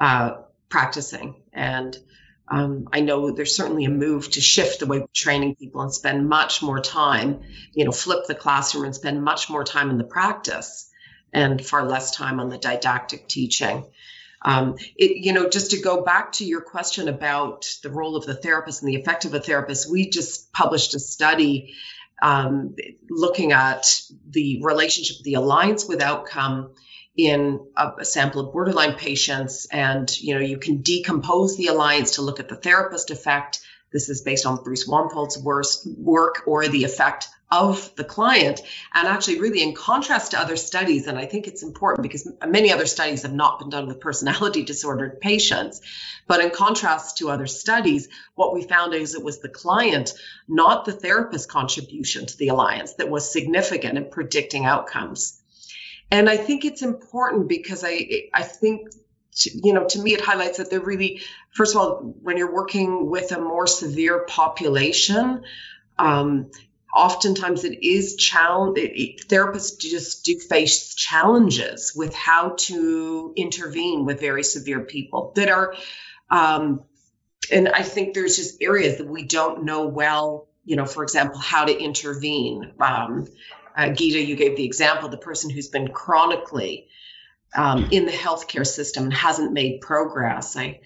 uh, 0.00 0.38
practicing. 0.68 1.36
And 1.52 1.96
um, 2.48 2.88
I 2.92 3.00
know 3.00 3.30
there's 3.30 3.56
certainly 3.56 3.84
a 3.84 3.90
move 3.90 4.30
to 4.32 4.40
shift 4.40 4.80
the 4.80 4.86
way 4.86 4.98
we're 4.98 5.06
training 5.14 5.56
people 5.56 5.80
and 5.80 5.92
spend 5.92 6.28
much 6.28 6.62
more 6.62 6.80
time, 6.80 7.40
you 7.72 7.84
know, 7.84 7.92
flip 7.92 8.26
the 8.26 8.34
classroom 8.34 8.84
and 8.84 8.94
spend 8.94 9.22
much 9.22 9.48
more 9.48 9.64
time 9.64 9.90
in 9.90 9.98
the 9.98 10.04
practice 10.04 10.90
and 11.32 11.64
far 11.64 11.84
less 11.86 12.10
time 12.10 12.40
on 12.40 12.50
the 12.50 12.58
didactic 12.58 13.28
teaching. 13.28 13.84
Um, 14.42 14.76
it, 14.96 15.24
you 15.24 15.32
know, 15.32 15.48
just 15.48 15.70
to 15.70 15.80
go 15.80 16.02
back 16.02 16.32
to 16.32 16.44
your 16.44 16.60
question 16.60 17.08
about 17.08 17.66
the 17.82 17.90
role 17.90 18.14
of 18.14 18.26
the 18.26 18.34
therapist 18.34 18.82
and 18.82 18.92
the 18.92 18.96
effect 18.96 19.24
of 19.24 19.32
a 19.32 19.40
therapist, 19.40 19.90
we 19.90 20.10
just 20.10 20.52
published 20.52 20.94
a 20.94 20.98
study 20.98 21.74
um, 22.22 22.76
looking 23.08 23.52
at 23.52 24.02
the 24.28 24.60
relationship, 24.62 25.16
the 25.24 25.34
alliance 25.34 25.86
with 25.86 26.02
outcome 26.02 26.74
in 27.16 27.66
a, 27.76 28.04
sample 28.04 28.40
of 28.40 28.52
borderline 28.52 28.94
patients 28.94 29.66
and 29.70 30.20
you 30.20 30.34
know 30.34 30.40
you 30.40 30.58
can 30.58 30.82
decompose 30.82 31.56
the 31.56 31.68
alliance 31.68 32.12
to 32.12 32.22
look 32.22 32.40
at 32.40 32.48
the 32.48 32.56
therapist 32.56 33.10
effect. 33.10 33.60
This 33.92 34.08
is 34.08 34.22
based 34.22 34.46
on 34.46 34.62
bruce 34.64 34.88
wampold's 34.88 35.38
work 35.38 36.42
or 36.46 36.66
the 36.66 36.84
effect 36.84 37.28
of 37.52 37.94
the 37.94 38.02
client. 38.02 38.60
And 38.92 39.06
actually 39.06 39.40
really 39.40 39.62
in 39.62 39.74
contrast 39.74 40.32
to 40.32 40.40
other 40.40 40.56
studies 40.56 41.06
and 41.06 41.16
i 41.16 41.26
think 41.26 41.46
it's 41.46 41.62
important 41.62 42.02
because 42.02 42.28
many 42.46 42.72
other 42.72 42.86
studies 42.86 43.22
have 43.22 43.32
not 43.32 43.60
been 43.60 43.70
done 43.70 43.86
with 43.86 44.00
personality 44.00 44.64
disordered 44.72 45.20
patients 45.20 45.80
but 46.26 46.40
in 46.40 46.50
contrast 46.50 47.18
to 47.18 47.30
other 47.30 47.46
studies 47.46 48.08
what 48.34 48.54
we 48.54 48.62
found 48.62 48.94
is 48.94 49.14
it 49.14 49.22
was 49.22 49.40
the 49.40 49.48
client 49.48 50.14
not 50.48 50.84
the 50.84 50.92
therapist 50.92 51.48
contribution 51.48 52.26
to 52.26 52.36
the 52.38 52.48
alliance 52.48 52.94
that 52.94 53.10
was 53.10 53.30
significant 53.30 53.98
in 53.98 54.10
predicting 54.10 54.64
outcomes 54.64 55.40
and 56.10 56.28
I 56.28 56.36
think 56.36 56.64
it's 56.64 56.82
important 56.82 57.48
because 57.48 57.84
I 57.84 58.28
I 58.32 58.42
think 58.42 58.88
you 59.42 59.72
know 59.72 59.86
to 59.88 60.00
me 60.00 60.14
it 60.14 60.20
highlights 60.20 60.58
that 60.58 60.70
they're 60.70 60.80
really 60.80 61.22
first 61.52 61.74
of 61.74 61.80
all 61.80 62.14
when 62.22 62.36
you're 62.36 62.54
working 62.54 63.10
with 63.10 63.32
a 63.32 63.40
more 63.40 63.66
severe 63.66 64.24
population. 64.26 65.42
Um, 65.98 66.50
oftentimes 66.94 67.64
it 67.64 67.84
is 67.84 68.14
challenge 68.14 68.78
therapists 69.28 69.80
just 69.80 70.24
do 70.24 70.38
face 70.38 70.94
challenges 70.94 71.92
with 71.94 72.14
how 72.14 72.54
to 72.56 73.32
intervene 73.36 74.04
with 74.04 74.20
very 74.20 74.44
severe 74.44 74.80
people 74.80 75.32
that 75.34 75.48
are 75.48 75.74
um, 76.30 76.84
and 77.50 77.68
i 77.68 77.82
think 77.82 78.14
there's 78.14 78.36
just 78.36 78.62
areas 78.62 78.98
that 78.98 79.08
we 79.08 79.24
don't 79.24 79.64
know 79.64 79.88
well 79.88 80.48
you 80.64 80.76
know 80.76 80.86
for 80.86 81.02
example 81.02 81.38
how 81.38 81.64
to 81.64 81.76
intervene 81.76 82.72
um, 82.78 83.26
uh, 83.76 83.88
Gitta, 83.88 84.22
you 84.22 84.36
gave 84.36 84.56
the 84.56 84.64
example 84.64 85.08
the 85.08 85.16
person 85.16 85.50
who's 85.50 85.68
been 85.68 85.88
chronically 85.88 86.88
um, 87.54 87.88
in 87.90 88.06
the 88.06 88.12
healthcare 88.12 88.66
system 88.66 89.04
and 89.04 89.14
hasn't 89.14 89.52
made 89.52 89.80
progress. 89.80 90.56
I 90.56 90.80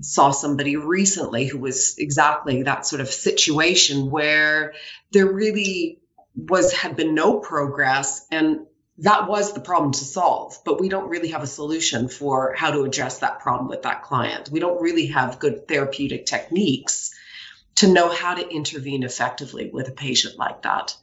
saw 0.00 0.30
somebody 0.30 0.76
recently 0.76 1.46
who 1.46 1.58
was 1.58 1.96
exactly 1.98 2.62
that 2.62 2.86
sort 2.86 3.00
of 3.00 3.08
situation 3.08 4.10
where 4.10 4.74
there 5.12 5.26
really 5.26 6.00
was 6.34 6.72
had 6.72 6.96
been 6.96 7.14
no 7.14 7.38
progress 7.38 8.26
and 8.30 8.60
that 8.98 9.28
was 9.28 9.52
the 9.52 9.60
problem 9.60 9.92
to 9.92 10.04
solve 10.04 10.56
but 10.64 10.80
we 10.80 10.88
don't 10.88 11.08
really 11.08 11.28
have 11.28 11.42
a 11.42 11.46
solution 11.46 12.08
for 12.08 12.54
how 12.54 12.70
to 12.70 12.84
address 12.84 13.18
that 13.18 13.40
problem 13.40 13.68
with 13.68 13.82
that 13.82 14.02
client 14.02 14.48
we 14.50 14.60
don't 14.60 14.80
really 14.80 15.06
have 15.08 15.38
good 15.38 15.66
therapeutic 15.68 16.24
techniques 16.24 17.12
to 17.74 17.92
know 17.92 18.08
how 18.08 18.34
to 18.34 18.48
intervene 18.48 19.02
effectively 19.02 19.70
with 19.72 19.88
a 19.88 19.92
patient 19.92 20.38
like 20.38 20.62
that 20.62 20.96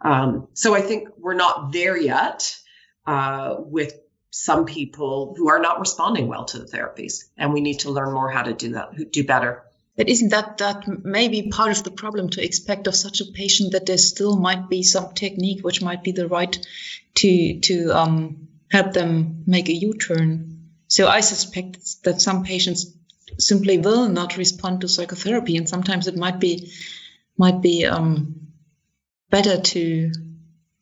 um, 0.00 0.48
so 0.54 0.74
I 0.74 0.80
think 0.80 1.08
we're 1.18 1.34
not 1.34 1.72
there 1.72 1.96
yet 1.96 2.56
uh, 3.06 3.56
with 3.58 3.94
some 4.30 4.64
people 4.64 5.34
who 5.36 5.48
are 5.48 5.58
not 5.58 5.80
responding 5.80 6.28
well 6.28 6.44
to 6.46 6.58
the 6.58 6.64
therapies, 6.64 7.24
and 7.36 7.52
we 7.52 7.60
need 7.60 7.80
to 7.80 7.90
learn 7.90 8.12
more 8.12 8.30
how 8.30 8.42
to 8.42 8.52
do 8.52 8.72
that, 8.72 9.12
do 9.12 9.24
better. 9.24 9.64
But 9.96 10.08
isn't 10.08 10.30
that 10.30 10.58
that 10.58 10.86
maybe 11.04 11.50
part 11.50 11.76
of 11.76 11.84
the 11.84 11.90
problem 11.90 12.30
to 12.30 12.44
expect 12.44 12.86
of 12.86 12.94
such 12.94 13.20
a 13.20 13.26
patient 13.26 13.72
that 13.72 13.86
there 13.86 13.98
still 13.98 14.36
might 14.36 14.70
be 14.70 14.82
some 14.82 15.12
technique 15.12 15.62
which 15.62 15.82
might 15.82 16.02
be 16.02 16.12
the 16.12 16.28
right 16.28 16.56
to 17.16 17.60
to 17.60 17.90
um, 17.90 18.48
help 18.70 18.92
them 18.92 19.42
make 19.46 19.68
a 19.68 19.74
U-turn? 19.74 20.70
So 20.86 21.06
I 21.08 21.20
suspect 21.20 22.02
that 22.04 22.20
some 22.20 22.44
patients 22.44 22.86
simply 23.38 23.78
will 23.78 24.08
not 24.08 24.36
respond 24.36 24.80
to 24.80 24.88
psychotherapy, 24.88 25.56
and 25.56 25.68
sometimes 25.68 26.06
it 26.06 26.16
might 26.16 26.40
be 26.40 26.72
might 27.36 27.60
be 27.60 27.84
um, 27.84 28.39
better 29.30 29.60
to 29.60 30.12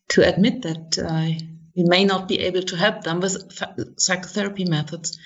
to 0.09 0.27
admit 0.27 0.63
that 0.63 0.99
uh, 0.99 1.45
we 1.77 1.85
may 1.85 2.05
not 2.05 2.29
be 2.29 2.41
able 2.41 2.63
to 2.63 2.77
help 2.77 3.05
them 3.05 3.21
with 3.21 3.37
psychotherapy 4.01 4.65
methods. 4.65 5.19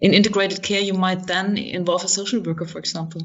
In 0.00 0.14
integrated 0.14 0.62
care, 0.62 0.80
you 0.80 0.94
might 0.94 1.26
then 1.26 1.58
involve 1.58 2.04
a 2.04 2.08
social 2.08 2.40
worker, 2.40 2.64
for 2.64 2.78
example. 2.78 3.22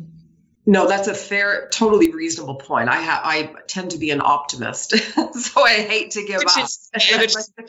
No, 0.66 0.88
that's 0.88 1.08
a 1.08 1.14
fair, 1.14 1.70
totally 1.72 2.12
reasonable 2.12 2.56
point. 2.56 2.90
I 2.90 3.02
ha- 3.02 3.22
I 3.24 3.54
tend 3.68 3.92
to 3.92 3.98
be 3.98 4.10
an 4.10 4.20
optimist, 4.22 4.98
so 5.34 5.62
I 5.62 5.74
hate 5.74 6.12
to 6.12 6.26
give 6.26 6.40
which 6.40 6.58
up. 6.58 6.70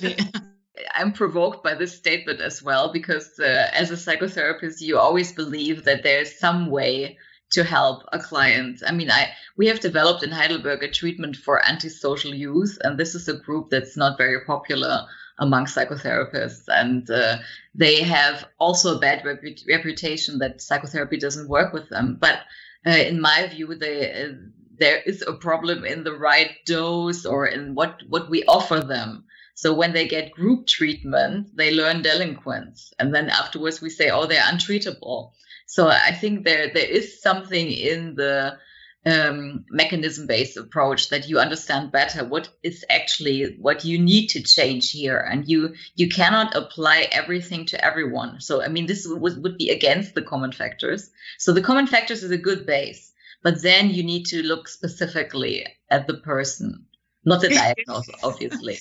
Is, 0.02 0.16
I'm 0.94 1.12
provoked 1.12 1.62
by 1.62 1.74
this 1.74 1.96
statement 1.96 2.40
as 2.40 2.62
well 2.62 2.92
because 2.92 3.38
uh, 3.38 3.68
as 3.72 3.90
a 3.90 3.94
psychotherapist, 3.94 4.80
you 4.80 4.98
always 4.98 5.32
believe 5.32 5.84
that 5.84 6.02
there's 6.02 6.38
some 6.38 6.70
way 6.70 7.18
to 7.50 7.64
help 7.64 8.02
a 8.12 8.18
client. 8.18 8.82
I 8.86 8.92
mean, 8.92 9.10
I 9.10 9.30
we 9.56 9.66
have 9.68 9.80
developed 9.80 10.22
in 10.22 10.30
Heidelberg 10.30 10.82
a 10.82 10.90
treatment 10.90 11.36
for 11.36 11.64
antisocial 11.64 12.34
youth, 12.34 12.78
and 12.82 12.98
this 12.98 13.14
is 13.14 13.28
a 13.28 13.38
group 13.38 13.70
that's 13.70 13.96
not 13.96 14.18
very 14.18 14.44
popular 14.44 15.06
among 15.38 15.66
psychotherapists, 15.66 16.64
and 16.68 17.08
uh, 17.10 17.36
they 17.74 18.02
have 18.02 18.46
also 18.58 18.96
a 18.96 19.00
bad 19.00 19.22
repu- 19.22 19.68
reputation 19.68 20.38
that 20.38 20.60
psychotherapy 20.60 21.18
doesn't 21.18 21.48
work 21.48 21.72
with 21.72 21.88
them. 21.88 22.16
But 22.18 22.40
uh, 22.86 22.90
in 22.90 23.20
my 23.20 23.46
view, 23.48 23.74
they, 23.74 24.24
uh, 24.24 24.32
there 24.78 25.00
is 25.04 25.22
a 25.22 25.34
problem 25.34 25.84
in 25.84 26.04
the 26.04 26.16
right 26.16 26.52
dose 26.64 27.26
or 27.26 27.46
in 27.46 27.74
what 27.74 28.02
what 28.08 28.30
we 28.30 28.44
offer 28.44 28.80
them. 28.80 29.24
So 29.54 29.72
when 29.72 29.92
they 29.94 30.06
get 30.06 30.32
group 30.32 30.66
treatment, 30.66 31.56
they 31.56 31.72
learn 31.72 32.02
delinquents, 32.02 32.92
and 32.98 33.14
then 33.14 33.30
afterwards 33.30 33.80
we 33.80 33.90
say, 33.90 34.10
"Oh, 34.10 34.26
they're 34.26 34.42
untreatable." 34.42 35.32
So 35.66 35.88
I 35.88 36.12
think 36.12 36.44
there 36.44 36.70
there 36.72 36.88
is 36.88 37.20
something 37.20 37.70
in 37.70 38.14
the 38.14 38.58
um, 39.04 39.64
mechanism 39.70 40.26
based 40.26 40.56
approach 40.56 41.10
that 41.10 41.28
you 41.28 41.38
understand 41.38 41.92
better 41.92 42.24
what 42.24 42.48
is 42.62 42.84
actually 42.90 43.56
what 43.60 43.84
you 43.84 43.98
need 43.98 44.28
to 44.28 44.42
change 44.42 44.90
here. 44.90 45.18
And 45.18 45.48
you 45.48 45.74
you 45.94 46.08
cannot 46.08 46.56
apply 46.56 47.08
everything 47.12 47.66
to 47.66 47.84
everyone. 47.84 48.40
So 48.40 48.62
i 48.62 48.68
mean 48.68 48.86
this 48.86 49.06
would, 49.06 49.42
would 49.42 49.58
be 49.58 49.70
against 49.70 50.14
the 50.14 50.22
common 50.22 50.52
factors. 50.52 51.10
So 51.38 51.52
the 51.52 51.62
common 51.62 51.86
factors 51.86 52.22
is 52.22 52.30
a 52.30 52.38
good 52.38 52.66
base 52.66 53.12
but 53.46 53.62
then 53.62 53.90
you 53.90 54.02
need 54.02 54.26
to 54.26 54.42
look 54.42 54.66
specifically 54.66 55.64
at 55.88 56.08
the 56.08 56.14
person 56.14 56.84
not 57.24 57.40
the 57.40 57.48
diagnosis 57.62 58.14
obviously. 58.22 58.78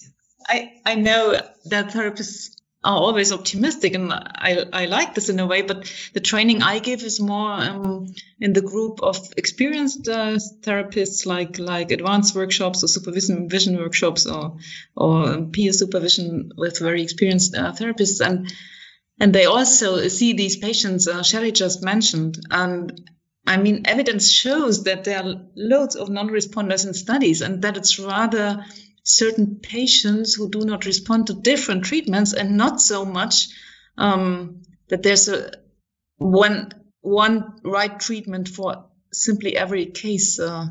I 0.47 0.73
i 0.85 0.95
know 0.95 1.39
that 1.65 1.89
therapists 1.89 2.54
are 2.85 2.97
always 2.97 3.33
optimistic, 3.33 3.95
and 3.95 4.13
I, 4.13 4.63
I 4.71 4.85
like 4.85 5.15
this 5.15 5.29
in 5.29 5.39
a 5.39 5.47
way. 5.47 5.63
But 5.63 5.91
the 6.13 6.19
training 6.19 6.61
I 6.61 6.77
give 6.79 7.01
is 7.01 7.19
more 7.19 7.51
um, 7.51 8.13
in 8.39 8.53
the 8.53 8.61
group 8.61 9.01
of 9.01 9.17
experienced 9.35 10.07
uh, 10.07 10.37
therapists, 10.61 11.25
like 11.25 11.57
like 11.57 11.91
advanced 11.91 12.35
workshops 12.35 12.83
or 12.83 12.87
supervision 12.87 13.49
vision 13.49 13.75
workshops 13.77 14.27
or 14.27 14.57
or 14.95 15.41
peer 15.47 15.73
supervision 15.73 16.51
with 16.55 16.79
very 16.79 17.01
experienced 17.01 17.55
uh, 17.55 17.71
therapists, 17.73 18.25
and 18.25 18.53
and 19.19 19.33
they 19.33 19.45
also 19.45 20.07
see 20.07 20.33
these 20.33 20.57
patients 20.57 21.07
uh, 21.07 21.23
Shelley 21.23 21.51
just 21.51 21.83
mentioned, 21.83 22.39
and 22.51 23.09
I 23.47 23.57
mean 23.57 23.81
evidence 23.85 24.31
shows 24.31 24.83
that 24.83 25.05
there 25.05 25.23
are 25.23 25.41
loads 25.55 25.95
of 25.95 26.09
non-responders 26.09 26.85
in 26.85 26.93
studies, 26.93 27.41
and 27.41 27.63
that 27.63 27.77
it's 27.77 27.97
rather 27.97 28.63
certain 29.05 29.59
patients 29.61 30.33
who 30.33 30.49
do 30.49 30.61
not 30.61 30.85
respond 30.85 31.27
to 31.27 31.33
different 31.33 31.85
treatments 31.85 32.33
and 32.33 32.57
not 32.57 32.81
so 32.81 33.05
much 33.05 33.47
um, 33.97 34.63
that 34.89 35.03
there's 35.03 35.29
a 35.29 35.51
one 36.17 36.73
one 37.01 37.59
right 37.63 37.99
treatment 37.99 38.49
for 38.49 38.87
simply 39.13 39.55
every 39.55 39.85
case 39.85 40.39
uh, 40.39 40.65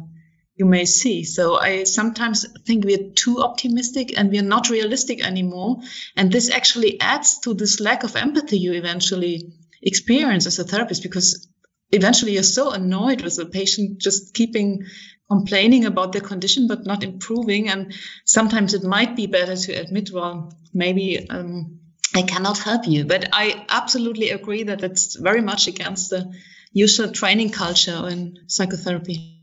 you 0.56 0.66
may 0.66 0.84
see. 0.84 1.22
So 1.22 1.56
I 1.56 1.84
sometimes 1.84 2.44
think 2.66 2.84
we're 2.84 3.12
too 3.14 3.40
optimistic 3.40 4.18
and 4.18 4.30
we're 4.30 4.42
not 4.42 4.68
realistic 4.68 5.24
anymore. 5.24 5.78
And 6.16 6.30
this 6.30 6.50
actually 6.50 7.00
adds 7.00 7.38
to 7.40 7.54
this 7.54 7.78
lack 7.78 8.02
of 8.02 8.16
empathy 8.16 8.58
you 8.58 8.72
eventually 8.72 9.52
experience 9.80 10.46
as 10.46 10.58
a 10.58 10.64
therapist 10.64 11.04
because 11.04 11.48
eventually 11.92 12.32
you're 12.32 12.42
so 12.42 12.72
annoyed 12.72 13.22
with 13.22 13.36
the 13.36 13.46
patient 13.46 14.00
just 14.00 14.34
keeping 14.34 14.84
complaining 15.30 15.84
about 15.84 16.12
their 16.12 16.20
condition 16.20 16.68
but 16.68 16.84
not 16.84 17.02
improving. 17.02 17.68
And 17.68 17.94
sometimes 18.24 18.74
it 18.74 18.84
might 18.84 19.16
be 19.16 19.26
better 19.26 19.56
to 19.56 19.72
admit, 19.72 20.10
well, 20.12 20.52
maybe 20.72 21.28
um, 21.28 21.80
I 22.14 22.22
cannot 22.22 22.58
help 22.58 22.86
you. 22.86 23.04
But 23.04 23.28
I 23.32 23.64
absolutely 23.68 24.30
agree 24.30 24.64
that 24.64 24.82
it's 24.82 25.16
very 25.16 25.40
much 25.40 25.66
against 25.68 26.10
the 26.10 26.32
usual 26.72 27.10
training 27.10 27.50
culture 27.50 28.08
in 28.08 28.38
psychotherapy. 28.46 29.40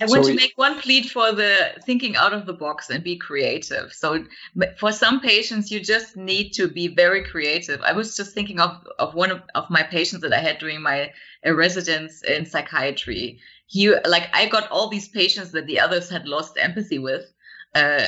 I 0.00 0.06
want 0.06 0.24
so 0.24 0.30
to 0.30 0.36
make 0.36 0.54
one 0.56 0.80
plea 0.80 1.02
for 1.04 1.32
the 1.32 1.74
thinking 1.86 2.16
out 2.16 2.32
of 2.32 2.44
the 2.44 2.52
box 2.52 2.90
and 2.90 3.04
be 3.04 3.16
creative. 3.16 3.92
So 3.92 4.24
for 4.78 4.90
some 4.90 5.20
patients, 5.20 5.70
you 5.70 5.78
just 5.78 6.16
need 6.16 6.50
to 6.54 6.68
be 6.68 6.88
very 6.88 7.22
creative. 7.22 7.80
I 7.82 7.92
was 7.92 8.16
just 8.16 8.34
thinking 8.34 8.58
of, 8.58 8.84
of 8.98 9.14
one 9.14 9.30
of, 9.30 9.42
of 9.54 9.70
my 9.70 9.84
patients 9.84 10.22
that 10.22 10.32
I 10.32 10.40
had 10.40 10.58
during 10.58 10.82
my 10.82 11.12
uh, 11.46 11.52
residence 11.52 12.22
in 12.22 12.46
psychiatry 12.46 13.40
he 13.72 13.88
like 14.06 14.28
I 14.34 14.46
got 14.48 14.70
all 14.70 14.88
these 14.88 15.08
patients 15.08 15.52
that 15.52 15.66
the 15.66 15.80
others 15.80 16.10
had 16.10 16.28
lost 16.28 16.58
empathy 16.60 16.98
with, 16.98 17.24
uh, 17.74 18.06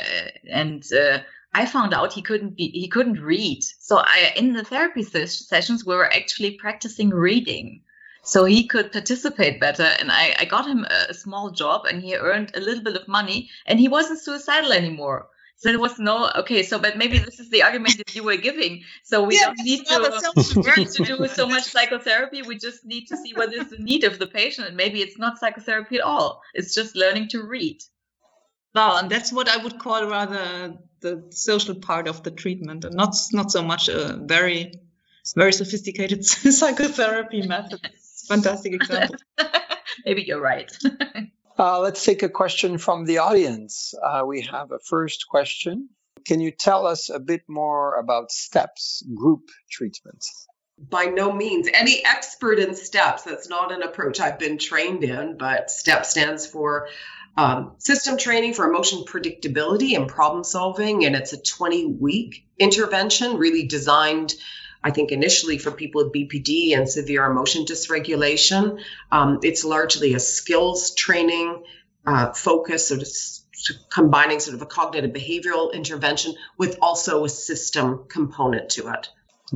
and 0.50 0.84
uh, 0.92 1.20
I 1.54 1.64
found 1.64 1.94
out 1.94 2.12
he 2.12 2.20
couldn't 2.20 2.54
be 2.58 2.68
he 2.68 2.86
couldn't 2.86 3.18
read. 3.18 3.64
So 3.80 3.96
I 3.96 4.34
in 4.36 4.52
the 4.52 4.62
therapy 4.64 5.02
ses- 5.02 5.48
sessions 5.48 5.86
we 5.86 5.94
were 5.94 6.12
actually 6.12 6.50
practicing 6.64 7.08
reading, 7.08 7.80
so 8.22 8.44
he 8.44 8.66
could 8.66 8.92
participate 8.92 9.58
better. 9.58 9.88
And 10.00 10.12
I 10.12 10.36
I 10.38 10.44
got 10.44 10.66
him 10.66 10.84
a, 10.84 11.06
a 11.08 11.14
small 11.14 11.50
job, 11.50 11.86
and 11.86 12.02
he 12.02 12.14
earned 12.14 12.50
a 12.54 12.60
little 12.60 12.84
bit 12.84 12.96
of 12.96 13.08
money, 13.08 13.48
and 13.64 13.80
he 13.80 13.88
wasn't 13.88 14.20
suicidal 14.20 14.72
anymore. 14.72 15.28
So 15.56 15.70
there 15.70 15.78
was 15.78 15.98
no 15.98 16.30
okay. 16.36 16.62
So, 16.62 16.78
but 16.78 16.98
maybe 16.98 17.18
this 17.18 17.40
is 17.40 17.48
the 17.48 17.62
argument 17.62 17.98
that 17.98 18.14
you 18.14 18.22
were 18.24 18.36
giving. 18.36 18.82
So 19.04 19.22
we 19.22 19.36
yeah, 19.36 19.46
don't 19.46 19.58
need 19.60 19.86
to 19.86 20.84
to 20.94 21.04
do 21.04 21.28
so 21.28 21.48
much 21.48 21.64
psychotherapy. 21.64 22.42
We 22.42 22.58
just 22.58 22.84
need 22.84 23.06
to 23.08 23.16
see 23.16 23.32
what 23.34 23.54
is 23.54 23.70
the 23.70 23.78
need 23.78 24.04
of 24.04 24.18
the 24.18 24.26
patient, 24.26 24.68
and 24.68 24.76
maybe 24.76 25.00
it's 25.00 25.18
not 25.18 25.38
psychotherapy 25.38 25.96
at 25.96 26.02
all. 26.02 26.42
It's 26.54 26.74
just 26.74 26.96
learning 26.96 27.28
to 27.28 27.42
read. 27.42 27.80
Well, 28.74 28.96
and 28.96 29.08
that's 29.08 29.32
what 29.32 29.48
I 29.48 29.62
would 29.62 29.78
call 29.78 30.04
rather 30.06 30.74
the 31.00 31.24
social 31.30 31.76
part 31.76 32.08
of 32.08 32.24
the 32.24 32.32
treatment, 32.32 32.84
and 32.84 32.94
not 32.94 33.14
not 33.32 33.52
so 33.52 33.62
much 33.62 33.88
a 33.88 34.18
very 34.20 34.74
very 35.36 35.52
sophisticated 35.52 36.24
psychotherapy 36.58 37.46
method. 37.46 37.80
Fantastic 38.28 38.74
example. 38.74 39.16
maybe 40.04 40.22
you're 40.22 40.40
right. 40.40 40.72
Uh, 41.56 41.80
let's 41.80 42.04
take 42.04 42.22
a 42.22 42.28
question 42.28 42.78
from 42.78 43.04
the 43.04 43.18
audience. 43.18 43.94
Uh, 44.02 44.24
we 44.26 44.42
have 44.42 44.72
a 44.72 44.80
first 44.80 45.26
question. 45.28 45.88
Can 46.26 46.40
you 46.40 46.50
tell 46.50 46.86
us 46.86 47.10
a 47.10 47.20
bit 47.20 47.42
more 47.48 47.96
about 47.96 48.32
STEPPS 48.32 49.04
group 49.14 49.50
treatment? 49.70 50.24
By 50.78 51.04
no 51.04 51.30
means 51.32 51.68
any 51.72 52.04
expert 52.04 52.58
in 52.58 52.74
STEPPS. 52.74 53.24
That's 53.24 53.48
not 53.48 53.70
an 53.70 53.82
approach 53.82 54.20
I've 54.20 54.38
been 54.38 54.58
trained 54.58 55.04
in, 55.04 55.36
but 55.38 55.70
STEP 55.70 56.06
stands 56.06 56.46
for 56.46 56.88
um, 57.36 57.74
System 57.78 58.16
Training 58.16 58.54
for 58.54 58.68
Emotion 58.68 59.04
Predictability 59.06 59.96
and 59.96 60.08
Problem 60.08 60.42
Solving. 60.42 61.04
And 61.04 61.14
it's 61.14 61.32
a 61.32 61.40
20 61.40 61.86
week 61.86 62.46
intervention 62.58 63.36
really 63.36 63.66
designed 63.66 64.34
I 64.84 64.90
think 64.90 65.12
initially 65.12 65.56
for 65.56 65.72
people 65.72 66.04
with 66.04 66.12
BPD 66.12 66.76
and 66.76 66.86
severe 66.86 67.24
emotion 67.24 67.64
dysregulation, 67.64 68.80
um, 69.10 69.40
it's 69.42 69.64
largely 69.64 70.12
a 70.12 70.20
skills 70.20 70.94
training 70.94 71.64
uh, 72.06 72.32
focus, 72.34 72.88
sort 72.88 73.00
of 73.00 73.08
combining 73.90 74.40
sort 74.40 74.56
of 74.56 74.60
a 74.60 74.66
cognitive 74.66 75.12
behavioral 75.12 75.72
intervention 75.72 76.34
with 76.58 76.78
also 76.82 77.24
a 77.24 77.30
system 77.30 78.04
component 78.08 78.70
to 78.70 78.88
it. 78.88 79.08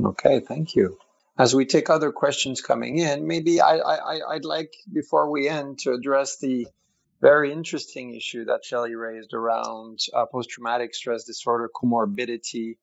Okay, 0.03 0.39
thank 0.39 0.75
you. 0.75 0.97
As 1.37 1.53
we 1.53 1.65
take 1.65 1.91
other 1.91 2.11
questions 2.11 2.61
coming 2.61 2.97
in, 2.97 3.27
maybe 3.27 3.61
I, 3.61 3.77
I, 3.77 4.19
I'd 4.31 4.45
like, 4.45 4.73
before 4.91 5.29
we 5.29 5.47
end, 5.47 5.79
to 5.79 5.93
address 5.93 6.39
the 6.39 6.67
very 7.21 7.51
interesting 7.51 8.15
issue 8.15 8.45
that 8.45 8.65
Shelley 8.65 8.95
raised 8.95 9.33
around 9.33 9.99
uh, 10.13 10.25
post 10.25 10.49
traumatic 10.49 10.95
stress 10.95 11.25
disorder 11.25 11.69
comorbidity 11.73 12.77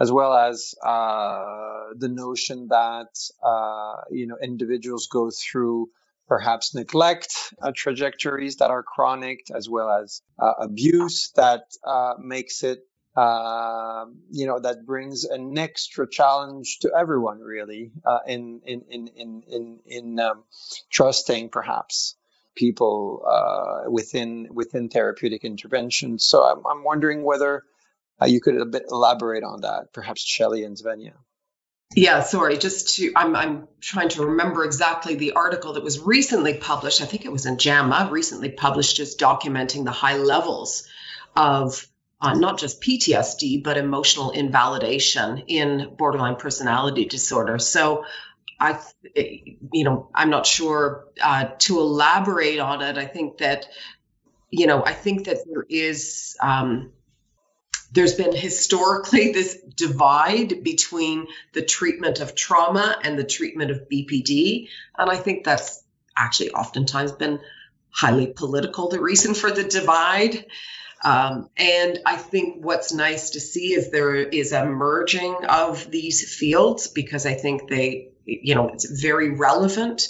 as 0.00 0.10
well 0.10 0.32
as 0.32 0.74
uh, 0.84 1.92
the 1.96 2.08
notion 2.08 2.68
that 2.68 3.12
uh, 3.44 3.96
you 4.10 4.26
know 4.26 4.36
individuals 4.42 5.08
go 5.12 5.30
through 5.30 5.90
perhaps 6.26 6.74
neglect 6.74 7.52
uh, 7.60 7.72
trajectories 7.74 8.56
that 8.56 8.70
are 8.70 8.82
chronic, 8.82 9.40
as 9.54 9.68
well 9.68 9.90
as 9.90 10.22
uh, 10.38 10.52
abuse 10.60 11.30
that 11.36 11.64
uh, 11.86 12.14
makes 12.18 12.64
it 12.64 12.78
um, 13.16 14.20
you 14.30 14.46
know 14.46 14.58
that 14.58 14.86
brings 14.86 15.24
an 15.24 15.58
extra 15.58 16.08
challenge 16.08 16.78
to 16.80 16.90
everyone 16.98 17.40
really 17.40 17.92
uh, 18.06 18.20
in 18.26 18.62
in 18.64 18.82
in 18.88 19.08
in 19.08 19.42
in, 19.48 19.80
in 19.84 20.20
um, 20.20 20.44
trusting 20.90 21.50
perhaps 21.50 22.16
people 22.56 23.22
within 23.88 24.48
within 24.50 24.88
therapeutic 24.88 25.44
interventions. 25.44 26.24
So 26.24 26.42
I'm, 26.42 26.64
I'm 26.66 26.84
wondering 26.84 27.22
whether 27.22 27.64
uh, 28.20 28.26
you 28.26 28.40
could 28.40 28.60
a 28.60 28.66
bit 28.66 28.84
elaborate 28.90 29.44
on 29.44 29.62
that, 29.62 29.92
perhaps 29.92 30.22
Shelley 30.22 30.64
and 30.64 30.76
Svenja. 30.76 31.12
Yeah, 31.96 32.22
sorry, 32.22 32.56
just 32.56 32.96
to, 32.96 33.12
I'm, 33.16 33.34
I'm 33.34 33.68
trying 33.80 34.10
to 34.10 34.26
remember 34.26 34.64
exactly 34.64 35.16
the 35.16 35.32
article 35.32 35.72
that 35.72 35.82
was 35.82 35.98
recently 35.98 36.54
published. 36.54 37.00
I 37.00 37.04
think 37.04 37.24
it 37.24 37.32
was 37.32 37.46
in 37.46 37.58
JAMA, 37.58 38.10
recently 38.12 38.50
published, 38.50 38.96
just 38.96 39.18
documenting 39.18 39.84
the 39.84 39.90
high 39.90 40.16
levels 40.16 40.86
of 41.34 41.84
uh, 42.20 42.34
not 42.34 42.58
just 42.58 42.80
PTSD, 42.80 43.64
but 43.64 43.76
emotional 43.76 44.30
invalidation 44.30 45.38
in 45.48 45.96
borderline 45.98 46.36
personality 46.36 47.06
disorder. 47.06 47.58
So 47.58 48.04
I, 48.60 48.78
you 49.16 49.84
know, 49.84 50.10
I'm 50.14 50.30
not 50.30 50.46
sure 50.46 51.06
uh, 51.20 51.46
to 51.60 51.80
elaborate 51.80 52.60
on 52.60 52.82
it. 52.82 52.98
I 52.98 53.06
think 53.06 53.38
that, 53.38 53.66
you 54.50 54.66
know, 54.66 54.84
I 54.84 54.92
think 54.92 55.24
that 55.24 55.38
there 55.50 55.64
is, 55.68 56.36
um, 56.40 56.92
there's 57.92 58.14
been 58.14 58.34
historically 58.34 59.32
this 59.32 59.58
divide 59.76 60.62
between 60.62 61.26
the 61.52 61.62
treatment 61.62 62.20
of 62.20 62.34
trauma 62.34 62.96
and 63.02 63.18
the 63.18 63.24
treatment 63.24 63.70
of 63.70 63.88
BPD. 63.88 64.68
And 64.96 65.10
I 65.10 65.16
think 65.16 65.44
that's 65.44 65.82
actually 66.16 66.50
oftentimes 66.50 67.12
been 67.12 67.40
highly 67.90 68.28
political, 68.28 68.88
the 68.88 69.00
reason 69.00 69.34
for 69.34 69.50
the 69.50 69.64
divide. 69.64 70.46
Um, 71.02 71.48
and 71.56 71.98
I 72.04 72.16
think 72.16 72.64
what's 72.64 72.92
nice 72.92 73.30
to 73.30 73.40
see 73.40 73.72
is 73.72 73.90
there 73.90 74.14
is 74.14 74.52
a 74.52 74.66
merging 74.66 75.36
of 75.48 75.90
these 75.90 76.36
fields 76.36 76.88
because 76.88 77.26
I 77.26 77.34
think 77.34 77.68
they, 77.68 78.10
you 78.24 78.54
know, 78.54 78.68
it's 78.68 79.00
very 79.00 79.30
relevant. 79.30 80.08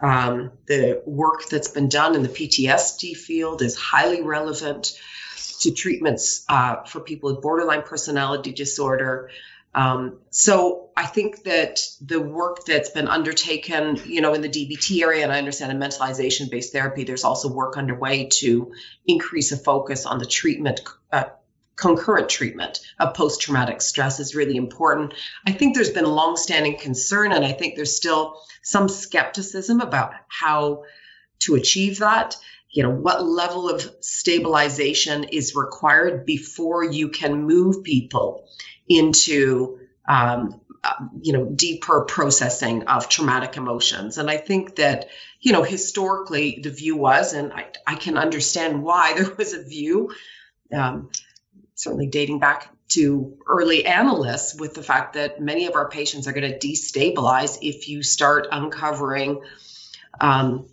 Um, 0.00 0.52
the 0.66 1.02
work 1.04 1.48
that's 1.50 1.68
been 1.68 1.88
done 1.88 2.14
in 2.14 2.22
the 2.22 2.28
PTSD 2.28 3.16
field 3.16 3.62
is 3.62 3.76
highly 3.76 4.22
relevant 4.22 4.92
to 5.60 5.72
treatments 5.72 6.44
uh, 6.48 6.82
for 6.84 7.00
people 7.00 7.32
with 7.32 7.42
borderline 7.42 7.82
personality 7.82 8.52
disorder. 8.52 9.30
Um, 9.74 10.18
so 10.30 10.90
I 10.96 11.06
think 11.06 11.44
that 11.44 11.80
the 12.00 12.20
work 12.20 12.64
that's 12.64 12.90
been 12.90 13.06
undertaken, 13.06 14.00
you 14.06 14.20
know, 14.20 14.34
in 14.34 14.40
the 14.40 14.48
DBT 14.48 15.02
area, 15.02 15.22
and 15.22 15.32
I 15.32 15.38
understand 15.38 15.70
in 15.70 15.78
mentalization-based 15.78 16.72
therapy, 16.72 17.04
there's 17.04 17.24
also 17.24 17.52
work 17.52 17.76
underway 17.76 18.28
to 18.38 18.72
increase 19.06 19.52
a 19.52 19.56
focus 19.56 20.06
on 20.06 20.18
the 20.18 20.26
treatment, 20.26 20.80
uh, 21.12 21.24
concurrent 21.76 22.28
treatment 22.28 22.80
of 22.98 23.14
post-traumatic 23.14 23.80
stress 23.80 24.18
is 24.18 24.34
really 24.34 24.56
important. 24.56 25.14
I 25.46 25.52
think 25.52 25.74
there's 25.74 25.90
been 25.90 26.04
a 26.04 26.08
long-standing 26.08 26.78
concern, 26.78 27.32
and 27.32 27.44
I 27.44 27.52
think 27.52 27.76
there's 27.76 27.94
still 27.94 28.40
some 28.62 28.88
skepticism 28.88 29.80
about 29.80 30.12
how 30.26 30.84
to 31.40 31.54
achieve 31.54 31.98
that 31.98 32.36
you 32.70 32.82
know 32.82 32.90
what 32.90 33.24
level 33.24 33.68
of 33.68 33.82
stabilization 34.00 35.24
is 35.24 35.54
required 35.54 36.26
before 36.26 36.84
you 36.84 37.08
can 37.08 37.42
move 37.42 37.82
people 37.82 38.48
into 38.88 39.78
um, 40.08 40.60
uh, 40.82 40.94
you 41.22 41.32
know, 41.32 41.44
deeper 41.44 42.02
processing 42.02 42.86
of 42.86 43.08
traumatic 43.08 43.56
emotions. 43.56 44.16
And 44.16 44.30
I 44.30 44.36
think 44.36 44.76
that, 44.76 45.08
you 45.40 45.52
know, 45.52 45.64
historically 45.64 46.60
the 46.62 46.70
view 46.70 46.96
was, 46.96 47.32
and 47.32 47.52
I, 47.52 47.66
I 47.84 47.96
can 47.96 48.16
understand 48.16 48.82
why 48.82 49.14
there 49.16 49.34
was 49.36 49.54
a 49.54 49.62
view, 49.62 50.14
um, 50.72 51.10
certainly 51.74 52.06
dating 52.06 52.38
back 52.38 52.70
to 52.90 53.36
early 53.46 53.84
analysts, 53.86 54.54
with 54.54 54.74
the 54.74 54.82
fact 54.82 55.14
that 55.14 55.42
many 55.42 55.66
of 55.66 55.74
our 55.74 55.88
patients 55.90 56.28
are 56.28 56.32
going 56.32 56.50
to 56.50 56.58
destabilize 56.58 57.58
if 57.60 57.88
you 57.88 58.04
start 58.04 58.46
uncovering 58.50 59.42
um, 60.20 60.68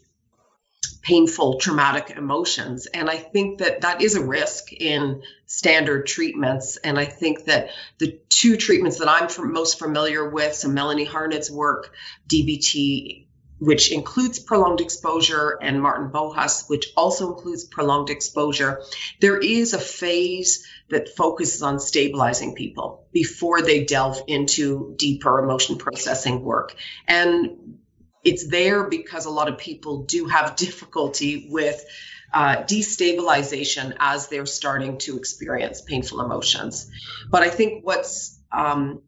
painful, 0.94 1.60
traumatic 1.60 2.12
emotions. 2.16 2.86
And 2.88 3.10
I 3.10 3.18
think 3.18 3.60
that 3.60 3.82
that 3.82 4.02
is 4.02 4.16
a 4.16 4.24
risk 4.24 4.72
in 4.74 5.22
standard 5.46 6.08
treatments. 6.08 6.78
And 6.78 6.98
I 6.98 7.06
think 7.06 7.46
that 7.46 7.70
the 7.98 8.20
two 8.30 8.58
treatments 8.58 9.00
that 9.00 9.10
I'm 9.10 9.28
most 9.52 9.80
familiar 9.80 10.30
with, 10.30 10.56
so 10.56 10.68
Melanie 10.68 11.06
Harned's 11.06 11.52
work, 11.52 11.94
DBT, 12.28 13.26
which 13.60 13.92
includes 13.92 14.40
prolonged 14.40 14.82
exposure, 14.82 15.58
and 15.62 15.82
Martin 15.82 16.10
Bohus, 16.10 16.68
which 16.68 16.92
also 16.98 17.34
includes 17.34 17.64
prolonged 17.64 18.10
exposure, 18.10 18.82
there 19.22 19.38
is 19.38 19.74
a 19.74 19.80
phase 19.80 20.68
that 20.90 21.16
focuses 21.16 21.62
on 21.62 21.80
stabilizing 21.80 22.54
people 22.54 23.08
before 23.12 23.62
they 23.62 23.86
delve 23.86 24.22
into 24.28 24.94
deeper 24.98 25.40
emotion 25.40 25.78
processing 25.78 26.44
work. 26.44 26.76
And 27.08 27.80
it's 28.26 28.48
there 28.48 28.90
because 28.90 29.26
a 29.26 29.30
lot 29.30 29.48
of 29.48 29.60
people 29.60 30.04
do 30.04 30.26
have 30.26 30.56
difficulty 30.56 31.48
with 31.50 31.86
uh, 32.34 32.64
destabilization 32.64 33.96
as 34.00 34.28
they're 34.28 34.48
starting 34.48 34.98
to 34.98 35.18
experience 35.18 35.82
painful 35.82 36.20
emotions. 36.20 36.92
But 37.30 37.44
I 37.44 37.50
think 37.50 37.86
what's, 37.86 38.38
um, 38.52 39.04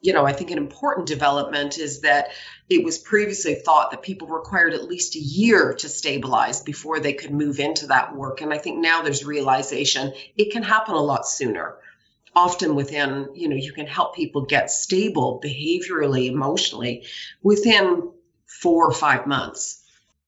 you 0.00 0.12
know, 0.12 0.24
I 0.24 0.32
think 0.32 0.50
an 0.50 0.58
important 0.58 1.08
development 1.08 1.78
is 1.78 2.02
that 2.02 2.28
it 2.70 2.84
was 2.84 2.96
previously 2.96 3.54
thought 3.56 3.90
that 3.90 4.02
people 4.02 4.28
required 4.28 4.72
at 4.72 4.84
least 4.84 5.16
a 5.16 5.18
year 5.18 5.74
to 5.74 5.88
stabilize 5.88 6.62
before 6.62 7.00
they 7.00 7.12
could 7.12 7.32
move 7.32 7.58
into 7.58 7.88
that 7.88 8.14
work. 8.14 8.40
And 8.40 8.52
I 8.52 8.58
think 8.58 8.78
now 8.78 9.02
there's 9.02 9.24
realization 9.24 10.12
it 10.36 10.52
can 10.52 10.62
happen 10.62 10.94
a 10.94 11.02
lot 11.02 11.26
sooner 11.26 11.76
often 12.36 12.74
within 12.74 13.28
you 13.34 13.48
know 13.48 13.54
you 13.54 13.72
can 13.72 13.86
help 13.86 14.16
people 14.16 14.44
get 14.44 14.68
stable 14.68 15.40
behaviorally 15.40 16.26
emotionally 16.26 17.06
within 17.44 18.10
four 18.60 18.86
or 18.86 18.92
five 18.92 19.26
months. 19.26 19.82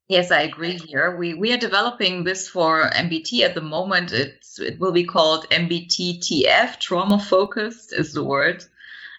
Yes, 0.09 0.31
I 0.31 0.43
agree 0.43 0.79
here. 0.79 1.17
We 1.17 1.35
we 1.35 1.53
are 1.53 1.59
developing 1.59 2.23
this 2.23 2.49
for 2.49 2.89
MBT 2.91 3.41
at 3.41 3.55
the 3.55 3.61
moment. 3.61 4.13
It's 4.13 4.61
it 4.61 4.79
will 4.79 4.93
be 4.93 5.05
called 5.05 5.49
MBTTF, 5.51 6.79
trauma 6.79 7.19
focused 7.19 7.93
is 7.93 8.13
the 8.13 8.23
word. 8.23 8.65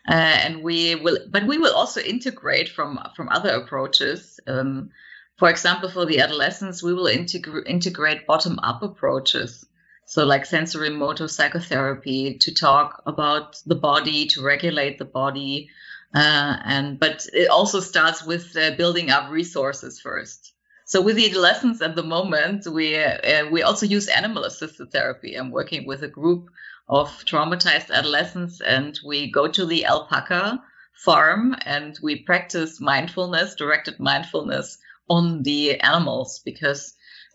Uh, 0.08 0.14
and 0.14 0.64
we 0.64 0.96
will, 0.96 1.18
but 1.30 1.46
we 1.46 1.58
will 1.58 1.74
also 1.74 2.00
integrate 2.00 2.70
from 2.70 3.00
from 3.16 3.28
other 3.28 3.50
approaches. 3.50 4.40
Um, 4.48 4.92
for 5.38 5.50
example, 5.50 5.90
for 5.90 6.06
the 6.06 6.22
adolescents, 6.22 6.82
we 6.82 6.94
will 6.94 7.06
integra- 7.06 7.68
integrate 7.68 8.26
bottom 8.26 8.58
up 8.64 8.82
approaches. 8.82 9.66
So, 10.06 10.26
like 10.26 10.46
sensorimotor 10.46 11.30
psychotherapy 11.30 12.38
to 12.40 12.54
talk 12.54 13.04
about 13.06 13.62
the 13.66 13.76
body, 13.76 14.28
to 14.28 14.42
regulate 14.42 14.98
the 14.98 15.06
body, 15.06 15.70
uh, 16.16 16.58
and 16.64 17.00
but 17.00 17.26
it 17.34 17.50
also 17.50 17.80
starts 17.80 18.26
with 18.26 18.56
uh, 18.56 18.72
building 18.76 19.10
up 19.10 19.30
resources 19.32 20.00
first. 20.00 20.54
So 20.86 21.02
with 21.02 21.18
the 21.18 21.30
adolescents 21.30 21.82
at 21.82 21.96
the 21.96 22.04
moment, 22.04 22.66
we 22.66 22.98
uh, 22.98 23.50
we 23.50 23.62
also 23.62 23.86
use 23.86 24.08
animal 24.08 24.46
assisted 24.46 24.92
therapy. 24.92 25.36
I'm 25.36 25.52
working 25.52 25.86
with 25.86 26.04
a 26.04 26.08
group 26.08 26.50
of 26.88 27.10
traumatized 27.26 27.92
adolescents, 27.92 28.62
and 28.62 28.98
we 29.06 29.30
go 29.30 29.48
to 29.48 29.66
the 29.66 29.86
alpaca 29.86 30.64
farm 30.94 31.56
and 31.66 31.98
we 32.02 32.24
practice 32.24 32.82
mindfulness, 32.82 33.56
directed 33.56 34.00
mindfulness 34.00 34.78
on 35.10 35.44
the 35.44 35.80
animals 35.80 36.40
because 36.44 36.94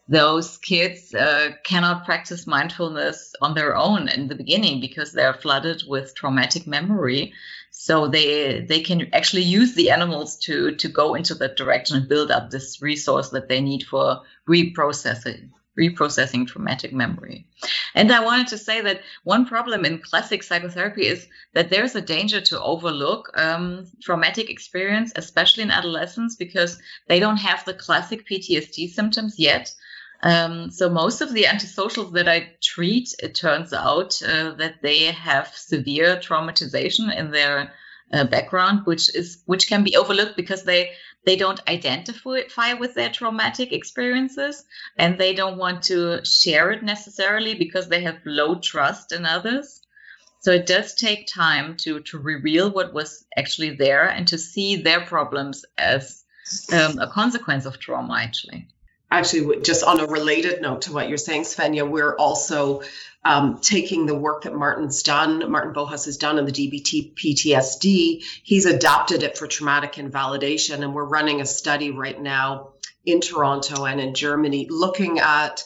those 0.09 0.59
kids 0.59 1.15
uh, 1.15 1.51
cannot 1.65 2.05
practice 2.05 2.47
mindfulness 2.47 3.35
on 3.41 3.55
their 3.55 3.77
own 3.77 4.09
in 4.09 4.29
the 4.29 4.35
beginning 4.35 4.81
because 4.81 5.13
they're 5.13 5.35
flooded 5.35 5.83
with 5.87 6.15
traumatic 6.15 6.67
memory 6.67 7.33
so 7.83 8.07
they 8.07 8.61
they 8.61 8.81
can 8.81 9.13
actually 9.13 9.43
use 9.43 9.75
the 9.75 9.91
animals 9.91 10.37
to 10.37 10.71
to 10.77 10.87
go 10.89 11.17
into 11.17 11.35
that 11.35 11.57
direction 11.57 11.97
and 11.97 12.09
build 12.09 12.31
up 12.31 12.49
this 12.49 12.81
resource 12.81 13.31
that 13.31 13.49
they 13.49 13.61
need 13.61 13.83
for 13.83 14.21
reprocessing 14.49 15.51
reprocessing 15.77 16.47
traumatic 16.47 16.93
memory. 16.93 17.47
And 17.95 18.13
I 18.13 18.23
wanted 18.23 18.47
to 18.49 18.59
say 18.59 18.83
that 18.83 19.01
one 19.25 19.47
problem 19.47 19.85
in 19.85 19.99
classic 19.99 20.43
psychotherapy 20.45 21.07
is 21.07 21.27
that 21.55 21.71
there's 21.71 21.97
a 21.97 22.01
danger 22.01 22.41
to 22.43 22.63
overlook 22.63 23.31
um, 23.35 23.87
traumatic 24.03 24.51
experience, 24.51 25.13
especially 25.17 25.63
in 25.65 25.71
adolescents, 25.71 26.37
because 26.37 26.79
they 27.09 27.19
don't 27.19 27.39
have 27.39 27.65
the 27.65 27.75
classic 27.75 28.29
PTSD 28.29 28.91
symptoms 28.91 29.39
yet. 29.39 29.75
Um, 30.23 30.71
so 30.71 30.89
most 30.89 31.21
of 31.21 31.33
the 31.33 31.45
antisocials 31.45 32.13
that 32.13 32.29
I 32.29 32.53
treat, 32.63 33.13
it 33.21 33.35
turns 33.35 33.73
out 33.73 34.23
uh, 34.23 34.53
that 34.53 34.81
they 34.81 35.07
have 35.07 35.49
severe 35.57 36.17
traumatization 36.17 37.15
in 37.15 37.33
their 37.33 37.73
uh, 38.13 38.25
background, 38.25 38.87
which 38.87 39.15
is 39.17 39.43
which 39.47 39.69
can 39.69 39.83
be 39.83 39.97
overlooked 39.97 40.37
because 40.37 40.63
they 40.63 40.93
they 41.25 41.35
don't 41.37 41.67
identify 41.69 42.75
with 42.75 42.95
their 42.95 43.11
traumatic 43.11 43.73
experiences 43.73 44.65
and 44.97 45.19
they 45.19 45.35
don't 45.35 45.59
want 45.59 45.85
to 45.85 46.25
share 46.25 46.71
it 46.71 46.83
necessarily 46.83 47.55
because 47.55 47.89
they 47.89 48.03
have 48.03 48.19
low 48.25 48.59
trust 48.59 49.13
in 49.13 49.25
others. 49.25 49.81
So 50.41 50.51
it 50.53 50.67
does 50.67 50.95
take 50.95 51.27
time 51.27 51.77
to 51.79 52.01
to 52.01 52.19
reveal 52.19 52.71
what 52.71 52.95
was 52.95 53.25
actually 53.37 53.75
there 53.75 54.07
and 54.07 54.29
to 54.29 54.39
see 54.39 54.77
their 54.77 55.01
problems 55.01 55.65
as 55.77 56.23
um, 56.73 56.99
a 57.01 57.11
consequence 57.11 57.67
of 57.67 57.81
trauma, 57.81 58.19
actually 58.19 58.69
actually 59.13 59.61
just 59.63 59.85
on 59.85 60.01
a 60.01 60.07
related 60.07 60.63
note 60.63 60.83
to 60.83 60.93
what 60.93 61.09
you're 61.09 61.19
saying 61.19 61.43
svenja 61.43 61.89
we're 61.89 62.17
also 62.17 62.83
um, 63.25 63.59
taking 63.61 64.07
the 64.07 64.15
work 64.15 64.43
that 64.43 64.55
martin's 64.55 65.03
done 65.03 65.51
martin 65.51 65.73
bohus 65.73 66.07
has 66.07 66.17
done 66.17 66.39
in 66.39 66.45
the 66.45 66.53
dbt 66.53 67.15
ptsd 67.15 68.25
he's 68.43 68.67
adapted 68.67 69.23
it 69.23 69.39
for 69.39 69.47
traumatic 69.47 69.99
invalidation 69.99 70.83
and 70.83 70.95
we're 70.95 71.05
running 71.05 71.41
a 71.41 71.47
study 71.47 71.91
right 71.91 72.21
now 72.21 72.73
in 73.05 73.21
toronto 73.21 73.85
and 73.85 74.01
in 74.01 74.15
germany 74.15 74.67
looking 74.71 75.19
at 75.19 75.65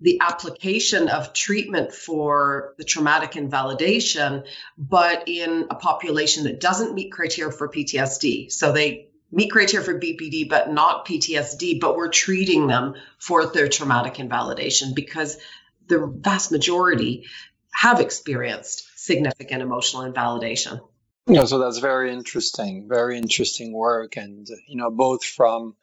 the 0.00 0.20
application 0.20 1.08
of 1.08 1.32
treatment 1.32 1.92
for 1.92 2.74
the 2.78 2.84
traumatic 2.84 3.34
invalidation, 3.36 4.44
but 4.76 5.24
in 5.26 5.66
a 5.70 5.74
population 5.74 6.44
that 6.44 6.60
doesn't 6.60 6.94
meet 6.94 7.10
criteria 7.10 7.50
for 7.50 7.68
PTSD. 7.68 8.52
So 8.52 8.70
they 8.70 9.07
meet 9.30 9.50
criteria 9.50 9.84
for 9.84 9.98
BPD, 9.98 10.48
but 10.48 10.72
not 10.72 11.06
PTSD, 11.06 11.80
but 11.80 11.96
we're 11.96 12.08
treating 12.08 12.66
them 12.66 12.94
for 13.18 13.46
their 13.46 13.68
traumatic 13.68 14.18
invalidation 14.18 14.94
because 14.94 15.38
the 15.86 16.06
vast 16.06 16.52
majority 16.52 17.26
have 17.72 18.00
experienced 18.00 18.86
significant 18.96 19.62
emotional 19.62 20.02
invalidation. 20.02 20.80
Yeah, 21.26 21.44
so 21.44 21.58
that's 21.58 21.78
very 21.78 22.12
interesting, 22.12 22.88
very 22.88 23.18
interesting 23.18 23.72
work, 23.72 24.16
and 24.16 24.46
you 24.66 24.76
know, 24.76 24.90
both 24.90 25.22
from 25.22 25.76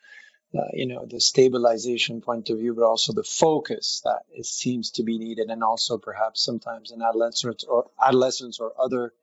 uh, 0.57 0.61
you 0.73 0.87
know 0.87 1.05
the 1.05 1.21
stabilization 1.21 2.21
point 2.21 2.49
of 2.49 2.57
view, 2.57 2.73
but 2.73 2.83
also 2.83 3.13
the 3.13 3.23
focus 3.23 4.01
that 4.05 4.21
it 4.31 4.47
seems 4.47 4.91
to 4.91 5.03
be 5.03 5.19
needed, 5.19 5.49
and 5.49 5.63
also 5.63 5.99
perhaps 5.99 6.43
sometimes 6.43 6.91
in 6.91 7.01
adolescents 7.01 7.63
or 7.63 7.85
adolescents 8.03 8.59
or 8.59 8.73
other 8.79 9.13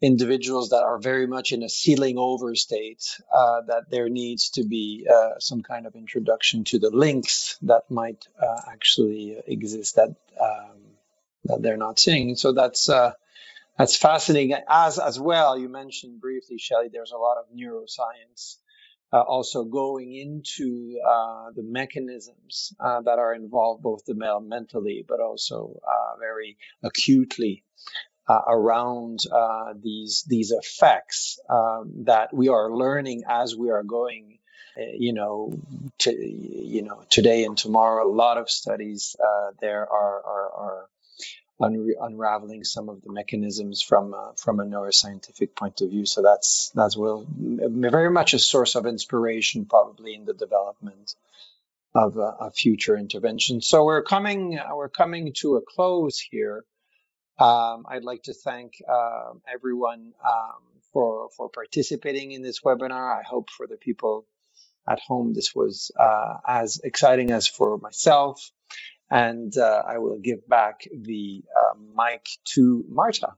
individuals 0.00 0.70
that 0.70 0.82
are 0.82 0.98
very 0.98 1.26
much 1.26 1.52
in 1.52 1.62
a 1.62 1.68
sealing 1.68 2.18
over 2.18 2.54
state, 2.54 3.04
uh, 3.34 3.62
that 3.68 3.90
there 3.90 4.08
needs 4.08 4.50
to 4.50 4.64
be 4.64 5.06
uh, 5.12 5.38
some 5.38 5.62
kind 5.62 5.86
of 5.86 5.94
introduction 5.94 6.64
to 6.64 6.78
the 6.78 6.90
links 6.90 7.58
that 7.62 7.90
might 7.90 8.26
uh, 8.40 8.60
actually 8.70 9.36
exist 9.46 9.96
that 9.96 10.14
um, 10.40 10.80
that 11.44 11.62
they're 11.62 11.76
not 11.76 11.98
seeing. 11.98 12.36
So 12.36 12.52
that's 12.52 12.88
uh, 12.88 13.12
that's 13.78 13.96
fascinating. 13.96 14.56
As 14.68 14.98
as 14.98 15.18
well, 15.18 15.58
you 15.58 15.68
mentioned 15.68 16.20
briefly, 16.20 16.58
Shelley. 16.58 16.88
There's 16.92 17.12
a 17.12 17.18
lot 17.18 17.38
of 17.38 17.46
neuroscience. 17.56 18.56
Uh, 19.12 19.20
also 19.20 19.62
going 19.62 20.12
into 20.12 20.98
uh, 21.08 21.50
the 21.54 21.62
mechanisms 21.62 22.74
that 22.80 23.16
are 23.20 23.32
involved 23.32 23.80
both 23.80 24.04
the 24.06 24.14
male 24.14 24.40
mentally 24.40 25.04
but 25.06 25.20
also 25.20 25.78
very 26.18 26.56
acutely 26.82 27.62
uh, 28.28 28.40
around 28.46 29.20
uh, 29.30 29.74
these 29.80 30.24
these 30.26 30.50
effects 30.50 31.38
um, 31.48 32.04
that 32.04 32.32
we 32.32 32.48
are 32.48 32.70
learning 32.70 33.24
as 33.28 33.56
we 33.56 33.70
are 33.70 33.82
going. 33.82 34.38
Uh, 34.76 34.82
you 34.98 35.12
know, 35.12 35.52
to, 35.98 36.12
you 36.12 36.82
know, 36.82 37.04
today 37.08 37.44
and 37.44 37.56
tomorrow, 37.56 38.04
a 38.04 38.10
lot 38.10 38.38
of 38.38 38.50
studies 38.50 39.14
uh, 39.20 39.52
there 39.60 39.82
are 39.88 40.22
are, 40.24 40.50
are 40.50 40.88
unre- 41.60 41.94
unraveling 42.00 42.64
some 42.64 42.88
of 42.88 43.02
the 43.02 43.12
mechanisms 43.12 43.82
from 43.82 44.14
uh, 44.14 44.32
from 44.36 44.60
a 44.60 44.64
neuroscientific 44.64 45.54
point 45.54 45.80
of 45.80 45.90
view. 45.90 46.06
So 46.06 46.22
that's 46.22 46.70
that's 46.74 46.96
well, 46.96 47.24
very 47.28 48.10
much 48.10 48.34
a 48.34 48.38
source 48.38 48.74
of 48.74 48.86
inspiration, 48.86 49.66
probably 49.66 50.14
in 50.14 50.24
the 50.24 50.34
development 50.34 51.14
of 51.94 52.16
a, 52.16 52.36
a 52.40 52.50
future 52.50 52.96
intervention. 52.96 53.60
So 53.60 53.84
we're 53.84 54.02
coming 54.02 54.58
we're 54.74 54.88
coming 54.88 55.32
to 55.36 55.56
a 55.56 55.60
close 55.62 56.18
here. 56.18 56.64
Um, 57.38 57.84
I'd 57.88 58.04
like 58.04 58.24
to 58.24 58.34
thank 58.34 58.74
um, 58.88 59.42
everyone 59.52 60.12
um, 60.24 60.62
for 60.92 61.30
for 61.36 61.48
participating 61.48 62.32
in 62.32 62.42
this 62.42 62.60
webinar. 62.60 63.18
I 63.18 63.22
hope 63.22 63.50
for 63.50 63.66
the 63.66 63.76
people 63.76 64.26
at 64.88 65.00
home 65.00 65.32
this 65.34 65.54
was 65.54 65.90
uh, 65.98 66.34
as 66.46 66.80
exciting 66.84 67.30
as 67.30 67.46
for 67.46 67.78
myself. 67.78 68.50
And 69.10 69.56
uh, 69.56 69.82
I 69.86 69.98
will 69.98 70.18
give 70.18 70.48
back 70.48 70.86
the 70.92 71.44
uh, 71.54 71.74
mic 71.96 72.26
to 72.54 72.84
Marta. 72.88 73.34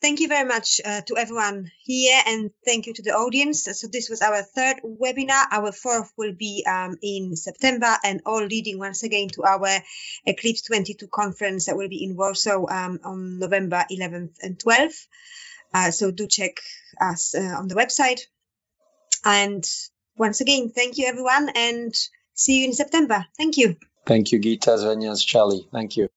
Thank 0.00 0.20
you 0.20 0.28
very 0.28 0.48
much 0.48 0.80
uh, 0.82 1.02
to 1.02 1.18
everyone 1.18 1.70
here 1.82 2.18
and 2.26 2.50
thank 2.64 2.86
you 2.86 2.94
to 2.94 3.02
the 3.02 3.10
audience. 3.10 3.64
So 3.64 3.86
this 3.86 4.08
was 4.08 4.22
our 4.22 4.40
third 4.42 4.76
webinar. 4.82 5.44
Our 5.50 5.72
fourth 5.72 6.10
will 6.16 6.32
be 6.32 6.64
um, 6.66 6.96
in 7.02 7.36
September 7.36 7.98
and 8.02 8.22
all 8.24 8.42
leading 8.42 8.78
once 8.78 9.02
again 9.02 9.28
to 9.34 9.44
our 9.44 9.68
Eclipse 10.24 10.62
22 10.62 11.06
conference 11.08 11.66
that 11.66 11.76
will 11.76 11.90
be 11.90 12.02
in 12.02 12.16
Warsaw 12.16 12.64
um, 12.70 13.00
on 13.04 13.38
November 13.38 13.84
11th 13.92 14.36
and 14.40 14.58
12th. 14.58 15.06
Uh, 15.74 15.90
so 15.90 16.10
do 16.10 16.26
check 16.26 16.52
us 16.98 17.34
uh, 17.34 17.56
on 17.58 17.68
the 17.68 17.74
website. 17.74 18.20
And 19.22 19.62
once 20.16 20.40
again, 20.40 20.70
thank 20.70 20.96
you 20.96 21.08
everyone 21.08 21.50
and 21.54 21.94
see 22.32 22.60
you 22.60 22.68
in 22.68 22.72
September. 22.72 23.26
Thank 23.36 23.58
you. 23.58 23.76
Thank 24.06 24.32
you, 24.32 24.38
Gitta, 24.38 24.78
Svenjas, 24.78 25.26
Charlie. 25.26 25.68
Thank 25.70 25.98
you. 25.98 26.08